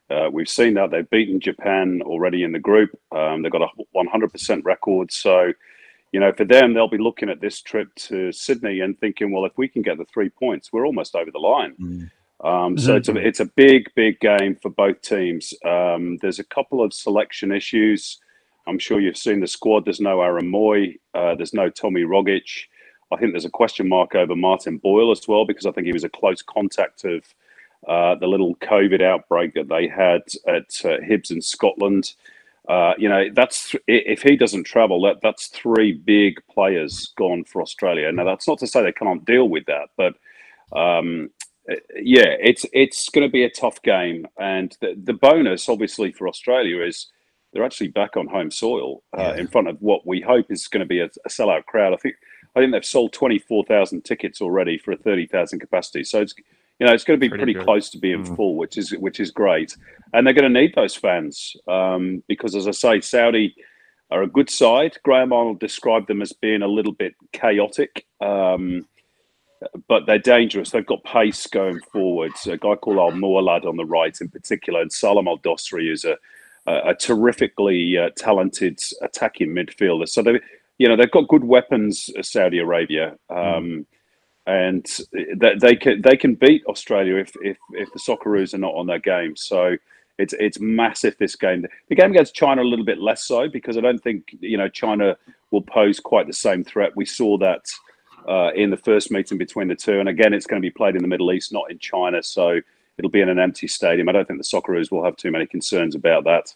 Uh, 0.10 0.30
we've 0.32 0.49
seen 0.49 0.74
that 0.76 0.91
they've 0.91 1.10
beaten 1.10 1.39
Japan 1.39 2.01
already 2.04 2.43
in 2.43 2.51
the 2.51 2.60
group. 2.60 2.91
Um, 3.12 3.41
they've 3.41 3.51
got 3.51 3.62
a 3.62 3.68
100% 3.95 4.66
record. 4.66 5.12
So, 5.12 5.54
you 6.12 6.20
know, 6.20 6.32
for 6.34 6.45
them, 6.45 6.74
they'll 6.74 6.88
be 6.88 6.97
looking 6.97 7.30
at 7.30 7.41
this 7.41 7.62
trip 7.62 7.93
to 7.95 8.32
Sydney 8.32 8.82
and 8.82 8.99
thinking, 8.99 9.32
well, 9.32 9.45
if 9.45 9.58
we 9.58 9.68
can 9.68 9.82
get 9.82 9.97
the 9.97 10.06
three 10.06 10.30
points, 10.30 10.72
we're 10.72 10.86
almost 10.86 11.16
over 11.16 11.32
the 11.32 11.39
line. 11.39 11.76
Mm. 11.80 12.12
Um, 12.43 12.78
so 12.78 12.89
mm-hmm. 12.89 12.97
it's 12.97 13.10
a 13.10 13.16
it's 13.16 13.39
a 13.39 13.45
big 13.45 13.89
big 13.95 14.20
game 14.20 14.58
for 14.62 14.70
both 14.70 15.01
teams. 15.01 15.54
Um, 15.66 16.18
there's 16.22 16.39
a 16.39 16.43
couple 16.43 16.84
of 16.84 16.93
selection 16.93 17.54
issues. 17.54 18.20
I'm 18.68 18.80
sure 18.80 18.99
you've 18.99 19.18
seen 19.18 19.39
the 19.39 19.47
squad. 19.47 19.86
There's 19.86 20.01
no 20.01 20.22
Aaron 20.22 20.51
Mooy. 20.51 20.99
Uh, 21.14 21.36
there's 21.36 21.54
no 21.54 21.70
Tommy 21.70 22.01
Rogic. 22.01 22.66
I 23.12 23.18
think 23.18 23.32
there's 23.32 23.45
a 23.45 23.49
question 23.49 23.88
mark 23.88 24.16
over 24.16 24.36
Martin 24.36 24.78
Boyle 24.78 25.12
as 25.12 25.26
well 25.28 25.45
because 25.45 25.66
I 25.66 25.72
think 25.72 25.86
he 25.86 25.93
was 25.93 26.04
a 26.04 26.10
close 26.10 26.41
contact 26.41 27.06
of 27.06 27.24
uh, 27.88 28.16
the 28.16 28.28
little 28.28 28.56
COVID 28.56 29.02
outbreak 29.02 29.54
that 29.54 29.68
they 29.68 29.88
had 29.88 30.22
at 30.48 30.70
uh, 30.86 31.00
Hibs 31.04 31.32
in 31.32 31.42
Scotland. 31.42 32.14
Uh, 32.68 32.94
you 32.98 33.10
know, 33.10 33.26
that's 33.34 33.72
th- 33.72 33.84
if 33.88 34.22
he 34.22 34.38
doesn't 34.38 34.64
travel, 34.64 35.02
that 35.02 35.18
that's 35.22 35.48
three 35.48 35.92
big 35.92 36.42
players 36.50 37.14
gone 37.18 37.44
for 37.44 37.62
Australia. 37.62 38.12
Now, 38.12 38.24
that's 38.24 38.48
not 38.48 38.60
to 38.60 38.68
say 38.68 38.82
they 38.82 38.94
can't 38.94 39.26
deal 39.26 39.50
with 39.50 39.66
that, 39.66 39.90
but 39.98 40.14
um, 40.72 41.30
yeah, 41.96 42.36
it's 42.40 42.66
it's 42.72 43.10
going 43.10 43.28
to 43.28 43.32
be 43.32 43.44
a 43.44 43.50
tough 43.50 43.82
game. 43.82 44.28
And 44.38 44.76
the, 44.82 44.96
the 45.02 45.14
bonus, 45.14 45.68
obviously, 45.68 46.12
for 46.12 46.28
Australia 46.28 46.82
is 46.82 47.08
they're 47.52 47.66
actually 47.66 47.90
back 47.90 48.18
on 48.18 48.28
home 48.28 48.50
soil 48.50 49.04
uh, 49.18 49.34
yeah. 49.36 49.42
in 49.42 49.48
front 49.48 49.68
of 49.68 49.78
what 49.82 50.08
we 50.08 50.22
hope 50.22 50.52
is 50.52 50.68
going 50.68 50.82
to 50.82 50.88
be 50.88 51.00
a, 51.00 51.10
a 51.26 51.30
sellout 51.30 51.66
crowd. 51.66 51.94
I 51.94 51.98
think 51.98 52.16
I 52.56 52.60
think 52.60 52.72
they've 52.72 52.86
sold 52.86 53.14
twenty 53.14 53.40
four 53.40 53.64
thousand 53.66 54.04
tickets 54.04 54.42
already 54.42 54.78
for 54.78 54.92
a 54.92 54.98
thirty 54.98 55.28
thousand 55.28 55.60
capacity. 55.60 56.04
So 56.04 56.22
it's 56.22 56.34
you 56.80 56.88
know, 56.88 56.94
it's 56.94 57.04
going 57.04 57.20
to 57.20 57.22
be 57.22 57.30
pretty, 57.30 57.54
pretty 57.54 57.66
close 57.66 57.90
to 57.92 57.98
being 57.98 58.26
mm. 58.26 58.36
full, 58.36 58.56
which 58.56 58.78
is 58.78 58.92
which 58.92 59.20
is 59.20 59.32
great. 59.32 59.76
And 60.14 60.26
they're 60.26 60.34
going 60.34 60.52
to 60.52 60.62
need 60.62 60.74
those 60.76 60.96
fans 60.96 61.56
um, 61.68 62.24
because, 62.28 62.56
as 62.56 62.68
I 62.68 62.72
say, 62.72 63.02
Saudi 63.02 63.56
are 64.12 64.24
a 64.24 64.28
good 64.28 64.50
side. 64.50 64.98
Graham 65.04 65.34
Arnold 65.34 65.60
described 65.60 66.08
them 66.08 66.22
as 66.22 66.34
being 66.34 66.62
a 66.62 66.68
little 66.68 66.92
bit 66.92 67.16
chaotic, 67.32 68.06
um, 68.22 68.88
but 69.88 70.06
they're 70.06 70.20
dangerous. 70.20 70.72
They've 70.72 70.86
got 70.86 71.04
pace 71.04 71.48
going 71.48 71.80
forwards. 71.92 72.48
A 72.48 72.58
guy 72.58 72.76
called 72.76 72.98
Al 72.98 73.12
Muwallad 73.12 73.66
on 73.66 73.78
the 73.78 73.86
right, 73.86 74.16
in 74.20 74.30
particular, 74.30 74.82
and 74.82 74.92
Salem 74.92 75.28
Al 75.28 75.40
Dawsari 75.40 75.92
is 75.92 76.06
a, 76.06 76.18
a, 76.66 76.90
a 76.90 76.96
terrifically 76.96 77.98
uh, 77.98 78.10
talented 78.18 78.80
attacking 79.02 79.50
midfielder. 79.50 80.08
So 80.08 80.22
they, 80.22 80.40
you 80.80 80.88
know, 80.88 80.96
they've 80.96 81.10
got 81.10 81.28
good 81.28 81.44
weapons. 81.44 82.10
Saudi 82.22 82.60
Arabia. 82.60 83.16
Um, 83.30 83.38
mm 83.38 83.86
and 84.46 84.86
they, 85.12 85.56
they 85.60 85.76
can 85.76 86.02
they 86.02 86.18
can 86.18 86.36
beat 86.36 86.66
Australia 86.66 87.16
if 87.16 87.34
if 87.41 87.58
if 87.72 87.91
the 87.94 88.00
Socceroos 88.00 88.54
are 88.54 88.60
not 88.60 88.76
on 88.76 88.88
their 88.88 89.00
game. 89.00 89.36
So 89.36 89.78
it's 90.18 90.34
it's 90.39 90.60
massive 90.60 91.16
this 91.18 91.36
game. 91.36 91.66
The 91.89 91.96
game 91.96 92.12
against 92.12 92.36
China 92.36 92.62
a 92.62 92.64
little 92.64 92.86
bit 92.86 93.00
less 93.00 93.24
so 93.24 93.48
because 93.48 93.78
I 93.78 93.82
don't 93.82 94.02
think 94.02 94.36
you 94.39 94.58
know 94.58 94.68
China 94.68 95.16
will 95.52 95.62
pose 95.62 96.00
quite 96.00 96.28
the 96.28 96.34
same 96.34 96.64
threat. 96.64 96.96
We 96.96 97.06
saw 97.06 97.38
that 97.38 97.66
uh, 98.28 98.52
in 98.54 98.70
the 98.70 98.78
first 98.78 99.12
meeting 99.12 99.38
between 99.38 99.70
the 99.70 99.76
two, 99.76 100.00
and 100.00 100.10
again 100.10 100.34
it's 100.34 100.48
going 100.48 100.62
to 100.62 100.66
be 100.66 100.72
played 100.72 100.96
in 100.96 101.02
the 101.02 101.08
Middle 101.08 101.32
East, 101.32 101.54
not 101.54 101.72
in 101.72 101.80
China. 101.80 102.22
So 102.22 102.60
it'll 102.98 103.12
be 103.12 103.22
in 103.22 103.30
an 103.30 103.39
empty 103.39 103.68
stadium. 103.68 104.10
I 104.10 104.12
don't 104.12 104.28
think 104.28 104.39
the 104.39 104.48
Socceroos 104.48 104.91
will 104.91 105.04
have 105.04 105.16
too 105.16 105.32
many 105.32 105.46
concerns 105.46 105.96
about 105.96 106.26
that. 106.26 106.54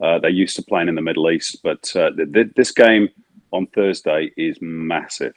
Uh, 0.00 0.18
they're 0.18 0.30
used 0.30 0.56
to 0.56 0.62
playing 0.62 0.88
in 0.88 0.94
the 0.94 1.02
Middle 1.02 1.30
East, 1.30 1.58
but 1.62 1.94
uh, 1.94 2.10
th- 2.10 2.32
th- 2.32 2.52
this 2.56 2.72
game 2.72 3.08
on 3.52 3.66
Thursday 3.68 4.32
is 4.36 4.58
massive. 4.60 5.34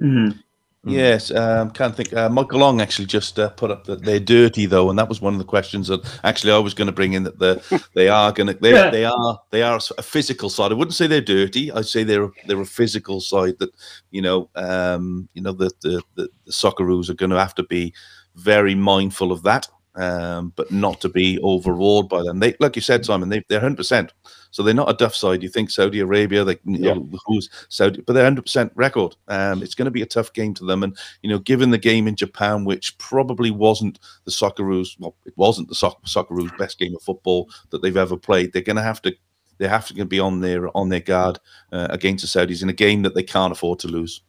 Mm-hmm. 0.00 0.38
Mm. 0.86 0.92
Yes, 0.92 1.30
um, 1.30 1.70
can't 1.70 1.94
think. 1.94 2.12
Uh, 2.12 2.28
Michael 2.28 2.58
Long 2.58 2.80
actually 2.80 3.06
just 3.06 3.38
uh, 3.38 3.50
put 3.50 3.70
up 3.70 3.84
that 3.84 4.02
they're 4.02 4.18
dirty 4.18 4.66
though, 4.66 4.90
and 4.90 4.98
that 4.98 5.08
was 5.08 5.20
one 5.20 5.32
of 5.32 5.38
the 5.38 5.44
questions 5.44 5.86
that 5.86 6.00
actually 6.24 6.52
I 6.52 6.58
was 6.58 6.74
going 6.74 6.86
to 6.86 6.92
bring 6.92 7.12
in 7.12 7.22
that 7.22 7.38
the 7.38 7.84
they 7.94 8.08
are 8.08 8.32
going 8.32 8.48
to 8.48 8.54
they 8.54 8.72
yeah. 8.72 8.90
they 8.90 9.04
are 9.04 9.40
they 9.50 9.62
are 9.62 9.78
a 9.96 10.02
physical 10.02 10.50
side. 10.50 10.72
I 10.72 10.74
wouldn't 10.74 10.96
say 10.96 11.06
they're 11.06 11.20
dirty. 11.20 11.70
I'd 11.70 11.86
say 11.86 12.02
they're 12.02 12.28
they're 12.48 12.60
a 12.60 12.66
physical 12.66 13.20
side 13.20 13.60
that 13.60 13.70
you 14.10 14.22
know 14.22 14.50
um, 14.56 15.28
you 15.34 15.42
know 15.42 15.52
the 15.52 15.70
the 15.82 16.02
the, 16.16 16.28
the 16.46 16.50
Socceroos 16.50 17.08
are 17.08 17.14
going 17.14 17.30
to 17.30 17.38
have 17.38 17.54
to 17.54 17.62
be 17.62 17.94
very 18.34 18.74
mindful 18.74 19.30
of 19.30 19.44
that 19.44 19.68
um, 19.94 20.52
but 20.56 20.70
not 20.70 21.00
to 21.00 21.08
be 21.08 21.38
overawed 21.40 22.08
by 22.08 22.22
them. 22.22 22.40
They, 22.40 22.54
like 22.60 22.76
you 22.76 22.82
said, 22.82 23.04
Simon, 23.04 23.28
they, 23.28 23.44
they're 23.48 23.60
100%. 23.60 24.10
So 24.52 24.62
they're 24.62 24.74
not 24.74 24.90
a 24.90 24.94
duff 24.94 25.14
side. 25.14 25.42
You 25.42 25.48
think 25.48 25.70
Saudi 25.70 26.00
Arabia, 26.00 26.44
they, 26.44 26.58
yeah. 26.64 26.94
know, 26.94 27.08
who's 27.26 27.48
Saudi, 27.68 28.02
but 28.02 28.12
they're 28.12 28.30
100% 28.30 28.70
record. 28.74 29.16
Um, 29.26 29.62
it's 29.62 29.74
going 29.74 29.86
to 29.86 29.90
be 29.90 30.02
a 30.02 30.06
tough 30.06 30.32
game 30.34 30.54
to 30.54 30.64
them. 30.64 30.82
And, 30.82 30.96
you 31.22 31.30
know, 31.30 31.38
given 31.38 31.70
the 31.70 31.78
game 31.78 32.06
in 32.06 32.14
Japan, 32.14 32.64
which 32.64 32.96
probably 32.98 33.50
wasn't 33.50 33.98
the 34.24 34.30
Socceroos, 34.30 35.00
well, 35.00 35.16
it 35.24 35.32
wasn't 35.36 35.68
the 35.68 35.74
soc- 35.74 36.04
Socceroos' 36.04 36.56
best 36.58 36.78
game 36.78 36.94
of 36.94 37.02
football 37.02 37.50
that 37.70 37.82
they've 37.82 37.96
ever 37.96 38.16
played, 38.16 38.52
they're 38.52 38.62
going 38.62 38.76
to 38.76 38.82
have 38.82 39.02
to. 39.02 39.14
They 39.58 39.68
have 39.68 39.86
to 39.86 40.04
be 40.04 40.18
on 40.18 40.40
their 40.40 40.76
on 40.76 40.88
their 40.88 41.00
guard 41.00 41.38
uh, 41.70 41.86
against 41.90 42.22
the 42.22 42.40
Saudis 42.40 42.64
in 42.64 42.68
a 42.68 42.72
game 42.72 43.02
that 43.02 43.14
they 43.14 43.22
can't 43.22 43.52
afford 43.52 43.78
to 43.80 43.86
lose. 43.88 44.22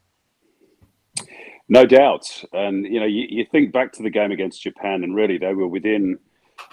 No 1.69 1.85
doubt. 1.87 2.43
And, 2.53 2.85
you 2.85 2.99
know, 2.99 3.05
you, 3.07 3.25
you 3.29 3.45
think 3.51 3.71
back 3.71 3.91
to 3.93 4.03
the 4.03 4.11
game 4.11 4.31
against 4.31 4.61
Japan, 4.61 5.03
and 5.03 5.15
really 5.15 5.39
they 5.39 5.55
were 5.55 5.67
within 5.67 6.19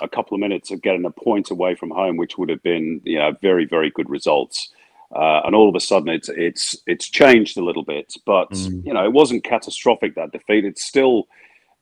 a 0.00 0.08
couple 0.08 0.34
of 0.34 0.40
minutes 0.40 0.70
of 0.70 0.82
getting 0.82 1.04
a 1.04 1.10
point 1.10 1.50
away 1.50 1.74
from 1.74 1.90
home, 1.90 2.16
which 2.16 2.38
would 2.38 2.48
have 2.48 2.62
been, 2.62 3.00
you 3.04 3.18
know, 3.18 3.32
very, 3.40 3.64
very 3.64 3.90
good 3.90 4.08
results. 4.08 4.70
Uh, 5.14 5.40
and 5.44 5.54
all 5.54 5.68
of 5.68 5.74
a 5.74 5.80
sudden, 5.80 6.08
it's 6.08 6.28
it's 6.28 6.76
it's 6.86 7.08
changed 7.08 7.58
a 7.58 7.64
little 7.64 7.82
bit, 7.82 8.14
but 8.24 8.48
mm. 8.50 8.86
you 8.86 8.94
know, 8.94 9.04
it 9.04 9.12
wasn't 9.12 9.42
catastrophic 9.42 10.14
that 10.14 10.30
defeat. 10.30 10.64
It's 10.64 10.84
still, 10.84 11.26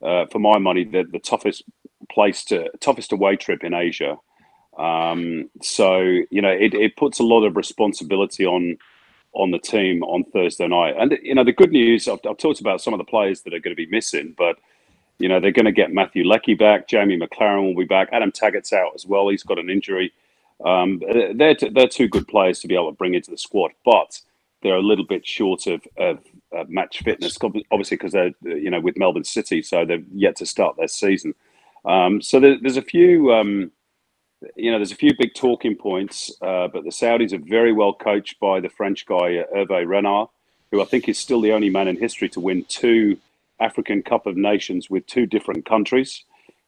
uh, 0.03 0.24
for 0.32 0.38
my 0.38 0.59
money, 0.59 0.84
the, 0.84 1.05
the 1.05 1.18
toughest 1.18 1.62
place 2.11 2.42
to 2.46 2.70
toughest 2.80 3.12
away 3.12 3.36
trip 3.36 3.64
in 3.64 3.74
Asia. 3.74 4.16
Um, 4.78 5.51
so 5.61 5.99
you 6.01 6.40
know, 6.40 6.51
it, 6.51 6.72
it 6.72 6.96
puts 6.96 7.18
a 7.18 7.24
lot 7.24 7.44
of 7.44 7.57
responsibility 7.57 8.46
on 8.46 8.78
on 9.34 9.51
the 9.51 9.59
team 9.59 10.03
on 10.05 10.24
Thursday 10.24 10.66
night. 10.66 10.94
And 10.99 11.18
you 11.22 11.34
know, 11.34 11.44
the 11.44 11.53
good 11.53 11.70
news 11.70 12.09
I've, 12.09 12.20
I've 12.28 12.38
talked 12.38 12.61
about 12.61 12.80
some 12.80 12.94
of 12.94 12.99
the 12.99 13.05
players 13.05 13.42
that 13.42 13.53
are 13.53 13.61
going 13.61 13.76
to 13.76 13.86
be 13.86 13.90
missing, 13.90 14.34
but 14.38 14.59
you 15.18 15.28
know 15.28 15.40
they're 15.40 15.52
going 15.52 15.66
to 15.66 15.72
get 15.72 15.92
Matthew 15.92 16.24
Leckie 16.24 16.54
back, 16.54 16.88
Jamie 16.88 17.18
Maclaren 17.18 17.64
will 17.64 17.76
be 17.76 17.86
back, 17.86 18.08
Adam 18.12 18.32
Taggart's 18.32 18.72
out 18.72 18.92
as 18.94 19.06
well. 19.06 19.28
He's 19.28 19.42
got 19.42 19.58
an 19.58 19.70
injury. 19.70 20.12
Um, 20.64 21.00
they're 21.34 21.54
t- 21.54 21.70
they're 21.70 21.88
two 21.88 22.08
good 22.08 22.26
players 22.26 22.60
to 22.60 22.68
be 22.68 22.74
able 22.74 22.90
to 22.90 22.96
bring 22.96 23.14
into 23.14 23.30
the 23.30 23.38
squad, 23.38 23.72
but 23.84 24.20
they're 24.62 24.76
a 24.76 24.82
little 24.82 25.04
bit 25.04 25.24
short 25.26 25.66
of, 25.66 25.82
of, 25.96 26.18
of 26.52 26.68
match 26.68 27.00
fitness, 27.02 27.38
obviously 27.70 27.96
because 27.96 28.12
they're 28.12 28.32
you 28.42 28.70
know 28.70 28.80
with 28.80 28.98
Melbourne 28.98 29.24
City, 29.24 29.62
so 29.62 29.84
they've 29.84 30.06
yet 30.12 30.36
to 30.36 30.46
start 30.46 30.76
their 30.76 30.88
season. 30.88 31.34
Um, 31.84 32.20
so 32.20 32.40
there, 32.40 32.56
there's 32.60 32.76
a 32.76 32.82
few. 32.82 33.32
Um, 33.32 33.70
you 34.54 34.70
know, 34.70 34.78
there's 34.78 34.92
a 34.92 34.96
few 34.96 35.12
big 35.18 35.34
talking 35.34 35.74
points, 35.74 36.30
uh, 36.42 36.68
but 36.68 36.84
the 36.84 36.90
Saudis 36.90 37.32
are 37.32 37.38
very 37.38 37.72
well 37.72 37.92
coached 37.92 38.38
by 38.38 38.60
the 38.60 38.68
French 38.68 39.04
guy 39.04 39.38
uh, 39.38 39.44
Hervé 39.52 39.84
Renard, 39.84 40.28
who 40.70 40.80
I 40.80 40.84
think 40.84 41.08
is 41.08 41.18
still 41.18 41.40
the 41.40 41.52
only 41.52 41.70
man 41.70 41.88
in 41.88 41.96
history 41.96 42.28
to 42.30 42.40
win 42.40 42.64
two 42.68 43.18
African 43.61 44.02
Cup 44.02 44.26
of 44.26 44.36
Nations 44.36 44.90
with 44.90 45.06
two 45.06 45.26
different 45.26 45.66
countries, 45.66 46.24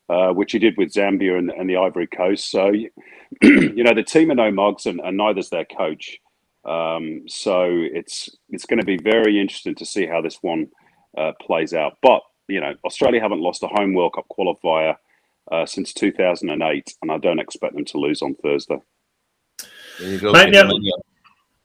uh, 0.08 0.30
which 0.30 0.52
he 0.52 0.58
did 0.58 0.76
with 0.76 0.92
Zambia 0.92 1.38
and, 1.38 1.50
and, 1.50 1.68
the 1.68 1.76
Ivory 1.76 2.06
Coast. 2.06 2.50
So, 2.50 2.70
you 3.42 3.84
know, 3.84 3.94
the 3.94 4.02
team 4.02 4.30
are 4.30 4.34
no 4.34 4.50
mugs, 4.50 4.86
and, 4.86 5.00
and 5.00 5.16
neither's 5.16 5.50
their 5.50 5.64
coach. 5.64 6.18
Um, 6.64 7.22
so 7.26 7.64
it's 7.70 8.28
it's 8.50 8.66
going 8.66 8.80
to 8.80 8.84
be 8.84 8.98
very 8.98 9.40
interesting 9.40 9.74
to 9.76 9.86
see 9.86 10.06
how 10.06 10.20
this 10.20 10.38
one 10.42 10.68
uh, 11.16 11.32
plays 11.40 11.72
out. 11.72 11.98
But 12.02 12.22
you 12.48 12.60
know, 12.60 12.74
Australia 12.84 13.20
haven't 13.20 13.40
lost 13.40 13.62
a 13.62 13.68
home 13.68 13.94
World 13.94 14.14
Cup 14.14 14.26
qualifier 14.30 14.96
uh, 15.50 15.66
since 15.66 15.92
2008, 15.94 16.94
and 17.02 17.10
I 17.10 17.18
don't 17.18 17.38
expect 17.38 17.74
them 17.74 17.84
to 17.86 17.98
lose 17.98 18.22
on 18.22 18.34
Thursday. 18.34 18.78
There 19.98 20.10
you 20.10 20.18
go. 20.18 20.32
Mate, 20.32 20.50
now, 20.50 20.70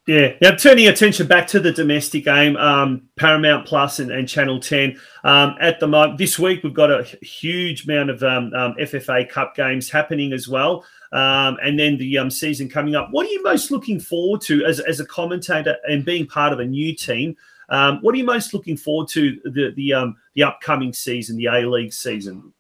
yeah. 0.08 0.34
Now, 0.42 0.56
turning 0.56 0.88
attention 0.88 1.28
back 1.28 1.48
to 1.48 1.60
the 1.60 1.72
domestic 1.72 2.26
game, 2.26 2.56
um, 2.58 3.10
Paramount 3.16 3.66
Plus 3.66 4.00
and, 4.00 4.12
and 4.12 4.28
Channel 4.28 4.60
10. 4.60 5.00
Um, 5.24 5.56
at 5.60 5.80
the 5.80 5.88
moment, 5.88 6.18
this 6.18 6.38
week, 6.38 6.64
we've 6.64 6.74
got 6.74 6.92
a 6.92 7.04
huge 7.26 7.86
amount 7.86 8.12
of 8.12 8.22
um, 8.22 8.54
um 8.54 8.76
FFA 8.80 9.28
Cup 9.28 9.56
games 9.56 9.90
happening 9.90 10.32
as 10.32 10.48
well. 10.48 10.86
Um, 11.12 11.58
and 11.64 11.80
then 11.80 11.98
the 11.98 12.18
um, 12.18 12.30
season 12.30 12.70
coming 12.70 12.96
up. 12.96 13.10
What 13.12 13.26
are 13.26 13.30
you 13.30 13.42
most 13.42 13.72
looking 13.72 14.00
forward 14.00 14.42
to 14.42 14.66
as, 14.66 14.80
as 14.80 15.00
a 15.00 15.06
commentator 15.06 15.78
and 15.86 16.06
being 16.06 16.28
part 16.28 16.54
of 16.54 16.60
a 16.60 16.66
new 16.66 16.94
team? 16.96 17.36
what 17.68 18.14
are 18.14 18.18
you 18.18 18.26
most 18.26 18.54
looking 18.54 18.78
forward 18.78 19.08
to 19.10 19.40
the 19.46 19.72
the, 19.76 20.14
the 20.36 20.44
upcoming 20.44 20.94
season, 20.94 21.38
the 21.38 21.48
A 21.48 21.68
League 21.68 21.94
season? 21.94 22.54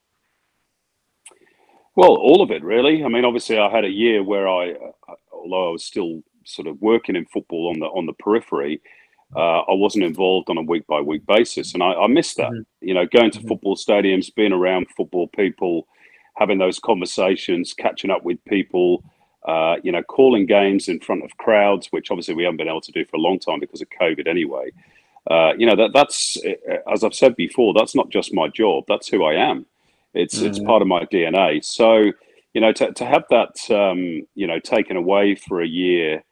Well, 1.95 2.15
all 2.15 2.41
of 2.41 2.51
it, 2.51 2.63
really. 2.63 3.03
I 3.05 3.07
mean, 3.07 3.23
obviously, 3.23 3.57
I 3.57 3.69
had 3.69 3.85
a 3.85 3.89
year 3.89 4.21
where 4.21 4.47
I, 4.47 4.71
uh, 4.71 5.13
although 5.31 5.69
I 5.69 5.71
was 5.71 5.85
still 5.85 6.23
sort 6.45 6.67
of 6.67 6.81
working 6.81 7.15
in 7.15 7.25
football 7.25 7.69
on 7.69 7.79
the 7.79 7.87
on 7.87 8.05
the 8.05 8.13
periphery, 8.13 8.81
uh, 9.35 9.61
I 9.61 9.73
wasn't 9.73 10.05
involved 10.05 10.49
on 10.49 10.57
a 10.57 10.61
week 10.61 10.87
by 10.87 11.01
week 11.01 11.25
basis, 11.25 11.73
and 11.73 11.83
I, 11.83 11.93
I 11.93 12.07
missed 12.07 12.37
that. 12.37 12.51
Mm-hmm. 12.51 12.87
You 12.87 12.93
know, 12.93 13.05
going 13.05 13.31
to 13.31 13.39
mm-hmm. 13.39 13.47
football 13.47 13.75
stadiums, 13.75 14.33
being 14.33 14.53
around 14.53 14.87
football 14.95 15.27
people, 15.27 15.87
having 16.35 16.57
those 16.57 16.79
conversations, 16.79 17.73
catching 17.73 18.11
up 18.11 18.23
with 18.23 18.43
people. 18.45 19.03
Uh, 19.47 19.75
you 19.83 19.91
know, 19.91 20.01
calling 20.01 20.47
games 20.47 20.87
in 20.87 20.99
front 20.99 21.23
of 21.23 21.37
crowds, 21.37 21.87
which 21.91 22.09
obviously 22.09 22.33
we 22.33 22.43
haven't 22.43 22.57
been 22.57 22.67
able 22.67 22.81
to 22.81 22.91
do 22.91 23.05
for 23.05 23.17
a 23.17 23.19
long 23.19 23.37
time 23.37 23.59
because 23.59 23.79
of 23.79 23.87
COVID, 24.01 24.27
anyway. 24.27 24.71
Uh, 25.29 25.53
you 25.57 25.65
know 25.65 25.75
that 25.75 25.91
that's 25.93 26.37
as 26.91 27.03
I've 27.03 27.13
said 27.13 27.35
before, 27.35 27.73
that's 27.73 27.95
not 27.95 28.09
just 28.09 28.33
my 28.33 28.47
job. 28.47 28.85
That's 28.87 29.07
who 29.07 29.23
I 29.23 29.33
am. 29.33 29.65
It's 30.13 30.39
mm. 30.39 30.47
it's 30.47 30.59
part 30.59 30.81
of 30.81 30.87
my 30.87 31.03
DNA. 31.05 31.63
So 31.63 32.11
you 32.53 32.61
know 32.61 32.71
to 32.73 32.91
to 32.93 33.05
have 33.05 33.23
that 33.29 33.55
um, 33.71 34.25
you 34.35 34.47
know 34.47 34.59
taken 34.59 34.97
away 34.97 35.35
for 35.35 35.61
a 35.61 35.67
year 35.67 36.23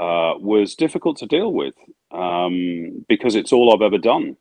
uh, 0.00 0.38
was 0.38 0.74
difficult 0.74 1.18
to 1.18 1.26
deal 1.26 1.52
with 1.52 1.74
um, 2.10 3.04
because 3.08 3.34
it's 3.34 3.52
all 3.52 3.72
I've 3.72 3.82
ever 3.82 3.98
done. 3.98 4.36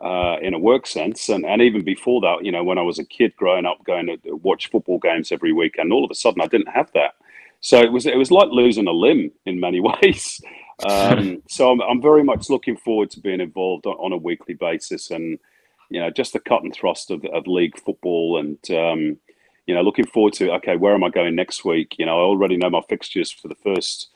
Uh, 0.00 0.36
in 0.40 0.54
a 0.54 0.58
work 0.58 0.86
sense, 0.86 1.28
and, 1.28 1.44
and 1.44 1.60
even 1.60 1.82
before 1.82 2.20
that, 2.20 2.44
you 2.44 2.52
know, 2.52 2.62
when 2.62 2.78
I 2.78 2.82
was 2.82 3.00
a 3.00 3.04
kid 3.04 3.34
growing 3.34 3.66
up, 3.66 3.82
going 3.84 4.06
to 4.06 4.36
watch 4.36 4.70
football 4.70 5.00
games 5.00 5.32
every 5.32 5.52
week, 5.52 5.74
and 5.76 5.92
all 5.92 6.04
of 6.04 6.10
a 6.12 6.14
sudden 6.14 6.40
I 6.40 6.46
didn't 6.46 6.68
have 6.68 6.88
that. 6.92 7.16
So 7.60 7.80
it 7.80 7.90
was 7.90 8.06
it 8.06 8.16
was 8.16 8.30
like 8.30 8.48
losing 8.52 8.86
a 8.86 8.92
limb 8.92 9.32
in 9.44 9.58
many 9.58 9.80
ways. 10.02 10.40
Um, 10.88 11.42
so 11.48 11.72
I'm, 11.72 11.80
I'm 11.80 12.00
very 12.00 12.22
much 12.22 12.48
looking 12.48 12.76
forward 12.76 13.10
to 13.10 13.20
being 13.20 13.40
involved 13.40 13.86
on, 13.86 13.94
on, 13.94 14.12
a 14.12 14.16
weekly 14.16 14.54
basis 14.54 15.10
and 15.10 15.40
you 15.90 16.00
know, 16.00 16.10
just 16.10 16.32
the 16.32 16.40
cut 16.40 16.62
and 16.62 16.74
thrust 16.74 17.10
of, 17.10 17.24
of 17.26 17.46
league 17.46 17.78
football 17.78 18.38
and, 18.38 18.58
um, 18.70 19.16
you 19.66 19.74
know, 19.74 19.82
looking 19.82 20.06
forward 20.06 20.32
to, 20.34 20.52
okay, 20.52 20.76
where 20.76 20.94
am 20.94 21.04
I 21.04 21.10
going 21.10 21.34
next 21.34 21.64
week? 21.64 21.96
You 21.98 22.06
know, 22.06 22.18
I 22.18 22.22
already 22.22 22.56
know 22.56 22.70
my 22.70 22.82
fixtures 22.88 23.30
for 23.30 23.48
the 23.48 23.54
first 23.56 24.08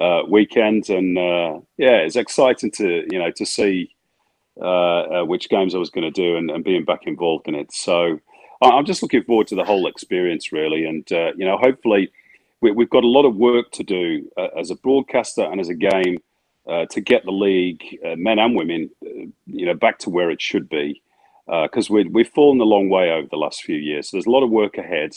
uh, 0.00 0.22
weekend. 0.28 0.88
And 0.90 1.18
uh, 1.18 1.60
yeah, 1.76 1.96
it's 1.96 2.16
exciting 2.16 2.70
to, 2.72 3.06
you 3.10 3.18
know, 3.18 3.30
to 3.32 3.44
see 3.44 3.94
uh, 4.60 5.20
uh 5.20 5.24
which 5.24 5.48
games 5.48 5.74
I 5.74 5.78
was 5.78 5.90
going 5.90 6.04
to 6.04 6.10
do 6.10 6.36
and, 6.36 6.50
and, 6.50 6.64
being 6.64 6.84
back 6.84 7.06
involved 7.06 7.46
in 7.46 7.54
it. 7.54 7.72
So 7.72 8.20
I'm 8.60 8.84
just 8.84 9.02
looking 9.02 9.22
forward 9.22 9.46
to 9.48 9.54
the 9.54 9.64
whole 9.64 9.86
experience, 9.86 10.52
really. 10.52 10.84
And, 10.84 11.10
uh, 11.12 11.32
you 11.36 11.44
know, 11.46 11.56
hopefully 11.56 12.10
we, 12.60 12.70
have 12.70 12.90
got 12.90 13.04
a 13.04 13.08
lot 13.08 13.24
of 13.24 13.36
work 13.36 13.70
to 13.72 13.84
do 13.84 14.28
uh, 14.36 14.48
as 14.58 14.70
a 14.70 14.74
broadcaster 14.76 15.42
and 15.42 15.60
as 15.60 15.68
a 15.68 15.74
game. 15.74 16.18
to 16.90 17.00
get 17.00 17.24
the 17.24 17.30
league, 17.32 17.82
men 18.16 18.38
and 18.38 18.54
women, 18.54 18.90
you 19.46 19.66
know, 19.66 19.74
back 19.74 19.98
to 20.00 20.10
where 20.10 20.30
it 20.30 20.42
should 20.42 20.68
be 20.68 21.00
because 21.46 21.88
we, 21.88 22.04
we've 22.04 22.28
fallen 22.28 22.60
a 22.60 22.64
long 22.64 22.88
way 22.90 23.10
over 23.10 23.28
the 23.30 23.36
last 23.36 23.62
few 23.62 23.76
years. 23.76 24.10
So 24.10 24.16
there's 24.16 24.26
a 24.26 24.30
lot 24.30 24.42
of 24.42 24.50
work 24.50 24.76
ahead, 24.76 25.12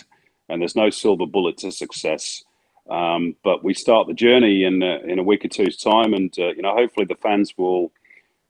and 0.50 0.62
there's 0.62 0.76
no 0.76 0.90
silver 0.90 1.26
bullet 1.26 1.58
to 1.58 1.72
success. 1.72 2.44
Um, 2.92 3.36
but 3.44 3.64
we 3.64 3.74
start 3.74 4.08
the 4.08 4.14
journey 4.14 4.64
in 4.64 4.84
uh, 4.84 5.00
in 5.06 5.18
a 5.18 5.24
week 5.24 5.46
or 5.46 5.48
two's 5.48 5.78
time, 5.78 6.14
and 6.14 6.34
uh, 6.38 6.50
you 6.50 6.62
know, 6.62 6.74
hopefully 6.76 7.06
the 7.06 7.16
fans 7.16 7.54
will 7.58 7.92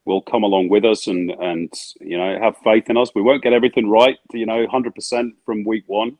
will 0.05 0.21
come 0.21 0.43
along 0.43 0.69
with 0.69 0.83
us 0.83 1.07
and 1.07 1.29
and 1.29 1.71
you 1.99 2.17
know 2.17 2.39
have 2.39 2.57
faith 2.63 2.89
in 2.89 2.97
us. 2.97 3.11
We 3.13 3.21
won't 3.21 3.43
get 3.43 3.53
everything 3.53 3.89
right, 3.89 4.17
you 4.33 4.45
know, 4.45 4.65
hundred 4.67 4.95
percent 4.95 5.35
from 5.45 5.63
week 5.63 5.83
one, 5.87 6.17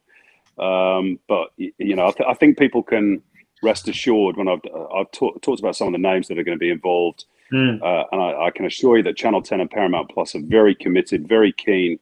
um, 0.59 1.19
but 1.28 1.49
you 1.57 1.95
know, 1.95 2.07
I, 2.07 2.11
th- 2.11 2.30
I, 2.30 2.34
think 2.36 2.59
people 2.59 2.84
can 2.84 3.24
rest 3.63 3.88
assured 3.88 4.38
when 4.38 4.47
I've 4.47 4.61
I've 4.95 5.11
ta- 5.11 5.38
talked 5.41 5.59
about 5.59 5.76
some 5.76 5.88
of 5.88 5.93
the 5.93 5.99
names 5.99 6.28
that 6.28 6.38
are 6.38 6.43
going 6.43 6.57
to 6.57 6.59
be 6.59 6.69
involved 6.69 7.26
Mm. 7.51 7.82
Uh, 7.82 8.05
and 8.11 8.22
I, 8.22 8.45
I, 8.45 8.51
can 8.51 8.65
assure 8.65 8.97
you 8.97 9.03
that 9.03 9.17
Channel 9.17 9.41
10 9.41 9.59
and 9.59 9.69
Paramount 9.69 10.09
Plus 10.09 10.36
are 10.36 10.41
very 10.41 10.74
committed, 10.74 11.28
very 11.28 11.51
keen. 11.51 11.99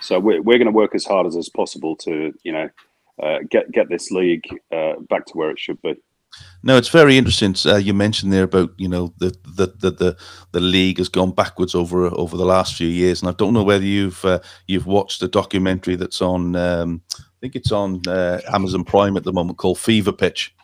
So 0.00 0.18
we're, 0.20 0.40
we're 0.40 0.58
going 0.58 0.66
to 0.66 0.72
work 0.72 0.94
as 0.94 1.04
hard 1.04 1.26
as 1.26 1.34
is 1.34 1.48
possible 1.48 1.96
to, 1.96 2.32
you 2.44 2.52
know, 2.52 2.70
uh, 3.22 3.38
get 3.50 3.70
get 3.72 3.88
this 3.88 4.10
league 4.10 4.44
uh, 4.72 4.94
back 5.08 5.26
to 5.26 5.32
where 5.34 5.50
it 5.50 5.58
should 5.58 5.80
be. 5.82 5.94
No, 6.62 6.76
it's 6.76 6.88
very 6.88 7.18
interesting. 7.18 7.54
Uh, 7.66 7.76
you 7.76 7.92
mentioned 7.92 8.32
there 8.32 8.44
about 8.44 8.72
you 8.78 8.88
know 8.88 9.12
the, 9.18 9.36
the 9.56 9.66
the 9.78 9.90
the 9.90 10.16
the 10.52 10.60
league 10.60 10.98
has 10.98 11.08
gone 11.08 11.32
backwards 11.32 11.74
over 11.74 12.06
over 12.06 12.36
the 12.36 12.44
last 12.44 12.76
few 12.76 12.88
years, 12.88 13.20
and 13.20 13.28
I 13.28 13.32
don't 13.32 13.52
know 13.52 13.64
whether 13.64 13.84
you've 13.84 14.24
uh, 14.24 14.40
you've 14.66 14.86
watched 14.86 15.20
the 15.20 15.28
documentary 15.28 15.96
that's 15.96 16.22
on. 16.22 16.56
Um, 16.56 17.02
I 17.18 17.22
think 17.40 17.56
it's 17.56 17.72
on 17.72 18.00
uh, 18.06 18.40
Amazon 18.52 18.84
Prime 18.84 19.16
at 19.16 19.24
the 19.24 19.32
moment 19.32 19.58
called 19.58 19.78
Fever 19.78 20.12
Pitch, 20.12 20.54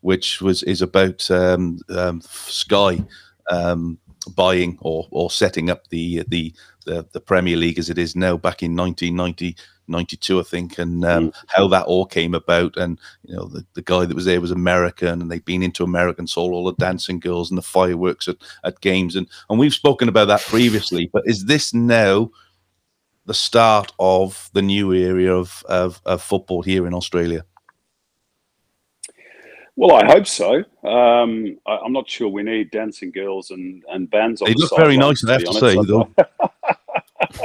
which 0.00 0.40
was 0.40 0.62
is 0.62 0.80
about 0.80 1.28
um, 1.30 1.78
um, 1.90 2.20
Sky 2.22 3.04
um, 3.50 3.98
buying 4.36 4.78
or 4.80 5.08
or 5.10 5.30
setting 5.30 5.68
up 5.68 5.88
the, 5.88 6.22
the, 6.28 6.54
the 6.86 7.06
the 7.12 7.20
Premier 7.20 7.56
League 7.56 7.78
as 7.78 7.90
it 7.90 7.98
is 7.98 8.14
now 8.14 8.36
back 8.36 8.62
in 8.62 8.76
1990 8.76 9.56
92 9.88 10.40
I 10.40 10.42
think 10.42 10.78
and 10.78 11.04
um, 11.04 11.30
mm. 11.30 11.34
how 11.48 11.68
that 11.68 11.86
all 11.86 12.06
came 12.06 12.34
about 12.34 12.76
and 12.76 12.98
you 13.24 13.36
know 13.36 13.46
the, 13.46 13.64
the 13.74 13.82
guy 13.82 14.04
that 14.04 14.14
was 14.14 14.24
there 14.24 14.40
was 14.40 14.50
American 14.50 15.20
and 15.20 15.30
they'd 15.30 15.44
been 15.44 15.62
into 15.62 15.84
American 15.84 16.26
soul 16.26 16.52
all 16.52 16.64
the 16.64 16.74
dancing 16.74 17.20
girls 17.20 17.50
and 17.50 17.58
the 17.58 17.62
fireworks 17.62 18.28
at, 18.28 18.36
at 18.64 18.80
games 18.80 19.16
and 19.16 19.26
and 19.50 19.58
we've 19.58 19.74
spoken 19.74 20.08
about 20.08 20.28
that 20.28 20.42
previously 20.42 21.08
but 21.12 21.22
is 21.26 21.46
this 21.46 21.72
now 21.74 22.30
the 23.26 23.34
start 23.34 23.92
of 23.98 24.48
the 24.54 24.62
new 24.62 24.92
era 24.92 25.36
of, 25.36 25.62
of, 25.68 26.00
of 26.06 26.22
football 26.22 26.62
here 26.62 26.86
in 26.86 26.94
Australia 26.94 27.44
well, 29.78 29.94
I 29.94 30.06
hope 30.06 30.26
so. 30.26 30.64
Um, 30.82 31.56
I, 31.64 31.76
am 31.84 31.92
not 31.92 32.10
sure 32.10 32.26
we 32.26 32.42
need 32.42 32.72
dancing 32.72 33.12
girls 33.12 33.52
and, 33.52 33.84
and 33.88 34.10
bands. 34.10 34.42
They 34.44 34.52
look 34.54 34.76
very 34.76 34.96
nice, 34.96 35.24
I 35.24 35.34
have 35.34 35.44
to 35.44 35.52
say, 35.52 35.76
though. 35.76 36.12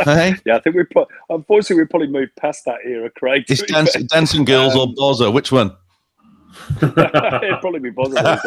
hey? 0.04 0.36
Yeah, 0.46 0.56
I 0.56 0.60
think 0.60 0.76
we 0.76 0.84
put. 0.84 1.08
Unfortunately, 1.30 1.84
we 1.84 1.88
probably 1.88 2.08
moved 2.08 2.36
past 2.36 2.66
that 2.66 2.80
era, 2.86 3.10
Craig. 3.10 3.46
It's 3.48 3.62
dancing, 3.64 4.06
dancing 4.08 4.46
girls 4.46 4.76
um, 4.76 4.82
or 4.82 4.88
Bozza. 4.88 5.34
Which 5.34 5.52
one? 5.52 5.76
It'd 6.82 6.94
probably 7.62 7.80
be 7.80 7.92
Bozza. 7.92 8.40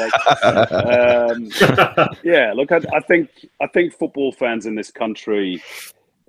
um, 1.30 2.12
yeah, 2.22 2.52
look, 2.54 2.72
I, 2.72 2.80
I 2.94 3.00
think 3.00 3.30
I 3.60 3.66
think 3.66 3.92
football 3.94 4.32
fans 4.32 4.66
in 4.66 4.74
this 4.74 4.90
country 4.90 5.62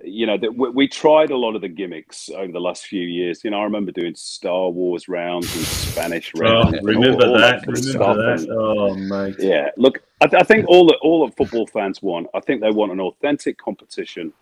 you 0.04 0.26
know 0.26 0.38
that 0.38 0.54
we, 0.54 0.70
we, 0.70 0.88
tried 0.88 1.30
a 1.30 1.36
lot 1.36 1.56
of 1.56 1.60
the 1.60 1.68
gimmicks 1.68 2.30
over 2.30 2.52
the 2.52 2.60
last 2.60 2.86
few 2.86 3.02
years. 3.02 3.42
You 3.42 3.50
know, 3.50 3.60
I 3.60 3.64
remember 3.64 3.90
doing 3.90 4.14
Star 4.14 4.70
Wars 4.70 5.08
rounds 5.08 5.54
and 5.56 5.64
Spanish 5.64 6.32
oh, 6.36 6.40
rounds. 6.40 6.78
Oh, 6.80 6.84
remember 6.84 7.24
all, 7.24 7.32
all 7.32 7.38
that? 7.38 7.66
that 7.66 7.96
remember 7.98 8.36
that? 8.36 8.40
And, 8.40 8.50
oh, 8.52 8.94
mate. 8.94 9.36
Yeah, 9.38 9.70
look, 9.76 10.02
I, 10.20 10.28
I, 10.36 10.42
think 10.44 10.68
all 10.68 10.86
that 10.86 10.98
all 11.02 11.26
that 11.26 11.36
football 11.36 11.66
fans 11.66 12.00
want. 12.00 12.28
I 12.32 12.40
think 12.40 12.60
they 12.60 12.70
want 12.70 12.92
an 12.92 13.00
authentic 13.00 13.58
competition. 13.58 14.32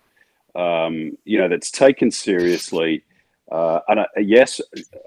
Um, 0.57 1.17
you 1.25 1.39
know, 1.39 1.49
that's 1.49 1.71
taken 1.71 2.11
seriously. 2.11 3.05
Uh, 3.51 3.81
and 3.89 4.01
I, 4.01 4.07
yes, 4.19 4.61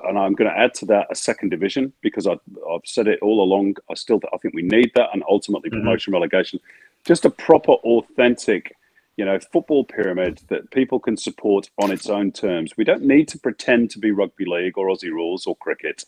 and 0.04 0.18
I'm 0.18 0.34
going 0.34 0.50
to 0.50 0.58
add 0.58 0.74
to 0.76 0.86
that 0.88 1.08
a 1.10 1.16
second 1.16 1.50
division 1.50 1.92
because 2.02 2.26
I, 2.28 2.34
I've 2.34 2.82
said 2.86 3.08
it 3.08 3.20
all 3.22 3.42
along. 3.44 3.76
I 3.90 3.94
still 3.94 4.20
I 4.34 4.38
think 4.38 4.54
we 4.54 4.62
need 4.62 4.92
that, 4.96 5.10
and 5.14 5.24
ultimately 5.30 5.70
Mm-hmm. 5.72 5.80
promotion 5.82 6.14
relegation. 6.14 6.60
Just 7.06 7.26
a 7.26 7.30
proper, 7.30 7.72
authentic, 7.72 8.76
you 9.18 9.26
know, 9.26 9.38
football 9.52 9.84
pyramid 9.84 10.42
that 10.50 10.70
people 10.72 11.00
can 11.00 11.16
support 11.18 11.70
on 11.82 11.92
its 11.92 12.10
own 12.10 12.32
terms. 12.32 12.76
We 12.78 12.84
don't 12.84 13.04
need 13.04 13.28
to 13.30 13.40
pretend 13.40 13.90
to 13.92 14.00
be 14.00 14.12
rugby 14.12 14.46
league 14.46 14.78
or 14.78 14.88
Aussie 14.88 15.12
rules 15.12 15.46
or 15.46 15.56
cricket. 15.56 16.04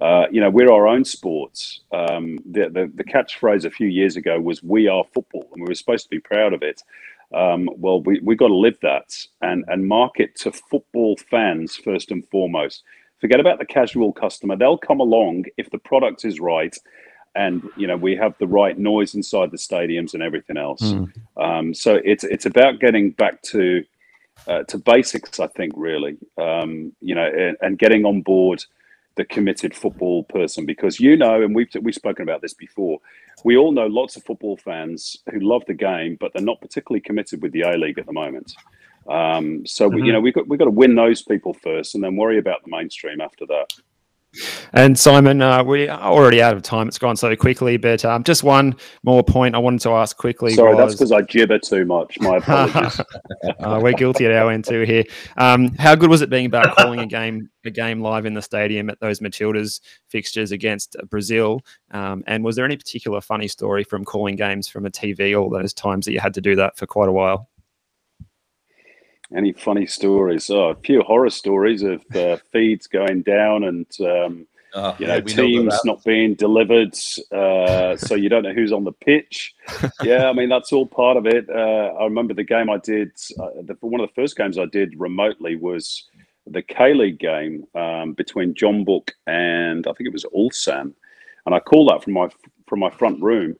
Uh, 0.00 0.26
you 0.32 0.40
know, 0.40 0.50
we're 0.50 0.72
our 0.72 0.88
own 0.88 1.04
sports. 1.04 1.80
Um, 1.92 2.38
the, 2.46 2.70
the 2.70 2.92
the 2.94 3.04
catchphrase 3.04 3.66
a 3.66 3.70
few 3.72 3.88
years 3.88 4.16
ago 4.16 4.40
was 4.40 4.62
"We 4.62 4.88
are 4.88 5.04
football," 5.14 5.48
and 5.54 5.62
we 5.62 5.68
were 5.68 5.74
supposed 5.76 6.04
to 6.04 6.10
be 6.10 6.20
proud 6.20 6.54
of 6.54 6.62
it. 6.62 6.82
Um, 7.34 7.68
well, 7.76 8.02
we 8.02 8.20
we 8.20 8.36
got 8.36 8.48
to 8.48 8.54
live 8.56 8.78
that 8.82 9.14
and 9.40 9.64
and 9.68 9.86
market 9.86 10.34
to 10.36 10.52
football 10.52 11.16
fans 11.30 11.76
first 11.76 12.10
and 12.10 12.26
foremost. 12.28 12.82
Forget 13.20 13.40
about 13.40 13.58
the 13.58 13.66
casual 13.66 14.12
customer; 14.12 14.56
they'll 14.56 14.78
come 14.78 15.00
along 15.00 15.46
if 15.56 15.70
the 15.70 15.78
product 15.78 16.24
is 16.24 16.40
right, 16.40 16.76
and 17.34 17.62
you 17.76 17.86
know 17.86 17.96
we 17.96 18.16
have 18.16 18.34
the 18.38 18.46
right 18.48 18.78
noise 18.78 19.14
inside 19.14 19.50
the 19.50 19.56
stadiums 19.56 20.14
and 20.14 20.22
everything 20.22 20.56
else. 20.56 20.96
Um, 21.36 21.74
so 21.74 22.00
it's 22.04 22.24
it's 22.24 22.46
about 22.46 22.80
getting 22.80 23.12
back 23.12 23.42
to 23.42 23.84
uh, 24.46 24.64
to 24.64 24.78
basics, 24.78 25.40
I 25.40 25.46
think, 25.48 25.72
really. 25.76 26.16
Um, 26.38 26.92
you 27.00 27.14
know, 27.14 27.26
and, 27.26 27.56
and 27.60 27.78
getting 27.78 28.04
on 28.04 28.22
board 28.22 28.64
the 29.16 29.24
committed 29.24 29.74
football 29.74 30.24
person 30.24 30.64
because 30.66 30.98
you 30.98 31.16
know, 31.16 31.42
and 31.42 31.54
we've 31.54 31.68
we've 31.82 31.94
spoken 31.94 32.22
about 32.22 32.42
this 32.42 32.54
before. 32.54 32.98
We 33.44 33.56
all 33.56 33.72
know 33.72 33.86
lots 33.86 34.16
of 34.16 34.24
football 34.24 34.56
fans 34.56 35.16
who 35.30 35.40
love 35.40 35.62
the 35.66 35.74
game, 35.74 36.16
but 36.20 36.32
they're 36.32 36.42
not 36.42 36.60
particularly 36.60 37.00
committed 37.00 37.42
with 37.42 37.52
the 37.52 37.62
A 37.62 37.72
League 37.76 37.98
at 37.98 38.06
the 38.06 38.12
moment. 38.12 38.54
Um, 39.08 39.66
so 39.66 39.88
we, 39.88 40.02
you 40.02 40.08
Mhm. 40.08 40.12
know, 40.12 40.20
we've 40.20 40.34
got 40.34 40.48
we've 40.48 40.58
got 40.58 40.66
to 40.66 40.70
win 40.70 40.94
those 40.94 41.22
people 41.22 41.54
first, 41.54 41.94
and 41.94 42.02
then 42.04 42.16
worry 42.16 42.38
about 42.38 42.62
the 42.64 42.70
mainstream 42.70 43.20
after 43.20 43.44
that. 43.46 43.66
And 44.72 44.98
Simon, 44.98 45.42
uh, 45.42 45.62
we 45.62 45.88
are 45.88 46.00
already 46.00 46.40
out 46.40 46.56
of 46.56 46.62
time. 46.62 46.88
It's 46.88 46.98
gone 46.98 47.16
so 47.16 47.34
quickly, 47.36 47.76
but 47.76 48.04
um, 48.04 48.24
just 48.24 48.42
one 48.42 48.74
more 49.02 49.22
point 49.22 49.54
I 49.54 49.58
wanted 49.58 49.82
to 49.82 49.90
ask 49.90 50.16
quickly. 50.16 50.54
Sorry, 50.54 50.76
that's 50.76 50.94
because 50.94 51.12
I 51.12 51.22
gibber 51.22 51.58
too 51.58 51.84
much. 51.84 52.18
My 52.20 52.36
apologies. 52.36 53.00
uh, 53.60 53.80
we're 53.82 53.92
guilty 53.92 54.24
at 54.26 54.32
our 54.32 54.50
end 54.50 54.64
too 54.64 54.82
here. 54.82 55.04
Um, 55.36 55.74
how 55.74 55.94
good 55.94 56.08
was 56.08 56.22
it 56.22 56.30
being 56.30 56.48
back 56.48 56.74
calling 56.76 57.00
a 57.00 57.06
game 57.06 57.50
a 57.64 57.70
game 57.70 58.00
live 58.00 58.26
in 58.26 58.34
the 58.34 58.42
stadium 58.42 58.90
at 58.90 58.98
those 59.00 59.20
Matildas 59.20 59.80
fixtures 60.08 60.50
against 60.50 60.96
Brazil? 61.10 61.60
Um, 61.90 62.24
and 62.26 62.42
was 62.42 62.56
there 62.56 62.64
any 62.64 62.76
particular 62.76 63.20
funny 63.20 63.48
story 63.48 63.84
from 63.84 64.04
calling 64.04 64.36
games 64.36 64.66
from 64.66 64.86
a 64.86 64.90
TV 64.90 65.38
all 65.38 65.50
those 65.50 65.72
times 65.72 66.06
that 66.06 66.12
you 66.12 66.20
had 66.20 66.34
to 66.34 66.40
do 66.40 66.56
that 66.56 66.76
for 66.76 66.86
quite 66.86 67.08
a 67.08 67.12
while? 67.12 67.48
Any 69.36 69.52
funny 69.52 69.86
stories? 69.86 70.50
Oh, 70.50 70.70
a 70.70 70.74
few 70.76 71.02
horror 71.02 71.30
stories 71.30 71.82
of 71.82 72.04
uh, 72.14 72.36
feeds 72.52 72.86
going 72.86 73.22
down 73.22 73.64
and 73.64 73.86
um, 74.00 74.46
Ah, 74.74 74.96
you 74.98 75.06
know 75.06 75.18
know 75.18 75.20
teams 75.20 75.78
not 75.84 76.02
being 76.02 76.34
delivered, 76.34 76.94
uh, 77.30 77.94
so 77.96 78.14
you 78.14 78.30
don't 78.30 78.42
know 78.42 78.54
who's 78.54 78.72
on 78.72 78.84
the 78.84 78.92
pitch. 78.92 79.54
Yeah, 80.02 80.28
I 80.28 80.32
mean 80.32 80.48
that's 80.48 80.72
all 80.72 80.86
part 80.86 81.16
of 81.16 81.26
it. 81.26 81.48
Uh, 81.48 81.94
I 81.98 82.04
remember 82.04 82.34
the 82.34 82.42
game 82.42 82.70
I 82.70 82.78
did. 82.78 83.12
Uh, 83.38 83.48
the, 83.62 83.76
one 83.80 84.00
of 84.00 84.08
the 84.08 84.14
first 84.14 84.36
games 84.36 84.58
I 84.58 84.64
did 84.64 84.98
remotely 84.98 85.56
was 85.56 86.08
the 86.46 86.62
K 86.62 86.94
League 86.94 87.18
game 87.18 87.64
um, 87.74 88.14
between 88.14 88.54
Jeonbuk 88.54 89.10
and 89.26 89.86
I 89.86 89.92
think 89.92 90.08
it 90.08 90.12
was 90.12 90.24
Ulsan, 90.34 90.92
and 91.46 91.54
I 91.54 91.60
called 91.60 91.90
that 91.90 92.02
from 92.02 92.14
my 92.14 92.28
from 92.66 92.80
my 92.80 92.90
front 92.90 93.22
room. 93.22 93.56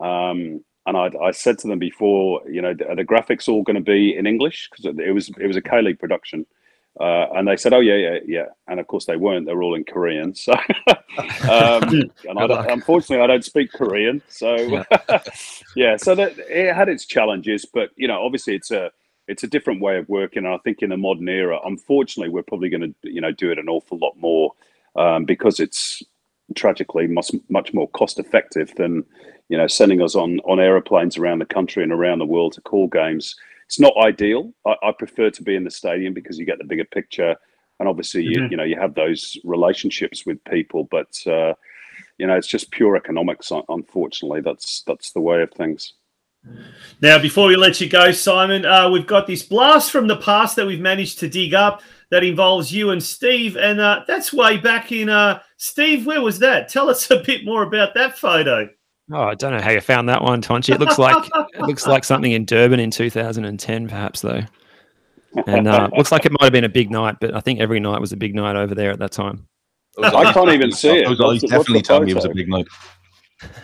Um, 0.00 0.62
and 0.90 0.96
I, 1.16 1.22
I 1.22 1.30
said 1.30 1.56
to 1.60 1.68
them 1.68 1.78
before, 1.78 2.42
you 2.50 2.60
know, 2.60 2.74
are 2.88 2.96
the 2.96 3.04
graphics 3.04 3.48
all 3.48 3.62
going 3.62 3.76
to 3.76 3.80
be 3.80 4.16
in 4.16 4.26
English? 4.26 4.68
Because 4.70 4.98
it 4.98 5.12
was 5.12 5.30
it 5.38 5.46
was 5.46 5.56
a 5.56 5.62
K 5.62 5.80
League 5.82 6.00
production, 6.00 6.44
uh, 6.98 7.26
and 7.34 7.46
they 7.46 7.56
said, 7.56 7.72
oh 7.72 7.78
yeah, 7.78 7.94
yeah, 7.94 8.18
yeah, 8.26 8.46
and 8.66 8.80
of 8.80 8.88
course 8.88 9.06
they 9.06 9.16
weren't; 9.16 9.46
they 9.46 9.54
were 9.54 9.62
all 9.62 9.76
in 9.76 9.84
Korean. 9.84 10.34
So, 10.34 10.52
um, 10.88 12.10
and 12.28 12.38
I 12.38 12.46
don't, 12.48 12.70
unfortunately, 12.70 13.22
I 13.22 13.28
don't 13.28 13.44
speak 13.44 13.70
Korean, 13.72 14.20
so 14.28 14.56
yeah, 15.76 15.96
so 15.96 16.16
that 16.16 16.36
it 16.38 16.74
had 16.74 16.88
its 16.88 17.06
challenges, 17.06 17.64
but 17.72 17.90
you 17.94 18.08
know, 18.08 18.20
obviously, 18.20 18.56
it's 18.56 18.72
a 18.72 18.90
it's 19.28 19.44
a 19.44 19.48
different 19.48 19.80
way 19.80 19.96
of 19.96 20.08
working, 20.08 20.44
and 20.44 20.52
I 20.52 20.58
think 20.58 20.82
in 20.82 20.90
the 20.90 20.96
modern 20.96 21.28
era, 21.28 21.60
unfortunately, 21.64 22.30
we're 22.30 22.42
probably 22.42 22.68
going 22.68 22.94
to 23.02 23.10
you 23.10 23.20
know 23.20 23.30
do 23.30 23.52
it 23.52 23.60
an 23.60 23.68
awful 23.68 23.96
lot 23.98 24.16
more 24.16 24.54
um, 24.96 25.24
because 25.24 25.60
it's 25.60 26.02
tragically 26.56 27.06
much 27.06 27.30
much 27.48 27.72
more 27.72 27.88
cost 27.90 28.18
effective 28.18 28.74
than 28.74 29.04
you 29.50 29.58
know 29.58 29.66
sending 29.66 30.00
us 30.00 30.14
on 30.14 30.38
on 30.40 30.58
aeroplanes 30.60 31.18
around 31.18 31.40
the 31.40 31.44
country 31.56 31.82
and 31.82 31.92
around 31.92 32.20
the 32.20 32.26
world 32.34 32.52
to 32.54 32.60
call 32.62 32.86
games. 32.88 33.36
It's 33.66 33.80
not 33.80 33.92
ideal. 33.98 34.52
I, 34.66 34.74
I 34.82 34.92
prefer 34.92 35.28
to 35.30 35.42
be 35.42 35.54
in 35.56 35.64
the 35.64 35.70
stadium 35.70 36.14
because 36.14 36.38
you 36.38 36.46
get 36.46 36.58
the 36.58 36.64
bigger 36.64 36.84
picture, 36.84 37.36
and 37.78 37.88
obviously 37.88 38.22
you 38.24 38.38
Mhm. 38.40 38.50
you 38.52 38.56
know 38.56 38.64
you 38.64 38.76
have 38.80 38.94
those 38.94 39.36
relationships 39.44 40.24
with 40.24 40.42
people. 40.44 40.84
But 40.90 41.12
uh, 41.26 41.52
you 42.18 42.26
know 42.26 42.36
it's 42.36 42.46
just 42.46 42.70
pure 42.70 42.96
economics. 42.96 43.52
Unfortunately, 43.68 44.40
that's 44.40 44.82
that's 44.86 45.12
the 45.12 45.20
way 45.20 45.42
of 45.42 45.50
things. 45.52 45.94
Now, 47.02 47.18
before 47.18 47.48
we 47.48 47.56
let 47.56 47.80
you 47.82 47.88
go, 47.88 48.12
Simon, 48.12 48.64
uh, 48.64 48.88
we've 48.88 49.06
got 49.06 49.26
this 49.26 49.42
blast 49.42 49.90
from 49.90 50.06
the 50.06 50.16
past 50.16 50.56
that 50.56 50.66
we've 50.66 50.80
managed 50.80 51.18
to 51.18 51.28
dig 51.28 51.52
up 51.52 51.82
that 52.10 52.24
involves 52.24 52.72
you 52.72 52.90
and 52.90 53.02
Steve, 53.02 53.58
and 53.58 53.78
uh, 53.78 54.04
that's 54.06 54.32
way 54.32 54.56
back 54.56 54.90
in. 54.90 55.10
Uh, 55.10 55.40
Steve, 55.58 56.06
where 56.06 56.22
was 56.22 56.38
that? 56.38 56.68
Tell 56.70 56.88
us 56.88 57.10
a 57.18 57.22
bit 57.22 57.44
more 57.44 57.62
about 57.62 57.92
that 57.94 58.16
photo. 58.18 58.68
Oh, 59.12 59.22
I 59.22 59.34
don't 59.34 59.52
know 59.52 59.60
how 59.60 59.70
you 59.70 59.80
found 59.80 60.08
that 60.08 60.22
one, 60.22 60.40
Tonchi. 60.40 60.74
It 60.74 60.80
looks 60.80 60.98
like 60.98 61.28
it 61.54 61.62
looks 61.62 61.86
like 61.86 62.04
something 62.04 62.30
in 62.32 62.44
Durban 62.44 62.78
in 62.80 62.90
2010, 62.90 63.88
perhaps 63.88 64.20
though. 64.20 64.42
And 65.46 65.66
uh, 65.66 65.88
looks 65.96 66.12
like 66.12 66.26
it 66.26 66.32
might 66.32 66.44
have 66.44 66.52
been 66.52 66.64
a 66.64 66.68
big 66.68 66.90
night, 66.90 67.16
but 67.20 67.34
I 67.34 67.40
think 67.40 67.60
every 67.60 67.80
night 67.80 68.00
was 68.00 68.12
a 68.12 68.16
big 68.16 68.34
night 68.34 68.56
over 68.56 68.74
there 68.74 68.90
at 68.90 68.98
that 69.00 69.12
time. 69.12 69.46
I 70.02 70.32
can't 70.32 70.50
even 70.50 70.70
see 70.72 70.98
it. 70.98 71.06
Those 71.06 71.18
What's 71.18 71.44
eyes 71.44 71.50
the- 71.50 71.56
what's 71.56 71.68
definitely 71.68 71.80
the 71.80 71.82
tell 71.86 72.00
me 72.00 72.12
it 72.12 72.14
was 72.14 72.24
a 72.24 72.28
big 72.30 72.48
night. 72.48 72.66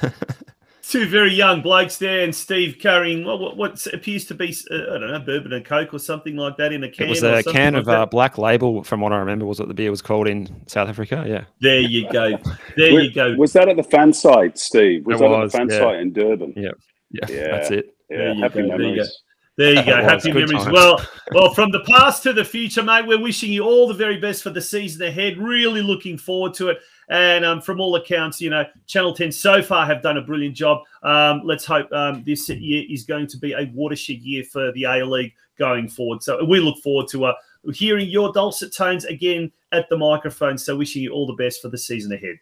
Two 0.89 1.09
very 1.09 1.33
young 1.35 1.63
blokes 1.63 1.99
there, 1.99 2.21
and 2.23 2.33
Steve 2.33 2.77
carrying 2.79 3.25
what, 3.25 3.41
what, 3.41 3.57
what 3.57 3.87
appears 3.93 4.25
to 4.27 4.35
be, 4.35 4.55
uh, 4.71 4.75
I 4.75 4.99
don't 4.99 5.11
know, 5.11 5.19
bourbon 5.19 5.53
and 5.53 5.65
coke 5.65 5.93
or 5.93 5.99
something 5.99 6.37
like 6.37 6.57
that 6.59 6.73
in 6.73 6.85
a 6.85 6.89
can. 6.89 7.07
It 7.07 7.11
was 7.11 7.23
a 7.25 7.43
can 7.43 7.73
like 7.75 7.81
of 7.81 7.87
that. 7.87 8.01
uh, 8.01 8.07
Black 8.07 8.39
Label, 8.39 8.85
from 8.85 9.01
what 9.01 9.13
I 9.13 9.17
remember, 9.17 9.47
was 9.47 9.59
what 9.59 9.67
the 9.67 9.75
beer 9.75 9.91
was 9.91 10.01
called 10.01 10.29
in 10.29 10.49
South 10.69 10.89
Africa. 10.89 11.25
Yeah. 11.27 11.45
There 11.61 11.81
you 11.81 12.09
go. 12.13 12.39
There 12.77 12.93
Wa- 12.93 13.01
you 13.01 13.13
go. 13.13 13.35
Was 13.35 13.53
that 13.55 13.69
at 13.69 13.77
the 13.77 13.83
fan 13.83 14.13
site, 14.13 14.59
Steve? 14.59 15.05
Was 15.07 15.17
It 15.21 15.25
that 15.25 15.31
was, 15.31 15.55
at 15.55 15.67
the 15.69 15.75
fan 15.75 15.81
yeah. 15.81 15.91
site 15.91 16.01
in 16.01 16.13
Durban? 16.13 16.53
Yeah. 16.57 16.71
Yeah. 17.11 17.27
Yeah, 17.29 17.51
That's 17.51 17.71
it. 17.73 17.97
Yeah, 18.09 18.17
There 18.19 18.33
you 18.35 18.43
happy 18.43 18.55
go, 18.55 18.55
there 18.55 18.63
you 18.65 18.71
go. 18.71 18.79
memories. 18.79 19.23
There 19.57 19.71
you 19.75 19.85
go. 19.87 19.99
It. 19.99 20.05
Happy 20.05 20.33
memories. 20.33 20.53
times. 20.53 20.73
Well, 20.73 21.07
well, 21.33 21.55
from 21.55 21.73
the 21.73 21.81
past 21.81 22.23
to 22.25 22.33
the 22.33 22.45
future, 22.45 22.83
mate, 22.83 23.07
we're 23.07 23.21
wishing 23.21 23.51
you 23.51 23.65
all 23.65 23.89
the 23.89 23.95
very 23.95 24.19
best 24.19 24.43
for 24.43 24.51
the 24.51 24.61
season 24.63 25.03
ahead. 25.03 25.39
Really 25.39 25.83
looking 25.83 26.17
forward 26.19 26.55
to 26.55 26.69
it. 26.69 26.79
And 27.09 27.45
um, 27.45 27.61
from 27.61 27.81
all 27.81 27.95
accounts, 27.97 28.41
you 28.41 28.51
know, 28.51 28.65
Channel 28.87 29.15
10 29.15 29.31
so 29.33 29.63
far 29.63 29.87
have 29.87 30.03
done 30.03 30.17
a 30.17 30.23
brilliant 30.23 30.57
job. 30.57 30.83
Um, 31.03 31.43
let's 31.45 31.65
hope 31.65 31.91
um, 31.93 32.25
this 32.25 32.49
year 32.49 32.85
is 32.89 33.05
going 33.05 33.29
to 33.29 33.39
be 33.39 33.53
a 33.53 33.71
watershed 33.75 34.19
year 34.19 34.43
for 34.45 34.73
the 34.73 34.85
A 34.85 35.05
League 35.05 35.33
going 35.59 35.89
forward. 35.89 36.23
So 36.23 36.45
we 36.45 36.61
look 36.61 36.79
forward 36.79 37.09
to 37.09 37.27
uh, 37.27 37.35
hearing 37.73 38.09
your 38.09 38.33
dulcet 38.33 38.75
tones 38.75 39.05
again 39.05 39.53
at 39.73 39.89
the 39.89 39.97
microphone. 39.97 40.59
So 40.59 40.77
wishing 40.77 41.03
you 41.03 41.13
all 41.13 41.27
the 41.27 41.35
best 41.35 41.63
for 41.63 41.69
the 41.69 41.79
season 41.79 42.13
ahead. 42.13 42.37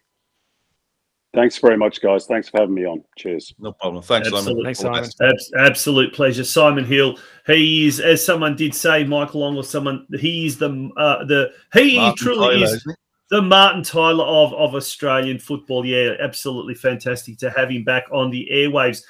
Thanks 1.34 1.58
very 1.58 1.76
much, 1.76 2.00
guys. 2.00 2.26
Thanks 2.26 2.48
for 2.48 2.60
having 2.60 2.76
me 2.76 2.86
on. 2.86 3.02
Cheers. 3.18 3.54
No 3.58 3.72
problem. 3.72 4.02
Thanks, 4.04 4.28
Simon. 4.28 4.66
Absolute- 4.66 4.86
All 4.86 4.94
the 4.94 5.00
best. 5.00 5.20
Abs- 5.20 5.52
absolute 5.58 6.14
pleasure, 6.14 6.44
Simon 6.44 6.84
Hill. 6.84 7.18
He 7.46 7.88
is, 7.88 7.98
as 7.98 8.24
someone 8.24 8.54
did 8.54 8.72
say, 8.72 9.02
Michael 9.02 9.40
Long 9.40 9.56
or 9.56 9.64
someone. 9.64 10.06
He 10.20 10.46
is 10.46 10.58
the 10.58 10.90
uh, 10.96 11.24
the 11.24 11.50
he 11.72 11.96
Martin 11.96 12.16
truly 12.16 12.54
Tyler, 12.54 12.64
is 12.64 12.72
isn't 12.74 12.90
he? 12.90 13.03
The 13.30 13.40
Martin 13.40 13.82
Tyler 13.82 14.24
of 14.24 14.52
of 14.54 14.74
Australian 14.74 15.38
football. 15.38 15.84
Yeah, 15.84 16.14
absolutely 16.20 16.74
fantastic 16.74 17.38
to 17.38 17.50
have 17.50 17.70
him 17.70 17.84
back 17.84 18.04
on 18.12 18.30
the 18.30 18.48
airwaves. 18.52 19.02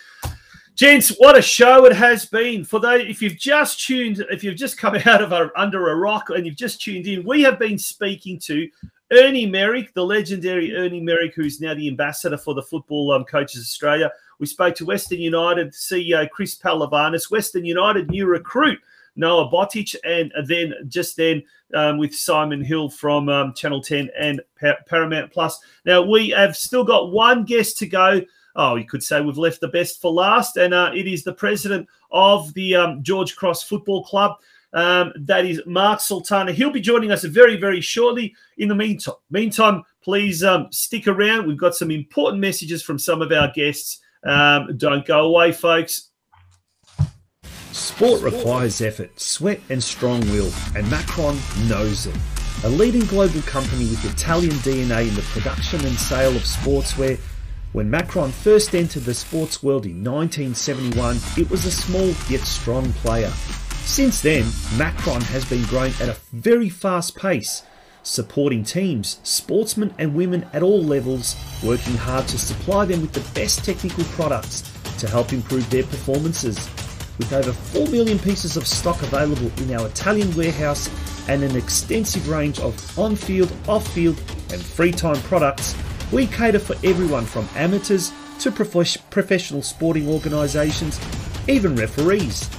Gents, 0.76 1.10
what 1.18 1.38
a 1.38 1.42
show 1.42 1.84
it 1.84 1.94
has 1.94 2.26
been. 2.26 2.64
For 2.64 2.80
those, 2.80 3.02
if 3.02 3.22
you've 3.22 3.38
just 3.38 3.86
tuned, 3.86 4.24
if 4.30 4.42
you've 4.42 4.56
just 4.56 4.76
come 4.76 4.96
out 5.06 5.22
of 5.22 5.32
a, 5.32 5.50
under 5.56 5.88
a 5.88 5.96
rock 5.96 6.30
and 6.30 6.44
you've 6.44 6.56
just 6.56 6.80
tuned 6.80 7.06
in, 7.06 7.24
we 7.24 7.42
have 7.42 7.58
been 7.58 7.78
speaking 7.78 8.40
to 8.40 8.68
Ernie 9.12 9.46
Merrick, 9.46 9.94
the 9.94 10.04
legendary 10.04 10.74
Ernie 10.74 11.00
Merrick, 11.00 11.34
who's 11.34 11.60
now 11.60 11.74
the 11.74 11.86
ambassador 11.86 12.36
for 12.36 12.54
the 12.54 12.62
Football 12.62 13.12
um, 13.12 13.24
Coaches 13.24 13.60
Australia. 13.60 14.10
We 14.40 14.46
spoke 14.46 14.74
to 14.76 14.84
Western 14.84 15.20
United 15.20 15.72
CEO 15.72 16.28
Chris 16.30 16.58
Pehlivanis, 16.58 17.30
Western 17.30 17.64
United 17.64 18.10
new 18.10 18.26
recruit 18.26 18.80
Noah 19.16 19.50
Botic, 19.50 19.94
and 20.04 20.32
then 20.46 20.74
just 20.88 21.16
then 21.16 21.42
um, 21.74 21.98
with 21.98 22.14
Simon 22.14 22.62
Hill 22.62 22.88
from 22.88 23.28
um, 23.28 23.54
Channel 23.54 23.82
10 23.82 24.10
and 24.18 24.40
Pa- 24.60 24.76
Paramount 24.86 25.32
Plus. 25.32 25.58
Now 25.84 26.02
we 26.02 26.30
have 26.30 26.56
still 26.56 26.84
got 26.84 27.12
one 27.12 27.44
guest 27.44 27.78
to 27.78 27.86
go. 27.86 28.20
Oh, 28.56 28.76
you 28.76 28.84
could 28.84 29.02
say 29.02 29.20
we've 29.20 29.38
left 29.38 29.60
the 29.60 29.68
best 29.68 30.00
for 30.00 30.12
last, 30.12 30.56
and 30.56 30.72
uh, 30.72 30.92
it 30.94 31.06
is 31.06 31.24
the 31.24 31.32
president 31.32 31.88
of 32.12 32.52
the 32.54 32.76
um, 32.76 33.02
George 33.02 33.34
Cross 33.36 33.64
Football 33.64 34.04
Club. 34.04 34.36
Um, 34.72 35.12
that 35.20 35.46
is 35.46 35.62
Mark 35.66 36.00
Sultana. 36.00 36.52
He'll 36.52 36.70
be 36.70 36.80
joining 36.80 37.12
us 37.12 37.22
very, 37.24 37.56
very 37.56 37.80
shortly. 37.80 38.34
In 38.58 38.68
the 38.68 38.74
meantime, 38.74 39.14
meantime, 39.30 39.84
please 40.02 40.42
um, 40.42 40.66
stick 40.70 41.06
around. 41.06 41.46
We've 41.46 41.56
got 41.56 41.76
some 41.76 41.92
important 41.92 42.40
messages 42.40 42.82
from 42.82 42.98
some 42.98 43.22
of 43.22 43.30
our 43.30 43.50
guests. 43.52 44.00
Um, 44.24 44.76
don't 44.76 45.06
go 45.06 45.26
away, 45.26 45.52
folks. 45.52 46.10
Sport 47.84 48.22
requires 48.22 48.80
effort, 48.80 49.20
sweat, 49.20 49.60
and 49.68 49.84
strong 49.84 50.20
will, 50.30 50.50
and 50.74 50.90
Macron 50.90 51.38
knows 51.68 52.06
it. 52.06 52.16
a 52.64 52.68
leading 52.68 53.04
global 53.04 53.42
company 53.42 53.84
with 53.84 54.10
Italian 54.10 54.54
DNA 54.64 55.06
in 55.06 55.14
the 55.14 55.20
production 55.20 55.84
and 55.84 55.94
sale 55.94 56.34
of 56.34 56.44
sportswear. 56.44 57.20
When 57.72 57.90
Macron 57.90 58.32
first 58.32 58.74
entered 58.74 59.04
the 59.04 59.12
sports 59.12 59.62
world 59.62 59.84
in 59.84 60.02
1971, 60.02 61.18
it 61.36 61.50
was 61.50 61.66
a 61.66 61.70
small 61.70 62.14
yet 62.30 62.40
strong 62.40 62.90
player. 62.94 63.30
Since 63.84 64.22
then, 64.22 64.46
Macron 64.78 65.20
has 65.20 65.44
been 65.44 65.64
growing 65.64 65.92
at 66.00 66.08
a 66.08 66.16
very 66.32 66.70
fast 66.70 67.14
pace, 67.14 67.64
supporting 68.02 68.64
teams, 68.64 69.20
sportsmen 69.24 69.94
and 69.98 70.14
women 70.14 70.46
at 70.54 70.62
all 70.62 70.82
levels, 70.82 71.36
working 71.62 71.96
hard 71.98 72.26
to 72.28 72.38
supply 72.38 72.86
them 72.86 73.02
with 73.02 73.12
the 73.12 73.38
best 73.38 73.62
technical 73.62 74.04
products 74.16 74.62
to 74.98 75.06
help 75.06 75.34
improve 75.34 75.68
their 75.68 75.82
performances. 75.82 76.66
With 77.18 77.32
over 77.32 77.52
4 77.52 77.86
million 77.88 78.18
pieces 78.18 78.56
of 78.56 78.66
stock 78.66 79.00
available 79.02 79.50
in 79.58 79.72
our 79.74 79.86
Italian 79.86 80.34
warehouse 80.34 80.90
and 81.28 81.44
an 81.44 81.56
extensive 81.56 82.28
range 82.28 82.58
of 82.58 82.98
on 82.98 83.14
field, 83.14 83.52
off 83.68 83.86
field, 83.92 84.18
and 84.52 84.60
free 84.60 84.90
time 84.90 85.20
products, 85.22 85.76
we 86.12 86.26
cater 86.26 86.58
for 86.58 86.74
everyone 86.84 87.24
from 87.24 87.48
amateurs 87.54 88.12
to 88.40 88.50
prof- 88.50 89.10
professional 89.10 89.62
sporting 89.62 90.08
organisations, 90.08 91.00
even 91.48 91.76
referees. 91.76 92.50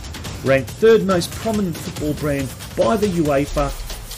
Ranked 0.46 0.70
third 0.70 1.06
most 1.06 1.32
prominent 1.32 1.76
football 1.76 2.14
brand 2.14 2.48
by 2.78 2.96
the 2.96 3.08
UEFA, 3.08 3.74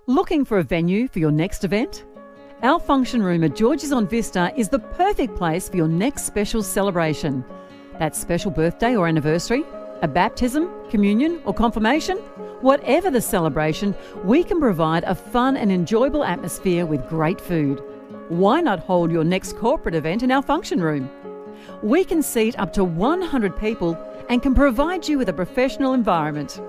Looking 0.08 0.44
for 0.44 0.58
a 0.58 0.62
venue 0.62 1.08
for 1.08 1.18
your 1.18 1.32
next 1.32 1.64
event? 1.64 2.04
Our 2.62 2.80
function 2.80 3.22
room 3.22 3.44
at 3.44 3.54
George's 3.54 3.92
on 3.92 4.08
Vista 4.08 4.52
is 4.56 4.68
the 4.68 4.78
perfect 4.78 5.36
place 5.36 5.68
for 5.68 5.76
your 5.76 5.88
next 5.88 6.24
special 6.24 6.62
celebration. 6.62 7.44
That 7.98 8.16
special 8.16 8.50
birthday 8.50 8.96
or 8.96 9.08
anniversary, 9.08 9.64
a 10.02 10.08
baptism, 10.08 10.70
communion, 10.90 11.40
or 11.44 11.54
confirmation? 11.54 12.18
Whatever 12.60 13.10
the 13.10 13.20
celebration, 13.20 13.94
we 14.24 14.42
can 14.42 14.60
provide 14.60 15.04
a 15.04 15.14
fun 15.14 15.56
and 15.56 15.70
enjoyable 15.70 16.24
atmosphere 16.24 16.86
with 16.86 17.08
great 17.08 17.40
food. 17.40 17.82
Why 18.28 18.60
not 18.60 18.80
hold 18.80 19.10
your 19.10 19.24
next 19.24 19.56
corporate 19.56 19.94
event 19.94 20.22
in 20.22 20.32
our 20.32 20.42
function 20.42 20.80
room? 20.80 21.10
We 21.82 22.04
can 22.04 22.22
seat 22.22 22.58
up 22.58 22.72
to 22.74 22.84
100 22.84 23.56
people 23.56 23.96
and 24.28 24.42
can 24.42 24.54
provide 24.54 25.06
you 25.06 25.18
with 25.18 25.28
a 25.28 25.32
professional 25.32 25.94
environment. 25.94 26.60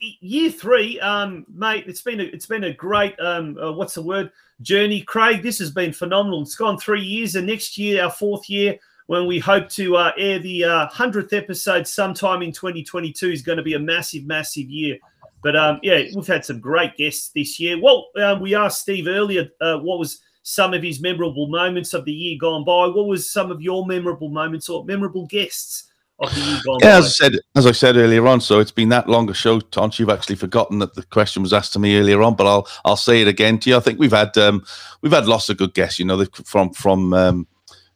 year 0.00 0.50
three. 0.50 1.00
Um, 1.00 1.46
mate, 1.52 1.84
it's 1.86 2.02
been 2.02 2.20
a, 2.20 2.24
it's 2.24 2.46
been 2.46 2.64
a 2.64 2.72
great 2.72 3.18
um, 3.20 3.56
uh, 3.58 3.72
what's 3.72 3.94
the 3.94 4.02
word 4.02 4.30
journey, 4.62 5.02
Craig. 5.02 5.42
This 5.42 5.58
has 5.58 5.70
been 5.70 5.92
phenomenal. 5.92 6.42
It's 6.42 6.54
gone 6.54 6.78
three 6.78 7.02
years, 7.02 7.36
and 7.36 7.46
next 7.46 7.78
year, 7.78 8.04
our 8.04 8.10
fourth 8.10 8.48
year, 8.48 8.78
when 9.06 9.26
we 9.26 9.38
hope 9.38 9.68
to 9.70 9.96
uh, 9.96 10.12
air 10.18 10.38
the 10.38 10.64
uh, 10.64 10.86
hundredth 10.88 11.32
episode 11.32 11.86
sometime 11.86 12.42
in 12.42 12.52
2022, 12.52 13.30
is 13.30 13.42
going 13.42 13.58
to 13.58 13.64
be 13.64 13.74
a 13.74 13.78
massive, 13.78 14.26
massive 14.26 14.68
year. 14.68 14.98
But 15.42 15.56
um, 15.56 15.78
yeah, 15.82 16.02
we've 16.14 16.26
had 16.26 16.44
some 16.44 16.60
great 16.60 16.96
guests 16.96 17.30
this 17.34 17.60
year. 17.60 17.80
Well, 17.80 18.08
um, 18.20 18.40
we 18.40 18.54
asked 18.54 18.80
Steve 18.80 19.06
earlier 19.06 19.48
uh, 19.60 19.78
what 19.78 19.98
was 19.98 20.20
some 20.42 20.74
of 20.74 20.82
his 20.82 21.00
memorable 21.00 21.48
moments 21.48 21.92
of 21.92 22.04
the 22.04 22.12
year 22.12 22.38
gone 22.40 22.64
by. 22.64 22.86
What 22.86 23.06
was 23.06 23.30
some 23.30 23.50
of 23.50 23.60
your 23.60 23.86
memorable 23.86 24.28
moments 24.28 24.68
or 24.68 24.84
memorable 24.84 25.26
guests 25.26 25.90
of 26.18 26.34
the 26.34 26.40
year 26.40 26.60
gone 26.64 26.78
yeah, 26.82 26.98
as 26.98 27.04
I 27.04 27.08
said, 27.08 27.38
as 27.54 27.66
I 27.66 27.72
said 27.72 27.96
earlier 27.96 28.26
on, 28.26 28.40
so 28.40 28.60
it's 28.60 28.70
been 28.70 28.88
that 28.90 29.08
long 29.08 29.28
a 29.30 29.34
show, 29.34 29.60
Tons. 29.60 29.98
You've 29.98 30.10
actually 30.10 30.36
forgotten 30.36 30.78
that 30.78 30.94
the 30.94 31.02
question 31.04 31.42
was 31.42 31.52
asked 31.52 31.74
to 31.74 31.78
me 31.78 31.98
earlier 31.98 32.22
on, 32.22 32.34
but 32.34 32.46
I'll 32.46 32.66
I'll 32.84 32.96
say 32.96 33.22
it 33.22 33.28
again 33.28 33.58
to 33.60 33.70
you. 33.70 33.76
I 33.76 33.80
think 33.80 33.98
we've 33.98 34.12
had 34.12 34.36
um, 34.38 34.64
we've 35.02 35.12
had 35.12 35.26
lots 35.26 35.48
of 35.50 35.58
good 35.58 35.74
guests. 35.74 35.98
You 35.98 36.06
know, 36.06 36.24
from 36.44 36.72
from 36.72 37.12
um, 37.12 37.46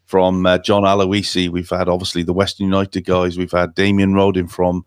from 0.05 0.45
uh, 0.45 0.59
John 0.59 0.83
Aloisi, 0.83 1.49
we've 1.49 1.71
had 1.71 1.89
obviously 1.89 2.23
the 2.23 2.33
Western 2.33 2.67
United 2.67 3.05
guys. 3.05 3.39
We've 3.39 3.51
had 3.51 3.75
Damien 3.75 4.15
Rodin 4.15 4.49
from 4.49 4.85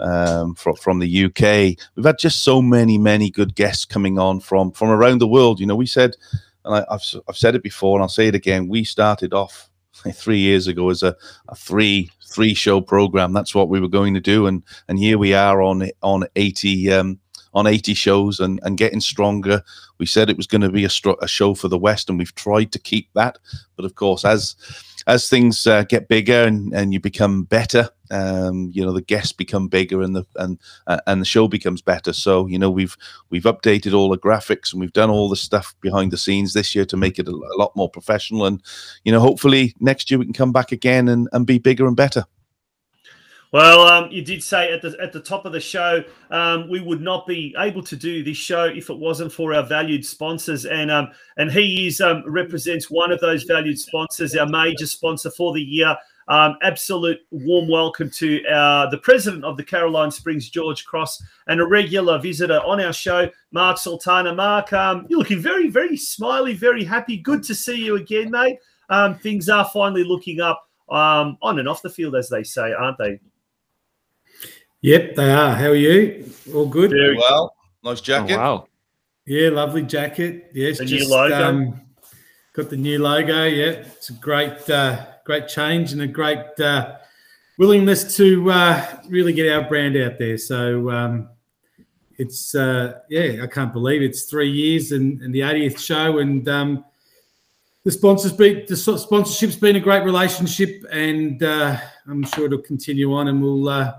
um, 0.00 0.54
from 0.54 0.76
from 0.76 0.98
the 0.98 1.24
UK. 1.24 1.78
We've 1.94 2.04
had 2.04 2.18
just 2.18 2.44
so 2.44 2.60
many 2.60 2.98
many 2.98 3.30
good 3.30 3.54
guests 3.54 3.84
coming 3.84 4.18
on 4.18 4.40
from 4.40 4.72
from 4.72 4.90
around 4.90 5.20
the 5.20 5.28
world. 5.28 5.58
You 5.58 5.66
know, 5.66 5.76
we 5.76 5.86
said, 5.86 6.16
and 6.64 6.74
I, 6.74 6.84
have 6.90 7.02
I've 7.28 7.36
said 7.36 7.54
it 7.54 7.62
before, 7.62 7.96
and 7.96 8.02
I'll 8.02 8.08
say 8.08 8.28
it 8.28 8.34
again. 8.34 8.68
We 8.68 8.84
started 8.84 9.32
off 9.32 9.70
three 10.12 10.38
years 10.38 10.66
ago 10.66 10.90
as 10.90 11.02
a, 11.02 11.16
a 11.48 11.56
three 11.56 12.10
three 12.26 12.54
show 12.54 12.80
program. 12.80 13.32
That's 13.32 13.54
what 13.54 13.68
we 13.68 13.80
were 13.80 13.88
going 13.88 14.14
to 14.14 14.20
do, 14.20 14.46
and 14.46 14.62
and 14.88 14.98
here 14.98 15.18
we 15.18 15.34
are 15.34 15.62
on 15.62 15.88
on 16.02 16.24
eighty. 16.36 16.92
Um, 16.92 17.18
on 17.54 17.68
80 17.68 17.94
shows 17.94 18.40
and, 18.40 18.58
and 18.64 18.76
getting 18.76 18.98
stronger. 19.00 19.62
We 19.98 20.06
said 20.06 20.28
it 20.28 20.36
was 20.36 20.48
going 20.48 20.62
to 20.62 20.70
be 20.70 20.84
a, 20.84 20.90
a 21.20 21.28
show 21.28 21.54
for 21.54 21.68
the 21.68 21.78
West, 21.78 22.10
and 22.10 22.18
we've 22.18 22.34
tried 22.34 22.72
to 22.72 22.80
keep 22.80 23.08
that. 23.14 23.38
But 23.76 23.84
of 23.84 23.94
course, 23.94 24.24
as 24.24 24.56
as 25.06 25.28
things 25.28 25.66
uh, 25.66 25.84
get 25.84 26.08
bigger 26.08 26.42
and, 26.42 26.72
and 26.72 26.92
you 26.92 27.00
become 27.00 27.44
better, 27.44 27.90
um, 28.10 28.70
you 28.72 28.84
know 28.84 28.92
the 28.92 29.02
guests 29.02 29.32
become 29.32 29.68
bigger 29.68 30.02
and 30.02 30.14
the 30.14 30.24
and 30.36 30.58
uh, 30.86 30.98
and 31.06 31.20
the 31.20 31.26
show 31.26 31.48
becomes 31.48 31.82
better. 31.82 32.12
So 32.12 32.46
you 32.46 32.58
know 32.58 32.70
we've 32.70 32.96
we've 33.30 33.44
updated 33.44 33.94
all 33.94 34.08
the 34.08 34.18
graphics 34.18 34.72
and 34.72 34.80
we've 34.80 34.92
done 34.92 35.10
all 35.10 35.28
the 35.28 35.36
stuff 35.36 35.74
behind 35.80 36.10
the 36.10 36.18
scenes 36.18 36.52
this 36.52 36.74
year 36.74 36.84
to 36.86 36.96
make 36.96 37.18
it 37.18 37.28
a, 37.28 37.32
a 37.32 37.58
lot 37.58 37.74
more 37.76 37.90
professional. 37.90 38.46
And 38.46 38.62
you 39.04 39.12
know 39.12 39.20
hopefully 39.20 39.74
next 39.80 40.10
year 40.10 40.18
we 40.18 40.26
can 40.26 40.34
come 40.34 40.52
back 40.52 40.72
again 40.72 41.08
and, 41.08 41.28
and 41.32 41.46
be 41.46 41.58
bigger 41.58 41.86
and 41.86 41.96
better. 41.96 42.24
Well, 43.54 43.82
um, 43.82 44.10
you 44.10 44.20
did 44.20 44.42
say 44.42 44.72
at 44.72 44.82
the 44.82 44.96
at 45.00 45.12
the 45.12 45.20
top 45.20 45.46
of 45.46 45.52
the 45.52 45.60
show 45.60 46.02
um, 46.32 46.68
we 46.68 46.80
would 46.80 47.00
not 47.00 47.24
be 47.24 47.54
able 47.56 47.84
to 47.84 47.94
do 47.94 48.24
this 48.24 48.36
show 48.36 48.64
if 48.64 48.90
it 48.90 48.98
wasn't 48.98 49.32
for 49.32 49.54
our 49.54 49.62
valued 49.62 50.04
sponsors, 50.04 50.64
and 50.66 50.90
um, 50.90 51.12
and 51.36 51.52
he 51.52 51.86
is 51.86 52.00
um, 52.00 52.24
represents 52.26 52.90
one 52.90 53.12
of 53.12 53.20
those 53.20 53.44
valued 53.44 53.78
sponsors, 53.78 54.34
our 54.34 54.48
major 54.48 54.86
sponsor 54.86 55.30
for 55.30 55.52
the 55.52 55.62
year. 55.62 55.96
Um, 56.26 56.56
absolute 56.62 57.20
warm 57.30 57.68
welcome 57.68 58.10
to 58.16 58.44
our, 58.48 58.90
the 58.90 58.98
president 58.98 59.44
of 59.44 59.56
the 59.56 59.62
Caroline 59.62 60.10
Springs, 60.10 60.50
George 60.50 60.84
Cross, 60.84 61.22
and 61.46 61.60
a 61.60 61.64
regular 61.64 62.18
visitor 62.18 62.58
on 62.66 62.80
our 62.80 62.92
show, 62.92 63.30
Mark 63.52 63.78
Sultana. 63.78 64.34
Mark, 64.34 64.72
um, 64.72 65.06
you're 65.08 65.20
looking 65.20 65.38
very, 65.38 65.70
very 65.70 65.96
smiley, 65.96 66.54
very 66.54 66.82
happy. 66.82 67.18
Good 67.18 67.44
to 67.44 67.54
see 67.54 67.76
you 67.76 67.94
again, 67.94 68.32
mate. 68.32 68.58
things 69.20 69.48
are 69.48 69.70
finally 69.72 70.02
looking 70.02 70.40
up 70.40 70.68
on 70.88 71.36
and 71.60 71.68
off 71.68 71.82
the 71.82 71.90
field, 71.90 72.16
as 72.16 72.28
they 72.28 72.42
say, 72.42 72.72
aren't 72.72 72.98
they? 72.98 73.20
Yep, 74.84 75.14
they 75.14 75.32
are. 75.32 75.54
How 75.54 75.68
are 75.68 75.74
you? 75.74 76.30
All 76.52 76.66
good? 76.66 76.90
Very 76.90 77.16
well. 77.16 77.56
Nice 77.82 78.02
jacket. 78.02 78.34
Oh, 78.34 78.38
wow. 78.38 78.68
Yeah, 79.24 79.48
lovely 79.48 79.80
jacket. 79.80 80.50
Yes, 80.52 80.76
The 80.76 80.84
just 80.84 81.08
new 81.08 81.10
logo. 81.10 81.42
Um, 81.42 81.80
got 82.52 82.68
the 82.68 82.76
new 82.76 82.98
logo. 82.98 83.44
Yeah, 83.44 83.70
it's 83.70 84.10
a 84.10 84.12
great, 84.12 84.68
uh, 84.68 85.06
great 85.24 85.48
change 85.48 85.92
and 85.92 86.02
a 86.02 86.06
great 86.06 86.60
uh, 86.60 86.96
willingness 87.56 88.14
to 88.18 88.50
uh, 88.50 89.00
really 89.08 89.32
get 89.32 89.50
our 89.50 89.66
brand 89.66 89.96
out 89.96 90.18
there. 90.18 90.36
So 90.36 90.90
um, 90.90 91.30
it's 92.18 92.54
uh, 92.54 93.00
yeah, 93.08 93.42
I 93.42 93.46
can't 93.46 93.72
believe 93.72 94.02
it's 94.02 94.24
three 94.24 94.50
years 94.50 94.92
and, 94.92 95.18
and 95.22 95.34
the 95.34 95.40
80th 95.40 95.78
show, 95.78 96.18
and 96.18 96.46
um, 96.46 96.84
the 97.84 97.90
sponsors 97.90 98.34
be 98.34 98.66
the 98.66 98.76
so- 98.76 98.98
sponsorship's 98.98 99.56
been 99.56 99.76
a 99.76 99.80
great 99.80 100.04
relationship, 100.04 100.84
and 100.92 101.42
uh, 101.42 101.78
I'm 102.06 102.24
sure 102.24 102.44
it'll 102.44 102.58
continue 102.58 103.14
on, 103.14 103.28
and 103.28 103.40
we'll 103.42 103.66
uh, 103.66 103.94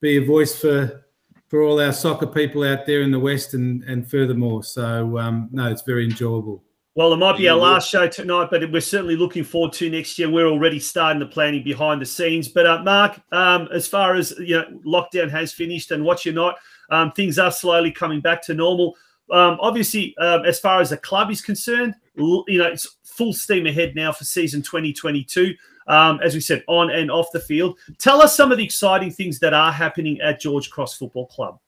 be 0.00 0.16
a 0.16 0.24
voice 0.24 0.58
for 0.58 1.04
for 1.48 1.62
all 1.62 1.80
our 1.80 1.92
soccer 1.92 2.26
people 2.26 2.62
out 2.62 2.84
there 2.86 3.02
in 3.02 3.10
the 3.10 3.18
west 3.18 3.54
and 3.54 3.82
and 3.84 4.10
furthermore. 4.10 4.62
So 4.62 5.18
um, 5.18 5.48
no, 5.52 5.70
it's 5.70 5.82
very 5.82 6.04
enjoyable. 6.04 6.64
Well, 6.98 7.12
it 7.12 7.18
might 7.18 7.36
be 7.36 7.44
You 7.44 7.50
our 7.50 7.56
last 7.56 7.88
show 7.88 8.08
tonight, 8.08 8.48
but 8.50 8.72
we're 8.72 8.80
certainly 8.80 9.14
looking 9.14 9.44
forward 9.44 9.72
to 9.74 9.88
next 9.88 10.18
year. 10.18 10.28
We're 10.28 10.48
already 10.48 10.80
starting 10.80 11.20
the 11.20 11.26
planning 11.26 11.62
behind 11.62 12.02
the 12.02 12.06
scenes. 12.06 12.48
But 12.48 12.66
uh, 12.66 12.82
Mark, 12.82 13.20
um, 13.30 13.68
as 13.72 13.86
far 13.86 14.16
as 14.16 14.34
you 14.40 14.56
know, 14.56 14.80
lockdown 14.84 15.30
has 15.30 15.52
finished, 15.52 15.92
and 15.92 16.04
what 16.04 16.24
you're 16.24 16.34
not, 16.34 16.56
um, 16.90 17.12
things 17.12 17.38
are 17.38 17.52
slowly 17.52 17.92
coming 17.92 18.20
back 18.20 18.42
to 18.46 18.54
normal. 18.54 18.96
Um, 19.30 19.58
obviously, 19.60 20.16
um, 20.18 20.44
as 20.44 20.58
far 20.58 20.80
as 20.80 20.90
the 20.90 20.96
club 20.96 21.30
is 21.30 21.40
concerned, 21.40 21.94
you 22.16 22.58
know 22.58 22.66
it's 22.66 22.96
full 23.04 23.32
steam 23.32 23.66
ahead 23.66 23.94
now 23.94 24.10
for 24.10 24.24
season 24.24 24.62
2022. 24.62 25.54
Um, 25.88 26.20
as 26.22 26.34
we 26.34 26.40
said, 26.40 26.62
on 26.68 26.90
and 26.90 27.10
off 27.10 27.32
the 27.32 27.40
field. 27.40 27.78
Tell 27.98 28.20
us 28.20 28.36
some 28.36 28.52
of 28.52 28.58
the 28.58 28.64
exciting 28.64 29.10
things 29.10 29.38
that 29.38 29.54
are 29.54 29.72
happening 29.72 30.20
at 30.20 30.38
George 30.38 30.68
Cross 30.70 30.98
Football 30.98 31.26
Club. 31.26 31.58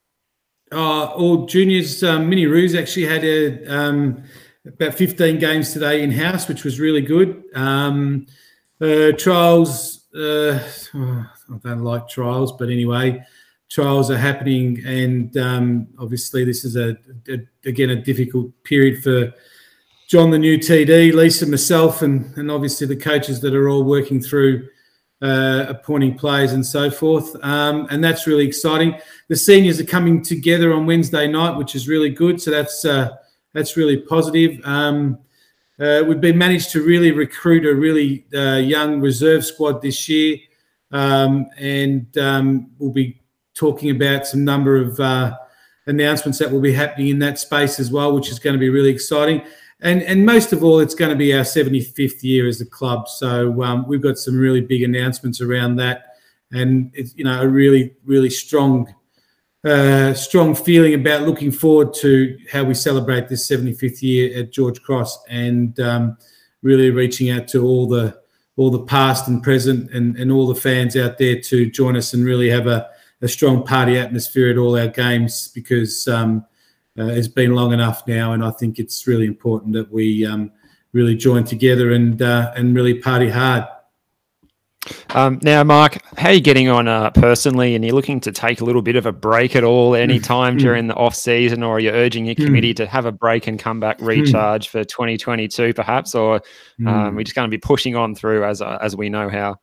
Uh, 0.70 1.46
juniors, 1.46 2.04
um, 2.04 2.28
Mini 2.28 2.46
Roos 2.46 2.74
actually 2.74 3.06
had 3.06 3.24
a, 3.24 3.66
um, 3.66 4.22
about 4.66 4.94
15 4.94 5.38
games 5.38 5.72
today 5.72 6.02
in 6.02 6.10
house, 6.12 6.46
which 6.48 6.64
was 6.64 6.78
really 6.78 7.00
good. 7.00 7.42
Um, 7.54 8.26
uh, 8.80 9.12
trials, 9.12 10.06
uh, 10.14 10.62
oh, 10.94 11.26
I 11.52 11.58
don't 11.64 11.82
like 11.82 12.08
trials, 12.08 12.52
but 12.52 12.68
anyway, 12.68 13.24
trials 13.70 14.10
are 14.10 14.18
happening, 14.18 14.82
and 14.84 15.36
um, 15.36 15.88
obviously 15.98 16.44
this 16.44 16.64
is 16.64 16.76
a, 16.76 16.96
a 17.28 17.38
again 17.64 17.90
a 17.90 17.96
difficult 17.96 18.52
period 18.64 19.02
for 19.02 19.32
John, 20.10 20.32
the 20.32 20.38
new 20.40 20.58
TD, 20.58 21.12
Lisa, 21.12 21.46
myself, 21.46 22.02
and 22.02 22.36
and 22.36 22.50
obviously 22.50 22.84
the 22.84 22.96
coaches 22.96 23.40
that 23.42 23.54
are 23.54 23.68
all 23.68 23.84
working 23.84 24.20
through 24.20 24.68
uh, 25.22 25.66
appointing 25.68 26.18
players 26.18 26.52
and 26.52 26.66
so 26.66 26.90
forth. 26.90 27.36
Um, 27.44 27.86
and 27.92 28.02
that's 28.02 28.26
really 28.26 28.44
exciting. 28.44 28.98
The 29.28 29.36
seniors 29.36 29.78
are 29.78 29.84
coming 29.84 30.20
together 30.20 30.72
on 30.72 30.84
Wednesday 30.84 31.28
night, 31.28 31.56
which 31.56 31.76
is 31.76 31.86
really 31.86 32.10
good. 32.10 32.42
So 32.42 32.50
that's 32.50 32.84
uh, 32.84 33.10
that's 33.52 33.76
really 33.76 33.98
positive. 33.98 34.60
Um, 34.64 35.16
uh, 35.78 36.02
we've 36.04 36.20
been 36.20 36.36
managed 36.36 36.72
to 36.72 36.82
really 36.82 37.12
recruit 37.12 37.64
a 37.64 37.72
really 37.72 38.26
uh, 38.34 38.56
young 38.56 39.00
reserve 39.00 39.44
squad 39.44 39.80
this 39.80 40.08
year, 40.08 40.38
um, 40.90 41.46
and 41.56 42.18
um, 42.18 42.72
we'll 42.80 42.90
be 42.90 43.22
talking 43.54 43.90
about 43.90 44.26
some 44.26 44.44
number 44.44 44.76
of 44.76 44.98
uh, 44.98 45.36
announcements 45.86 46.40
that 46.40 46.50
will 46.50 46.60
be 46.60 46.72
happening 46.72 47.10
in 47.10 47.20
that 47.20 47.38
space 47.38 47.78
as 47.78 47.92
well, 47.92 48.12
which 48.12 48.28
is 48.28 48.40
going 48.40 48.54
to 48.54 48.60
be 48.60 48.70
really 48.70 48.90
exciting. 48.90 49.40
And 49.82 50.02
and 50.02 50.26
most 50.26 50.52
of 50.52 50.62
all, 50.62 50.80
it's 50.80 50.94
going 50.94 51.10
to 51.10 51.16
be 51.16 51.32
our 51.32 51.42
75th 51.42 52.22
year 52.22 52.46
as 52.46 52.60
a 52.60 52.66
club. 52.66 53.08
So 53.08 53.62
um, 53.62 53.86
we've 53.88 54.02
got 54.02 54.18
some 54.18 54.36
really 54.36 54.60
big 54.60 54.82
announcements 54.82 55.40
around 55.40 55.76
that, 55.76 56.16
and 56.52 56.90
it's 56.94 57.14
you 57.16 57.24
know 57.24 57.40
a 57.40 57.48
really 57.48 57.94
really 58.04 58.30
strong 58.30 58.94
uh, 59.64 60.12
strong 60.14 60.54
feeling 60.54 60.94
about 60.94 61.22
looking 61.22 61.50
forward 61.50 61.94
to 61.94 62.38
how 62.50 62.64
we 62.64 62.74
celebrate 62.74 63.28
this 63.28 63.48
75th 63.48 64.02
year 64.02 64.38
at 64.38 64.52
George 64.52 64.80
Cross, 64.82 65.24
and 65.28 65.78
um, 65.80 66.18
really 66.62 66.90
reaching 66.90 67.30
out 67.30 67.48
to 67.48 67.64
all 67.64 67.86
the 67.88 68.20
all 68.56 68.70
the 68.70 68.84
past 68.84 69.28
and 69.28 69.42
present 69.42 69.90
and, 69.92 70.16
and 70.16 70.30
all 70.30 70.46
the 70.46 70.54
fans 70.54 70.94
out 70.94 71.16
there 71.16 71.40
to 71.40 71.70
join 71.70 71.96
us 71.96 72.12
and 72.12 72.26
really 72.26 72.50
have 72.50 72.66
a, 72.66 72.90
a 73.22 73.28
strong 73.28 73.64
party 73.64 73.96
atmosphere 73.96 74.50
at 74.50 74.58
all 74.58 74.78
our 74.78 74.88
games 74.88 75.48
because 75.54 76.06
um, 76.08 76.44
uh, 77.00 77.06
it's 77.06 77.28
been 77.28 77.54
long 77.54 77.72
enough 77.72 78.06
now, 78.06 78.32
and 78.32 78.44
I 78.44 78.50
think 78.50 78.78
it's 78.78 79.06
really 79.06 79.26
important 79.26 79.72
that 79.72 79.90
we 79.90 80.26
um, 80.26 80.52
really 80.92 81.16
join 81.16 81.44
together 81.44 81.92
and 81.92 82.20
uh, 82.20 82.52
and 82.56 82.74
really 82.74 82.94
party 82.94 83.30
hard. 83.30 83.64
Um, 85.10 85.38
now, 85.42 85.62
Mark, 85.62 85.98
how 86.16 86.28
are 86.28 86.32
you 86.32 86.40
getting 86.40 86.68
on 86.68 86.88
uh, 86.88 87.10
personally? 87.10 87.74
And 87.74 87.84
you're 87.84 87.94
looking 87.94 88.18
to 88.20 88.32
take 88.32 88.60
a 88.60 88.64
little 88.64 88.82
bit 88.82 88.96
of 88.96 89.06
a 89.06 89.12
break 89.12 89.54
at 89.54 89.62
all 89.62 89.94
any 89.94 90.18
time 90.18 90.56
mm. 90.56 90.60
during 90.60 90.86
the 90.86 90.94
off 90.94 91.14
season, 91.14 91.62
or 91.62 91.76
are 91.76 91.80
you 91.80 91.90
urging 91.90 92.26
your 92.26 92.34
Mm. 92.34 92.46
committee 92.46 92.74
to 92.74 92.86
have 92.86 93.06
a 93.06 93.12
break 93.12 93.46
and 93.46 93.58
come 93.58 93.78
back 93.78 93.98
recharge 94.00 94.68
for 94.68 94.84
2022, 94.84 95.74
perhaps? 95.74 96.14
Or 96.14 96.36
um, 96.36 96.42
Mm. 96.86 97.16
we're 97.16 97.24
just 97.24 97.34
going 97.34 97.48
to 97.48 97.54
be 97.54 97.58
pushing 97.58 97.94
on 97.96 98.14
through 98.14 98.44
as 98.44 98.62
uh, 98.62 98.78
as 98.80 98.96
we 98.96 99.08
know 99.08 99.28
how. 99.28 99.56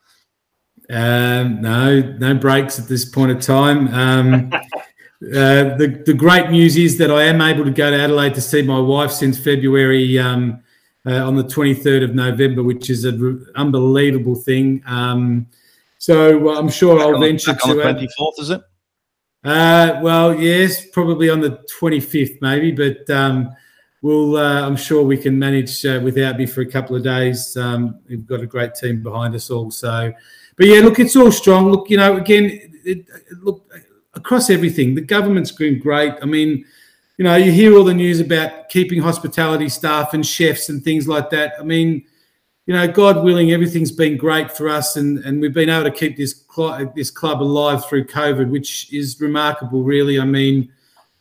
Um, 0.89 1.61
no, 1.61 1.99
no 2.19 2.35
breaks 2.35 2.79
at 2.79 2.87
this 2.87 3.03
point 3.03 3.31
of 3.31 3.41
time. 3.41 4.51
Uh, 5.23 5.75
the 5.77 6.03
the 6.05 6.13
great 6.13 6.51
news 6.51 6.77
is 6.77 6.95
that 6.99 7.09
I 7.09 7.23
am 7.23 7.41
able 7.41 7.65
to 7.65 7.71
go 7.71 7.89
to 7.89 7.97
Adelaide 7.97 8.35
to 8.35 8.41
see 8.41 8.61
my 8.61 8.79
wife 8.79 9.11
since 9.11 9.39
February 9.39 10.19
um, 10.19 10.61
uh, 11.07 11.25
on 11.25 11.35
the 11.35 11.43
23rd 11.43 12.03
of 12.03 12.13
November, 12.13 12.61
which 12.61 12.91
is 12.91 13.03
an 13.03 13.47
unbelievable 13.55 14.35
thing. 14.35 14.83
Um, 14.85 15.47
so 15.97 16.49
I'm 16.55 16.69
sure 16.69 16.99
I'll 16.99 17.15
on 17.15 17.21
venture 17.21 17.53
back 17.53 17.65
on 17.65 17.69
to 17.71 17.75
the 17.77 17.87
Ad- 17.87 17.97
24th, 17.97 18.39
is 18.39 18.49
it? 18.51 18.61
Uh, 19.43 19.99
well, 20.03 20.39
yes, 20.39 20.85
probably 20.85 21.29
on 21.29 21.39
the 21.39 21.65
25th, 21.79 22.37
maybe, 22.41 22.71
but 22.71 23.09
um, 23.09 23.49
we'll. 24.03 24.37
Uh, 24.37 24.67
I'm 24.67 24.75
sure 24.75 25.01
we 25.01 25.17
can 25.17 25.39
manage 25.39 25.83
uh, 25.83 25.99
without 26.03 26.37
me 26.37 26.45
for 26.45 26.61
a 26.61 26.65
couple 26.69 26.95
of 26.95 27.03
days. 27.03 27.57
Um, 27.57 27.99
we've 28.07 28.27
got 28.27 28.41
a 28.41 28.45
great 28.45 28.75
team 28.75 29.01
behind 29.01 29.33
us 29.33 29.49
all. 29.49 29.71
So, 29.71 30.13
but 30.57 30.67
yeah, 30.67 30.81
look, 30.81 30.99
it's 30.99 31.15
all 31.15 31.31
strong. 31.31 31.71
Look, 31.71 31.89
you 31.89 31.97
know, 31.97 32.17
again, 32.17 32.45
it, 32.45 32.71
it, 32.85 33.07
look 33.41 33.65
across 34.17 34.49
everything. 34.49 34.95
The 34.95 35.01
government's 35.01 35.51
been 35.51 35.79
great. 35.79 36.13
I 36.21 36.25
mean, 36.25 36.65
you 37.17 37.23
know, 37.23 37.35
you 37.35 37.51
hear 37.51 37.75
all 37.75 37.83
the 37.83 37.93
news 37.93 38.19
about 38.19 38.69
keeping 38.69 39.01
hospitality 39.01 39.69
staff 39.69 40.13
and 40.13 40.25
chefs 40.25 40.69
and 40.69 40.83
things 40.83 41.07
like 41.07 41.29
that. 41.29 41.53
I 41.59 41.63
mean, 41.63 42.03
you 42.65 42.73
know, 42.73 42.87
God 42.87 43.23
willing, 43.23 43.51
everything's 43.51 43.93
been 43.93 44.17
great 44.17 44.51
for 44.51 44.67
us, 44.67 44.97
and, 44.97 45.19
and 45.19 45.39
we've 45.39 45.53
been 45.53 45.69
able 45.69 45.89
to 45.89 45.91
keep 45.91 46.17
this 46.17 46.43
cl- 46.53 46.91
this 46.95 47.09
club 47.09 47.41
alive 47.41 47.85
through 47.85 48.05
COVID, 48.07 48.49
which 48.49 48.93
is 48.93 49.19
remarkable, 49.21 49.83
really. 49.83 50.19
I 50.19 50.25
mean, 50.25 50.69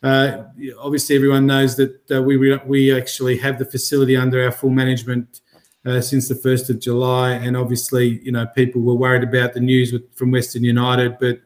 uh, 0.03 0.43
obviously, 0.79 1.15
everyone 1.15 1.47
knows 1.47 1.77
that 1.77 2.11
uh, 2.11 2.21
we 2.21 2.37
we 2.67 2.93
actually 2.93 3.39
have 3.39 3.61
the 3.61 3.65
facility 3.65 4.17
under 4.17 4.43
our 4.43 4.51
full 4.51 4.71
management 4.71 5.41
uh, 5.87 6.01
since 6.01 6.29
the 6.29 6.35
first 6.35 6.69
of 6.69 6.81
July, 6.81 7.33
and 7.35 7.57
obviously, 7.57 8.21
you 8.25 8.33
know, 8.33 8.45
people 8.47 8.83
were 8.83 8.95
worried 8.95 9.23
about 9.23 9.55
the 9.55 9.61
news 9.61 9.93
with, 9.93 10.13
from 10.17 10.33
Western 10.33 10.65
United, 10.65 11.17
but 11.21 11.39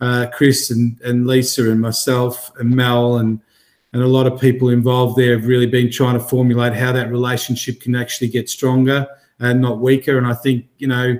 uh, 0.00 0.26
Chris 0.32 0.70
and, 0.70 1.00
and 1.02 1.26
Lisa 1.26 1.70
and 1.70 1.80
myself 1.80 2.52
and 2.58 2.70
Mel 2.70 3.18
and 3.18 3.40
and 3.92 4.02
a 4.02 4.06
lot 4.06 4.26
of 4.26 4.40
people 4.40 4.68
involved 4.68 5.18
there 5.18 5.36
have 5.36 5.48
really 5.48 5.66
been 5.66 5.90
trying 5.90 6.14
to 6.14 6.24
formulate 6.24 6.74
how 6.74 6.92
that 6.92 7.10
relationship 7.10 7.80
can 7.80 7.96
actually 7.96 8.28
get 8.28 8.48
stronger 8.48 9.04
and 9.40 9.60
not 9.60 9.80
weaker. 9.80 10.16
And 10.16 10.28
I 10.28 10.34
think 10.34 10.66
you 10.78 10.86
know, 10.86 11.18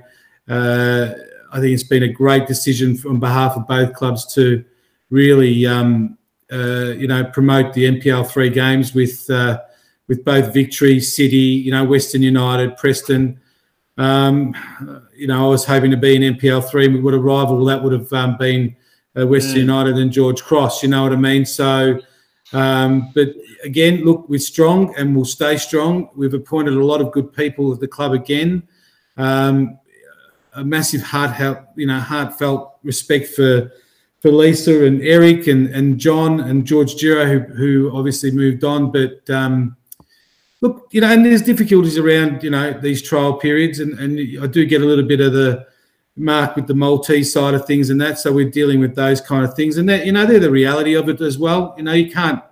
uh, 0.48 1.12
I 1.52 1.60
think 1.60 1.72
it's 1.72 1.82
been 1.82 2.04
a 2.04 2.12
great 2.12 2.46
decision 2.46 2.96
on 3.08 3.18
behalf 3.18 3.56
of 3.56 3.66
both 3.66 3.92
clubs 3.94 4.32
to 4.34 4.64
really 5.10 5.66
um, 5.66 6.16
uh, 6.52 6.92
you 6.96 7.08
know 7.08 7.24
promote 7.24 7.72
the 7.72 7.84
NPL 7.84 8.28
three 8.28 8.50
games 8.50 8.94
with 8.94 9.28
uh, 9.30 9.60
with 10.10 10.24
both 10.24 10.52
Victory, 10.52 11.00
City, 11.00 11.36
you 11.36 11.70
know, 11.70 11.84
Western 11.84 12.22
United, 12.22 12.76
Preston. 12.76 13.40
Um, 14.00 14.54
you 15.14 15.26
know, 15.26 15.44
I 15.44 15.48
was 15.48 15.66
hoping 15.66 15.90
to 15.90 15.96
be 15.96 16.16
in 16.16 16.34
NPL 16.34 16.68
three. 16.70 16.88
We 16.88 17.00
would 17.00 17.12
have 17.12 17.22
rival. 17.22 17.62
That 17.66 17.82
would 17.82 17.92
have 17.92 18.10
um, 18.14 18.38
been 18.38 18.74
uh, 19.16 19.26
Western 19.26 19.56
Mm. 19.56 19.60
United 19.60 19.98
and 19.98 20.10
George 20.10 20.42
Cross. 20.42 20.82
You 20.82 20.88
know 20.88 21.02
what 21.02 21.12
I 21.12 21.16
mean? 21.16 21.44
So, 21.44 22.00
um, 22.54 23.12
but 23.14 23.34
again, 23.62 24.04
look, 24.04 24.26
we're 24.26 24.38
strong 24.38 24.94
and 24.96 25.14
we'll 25.14 25.26
stay 25.26 25.58
strong. 25.58 26.08
We've 26.16 26.32
appointed 26.32 26.74
a 26.74 26.84
lot 26.84 27.02
of 27.02 27.12
good 27.12 27.30
people 27.32 27.74
at 27.74 27.80
the 27.80 27.88
club 27.88 28.12
again. 28.12 28.62
Um, 29.18 29.78
a 30.54 30.64
massive 30.64 31.02
heart, 31.02 31.32
help, 31.32 31.58
you 31.76 31.86
know, 31.86 32.00
heartfelt 32.00 32.78
respect 32.82 33.28
for 33.28 33.70
for 34.20 34.30
Lisa 34.30 34.84
and 34.84 35.00
Eric 35.02 35.46
and, 35.46 35.68
and 35.68 35.98
John 35.98 36.40
and 36.40 36.66
George 36.66 36.98
Giro, 36.98 37.24
who, 37.24 37.38
who 37.54 37.96
obviously 37.96 38.30
moved 38.30 38.64
on. 38.64 38.92
But 38.92 39.28
um, 39.30 39.76
look, 40.60 40.88
you 40.90 41.00
know, 41.00 41.08
and 41.08 41.24
there's 41.24 41.42
difficulties 41.42 41.98
around, 41.98 42.42
you 42.42 42.50
know, 42.50 42.72
these 42.72 43.02
trial 43.02 43.34
periods, 43.34 43.80
and, 43.80 43.98
and 43.98 44.42
I 44.42 44.46
do 44.46 44.64
get 44.64 44.82
a 44.82 44.84
little 44.84 45.06
bit 45.06 45.20
of 45.20 45.32
the 45.32 45.66
mark 46.16 46.56
with 46.56 46.66
the 46.66 46.74
Maltese 46.74 47.32
side 47.32 47.54
of 47.54 47.64
things 47.66 47.90
and 47.90 48.00
that. 48.00 48.18
So 48.18 48.32
we're 48.32 48.50
dealing 48.50 48.80
with 48.80 48.94
those 48.94 49.20
kind 49.20 49.44
of 49.44 49.54
things, 49.54 49.76
and 49.76 49.88
that 49.88 50.06
you 50.06 50.12
know 50.12 50.26
they're 50.26 50.40
the 50.40 50.50
reality 50.50 50.94
of 50.94 51.08
it 51.08 51.20
as 51.20 51.38
well. 51.38 51.74
You 51.76 51.84
know, 51.84 51.92
you 51.92 52.10
can't 52.10 52.42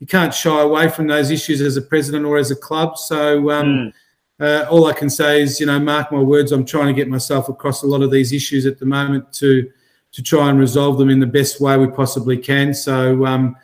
you 0.00 0.06
can't 0.06 0.34
shy 0.34 0.60
away 0.60 0.88
from 0.88 1.06
those 1.06 1.30
issues 1.30 1.60
as 1.60 1.76
a 1.76 1.82
president 1.82 2.24
or 2.24 2.36
as 2.38 2.50
a 2.50 2.56
club. 2.56 2.98
So. 2.98 3.50
Um, 3.50 3.92
uh, 4.40 4.66
all 4.68 4.86
I 4.86 4.92
can 4.92 5.08
say 5.08 5.40
is, 5.40 5.60
you 5.60 5.66
know, 5.66 5.78
mark 5.78 6.10
my 6.10 6.18
words. 6.18 6.50
I'm 6.50 6.64
trying 6.64 6.88
to 6.88 6.92
get 6.92 7.06
myself 7.06 7.48
across 7.48 7.84
a 7.84 7.86
lot 7.86 8.02
of 8.02 8.10
these 8.10 8.32
issues 8.32 8.66
at 8.66 8.76
the 8.80 8.86
moment 8.86 9.32
to 9.34 9.70
to 10.10 10.22
try 10.22 10.50
and 10.50 10.58
resolve 10.58 10.98
them 10.98 11.10
in 11.10 11.20
the 11.20 11.26
best 11.26 11.60
way 11.60 11.76
we 11.76 11.86
possibly 11.86 12.36
can. 12.36 12.74
So 12.74 13.24
um, 13.24 13.56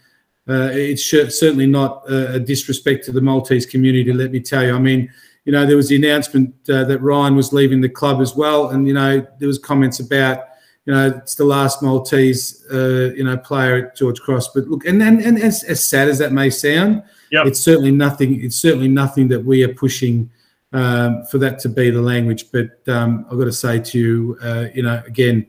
uh, 0.49 0.71
it's 0.73 1.05
certainly 1.05 1.67
not 1.67 2.09
a, 2.11 2.35
a 2.35 2.41
disrespect 2.41 3.05
to 3.05 3.13
the 3.13 3.21
Maltese 3.21 3.67
community. 3.67 4.13
Let 4.13 4.31
me 4.31 4.41
tell 4.41 4.65
you. 4.65 4.75
I 4.75 4.79
mean, 4.79 5.11
you 5.45 5.53
know, 5.53 5.67
there 5.67 5.77
was 5.77 5.89
the 5.89 5.97
announcement 5.97 6.55
uh, 6.69 6.85
that 6.85 6.99
Ryan 7.01 7.37
was 7.37 7.53
leaving 7.53 7.81
the 7.81 7.89
club 7.89 8.21
as 8.21 8.35
well, 8.35 8.71
and 8.71 8.87
you 8.87 8.95
know, 8.95 9.27
there 9.39 9.49
was 9.49 9.59
comments 9.59 10.01
about. 10.01 10.45
You 10.87 10.95
know, 10.95 11.09
it's 11.09 11.35
the 11.35 11.45
last 11.45 11.83
Maltese, 11.83 12.65
uh, 12.73 13.13
you 13.15 13.23
know, 13.23 13.37
player 13.37 13.89
at 13.89 13.95
George 13.95 14.21
Cross. 14.21 14.55
But 14.55 14.69
look, 14.69 14.87
and 14.87 15.03
and, 15.03 15.21
and 15.21 15.39
as, 15.39 15.63
as 15.65 15.85
sad 15.85 16.09
as 16.09 16.19
that 16.19 16.33
may 16.33 16.49
sound, 16.49 17.03
Yep. 17.31 17.47
it's 17.47 17.61
certainly 17.61 17.91
nothing. 17.91 18.43
It's 18.43 18.57
certainly 18.57 18.89
nothing 18.89 19.29
that 19.29 19.45
we 19.45 19.63
are 19.65 19.75
pushing 19.75 20.31
um, 20.73 21.25
for 21.31 21.37
that 21.39 21.59
to 21.61 21.69
be 21.69 21.91
the 21.91 22.01
language. 22.01 22.47
But 22.51 22.79
um, 22.89 23.27
I've 23.31 23.39
got 23.39 23.45
to 23.45 23.53
say 23.53 23.81
to 23.81 23.99
you, 23.99 24.39
uh, 24.43 24.69
you 24.75 24.83
know, 24.83 25.03
again, 25.07 25.47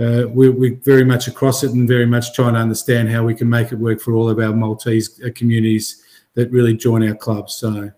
uh, 0.00 0.24
we're, 0.28 0.52
we're 0.52 0.76
very 0.84 1.04
much 1.04 1.26
across 1.28 1.64
it 1.64 1.72
and 1.72 1.88
very 1.88 2.06
much 2.06 2.32
trying 2.32 2.54
to 2.54 2.60
understand 2.60 3.10
how 3.10 3.24
we 3.24 3.34
can 3.34 3.48
make 3.48 3.72
it 3.72 3.76
work 3.76 4.00
for 4.00 4.14
all 4.14 4.28
of 4.28 4.38
our 4.38 4.52
Maltese 4.52 5.20
uh, 5.24 5.28
communities 5.34 6.02
that 6.34 6.50
really 6.52 6.74
join 6.74 7.06
our 7.08 7.16
club. 7.16 7.50
So, 7.50 7.90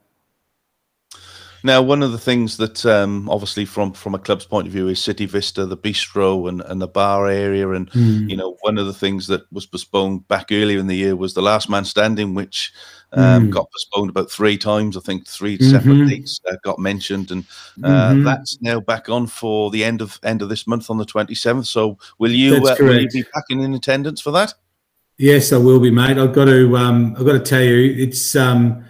Now, 1.63 1.83
one 1.83 2.03
of 2.03 2.13
the 2.13 2.19
things 2.19 2.57
that 2.57 2.87
um, 2.87 3.29
obviously 3.29 3.67
from 3.67 3.93
from 3.93 4.15
a 4.15 4.19
club's 4.19 4.47
point 4.47 4.67
of 4.67 4.73
view 4.73 4.89
is 4.89 5.03
City 5.05 5.27
Vista, 5.27 5.67
the 5.67 5.77
bistro, 5.77 6.49
and, 6.49 6.63
and 6.63 6.81
the 6.81 6.89
bar 6.89 7.29
area, 7.29 7.69
and 7.71 7.91
Mm. 7.91 8.31
you 8.31 8.37
know 8.37 8.57
one 8.63 8.79
of 8.79 8.87
the 8.87 8.95
things 8.95 9.27
that 9.27 9.43
was 9.53 9.67
postponed 9.67 10.27
back 10.27 10.47
earlier 10.51 10.79
in 10.79 10.87
the 10.87 10.97
year 10.97 11.17
was 11.17 11.35
the 11.35 11.43
Last 11.43 11.69
Man 11.69 11.85
Standing, 11.85 12.35
which 12.35 12.73
um, 13.13 13.49
Mm. 13.49 13.51
got 13.51 13.71
postponed 13.73 14.11
about 14.11 14.31
three 14.31 14.57
times. 14.57 14.97
I 14.97 15.01
think 15.01 15.27
three 15.27 15.59
separate 15.59 15.95
Mhm. 15.95 16.09
dates 16.09 16.41
uh, 16.51 16.57
got 16.63 16.79
mentioned, 16.79 17.31
and 17.31 17.45
uh, 17.83 18.13
Mhm. 18.13 18.25
that's 18.25 18.59
now 18.61 18.79
back 18.81 19.09
on 19.09 19.27
for 19.27 19.71
the 19.71 19.83
end 19.83 20.01
of 20.01 20.19
end 20.23 20.43
of 20.43 20.49
this 20.49 20.67
month 20.67 20.91
on 20.91 20.99
the 20.99 21.05
twenty 21.05 21.35
seventh. 21.35 21.67
So, 21.67 21.99
will 22.19 22.31
you 22.31 22.57
uh, 22.57 22.77
will 22.79 23.01
you 23.01 23.09
be 23.09 23.23
back 23.35 23.45
in, 23.51 23.61
in 23.61 23.75
attendance 23.75 24.21
for 24.21 24.31
that? 24.33 24.55
Yes, 25.19 25.53
I 25.53 25.57
will 25.59 25.81
be, 25.81 25.91
mate. 25.91 26.19
I've 26.19 26.33
got 26.33 26.47
to. 26.47 26.77
Um, 26.77 27.15
I've 27.19 27.27
got 27.27 27.33
to 27.33 27.41
tell 27.41 27.63
you, 27.63 27.95
it's 27.99 28.37
um, 28.37 28.85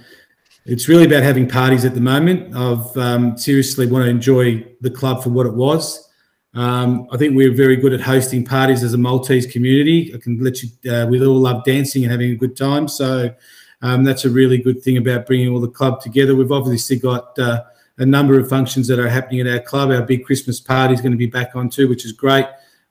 it's 0.66 0.86
really 0.88 1.04
about 1.06 1.22
having 1.22 1.48
parties 1.48 1.84
at 1.84 1.94
the 1.94 2.00
moment. 2.00 2.54
I've 2.54 2.96
um, 2.96 3.36
seriously 3.38 3.86
want 3.86 4.04
to 4.04 4.10
enjoy 4.10 4.64
the 4.80 4.90
club 4.90 5.22
for 5.22 5.30
what 5.30 5.46
it 5.46 5.54
was. 5.54 6.06
Um, 6.54 7.06
I 7.12 7.16
think 7.16 7.34
we're 7.36 7.54
very 7.54 7.76
good 7.76 7.92
at 7.92 8.00
hosting 8.00 8.44
parties 8.44 8.82
as 8.82 8.92
a 8.92 8.98
Maltese 8.98 9.46
community. 9.46 10.12
I 10.14 10.18
can 10.18 10.38
let 10.42 10.62
you. 10.62 10.68
Uh, 10.92 11.06
we 11.06 11.24
all 11.24 11.36
love 11.40 11.64
dancing 11.64 12.02
and 12.02 12.12
having 12.12 12.32
a 12.32 12.36
good 12.36 12.56
time. 12.56 12.86
So 12.88 13.32
um, 13.82 14.04
that's 14.04 14.24
a 14.24 14.30
really 14.30 14.58
good 14.58 14.82
thing 14.82 14.96
about 14.96 15.26
bringing 15.26 15.48
all 15.48 15.60
the 15.60 15.68
club 15.68 16.00
together. 16.00 16.34
We've 16.34 16.52
obviously 16.52 16.98
got 16.98 17.38
uh, 17.38 17.64
a 17.98 18.06
number 18.06 18.38
of 18.38 18.48
functions 18.48 18.86
that 18.88 18.98
are 18.98 19.08
happening 19.08 19.40
at 19.40 19.46
our 19.46 19.60
club. 19.60 19.90
Our 19.90 20.02
big 20.02 20.24
Christmas 20.24 20.60
party 20.60 20.94
is 20.94 21.00
going 21.00 21.12
to 21.12 21.18
be 21.18 21.26
back 21.26 21.56
on 21.56 21.68
too, 21.68 21.88
which 21.88 22.04
is 22.04 22.12
great. 22.12 22.46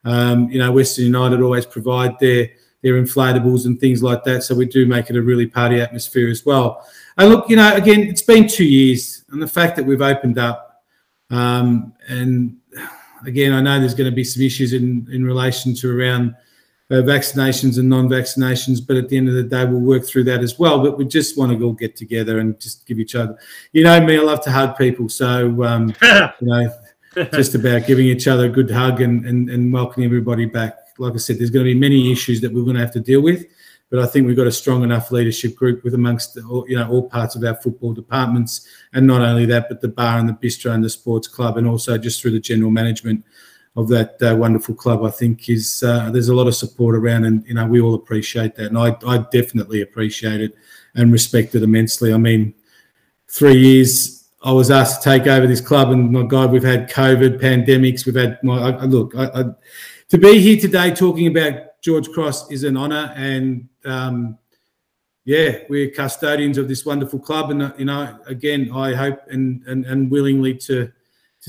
Um, 0.05 0.49
you 0.49 0.59
know, 0.59 0.71
Western 0.71 1.05
United 1.05 1.41
always 1.41 1.65
provide 1.65 2.17
their 2.19 2.49
their 2.81 2.93
inflatables 2.93 3.65
and 3.65 3.77
things 3.77 4.01
like 4.01 4.23
that. 4.23 4.41
So 4.43 4.55
we 4.55 4.65
do 4.65 4.85
make 4.85 5.09
it 5.09 5.17
a 5.17 5.21
really 5.21 5.45
party 5.45 5.81
atmosphere 5.81 6.29
as 6.29 6.45
well. 6.45 6.85
And 7.17 7.29
look, 7.29 7.49
you 7.49 7.57
know, 7.57 7.75
again, 7.75 8.01
it's 8.01 8.21
been 8.21 8.47
two 8.47 8.63
years, 8.63 9.25
and 9.31 9.41
the 9.41 9.47
fact 9.47 9.75
that 9.75 9.83
we've 9.83 10.01
opened 10.01 10.37
up, 10.37 10.83
um, 11.29 11.93
and 12.07 12.57
again, 13.25 13.51
I 13.51 13.61
know 13.61 13.79
there's 13.79 13.93
going 13.93 14.09
to 14.09 14.15
be 14.15 14.23
some 14.23 14.41
issues 14.43 14.73
in 14.73 15.07
in 15.11 15.25
relation 15.25 15.75
to 15.75 15.99
around 15.99 16.35
vaccinations 16.95 17.77
and 17.77 17.87
non-vaccinations, 17.87 18.85
but 18.85 18.97
at 18.97 19.09
the 19.09 19.17
end 19.17 19.29
of 19.29 19.35
the 19.35 19.43
day, 19.43 19.63
we'll 19.63 19.79
work 19.79 20.05
through 20.05 20.23
that 20.23 20.41
as 20.41 20.57
well. 20.57 20.81
But 20.81 20.97
we 20.97 21.05
just 21.05 21.37
want 21.37 21.57
to 21.57 21.63
all 21.63 21.73
get 21.73 21.95
together 21.95 22.39
and 22.39 22.59
just 22.59 22.85
give 22.87 22.99
each 22.99 23.15
other, 23.15 23.37
you 23.73 23.83
know, 23.83 23.99
me, 24.01 24.17
I 24.17 24.21
love 24.21 24.43
to 24.45 24.51
hug 24.51 24.77
people, 24.77 25.07
so 25.07 25.63
um, 25.63 25.93
you 26.01 26.29
know, 26.41 26.73
just 27.31 27.53
about 27.53 27.85
giving 27.85 28.07
each 28.07 28.27
other 28.27 28.45
a 28.45 28.49
good 28.49 28.71
hug 28.71 29.01
and, 29.01 29.25
and 29.25 29.49
and 29.49 29.71
welcoming 29.71 30.07
everybody 30.07 30.45
back. 30.45 30.77
Like 30.97 31.13
I 31.13 31.17
said, 31.17 31.39
there's 31.39 31.51
going 31.51 31.65
to 31.65 31.73
be 31.73 31.79
many 31.79 32.11
issues 32.11 32.41
that 32.41 32.51
we're 32.51 32.63
going 32.63 32.75
to 32.75 32.81
have 32.81 32.91
to 32.93 32.99
deal 32.99 33.21
with, 33.21 33.45
but 33.91 33.99
I 33.99 34.07
think 34.07 34.25
we've 34.25 34.35
got 34.35 34.47
a 34.47 34.51
strong 34.51 34.83
enough 34.83 35.11
leadership 35.11 35.55
group 35.55 35.83
with 35.83 35.93
amongst 35.93 36.39
all- 36.49 36.67
you 36.67 36.75
know 36.75 36.89
all 36.89 37.07
parts 37.07 37.35
of 37.35 37.43
our 37.43 37.55
football 37.55 37.93
departments, 37.93 38.67
and 38.93 39.05
not 39.05 39.21
only 39.21 39.45
that, 39.45 39.69
but 39.69 39.79
the 39.79 39.89
bar 39.89 40.17
and 40.17 40.27
the 40.27 40.33
bistro 40.33 40.73
and 40.73 40.83
the 40.83 40.89
sports 40.89 41.27
club, 41.27 41.57
and 41.57 41.67
also 41.67 41.99
just 41.99 42.19
through 42.19 42.31
the 42.31 42.39
general 42.39 42.71
management 42.71 43.23
of 43.75 43.87
that 43.89 44.21
uh, 44.21 44.35
wonderful 44.35 44.75
club. 44.75 45.03
I 45.03 45.11
think 45.11 45.49
is 45.49 45.83
uh, 45.83 46.09
there's 46.11 46.29
a 46.29 46.35
lot 46.35 46.47
of 46.47 46.55
support 46.55 46.95
around, 46.95 47.25
and 47.25 47.45
you 47.47 47.53
know 47.53 47.65
we 47.65 47.81
all 47.81 47.95
appreciate 47.95 48.55
that, 48.55 48.67
and 48.67 48.77
I 48.77 48.95
I 49.05 49.19
definitely 49.31 49.81
appreciate 49.81 50.41
it 50.41 50.55
and 50.95 51.11
respect 51.11 51.55
it 51.55 51.63
immensely. 51.63 52.13
I 52.13 52.17
mean, 52.17 52.53
three 53.27 53.57
years 53.57 54.29
I 54.43 54.51
was 54.51 54.71
asked 54.71 55.03
to 55.03 55.09
take 55.09 55.27
over 55.27 55.47
this 55.47 55.61
club, 55.61 55.91
and 55.91 56.11
my 56.11 56.23
God, 56.23 56.51
we've 56.51 56.63
had 56.63 56.89
COVID, 56.89 57.39
pandemics, 57.39 58.05
we've 58.05 58.15
had 58.15 58.39
my 58.43 58.57
I, 58.57 58.69
I- 58.71 58.85
look. 58.85 59.15
I, 59.15 59.45
to 60.09 60.17
be 60.17 60.39
here 60.39 60.59
today 60.59 60.89
talking 60.89 61.27
about 61.27 61.79
George 61.81 62.09
Cross 62.09 62.51
is 62.51 62.63
an 62.63 62.75
honour, 62.75 63.13
and 63.15 63.69
um, 63.85 64.37
yeah, 65.25 65.59
we're 65.69 65.91
custodians 65.91 66.57
of 66.57 66.67
this 66.67 66.85
wonderful 66.85 67.19
club, 67.19 67.51
and 67.51 67.61
uh, 67.61 67.71
you 67.77 67.85
know, 67.85 68.17
again, 68.25 68.71
I 68.73 68.95
hope 68.95 69.19
and 69.29 69.61
and, 69.67 69.85
and 69.85 70.09
willingly 70.09 70.55
to 70.55 70.91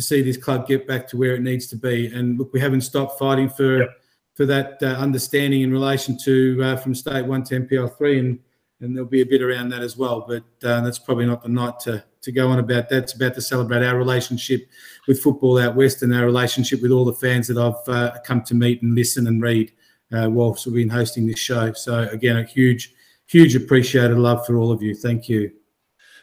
to 0.01 0.07
see 0.07 0.23
this 0.23 0.39
club 0.39 0.67
get 0.67 0.89
back 0.89 1.07
to 1.09 1.19
where 1.19 1.35
it 1.35 1.43
needs 1.43 1.67
to 1.67 1.77
be. 1.77 2.07
And 2.07 2.39
look, 2.39 2.55
we 2.55 2.61
haven't 2.61 2.81
stopped 2.81 3.19
fighting 3.19 3.51
for 3.51 3.87
for 4.35 4.47
that 4.47 4.79
uh, 4.83 4.87
understanding 4.87 5.61
in 5.61 5.71
relation 5.71 6.17
to 6.25 6.59
uh, 6.63 6.77
from 6.77 6.95
state 6.95 7.27
one 7.27 7.45
to 7.45 7.61
NPL 7.61 7.97
three, 7.99 8.19
and 8.19 8.39
and 8.81 8.97
there'll 8.97 9.09
be 9.09 9.21
a 9.21 9.27
bit 9.27 9.43
around 9.43 9.69
that 9.69 9.83
as 9.83 9.99
well. 9.99 10.25
But 10.27 10.45
uh, 10.67 10.81
that's 10.81 10.99
probably 10.99 11.27
not 11.27 11.43
the 11.43 11.51
night 11.51 11.79
to 11.81 12.03
to 12.23 12.33
go 12.33 12.49
on 12.49 12.59
about 12.59 12.89
that. 12.89 13.05
It's 13.05 13.13
about 13.13 13.35
to 13.35 13.43
celebrate 13.43 13.85
our 13.85 13.97
relationship 13.97 14.67
with 15.07 15.23
football 15.23 15.59
out 15.59 15.77
west 15.77 16.03
and 16.03 16.15
our 16.15 16.25
relationship 16.25 16.81
with 16.81 16.91
all 16.91 17.05
the 17.05 17.13
fans 17.13 17.47
that 17.49 17.59
I've 17.59 17.89
uh, 17.89 18.19
come 18.25 18.43
to 18.45 18.55
meet 18.55 18.83
and 18.83 18.95
listen 18.95 19.27
and 19.27 19.43
read 19.43 19.73
uh, 20.13 20.29
whilst 20.31 20.67
we've 20.67 20.75
been 20.77 20.89
hosting 20.89 21.27
this 21.27 21.39
show. 21.39 21.73
So 21.73 22.09
again, 22.11 22.37
a 22.37 22.45
huge, 22.45 22.95
huge 23.27 23.57
appreciated 23.57 24.19
love 24.19 24.47
for 24.47 24.59
all 24.59 24.73
of 24.73 24.83
you. 24.83 24.95
Thank 24.95 25.29
you. 25.29 25.51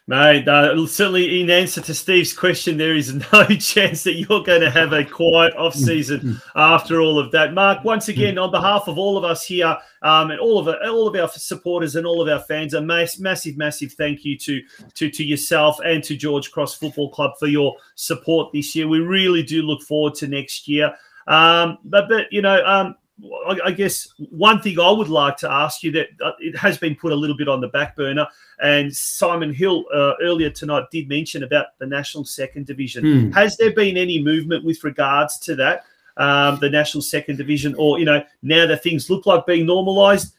Mate, 0.10 0.48
uh, 0.48 0.88
certainly 0.88 1.42
in 1.42 1.50
answer 1.50 1.82
to 1.82 1.94
Steve's 1.94 2.34
question, 2.34 2.78
there 2.78 2.96
is 2.96 3.14
no 3.34 3.46
chance 3.46 4.04
that 4.04 4.14
you're 4.14 4.42
going 4.42 4.62
to 4.62 4.72
have 4.72 4.94
a 4.94 5.04
quiet 5.04 5.54
off 5.58 5.76
season 5.76 6.42
after 6.56 7.02
all 7.02 7.20
of 7.20 7.30
that. 7.32 7.54
Mark, 7.54 7.84
once 7.84 8.08
again, 8.08 8.38
on 8.38 8.50
behalf 8.50 8.88
of 8.88 8.98
all 8.98 9.18
of 9.18 9.26
us 9.26 9.46
here 9.46 9.78
um, 10.04 10.32
and 10.32 10.40
all 10.40 10.60
of 10.60 10.70
our, 10.70 10.82
all 10.88 11.10
of 11.10 11.16
our 11.18 11.28
supporters 11.28 11.98
and 11.98 12.08
all 12.08 12.22
of 12.22 12.30
our 12.30 12.40
fans, 12.46 12.74
a 12.74 12.80
mass, 12.80 13.20
massive, 13.20 13.58
massive 13.58 13.92
thank 13.94 14.24
you 14.24 14.38
to, 14.38 14.62
to 14.94 15.10
to 15.10 15.26
yourself 15.26 15.78
and 15.84 16.02
to 16.06 16.16
George 16.16 16.52
Cross 16.52 16.76
Football 16.76 17.10
Club 17.10 17.32
for 17.38 17.48
your 17.48 17.76
support 17.96 18.54
this 18.54 18.74
year. 18.78 18.88
We 18.88 19.00
really 19.00 19.44
do 19.44 19.62
look 19.62 19.82
forward 19.82 20.16
to 20.16 20.28
next 20.28 20.70
year. 20.70 20.96
Um, 21.28 21.80
but 21.84 22.08
but 22.08 22.32
you 22.32 22.42
know, 22.42 22.66
um, 22.66 22.96
I, 23.24 23.60
I 23.66 23.72
guess 23.72 24.14
one 24.30 24.62
thing 24.62 24.80
I 24.80 24.92
would 24.92 25.10
like 25.10 25.38
to 25.38 25.52
ask 25.52 25.82
you 25.82 25.92
that 25.94 26.08
uh, 26.24 26.34
it 26.40 26.56
has 26.58 26.78
been 26.78 26.96
put 26.96 27.12
a 27.12 27.16
little 27.16 27.36
bit 27.36 27.48
on 27.48 27.62
the 27.62 27.68
back 27.70 27.96
burner, 27.96 28.28
and 28.62 28.96
Simon 28.96 29.54
Hill 29.54 29.86
uh, 29.94 30.14
earlier 30.22 30.50
tonight 30.50 30.86
did 30.92 31.10
mention 31.10 31.44
about 31.44 31.68
the 31.80 31.88
national 31.88 32.26
second 32.26 32.68
division. 32.68 33.04
Hmm. 33.04 33.32
Has 33.32 33.58
there 33.58 33.74
been 33.74 33.98
any 33.98 34.22
movement 34.22 34.64
with 34.64 34.84
regards 34.84 35.40
to 35.40 35.56
that, 35.56 35.86
um, 36.18 36.60
the 36.62 36.70
national 36.70 37.02
second 37.02 37.38
division, 37.38 37.74
or 37.78 37.98
you 37.98 38.06
know, 38.06 38.24
now 38.44 38.68
that 38.68 38.84
things 38.84 39.10
look 39.10 39.26
like 39.26 39.46
being 39.46 39.66
normalised, 39.66 40.34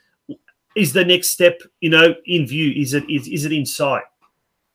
is 0.76 0.92
the 0.92 1.05
next 1.05 1.28
step 1.28 1.60
you 1.80 1.90
know 1.90 2.14
in 2.26 2.46
view? 2.46 2.80
Is 2.80 2.94
it 2.94 3.09
is, 3.10 3.26
is 3.28 3.44
it 3.44 3.52
in 3.52 3.66
sight? 3.66 4.05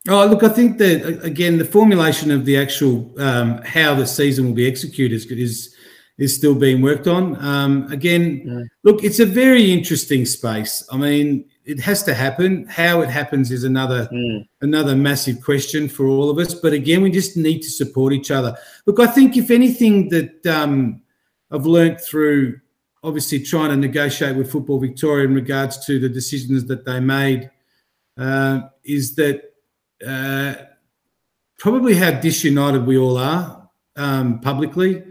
Oh, 0.09 0.25
look, 0.25 0.43
I 0.43 0.49
think 0.49 0.77
that 0.79 1.23
again, 1.23 1.57
the 1.57 1.63
formulation 1.63 2.31
of 2.31 2.43
the 2.43 2.57
actual 2.57 3.09
um, 3.21 3.61
how 3.61 3.95
the 3.95 4.05
season 4.05 4.45
will 4.45 4.53
be 4.53 4.67
executed 4.67 5.15
is 5.15 5.25
is 5.27 5.75
is 6.17 6.35
still 6.35 6.53
being 6.55 6.81
worked 6.81 7.07
on. 7.07 7.43
Um, 7.43 7.91
again, 7.91 8.69
look, 8.83 9.03
it's 9.03 9.19
a 9.19 9.25
very 9.25 9.71
interesting 9.71 10.25
space. 10.25 10.87
I 10.91 10.97
mean, 10.97 11.45
it 11.65 11.79
has 11.79 12.03
to 12.03 12.13
happen. 12.13 12.67
How 12.67 13.01
it 13.01 13.09
happens 13.09 13.51
is 13.51 13.63
another 13.63 14.07
another 14.61 14.95
massive 14.95 15.41
question 15.41 15.87
for 15.89 16.07
all 16.07 16.29
of 16.29 16.37
us. 16.37 16.53
But 16.53 16.73
again, 16.73 17.01
we 17.01 17.09
just 17.09 17.35
need 17.37 17.61
to 17.63 17.69
support 17.69 18.13
each 18.13 18.31
other. 18.31 18.55
Look, 18.85 18.99
I 18.99 19.07
think 19.07 19.37
if 19.37 19.49
anything 19.49 20.09
that 20.09 20.45
um, 20.45 21.01
I've 21.51 21.65
learnt 21.65 21.99
through 22.01 22.59
obviously 23.03 23.39
trying 23.39 23.69
to 23.69 23.75
negotiate 23.75 24.35
with 24.35 24.51
Football 24.51 24.79
Victoria 24.79 25.25
in 25.25 25.35
regards 25.35 25.85
to 25.85 25.99
the 25.99 26.07
decisions 26.07 26.65
that 26.65 26.85
they 26.85 26.99
made 27.01 27.49
uh, 28.17 28.61
is 28.85 29.15
that 29.15 29.51
uh, 30.07 30.55
probably 31.59 31.95
how 31.95 32.11
disunited 32.11 32.85
we 32.85 32.97
all 32.97 33.17
are 33.17 33.69
um, 33.95 34.39
publicly. 34.39 35.03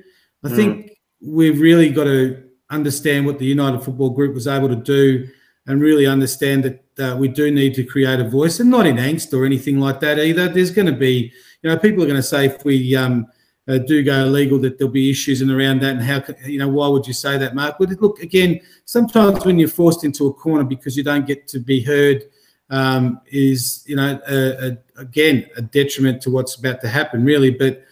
I 0.44 0.48
Mm. 0.48 0.56
think 0.56 0.91
we've 1.22 1.60
really 1.60 1.90
got 1.90 2.04
to 2.04 2.42
understand 2.70 3.26
what 3.26 3.38
the 3.38 3.46
United 3.46 3.80
Football 3.82 4.10
Group 4.10 4.34
was 4.34 4.46
able 4.46 4.68
to 4.68 4.76
do 4.76 5.28
and 5.66 5.80
really 5.80 6.06
understand 6.06 6.64
that 6.64 6.84
uh, 6.98 7.16
we 7.16 7.28
do 7.28 7.50
need 7.50 7.74
to 7.74 7.84
create 7.84 8.18
a 8.18 8.28
voice 8.28 8.58
and 8.60 8.70
not 8.70 8.86
in 8.86 8.96
angst 8.96 9.32
or 9.32 9.44
anything 9.44 9.78
like 9.78 10.00
that 10.00 10.18
either. 10.18 10.48
There's 10.48 10.70
going 10.70 10.86
to 10.86 10.92
be, 10.92 11.32
you 11.62 11.70
know, 11.70 11.78
people 11.78 12.02
are 12.02 12.06
going 12.06 12.16
to 12.16 12.22
say 12.22 12.46
if 12.46 12.64
we 12.64 12.96
um, 12.96 13.26
uh, 13.68 13.78
do 13.78 14.02
go 14.02 14.26
illegal 14.26 14.58
that 14.58 14.78
there'll 14.78 14.92
be 14.92 15.10
issues 15.10 15.40
and 15.40 15.50
around 15.50 15.80
that 15.82 15.96
and 15.96 16.02
how, 16.02 16.22
you 16.44 16.58
know, 16.58 16.68
why 16.68 16.88
would 16.88 17.06
you 17.06 17.12
say 17.12 17.38
that, 17.38 17.54
Mark? 17.54 17.76
But 17.78 17.90
look, 18.00 18.20
again, 18.20 18.60
sometimes 18.84 19.44
when 19.44 19.58
you're 19.58 19.68
forced 19.68 20.04
into 20.04 20.26
a 20.26 20.34
corner 20.34 20.64
because 20.64 20.96
you 20.96 21.04
don't 21.04 21.26
get 21.26 21.46
to 21.48 21.60
be 21.60 21.80
heard 21.80 22.24
um, 22.70 23.20
is, 23.26 23.84
you 23.86 23.96
know, 23.96 24.20
a, 24.28 24.66
a, 24.66 24.78
again, 25.00 25.46
a 25.56 25.62
detriment 25.62 26.22
to 26.22 26.30
what's 26.30 26.56
about 26.56 26.80
to 26.80 26.88
happen, 26.88 27.24
really. 27.24 27.50
But 27.50 27.84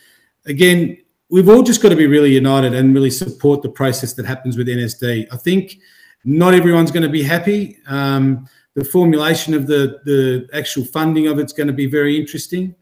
again, 0.46 0.98
we've 1.30 1.48
all 1.48 1.62
just 1.62 1.80
got 1.82 1.90
to 1.90 1.96
be 1.96 2.06
really 2.06 2.32
united 2.32 2.74
and 2.74 2.94
really 2.94 3.10
support 3.10 3.62
the 3.62 3.68
process 3.68 4.12
that 4.14 4.26
happens 4.26 4.56
with 4.56 4.68
NSD. 4.68 5.26
I 5.32 5.36
think 5.36 5.78
not 6.24 6.54
everyone's 6.54 6.90
going 6.90 7.02
to 7.04 7.08
be 7.08 7.22
happy. 7.22 7.78
Um, 7.86 8.46
the 8.74 8.84
formulation 8.84 9.54
of 9.54 9.66
the 9.66 10.00
the 10.04 10.48
actual 10.52 10.84
funding 10.84 11.26
of 11.26 11.38
it's 11.38 11.52
going 11.52 11.66
to 11.66 11.72
be 11.72 11.86
very 11.86 12.18
interesting. 12.18 12.74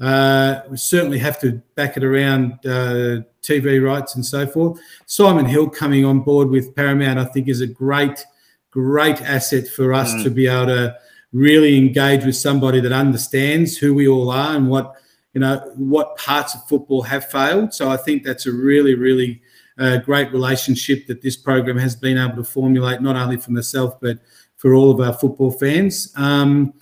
Uh, 0.00 0.62
we 0.70 0.76
certainly 0.78 1.18
have 1.18 1.38
to 1.40 1.60
back 1.74 1.96
it 1.98 2.04
around 2.04 2.52
uh, 2.64 3.20
TV 3.42 3.84
rights 3.84 4.14
and 4.14 4.24
so 4.24 4.46
forth. 4.46 4.80
Simon 5.06 5.44
Hill 5.44 5.68
coming 5.68 6.06
on 6.06 6.20
board 6.20 6.48
with 6.48 6.74
Paramount, 6.74 7.18
I 7.18 7.26
think, 7.26 7.48
is 7.48 7.60
a 7.60 7.66
great, 7.66 8.24
great 8.70 9.20
asset 9.20 9.68
for 9.68 9.92
us 9.92 10.14
Mm. 10.14 10.22
to 10.24 10.30
be 10.30 10.46
able 10.46 10.66
to 10.66 10.96
really 11.32 11.76
engage 11.76 12.24
with 12.24 12.36
somebody 12.36 12.80
that 12.80 12.92
understands 12.92 13.76
who 13.76 13.92
we 13.94 14.08
all 14.08 14.30
are 14.30 14.56
and 14.56 14.68
what 14.68 14.94
you 15.32 15.40
know 15.40 15.58
what 15.76 16.16
parts 16.16 16.54
of 16.54 16.66
football 16.66 17.02
have 17.02 17.30
failed. 17.30 17.72
So 17.72 17.90
I 17.90 17.96
think 17.96 18.24
that's 18.24 18.46
a 18.46 18.52
really, 18.52 18.94
really 18.94 19.40
uh, 19.78 19.98
great 19.98 20.32
relationship 20.32 21.06
that 21.06 21.22
this 21.22 21.36
program 21.36 21.78
has 21.78 21.96
been 21.96 22.18
able 22.18 22.36
to 22.36 22.44
formulate, 22.44 23.00
not 23.00 23.16
only 23.16 23.36
for 23.36 23.52
myself 23.52 24.00
but 24.00 24.18
for 24.56 24.74
all 24.74 24.90
of 24.90 25.00
our 25.00 25.14
football 25.14 25.50
fans. 25.50 26.12
Um, 26.16 26.74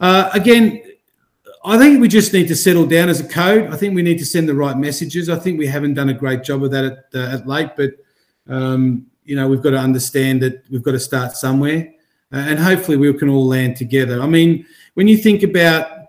uh, 0.00 0.30
again, 0.32 0.82
I 1.64 1.78
think 1.78 2.00
we 2.00 2.08
just 2.08 2.32
need 2.32 2.48
to 2.48 2.56
settle 2.56 2.86
down 2.86 3.08
as 3.08 3.20
a 3.20 3.28
code. 3.28 3.70
I 3.72 3.76
think 3.76 3.94
we 3.94 4.02
need 4.02 4.18
to 4.18 4.26
send 4.26 4.48
the 4.48 4.54
right 4.54 4.76
messages. 4.76 5.28
I 5.28 5.38
think 5.38 5.58
we 5.58 5.66
haven't 5.66 5.94
done 5.94 6.08
a 6.08 6.14
great 6.14 6.42
job 6.42 6.64
of 6.64 6.72
that 6.72 6.84
at, 6.84 7.04
uh, 7.14 7.36
at 7.36 7.46
late, 7.46 7.70
but 7.76 7.92
um, 8.48 9.06
you 9.24 9.36
know 9.36 9.46
we've 9.46 9.62
got 9.62 9.70
to 9.70 9.78
understand 9.78 10.42
that 10.42 10.64
we've 10.70 10.82
got 10.82 10.92
to 10.92 11.00
start 11.00 11.36
somewhere, 11.36 11.92
uh, 12.32 12.38
and 12.38 12.58
hopefully 12.58 12.96
we 12.96 13.12
can 13.14 13.28
all 13.28 13.46
land 13.46 13.76
together. 13.76 14.20
I 14.20 14.26
mean, 14.26 14.66
when 14.94 15.06
you 15.06 15.16
think 15.16 15.44
about 15.44 16.01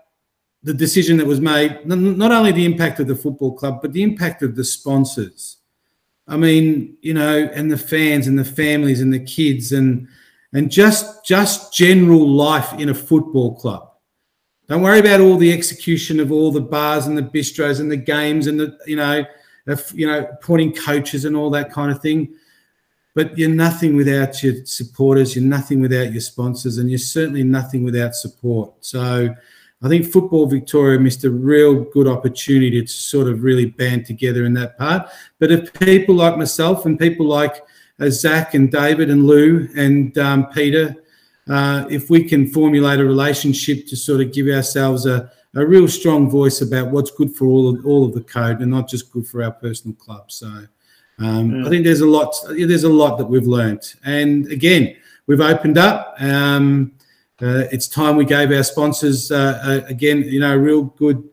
the 0.64 0.74
decision 0.74 1.18
that 1.18 1.26
was 1.26 1.40
made, 1.40 1.86
not 1.86 2.32
only 2.32 2.50
the 2.50 2.64
impact 2.64 2.98
of 2.98 3.06
the 3.06 3.14
football 3.14 3.52
club, 3.52 3.80
but 3.82 3.92
the 3.92 4.02
impact 4.02 4.42
of 4.42 4.56
the 4.56 4.64
sponsors. 4.64 5.58
I 6.26 6.38
mean, 6.38 6.96
you 7.02 7.12
know, 7.12 7.50
and 7.52 7.70
the 7.70 7.76
fans 7.76 8.26
and 8.26 8.38
the 8.38 8.46
families 8.46 9.02
and 9.02 9.12
the 9.12 9.20
kids 9.20 9.72
and 9.72 10.08
and 10.54 10.70
just 10.70 11.24
just 11.24 11.74
general 11.74 12.26
life 12.26 12.72
in 12.80 12.88
a 12.88 12.94
football 12.94 13.54
club. 13.56 13.90
Don't 14.66 14.80
worry 14.80 15.00
about 15.00 15.20
all 15.20 15.36
the 15.36 15.52
execution 15.52 16.18
of 16.18 16.32
all 16.32 16.50
the 16.50 16.62
bars 16.62 17.06
and 17.06 17.18
the 17.18 17.22
bistros 17.22 17.80
and 17.80 17.90
the 17.90 17.98
games 17.98 18.46
and 18.46 18.58
the 18.58 18.78
you 18.86 18.96
know, 18.96 19.22
you 19.92 20.06
know, 20.06 20.20
appointing 20.40 20.72
coaches 20.74 21.26
and 21.26 21.36
all 21.36 21.50
that 21.50 21.72
kind 21.72 21.92
of 21.92 22.00
thing. 22.00 22.34
But 23.14 23.36
you're 23.36 23.50
nothing 23.50 23.94
without 23.94 24.42
your 24.42 24.64
supporters. 24.64 25.36
You're 25.36 25.44
nothing 25.44 25.82
without 25.82 26.10
your 26.10 26.22
sponsors, 26.22 26.78
and 26.78 26.88
you're 26.88 26.98
certainly 26.98 27.44
nothing 27.44 27.84
without 27.84 28.14
support. 28.14 28.72
So 28.80 29.28
I 29.82 29.88
think 29.88 30.06
Football 30.06 30.46
Victoria 30.46 30.98
missed 30.98 31.24
a 31.24 31.30
real 31.30 31.84
good 31.84 32.08
opportunity 32.08 32.80
to 32.80 32.88
sort 32.88 33.28
of 33.28 33.42
really 33.42 33.66
band 33.66 34.06
together 34.06 34.46
in 34.46 34.54
that 34.54 34.78
part. 34.78 35.08
But 35.38 35.52
if 35.52 35.72
people 35.74 36.14
like 36.14 36.38
myself 36.38 36.86
and 36.86 36.98
people 36.98 37.26
like 37.26 37.62
uh, 38.00 38.08
Zach 38.08 38.54
and 38.54 38.72
David 38.72 39.10
and 39.10 39.26
Lou 39.26 39.68
and 39.76 40.16
um, 40.16 40.46
Peter, 40.46 40.96
uh, 41.48 41.84
if 41.90 42.08
we 42.08 42.24
can 42.24 42.46
formulate 42.46 43.00
a 43.00 43.04
relationship 43.04 43.86
to 43.88 43.96
sort 43.96 44.22
of 44.22 44.32
give 44.32 44.48
ourselves 44.48 45.04
a, 45.04 45.30
a 45.54 45.66
real 45.66 45.86
strong 45.86 46.30
voice 46.30 46.62
about 46.62 46.90
what's 46.90 47.10
good 47.10 47.34
for 47.34 47.46
all 47.46 47.68
of, 47.68 47.84
all 47.84 48.06
of 48.06 48.14
the 48.14 48.22
code 48.22 48.60
and 48.60 48.70
not 48.70 48.88
just 48.88 49.12
good 49.12 49.26
for 49.26 49.42
our 49.42 49.52
personal 49.52 49.94
club. 49.96 50.32
So 50.32 50.46
um, 51.18 51.50
mm. 51.50 51.66
I 51.66 51.68
think 51.68 51.84
there's 51.84 52.00
a 52.00 52.06
lot 52.06 52.34
there's 52.48 52.84
a 52.84 52.88
lot 52.88 53.18
that 53.18 53.26
we've 53.26 53.46
learned, 53.46 53.94
And 54.04 54.50
again, 54.50 54.96
we've 55.26 55.40
opened 55.40 55.78
up. 55.78 56.16
Um, 56.20 56.92
uh, 57.42 57.66
it's 57.72 57.88
time 57.88 58.16
we 58.16 58.24
gave 58.24 58.52
our 58.52 58.62
sponsors 58.62 59.30
uh, 59.30 59.60
uh, 59.64 59.86
again, 59.88 60.22
you 60.22 60.40
know, 60.40 60.54
a 60.54 60.58
real 60.58 60.82
good 60.82 61.28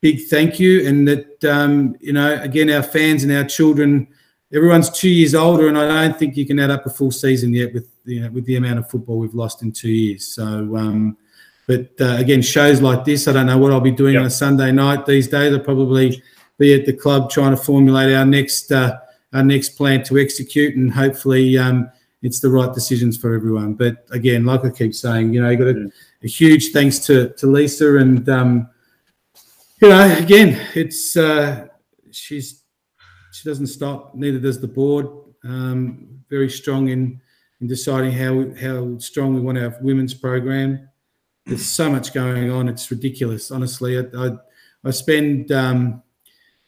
big 0.00 0.26
thank 0.28 0.60
you, 0.60 0.86
and 0.86 1.08
that 1.08 1.44
um, 1.44 1.96
you 2.00 2.12
know, 2.12 2.40
again, 2.42 2.70
our 2.70 2.82
fans 2.82 3.24
and 3.24 3.32
our 3.32 3.44
children. 3.44 4.08
Everyone's 4.50 4.88
two 4.88 5.10
years 5.10 5.34
older, 5.34 5.68
and 5.68 5.76
I 5.76 6.06
don't 6.06 6.18
think 6.18 6.36
you 6.36 6.46
can 6.46 6.58
add 6.58 6.70
up 6.70 6.86
a 6.86 6.90
full 6.90 7.10
season 7.10 7.52
yet 7.52 7.72
with 7.74 7.88
you 8.04 8.20
know 8.20 8.30
with 8.30 8.46
the 8.46 8.56
amount 8.56 8.78
of 8.78 8.90
football 8.90 9.18
we've 9.18 9.34
lost 9.34 9.62
in 9.62 9.72
two 9.72 9.90
years. 9.90 10.26
So, 10.26 10.44
um, 10.76 11.18
but 11.66 11.90
uh, 12.00 12.16
again, 12.16 12.40
shows 12.40 12.80
like 12.80 13.04
this, 13.04 13.28
I 13.28 13.32
don't 13.32 13.46
know 13.46 13.58
what 13.58 13.72
I'll 13.72 13.80
be 13.80 13.90
doing 13.90 14.14
yep. 14.14 14.20
on 14.20 14.26
a 14.26 14.30
Sunday 14.30 14.72
night 14.72 15.04
these 15.04 15.28
days. 15.28 15.52
I'll 15.52 15.60
probably 15.60 16.22
be 16.56 16.72
at 16.72 16.86
the 16.86 16.94
club 16.94 17.30
trying 17.30 17.50
to 17.50 17.62
formulate 17.62 18.14
our 18.14 18.24
next 18.24 18.72
uh, 18.72 18.98
our 19.32 19.42
next 19.42 19.70
plan 19.70 20.02
to 20.04 20.18
execute, 20.18 20.76
and 20.76 20.92
hopefully. 20.92 21.56
Um, 21.56 21.90
it's 22.22 22.40
the 22.40 22.48
right 22.48 22.72
decisions 22.72 23.16
for 23.16 23.34
everyone. 23.34 23.74
But 23.74 24.06
again, 24.10 24.44
like 24.44 24.64
I 24.64 24.70
keep 24.70 24.94
saying, 24.94 25.32
you 25.32 25.42
know, 25.42 25.50
you 25.50 25.56
got 25.56 25.68
a, 25.68 25.90
a, 26.22 26.28
huge 26.28 26.72
thanks 26.72 26.98
to 27.06 27.30
to 27.34 27.46
Lisa, 27.46 27.96
and 27.96 28.28
um, 28.28 28.68
you 29.80 29.88
know, 29.88 30.16
again, 30.16 30.60
it's 30.74 31.16
uh, 31.16 31.68
she's 32.10 32.64
she 33.32 33.48
doesn't 33.48 33.68
stop. 33.68 34.14
Neither 34.14 34.38
does 34.38 34.60
the 34.60 34.68
board. 34.68 35.06
Um, 35.44 36.22
very 36.28 36.50
strong 36.50 36.88
in 36.88 37.20
in 37.60 37.66
deciding 37.66 38.12
how 38.12 38.52
how 38.60 38.98
strong 38.98 39.34
we 39.34 39.40
want 39.40 39.58
our 39.58 39.76
women's 39.80 40.14
program. 40.14 40.88
There's 41.46 41.64
so 41.64 41.90
much 41.90 42.12
going 42.12 42.50
on. 42.50 42.68
It's 42.68 42.90
ridiculous, 42.90 43.50
honestly. 43.50 43.98
I 43.98 44.02
I, 44.16 44.30
I 44.84 44.90
spend 44.90 45.52
um, 45.52 46.02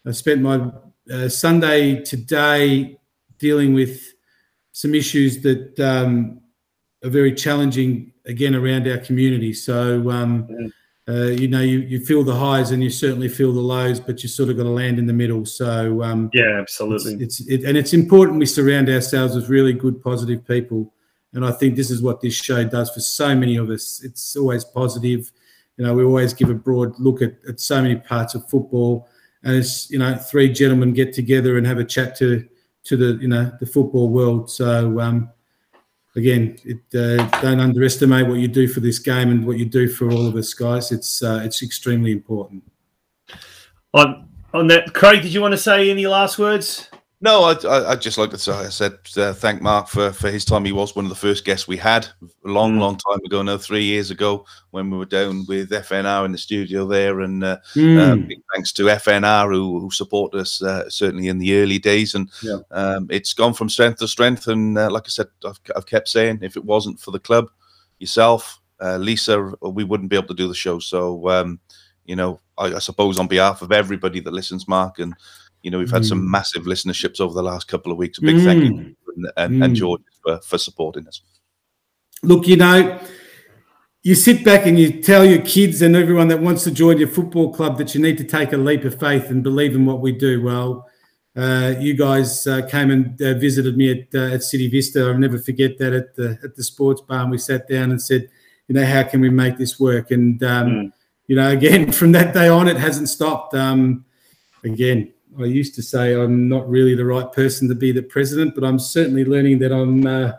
I 0.07 0.13
spent 0.13 0.41
my 0.43 0.71
uh, 1.13 1.29
Sunday 1.29 2.03
today 2.03 2.99
dealing 3.39 3.75
with 3.75 4.13
some 4.81 4.95
issues 4.95 5.43
that 5.43 5.79
um, 5.79 6.41
are 7.05 7.11
very 7.11 7.35
challenging 7.35 8.13
again 8.25 8.55
around 8.55 8.89
our 8.89 8.97
community. 8.97 9.53
So 9.53 10.11
um, 10.11 10.49
uh, 11.07 11.27
you 11.43 11.49
know 11.49 11.61
you, 11.61 11.81
you 11.81 12.03
feel 12.03 12.25
the 12.25 12.35
highs 12.35 12.71
and 12.71 12.83
you 12.83 12.89
certainly 12.89 13.29
feel 13.29 13.53
the 13.53 13.61
lows, 13.61 14.01
but 14.01 14.23
you 14.23 14.29
sort 14.31 14.49
of 14.49 14.57
got 14.57 14.63
to 14.63 14.71
land 14.71 14.99
in 14.99 15.05
the 15.05 15.13
middle. 15.13 15.45
So 15.45 16.03
um, 16.03 16.31
yeah, 16.33 16.59
absolutely. 16.59 17.15
It's, 17.23 17.41
it's 17.41 17.49
it, 17.51 17.65
and 17.65 17.77
it's 17.77 17.93
important 17.93 18.39
we 18.39 18.47
surround 18.47 18.89
ourselves 18.89 19.35
with 19.35 19.51
really 19.51 19.75
good, 19.75 20.03
positive 20.03 20.47
people. 20.47 20.95
And 21.35 21.45
I 21.45 21.53
think 21.53 21.77
this 21.77 21.91
is 21.91 22.01
what 22.01 22.23
this 22.23 22.35
show 22.35 22.65
does 22.65 22.91
for 22.91 23.01
so 23.01 23.37
many 23.37 23.57
of 23.57 23.69
us. 23.69 24.03
It's 24.03 24.35
always 24.35 24.65
positive. 24.65 25.31
You 25.77 25.85
know, 25.85 25.95
we 25.95 26.05
always 26.05 26.33
give 26.33 26.49
a 26.49 26.55
broad 26.55 26.99
look 26.99 27.21
at, 27.21 27.35
at 27.47 27.61
so 27.61 27.83
many 27.83 27.97
parts 27.97 28.35
of 28.35 28.49
football. 28.49 29.09
And 29.45 29.55
it's, 29.57 29.91
you 29.91 29.99
know, 29.99 30.17
three 30.17 30.51
gentlemen 30.51 30.93
get 30.93 31.13
together 31.13 31.59
and 31.59 31.67
have 31.67 31.79
a 31.79 31.85
chat 31.85 32.17
to 32.17 32.49
to 32.85 32.97
the 32.97 33.19
you 33.21 33.29
know 33.29 33.53
the 33.61 33.67
football 33.67 34.09
world. 34.09 34.51
So 34.51 35.01
um, 35.01 35.31
again, 36.17 36.59
it, 36.65 36.81
uh, 36.95 37.25
don't 37.41 37.61
underestimate 37.61 38.27
what 38.27 38.39
you 38.39 38.49
do 38.49 38.69
for 38.69 38.81
this 38.81 38.99
game 38.99 39.31
and 39.31 39.47
what 39.47 39.59
you 39.59 39.65
do 39.65 39.89
for 39.89 40.11
all 40.11 40.27
of 40.27 40.37
us 40.37 40.53
guys. 40.55 40.93
It's 40.93 41.23
uh, 41.23 41.41
it's 41.45 41.63
extremely 41.63 42.13
important. 42.13 42.63
On 43.95 44.29
on 44.53 44.67
that, 44.69 44.93
Craig, 44.95 45.23
did 45.23 45.33
you 45.33 45.41
want 45.41 45.53
to 45.53 45.59
say 45.59 45.91
any 45.91 46.07
last 46.07 46.39
words? 46.39 46.90
No, 47.23 47.45
I'd, 47.45 47.63
I'd 47.67 48.01
just 48.01 48.17
like 48.17 48.31
to 48.31 48.39
say, 48.39 48.53
I 48.53 48.71
said, 48.71 48.97
uh, 49.19 49.35
thank 49.35 49.61
Mark 49.61 49.89
for, 49.89 50.11
for 50.11 50.31
his 50.31 50.43
time. 50.43 50.65
He 50.65 50.73
was 50.73 50.97
one 50.97 51.05
of 51.05 51.11
the 51.11 51.15
first 51.15 51.45
guests 51.45 51.69
we 51.69 51.77
had 51.77 52.07
a 52.47 52.49
long, 52.49 52.77
mm. 52.77 52.81
long 52.81 52.97
time 52.97 53.19
ago, 53.27 53.43
no, 53.43 53.59
three 53.59 53.85
years 53.85 54.11
ago, 54.11 54.47
when 54.71 54.91
we 54.91 54.97
were 54.97 55.05
down 55.05 55.45
with 55.47 55.69
FNR 55.69 56.25
in 56.25 56.33
the 56.33 56.39
studio 56.39 56.87
there. 56.87 57.21
And 57.21 57.45
uh, 57.45 57.59
mm. 57.75 58.27
big 58.27 58.41
thanks 58.55 58.73
to 58.73 58.85
FNR 58.85 59.53
who, 59.53 59.81
who 59.81 59.91
supported 59.91 60.39
us 60.39 60.63
uh, 60.63 60.89
certainly 60.89 61.29
in 61.29 61.37
the 61.37 61.57
early 61.57 61.79
days. 61.79 62.15
And 62.15 62.31
yeah. 62.43 62.61
um, 62.71 63.07
it's 63.11 63.35
gone 63.35 63.53
from 63.53 63.69
strength 63.69 63.99
to 63.99 64.09
strength. 64.09 64.49
And 64.49 64.79
uh, 64.79 64.91
like 64.91 65.05
I 65.05 65.11
said, 65.11 65.27
I've, 65.45 65.61
I've, 65.77 65.87
kept 65.87 66.09
saying, 66.09 66.39
if 66.41 66.57
it 66.57 66.65
wasn't 66.65 67.01
for 67.01 67.11
the 67.11 67.21
club, 67.21 67.51
yourself, 67.99 68.63
uh, 68.81 68.97
Lisa, 68.97 69.53
we 69.61 69.85
wouldn't 69.85 70.09
be 70.09 70.17
able 70.17 70.29
to 70.29 70.35
do 70.35 70.49
the 70.49 70.55
show. 70.55 70.79
So, 70.79 71.29
um, 71.29 71.61
you 72.07 72.17
know, 72.17 72.41
I, 72.57 72.77
I, 72.77 72.79
suppose 72.79 73.19
on 73.19 73.29
behalf 73.29 73.61
of 73.61 73.73
everybody 73.73 74.21
that 74.21 74.33
listens, 74.33 74.67
Mark, 74.67 74.99
and 74.99 75.15
you 75.63 75.71
know, 75.71 75.79
we've 75.79 75.91
had 75.91 76.03
mm. 76.03 76.09
some 76.09 76.31
massive 76.31 76.65
listenerships 76.65 77.21
over 77.21 77.35
the 77.35 77.43
last 77.43 77.69
couple 77.69 77.93
of 77.93 77.99
weeks. 77.99 78.19
A 78.19 78.23
big 78.23 78.37
mm. 78.37 78.45
thank 78.45 78.65
you 78.65 78.71
mm. 78.71 78.95
and, 79.17 79.33
and, 79.37 79.55
mm. 79.55 79.65
and 79.65 79.77
George 79.77 80.03
for, 80.23 80.41
for 80.41 80.59
supporting 80.59 81.07
us. 81.07 81.23
Look, 82.23 82.47
you 82.47 82.57
know, 82.57 83.01
you 84.03 84.15
sit 84.15 84.45
back 84.45 84.67
and 84.67 84.79
you 84.79 85.03
tell 85.03 85.25
your 85.25 85.43
kids 85.43 85.83
and 85.83 85.95
everyone 85.95 86.29
that 86.29 86.41
wants 86.41 86.65
to 86.65 86.71
join 86.71 86.99
your 86.99 87.09
football 87.09 87.53
club 87.53 87.77
that 87.79 87.95
you 87.95 88.01
need 88.01 88.17
to 88.19 88.25
take 88.25 88.53
a 88.53 88.57
leap 88.57 88.85
of 88.85 88.99
faith 88.99 89.31
and 89.31 89.43
believe 89.43 89.75
in 89.75 89.85
what 89.85 90.01
we 90.01 90.13
do. 90.13 90.43
Well, 90.43 90.89
uh, 91.37 91.75
you 91.79 91.95
guys 91.95 92.47
uh, 92.47 92.67
came 92.67 92.91
and 92.91 93.21
uh, 93.23 93.35
visited 93.35 93.77
me 93.77 93.91
at, 93.91 94.15
uh, 94.15 94.35
at 94.35 94.43
City 94.43 94.69
Vista. 94.69 95.07
I'll 95.07 95.19
never 95.19 95.39
forget 95.39 95.79
that 95.79 95.93
at 95.93 96.15
the 96.17 96.39
at 96.43 96.57
the 96.57 96.63
sports 96.63 97.03
bar. 97.03 97.23
And 97.23 97.31
we 97.31 97.39
sat 97.39 97.69
down 97.69 97.91
and 97.91 98.03
said, 98.03 98.29
you 98.69 98.75
know, 98.75 98.85
how 98.85 99.03
can 99.03 99.21
we 99.21 99.31
make 99.31 99.57
this 99.57 99.79
work? 99.79 100.11
And 100.11 100.43
um, 100.43 100.67
mm. 100.69 100.93
you 101.27 101.37
know, 101.37 101.51
again, 101.59 101.93
from 101.93 102.13
that 102.13 102.35
day 102.35 102.49
on, 102.49 102.69
it 102.69 102.77
hasn't 102.77 103.09
stopped. 103.09 103.55
Um, 103.55 104.05
again, 104.65 105.13
I 105.39 105.45
used 105.45 105.75
to 105.77 105.83
say 105.83 106.15
I'm 106.15 106.49
not 106.49 106.69
really 106.69 106.95
the 106.95 107.05
right 107.05 107.31
person 107.33 107.69
to 107.69 107.75
be 107.75 107.93
the 107.93 108.03
president, 108.03 108.55
but 108.55 108.65
I'm 108.65 108.79
certainly 108.79 109.25
learning 109.25 109.59
that 109.61 109.73
I'm 109.73 110.07
uh, 110.07 110.33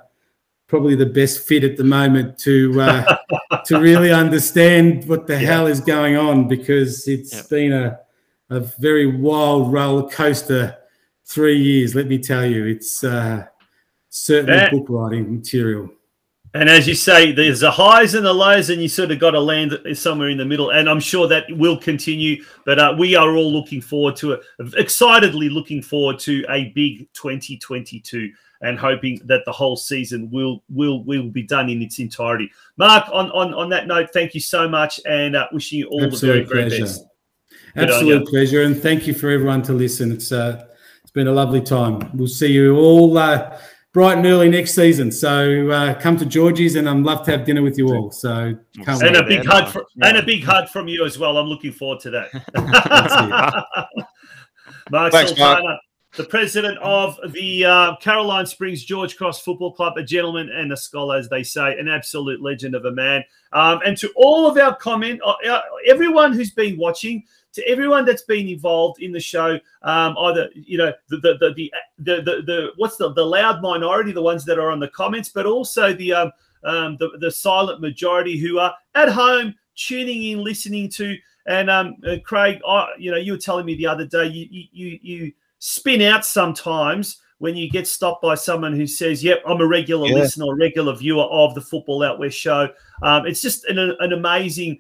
probably 0.67 0.95
the 0.95 1.05
best 1.05 1.47
fit 1.47 1.63
at 1.63 1.77
the 1.77 1.83
moment 1.83 2.37
to 2.39 2.81
uh, 2.81 3.17
to 3.65 3.79
really 3.79 4.11
understand 4.11 5.07
what 5.07 5.27
the 5.27 5.33
yeah. 5.33 5.47
hell 5.47 5.67
is 5.67 5.79
going 5.79 6.17
on 6.17 6.47
because 6.47 7.07
it's 7.07 7.33
yeah. 7.33 7.41
been 7.49 7.73
a 7.73 7.99
a 8.49 8.59
very 8.59 9.05
wild 9.05 9.71
roller 9.71 10.09
coaster 10.09 10.77
three 11.25 11.57
years. 11.57 11.95
Let 11.95 12.07
me 12.07 12.17
tell 12.17 12.45
you, 12.45 12.65
it's 12.65 13.03
uh, 13.03 13.45
certainly 14.09 14.57
yeah. 14.57 14.69
book 14.69 14.85
writing 14.89 15.33
material. 15.37 15.89
And 16.53 16.69
as 16.69 16.85
you 16.85 16.95
say, 16.95 17.31
there's 17.31 17.61
the 17.61 17.71
highs 17.71 18.13
and 18.13 18.25
the 18.25 18.33
lows, 18.33 18.69
and 18.69 18.81
you 18.81 18.89
sort 18.89 19.11
of 19.11 19.19
got 19.19 19.31
to 19.31 19.39
land 19.39 19.79
somewhere 19.93 20.29
in 20.29 20.37
the 20.37 20.45
middle. 20.45 20.71
And 20.71 20.89
I'm 20.89 20.99
sure 20.99 21.27
that 21.27 21.45
will 21.51 21.77
continue. 21.77 22.43
But 22.65 22.77
uh, 22.77 22.95
we 22.97 23.15
are 23.15 23.35
all 23.35 23.51
looking 23.51 23.79
forward 23.79 24.17
to 24.17 24.33
it, 24.33 24.41
excitedly 24.75 25.49
looking 25.49 25.81
forward 25.81 26.19
to 26.19 26.43
a 26.49 26.69
big 26.75 27.07
2022, 27.13 28.31
and 28.61 28.77
hoping 28.77 29.21
that 29.25 29.43
the 29.45 29.51
whole 29.51 29.77
season 29.77 30.29
will 30.29 30.61
will 30.69 31.03
will 31.05 31.29
be 31.29 31.43
done 31.43 31.69
in 31.69 31.81
its 31.81 31.99
entirety. 31.99 32.51
Mark, 32.75 33.07
on 33.13 33.31
on, 33.31 33.53
on 33.53 33.69
that 33.69 33.87
note, 33.87 34.09
thank 34.11 34.33
you 34.33 34.41
so 34.41 34.67
much, 34.67 34.99
and 35.05 35.37
uh, 35.37 35.47
wishing 35.53 35.79
you 35.79 35.87
all 35.87 36.03
Absolute 36.03 36.49
the 36.49 36.53
very 36.53 36.67
very 36.67 36.81
best. 36.81 37.05
Absolute 37.77 38.27
pleasure, 38.27 38.63
and 38.63 38.77
thank 38.77 39.07
you 39.07 39.13
for 39.13 39.29
everyone 39.29 39.61
to 39.63 39.73
listen. 39.73 40.11
It's 40.11 40.33
uh, 40.33 40.65
it's 41.01 41.11
been 41.11 41.27
a 41.27 41.31
lovely 41.31 41.61
time. 41.61 42.11
We'll 42.13 42.27
see 42.27 42.51
you 42.51 42.75
all. 42.75 43.17
Uh, 43.17 43.57
bright 43.93 44.17
and 44.17 44.25
early 44.25 44.49
next 44.49 44.73
season. 44.73 45.11
So 45.11 45.69
uh, 45.69 45.99
come 45.99 46.17
to 46.17 46.25
Georgie's, 46.25 46.75
and 46.75 46.89
I'd 46.89 46.97
love 46.97 47.25
to 47.25 47.31
have 47.31 47.45
dinner 47.45 47.61
with 47.61 47.77
you 47.77 47.93
all. 47.93 48.11
So 48.11 48.55
and 48.87 49.15
a 49.15 49.23
big 49.23 49.45
hug 49.45 49.71
from, 49.71 49.83
yeah. 49.95 50.07
and 50.07 50.17
a 50.17 50.23
big 50.23 50.43
hug 50.43 50.69
from 50.69 50.87
you 50.87 51.05
as 51.05 51.17
well. 51.19 51.37
I'm 51.37 51.47
looking 51.47 51.71
forward 51.71 51.99
to 52.01 52.09
that. 52.11 53.65
Mark 54.89 55.11
Thanks, 55.11 55.37
Mark. 55.37 55.63
the 56.17 56.23
president 56.25 56.77
of 56.79 57.17
the 57.31 57.65
uh, 57.65 57.95
Caroline 57.97 58.45
Springs 58.45 58.83
George 58.83 59.15
Cross 59.15 59.41
Football 59.41 59.73
Club, 59.73 59.97
a 59.97 60.03
gentleman 60.03 60.49
and 60.49 60.71
a 60.71 60.77
scholar, 60.77 61.17
as 61.17 61.29
they 61.29 61.43
say, 61.43 61.77
an 61.77 61.87
absolute 61.87 62.41
legend 62.41 62.75
of 62.75 62.85
a 62.85 62.91
man. 62.91 63.23
Um, 63.53 63.79
and 63.85 63.97
to 63.97 64.11
all 64.15 64.47
of 64.47 64.57
our 64.57 64.75
comment, 64.75 65.21
uh, 65.25 65.35
uh, 65.49 65.61
everyone 65.87 66.33
who's 66.33 66.51
been 66.51 66.77
watching, 66.77 67.23
to 67.53 67.67
everyone 67.67 68.05
that's 68.05 68.23
been 68.23 68.47
involved 68.47 69.01
in 69.01 69.11
the 69.11 69.19
show, 69.19 69.59
um, 69.81 70.15
either 70.17 70.49
you 70.53 70.77
know 70.77 70.93
the 71.09 71.17
the 71.17 71.37
the 71.39 71.53
the, 71.55 71.73
the, 71.99 72.15
the, 72.21 72.41
the 72.45 72.69
what's 72.77 72.97
the 72.97 73.13
the 73.13 73.25
loud 73.25 73.61
minority, 73.61 74.11
the 74.11 74.21
ones 74.21 74.45
that 74.45 74.59
are 74.59 74.71
on 74.71 74.79
the 74.79 74.87
comments, 74.89 75.29
but 75.29 75.45
also 75.45 75.93
the 75.93 76.13
um, 76.13 76.31
um 76.63 76.97
the, 76.99 77.09
the 77.19 77.31
silent 77.31 77.81
majority 77.81 78.37
who 78.37 78.59
are 78.59 78.73
at 78.95 79.09
home 79.09 79.53
tuning 79.75 80.23
in, 80.23 80.43
listening 80.43 80.89
to. 80.89 81.17
And 81.47 81.69
um, 81.69 81.95
uh, 82.07 82.17
Craig, 82.23 82.59
I, 82.67 82.89
you 82.99 83.09
know, 83.09 83.17
you 83.17 83.33
were 83.33 83.37
telling 83.37 83.65
me 83.65 83.75
the 83.75 83.87
other 83.87 84.05
day, 84.05 84.25
you 84.27 84.47
you 84.71 84.99
you 85.01 85.31
spin 85.59 86.01
out 86.01 86.25
sometimes 86.25 87.17
when 87.39 87.55
you 87.55 87.67
get 87.71 87.87
stopped 87.87 88.21
by 88.21 88.35
someone 88.35 88.73
who 88.73 88.85
says, 88.85 89.23
"Yep, 89.23 89.41
I'm 89.47 89.59
a 89.61 89.67
regular 89.67 90.07
Yeah. 90.07 90.19
listener, 90.19 90.55
regular 90.55 90.95
viewer 90.95 91.23
of 91.23 91.55
the 91.55 91.61
Football 91.61 92.03
Out 92.03 92.19
West 92.19 92.37
show." 92.37 92.69
Um, 93.01 93.25
it's 93.25 93.41
just 93.41 93.65
an, 93.65 93.79
an 93.79 94.13
amazing 94.13 94.79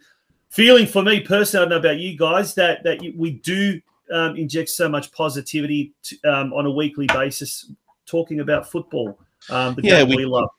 feeling 0.51 0.85
for 0.85 1.01
me 1.01 1.19
personally. 1.19 1.65
I 1.65 1.69
don't 1.69 1.81
know 1.83 1.89
about 1.89 1.99
you 1.99 2.17
guys 2.17 2.53
that 2.55 2.83
that 2.83 2.99
we 3.17 3.31
do 3.31 3.81
um, 4.13 4.35
inject 4.35 4.69
so 4.69 4.87
much 4.89 5.11
positivity 5.11 5.93
to, 6.03 6.17
um, 6.29 6.53
on 6.53 6.65
a 6.65 6.71
weekly 6.71 7.07
basis, 7.07 7.71
talking 8.05 8.41
about 8.41 8.69
football. 8.69 9.17
Um, 9.49 9.73
the 9.75 9.81
Yeah, 9.83 9.99
game 9.99 10.09
we- 10.09 10.15
we 10.17 10.25
love. 10.25 10.49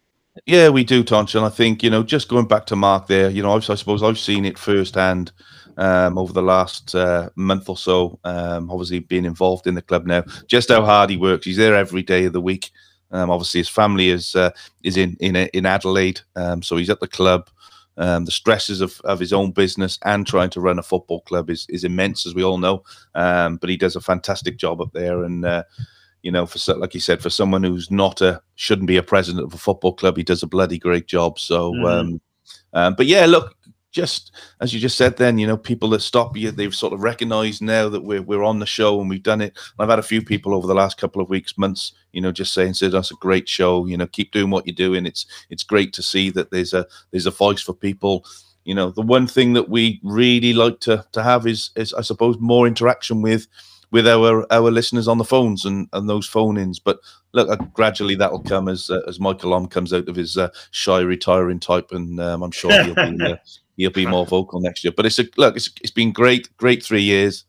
Yeah, 0.46 0.70
we 0.70 0.82
do, 0.82 1.04
Tonch, 1.04 1.34
and 1.34 1.44
I 1.44 1.50
think 1.50 1.82
you 1.82 1.90
know, 1.90 2.02
just 2.02 2.28
going 2.30 2.46
back 2.48 2.64
to 2.66 2.76
Mark 2.76 3.06
there, 3.06 3.28
you 3.28 3.42
know, 3.42 3.54
I've, 3.54 3.68
I 3.68 3.74
suppose 3.74 4.02
I've 4.02 4.18
seen 4.18 4.46
it 4.46 4.56
firsthand 4.58 5.30
um, 5.76 6.16
over 6.16 6.32
the 6.32 6.40
last 6.42 6.94
uh, 6.94 7.28
month 7.36 7.68
or 7.68 7.76
so. 7.76 8.18
Um, 8.24 8.70
obviously, 8.70 9.00
being 9.00 9.26
involved 9.26 9.66
in 9.66 9.74
the 9.74 9.82
club 9.82 10.06
now, 10.06 10.24
just 10.46 10.70
how 10.70 10.82
hard 10.86 11.10
he 11.10 11.18
works. 11.18 11.44
He's 11.44 11.58
there 11.58 11.76
every 11.76 12.02
day 12.02 12.24
of 12.24 12.32
the 12.32 12.40
week. 12.40 12.70
Um, 13.10 13.28
obviously, 13.30 13.60
his 13.60 13.68
family 13.68 14.08
is 14.08 14.34
uh, 14.34 14.52
is 14.82 14.96
in 14.96 15.18
in 15.20 15.36
in 15.36 15.66
Adelaide, 15.66 16.22
um, 16.34 16.62
so 16.62 16.78
he's 16.78 16.88
at 16.88 17.00
the 17.00 17.06
club. 17.08 17.50
Um, 17.98 18.24
the 18.24 18.30
stresses 18.30 18.80
of, 18.80 19.00
of 19.04 19.20
his 19.20 19.32
own 19.32 19.50
business 19.50 19.98
and 20.04 20.26
trying 20.26 20.50
to 20.50 20.60
run 20.60 20.78
a 20.78 20.82
football 20.82 21.20
club 21.20 21.50
is, 21.50 21.66
is 21.68 21.84
immense, 21.84 22.26
as 22.26 22.34
we 22.34 22.42
all 22.42 22.58
know. 22.58 22.82
Um, 23.14 23.56
but 23.58 23.68
he 23.68 23.76
does 23.76 23.96
a 23.96 24.00
fantastic 24.00 24.56
job 24.56 24.80
up 24.80 24.92
there, 24.92 25.24
and 25.24 25.44
uh, 25.44 25.64
you 26.22 26.30
know, 26.30 26.46
for 26.46 26.74
like 26.74 26.94
you 26.94 27.00
said, 27.00 27.20
for 27.20 27.30
someone 27.30 27.62
who's 27.62 27.90
not 27.90 28.20
a 28.20 28.40
shouldn't 28.54 28.88
be 28.88 28.96
a 28.96 29.02
president 29.02 29.44
of 29.44 29.54
a 29.54 29.58
football 29.58 29.92
club, 29.92 30.16
he 30.16 30.22
does 30.22 30.42
a 30.42 30.46
bloody 30.46 30.78
great 30.78 31.06
job. 31.06 31.38
So, 31.38 31.74
um, 31.86 32.20
um, 32.72 32.94
but 32.94 33.06
yeah, 33.06 33.26
look, 33.26 33.54
just 33.92 34.32
as 34.60 34.74
you 34.74 34.80
just 34.80 34.96
said, 34.96 35.16
then 35.16 35.38
you 35.38 35.46
know, 35.46 35.56
people 35.56 35.90
that 35.90 36.00
stop 36.00 36.36
you, 36.36 36.50
they've 36.50 36.74
sort 36.74 36.92
of 36.92 37.02
recognised 37.02 37.62
now 37.62 37.88
that 37.88 38.02
we're 38.02 38.22
we're 38.22 38.42
on 38.42 38.58
the 38.58 38.66
show 38.66 39.00
and 39.00 39.08
we've 39.08 39.22
done 39.22 39.40
it. 39.40 39.56
I've 39.78 39.90
had 39.90 39.98
a 39.98 40.02
few 40.02 40.22
people 40.22 40.54
over 40.54 40.66
the 40.66 40.74
last 40.74 40.98
couple 40.98 41.22
of 41.22 41.28
weeks, 41.28 41.56
months, 41.56 41.92
you 42.12 42.20
know, 42.20 42.32
just 42.32 42.54
saying, 42.54 42.74
"said 42.74 42.92
that's 42.92 43.12
a 43.12 43.16
great 43.16 43.48
show." 43.48 43.86
You 43.86 43.96
know, 43.96 44.06
keep 44.06 44.32
doing 44.32 44.50
what 44.50 44.66
you're 44.66 44.74
doing. 44.74 45.06
It's 45.06 45.26
it's 45.50 45.62
great 45.62 45.92
to 45.92 46.02
see 46.02 46.30
that 46.30 46.50
there's 46.50 46.72
a 46.74 46.86
there's 47.10 47.26
a 47.26 47.30
voice 47.30 47.62
for 47.62 47.74
people. 47.74 48.24
You 48.64 48.74
know, 48.74 48.90
the 48.90 49.02
one 49.02 49.26
thing 49.26 49.52
that 49.52 49.68
we 49.68 50.00
really 50.02 50.54
like 50.54 50.80
to 50.80 51.06
to 51.12 51.22
have 51.22 51.46
is 51.46 51.70
is 51.76 51.92
I 51.94 52.00
suppose 52.00 52.38
more 52.40 52.66
interaction 52.66 53.22
with 53.22 53.46
with 53.92 54.08
our 54.08 54.50
our 54.50 54.70
listeners 54.70 55.06
on 55.06 55.18
the 55.18 55.24
phones 55.24 55.64
and 55.64 55.88
and 55.92 56.08
those 56.08 56.26
phone 56.26 56.56
ins. 56.56 56.80
But 56.80 56.98
look, 57.32 57.48
uh, 57.48 57.56
gradually 57.74 58.14
that'll 58.16 58.40
come 58.42 58.68
as 58.68 58.90
uh, 58.90 59.02
as 59.06 59.20
Michael 59.20 59.54
Om 59.54 59.66
comes 59.68 59.92
out 59.92 60.08
of 60.08 60.16
his 60.16 60.36
uh, 60.36 60.48
shy 60.70 61.00
retiring 61.00 61.60
type, 61.60 61.92
and 61.92 62.18
um, 62.20 62.42
I'm 62.42 62.50
sure 62.50 62.72
he'll 62.82 62.94
be 62.94 63.24
uh, 63.24 63.36
he'll 63.76 63.90
be 63.90 64.06
more 64.06 64.26
vocal 64.26 64.60
next 64.60 64.84
year. 64.84 64.92
But 64.96 65.06
it's 65.06 65.18
a 65.18 65.26
look, 65.36 65.56
it's 65.56 65.70
it's 65.80 65.90
been 65.90 66.12
great, 66.12 66.54
great 66.56 66.82
three 66.82 67.02
years. 67.02 67.44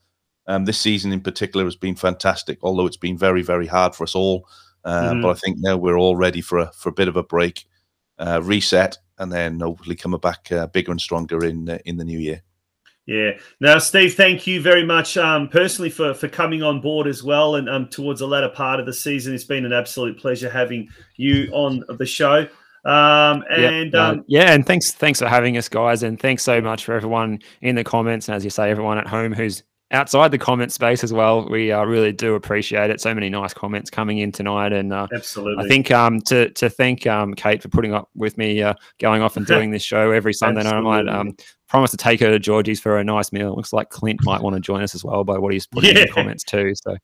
Um, 0.48 0.66
this 0.66 0.80
season 0.80 1.14
in 1.14 1.22
particular 1.22 1.66
has 1.66 1.76
been 1.76 1.96
fantastic, 1.96 2.60
although 2.62 2.86
it's 2.86 2.98
been 2.98 3.18
very 3.18 3.42
very 3.42 3.68
hard 3.68 3.96
for 3.96 4.04
us 4.04 4.16
all. 4.16 4.48
Uh, 4.86 5.14
Mhm. 5.14 5.22
But 5.22 5.30
I 5.30 5.34
think 5.36 5.58
now 5.60 5.78
we're 5.78 5.98
all 5.98 6.16
ready 6.16 6.42
for 6.42 6.60
a 6.60 6.72
for 6.74 6.90
a 6.90 6.94
bit 6.94 7.08
of 7.08 7.16
a 7.16 7.24
break, 7.24 7.66
uh, 8.20 8.42
reset, 8.44 8.98
and 9.18 9.32
then 9.32 9.60
hopefully 9.60 9.96
coming 9.96 10.20
back 10.20 10.52
uh, 10.52 10.68
bigger 10.68 10.92
and 10.92 11.02
stronger 11.02 11.46
in 11.46 11.70
uh, 11.70 11.78
in 11.86 11.98
the 11.98 12.04
new 12.06 12.20
year. 12.20 12.42
Yeah. 13.06 13.32
Now, 13.60 13.80
Steve, 13.80 14.14
thank 14.16 14.48
you 14.48 14.62
very 14.62 14.86
much 14.86 15.18
um, 15.18 15.50
personally 15.50 15.90
for 15.90 16.14
for 16.14 16.30
coming 16.30 16.64
on 16.64 16.80
board 16.80 17.08
as 17.08 17.22
well. 17.24 17.56
And 17.56 17.70
um, 17.70 17.88
towards 17.90 18.20
the 18.22 18.28
latter 18.28 18.50
part 18.50 18.80
of 18.80 18.86
the 18.86 18.94
season, 18.94 19.34
it's 19.34 19.44
been 19.44 19.66
an 19.66 19.74
absolute 19.74 20.18
pleasure 20.18 20.50
having 20.50 20.90
you 21.18 21.50
on 21.52 21.84
the 21.98 22.06
show. 22.06 22.48
Um, 22.86 23.44
Yeah, 23.50 23.70
and 23.70 23.92
no, 23.92 24.04
um, 24.04 24.26
yeah, 24.28 24.54
and 24.54 24.66
thanks 24.66 24.92
thanks 24.92 25.20
for 25.20 25.28
having 25.28 25.58
us, 25.58 25.70
guys, 25.70 26.04
and 26.04 26.20
thanks 26.20 26.44
so 26.44 26.60
much 26.60 26.84
for 26.86 26.94
everyone 26.94 27.40
in 27.62 27.76
the 27.76 27.84
comments, 27.84 28.28
and 28.28 28.36
as 28.36 28.44
you 28.44 28.50
say, 28.50 28.70
everyone 28.70 28.98
at 28.98 29.08
home 29.08 29.34
who's 29.34 29.64
outside 29.94 30.32
the 30.32 30.38
comment 30.38 30.72
space 30.72 31.04
as 31.04 31.14
well. 31.14 31.48
We 31.48 31.72
uh, 31.72 31.84
really 31.86 32.12
do 32.12 32.36
appreciate 32.36 32.90
it. 32.90 33.00
So 33.00 33.14
many 33.14 33.30
nice 33.30 33.54
comments 33.54 33.90
coming 33.90 34.18
in 34.18 34.32
tonight, 34.32 34.74
and 34.74 34.92
uh, 34.92 35.08
Absolutely. 35.14 35.64
I 35.64 35.68
think 35.68 35.92
um, 35.92 36.20
to 36.22 36.50
to 36.52 36.70
thank 36.70 37.08
um, 37.08 37.34
Kate 37.34 37.62
for 37.62 37.70
putting 37.70 37.94
up 37.94 38.10
with 38.16 38.38
me, 38.38 38.62
uh, 38.62 38.74
going 39.00 39.22
off 39.22 39.38
and 39.38 39.46
doing 39.46 39.72
this 39.72 39.84
show 39.84 40.12
every 40.12 40.34
Sunday 40.34 40.64
night. 40.64 40.74
I 40.74 40.82
might 40.82 41.08
um, 41.08 41.36
promise 41.68 41.92
to 41.92 41.98
take 41.98 42.20
her 42.20 42.30
to 42.30 42.38
Georgie's 42.40 42.80
for 42.80 42.98
a 43.00 43.04
nice 43.04 43.32
meal. 43.32 43.52
It 43.54 43.56
looks 43.56 43.74
like 43.74 43.90
Clint 43.90 44.20
might 44.24 44.42
want 44.42 44.56
to 44.56 44.60
join 44.60 44.84
us 44.84 44.94
as 44.96 45.04
well 45.04 45.24
by 45.24 45.38
what 45.38 45.54
he's 45.54 45.66
putting 45.68 45.92
in 45.92 46.02
the 46.02 46.08
comments 46.08 46.44
too. 46.44 46.74
So 46.76 46.98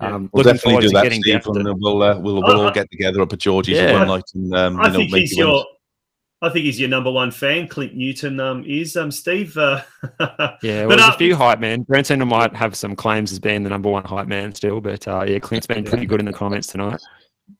um, 0.00 0.30
We'll 0.32 0.44
looking 0.44 0.54
definitely 0.54 0.60
forward 0.70 0.80
do 0.82 0.88
to 0.88 0.92
that, 0.94 1.02
getting 1.04 1.22
Steve, 1.22 1.42
down 1.44 1.54
to- 1.54 1.60
and 1.70 1.78
we'll 1.80 2.02
uh, 2.02 2.18
we'll, 2.18 2.42
we'll 2.42 2.60
I- 2.60 2.64
all 2.66 2.70
get 2.72 2.90
together 2.90 3.20
up 3.22 3.32
at 3.32 3.38
Georgie's 3.40 3.76
Yeah. 3.76 3.98
one 3.98 4.08
night 4.08 4.24
and 4.34 4.54
um, 4.54 4.80
I 4.80 4.86
you 4.86 4.92
know 4.92 4.98
think 4.98 5.12
maybe 5.12 5.20
he's 5.26 5.36
when- 5.38 5.46
your. 5.48 5.64
I 6.46 6.52
think 6.52 6.64
he's 6.64 6.78
your 6.78 6.88
number 6.88 7.10
one 7.10 7.30
fan. 7.30 7.68
Clint 7.68 7.94
Newton 7.94 8.38
um, 8.40 8.64
is 8.64 8.96
um, 8.96 9.10
Steve. 9.10 9.56
Uh, 9.56 9.82
Yeah, 10.62 10.86
well, 10.86 10.88
but, 10.88 10.96
there's 10.96 11.08
uh, 11.08 11.14
a 11.14 11.18
few 11.18 11.36
hype 11.36 11.60
men. 11.60 11.82
Brenton 11.82 12.26
might 12.26 12.54
have 12.54 12.76
some 12.76 12.94
claims 12.94 13.32
as 13.32 13.38
being 13.38 13.62
the 13.62 13.70
number 13.70 13.88
one 13.88 14.04
hype 14.04 14.28
man 14.28 14.54
still, 14.54 14.80
but 14.80 15.06
uh, 15.08 15.24
yeah, 15.26 15.38
Clint's 15.38 15.66
been 15.66 15.84
pretty 15.84 16.06
good 16.06 16.20
in 16.20 16.26
the 16.26 16.32
comments 16.32 16.68
tonight. 16.68 17.00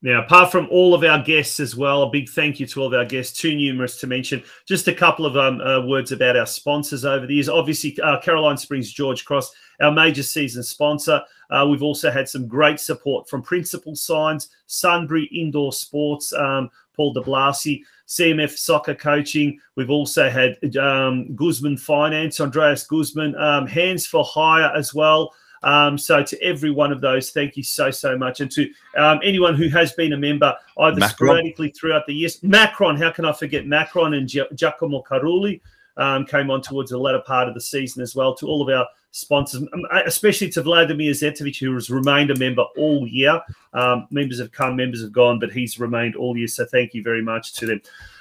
Now, 0.03 0.23
apart 0.23 0.51
from 0.51 0.69
all 0.71 0.95
of 0.95 1.05
our 1.05 1.23
guests 1.23 1.61
as 1.61 1.77
well, 1.77 2.03
a 2.03 2.11
big 2.11 2.29
thank 2.29 2.59
you 2.59 2.67
to 2.67 2.81
all 2.81 2.87
of 2.89 2.95
our 2.95 3.05
guests, 3.05 3.39
too 3.39 3.55
numerous 3.55 3.99
to 4.01 4.07
mention. 4.07 4.43
Just 4.67 4.89
a 4.89 4.95
couple 4.95 5.27
of 5.27 5.37
um, 5.37 5.61
uh, 5.61 5.87
words 5.87 6.13
about 6.13 6.37
our 6.37 6.47
sponsors 6.47 7.05
over 7.05 7.27
the 7.27 7.35
years. 7.35 7.49
Obviously, 7.49 7.97
uh, 8.01 8.21
Caroline 8.21 8.57
Springs 8.57 8.93
George 8.93 9.25
Cross, 9.25 9.53
our 9.81 9.93
major 9.93 10.23
season 10.23 10.63
sponsor. 10.63 11.21
Uh, 11.51 11.67
we've 11.69 11.83
also 11.83 12.11
had 12.11 12.29
some 12.29 12.47
great 12.47 12.81
support 12.81 13.29
from 13.29 13.43
Principal 13.43 13.95
Signs, 13.95 14.49
Sunbury 14.67 15.25
Indoor 15.27 15.73
Sports, 15.73 16.33
um, 16.33 16.71
Paul 16.95 17.13
de 17.13 17.21
Blasi, 17.21 17.83
CMF 18.09 18.57
Soccer 18.57 18.95
Coaching. 18.95 19.61
We've 19.75 19.91
also 19.91 20.31
had 20.31 20.77
um, 20.77 21.35
Guzman 21.35 21.77
Finance, 21.77 22.41
Andreas 22.41 22.87
Guzman, 22.87 23.37
um, 23.37 23.67
Hands 23.67 24.05
for 24.07 24.25
Hire 24.25 24.73
as 24.75 24.95
well. 24.95 25.33
Um, 25.63 25.99
so 25.99 26.23
to 26.23 26.43
every 26.43 26.71
one 26.71 26.93
of 26.93 27.01
those, 27.01 27.31
thank 27.31 27.57
you 27.57 27.63
so 27.63 27.91
so 27.91 28.17
much, 28.17 28.41
and 28.41 28.51
to 28.53 28.71
um, 28.97 29.19
anyone 29.25 29.55
who 29.55 29.69
has 29.71 29.93
been 29.93 30.13
a 30.13 30.17
member 30.17 30.55
either 30.79 31.01
Macron. 31.01 31.11
sporadically 31.11 31.71
throughout 31.71 32.07
the 32.07 32.15
years. 32.15 32.41
Macron, 32.43 32.97
how 32.97 33.11
can 33.11 33.25
I 33.25 33.33
forget 33.33 33.67
Macron 33.67 34.15
and 34.15 34.29
Gia- 34.29 34.55
Giacomo 34.55 35.03
Carulli 35.03 35.61
um, 35.97 36.27
came 36.27 36.51
on 36.51 36.63
towards 36.63 36.91
the 36.91 36.99
latter 36.99 37.21
part 37.21 37.49
of 37.49 37.55
the 37.55 37.61
season 37.61 38.03
as 38.03 38.15
well. 38.15 38.35
To 38.37 38.47
all 38.47 38.63
of 38.63 38.75
our 38.75 38.87
sponsors, 39.17 39.63
um, 39.73 39.87
especially 40.05 40.51
to 40.51 40.63
Vladimir 40.63 41.13
Zetovic, 41.13 41.59
who 41.59 41.73
has 41.75 41.89
remained 41.89 42.31
a 42.31 42.37
member 42.37 42.65
all 42.77 43.07
year. 43.07 43.41
Um, 43.73 44.07
members 44.11 44.39
have 44.39 44.53
come, 44.53 44.77
members 44.77 45.03
have 45.03 45.13
gone, 45.13 45.39
but 45.39 45.53
he's 45.53 45.81
remained 45.81 46.17
all 46.17 46.37
year. 46.37 46.49
So 46.49 46.67
thank 46.67 46.93
you 46.93 47.03
very 47.03 47.23
much 47.23 47.55
to 47.55 47.67
them, 47.67 47.81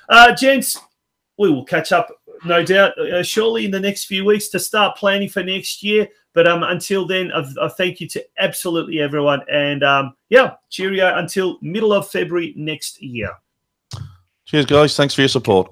uh, 0.09 0.33
gents. 0.33 0.79
We 1.37 1.51
will 1.51 1.65
catch 1.65 1.91
up, 1.91 2.09
no 2.45 2.63
doubt, 2.63 2.97
uh, 2.97 3.21
surely 3.21 3.65
in 3.65 3.71
the 3.71 3.79
next 3.79 4.05
few 4.05 4.23
weeks 4.23 4.47
to 4.49 4.59
start 4.59 4.95
planning 4.95 5.27
for 5.27 5.43
next 5.43 5.83
year. 5.83 6.07
But 6.33 6.47
um, 6.47 6.63
until 6.63 7.05
then, 7.05 7.29
a, 7.31 7.45
a 7.59 7.69
thank 7.69 7.99
you 7.99 8.07
to 8.09 8.25
absolutely 8.39 9.01
everyone, 9.01 9.41
and 9.51 9.83
um, 9.83 10.15
yeah, 10.29 10.53
cheerio 10.69 11.17
until 11.17 11.57
middle 11.61 11.91
of 11.91 12.09
February 12.09 12.53
next 12.55 13.01
year. 13.01 13.31
Cheers, 14.45 14.65
guys. 14.65 14.95
Thanks 14.95 15.13
for 15.13 15.21
your 15.21 15.27
support. 15.27 15.71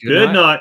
Good 0.00 0.32
night. 0.32 0.60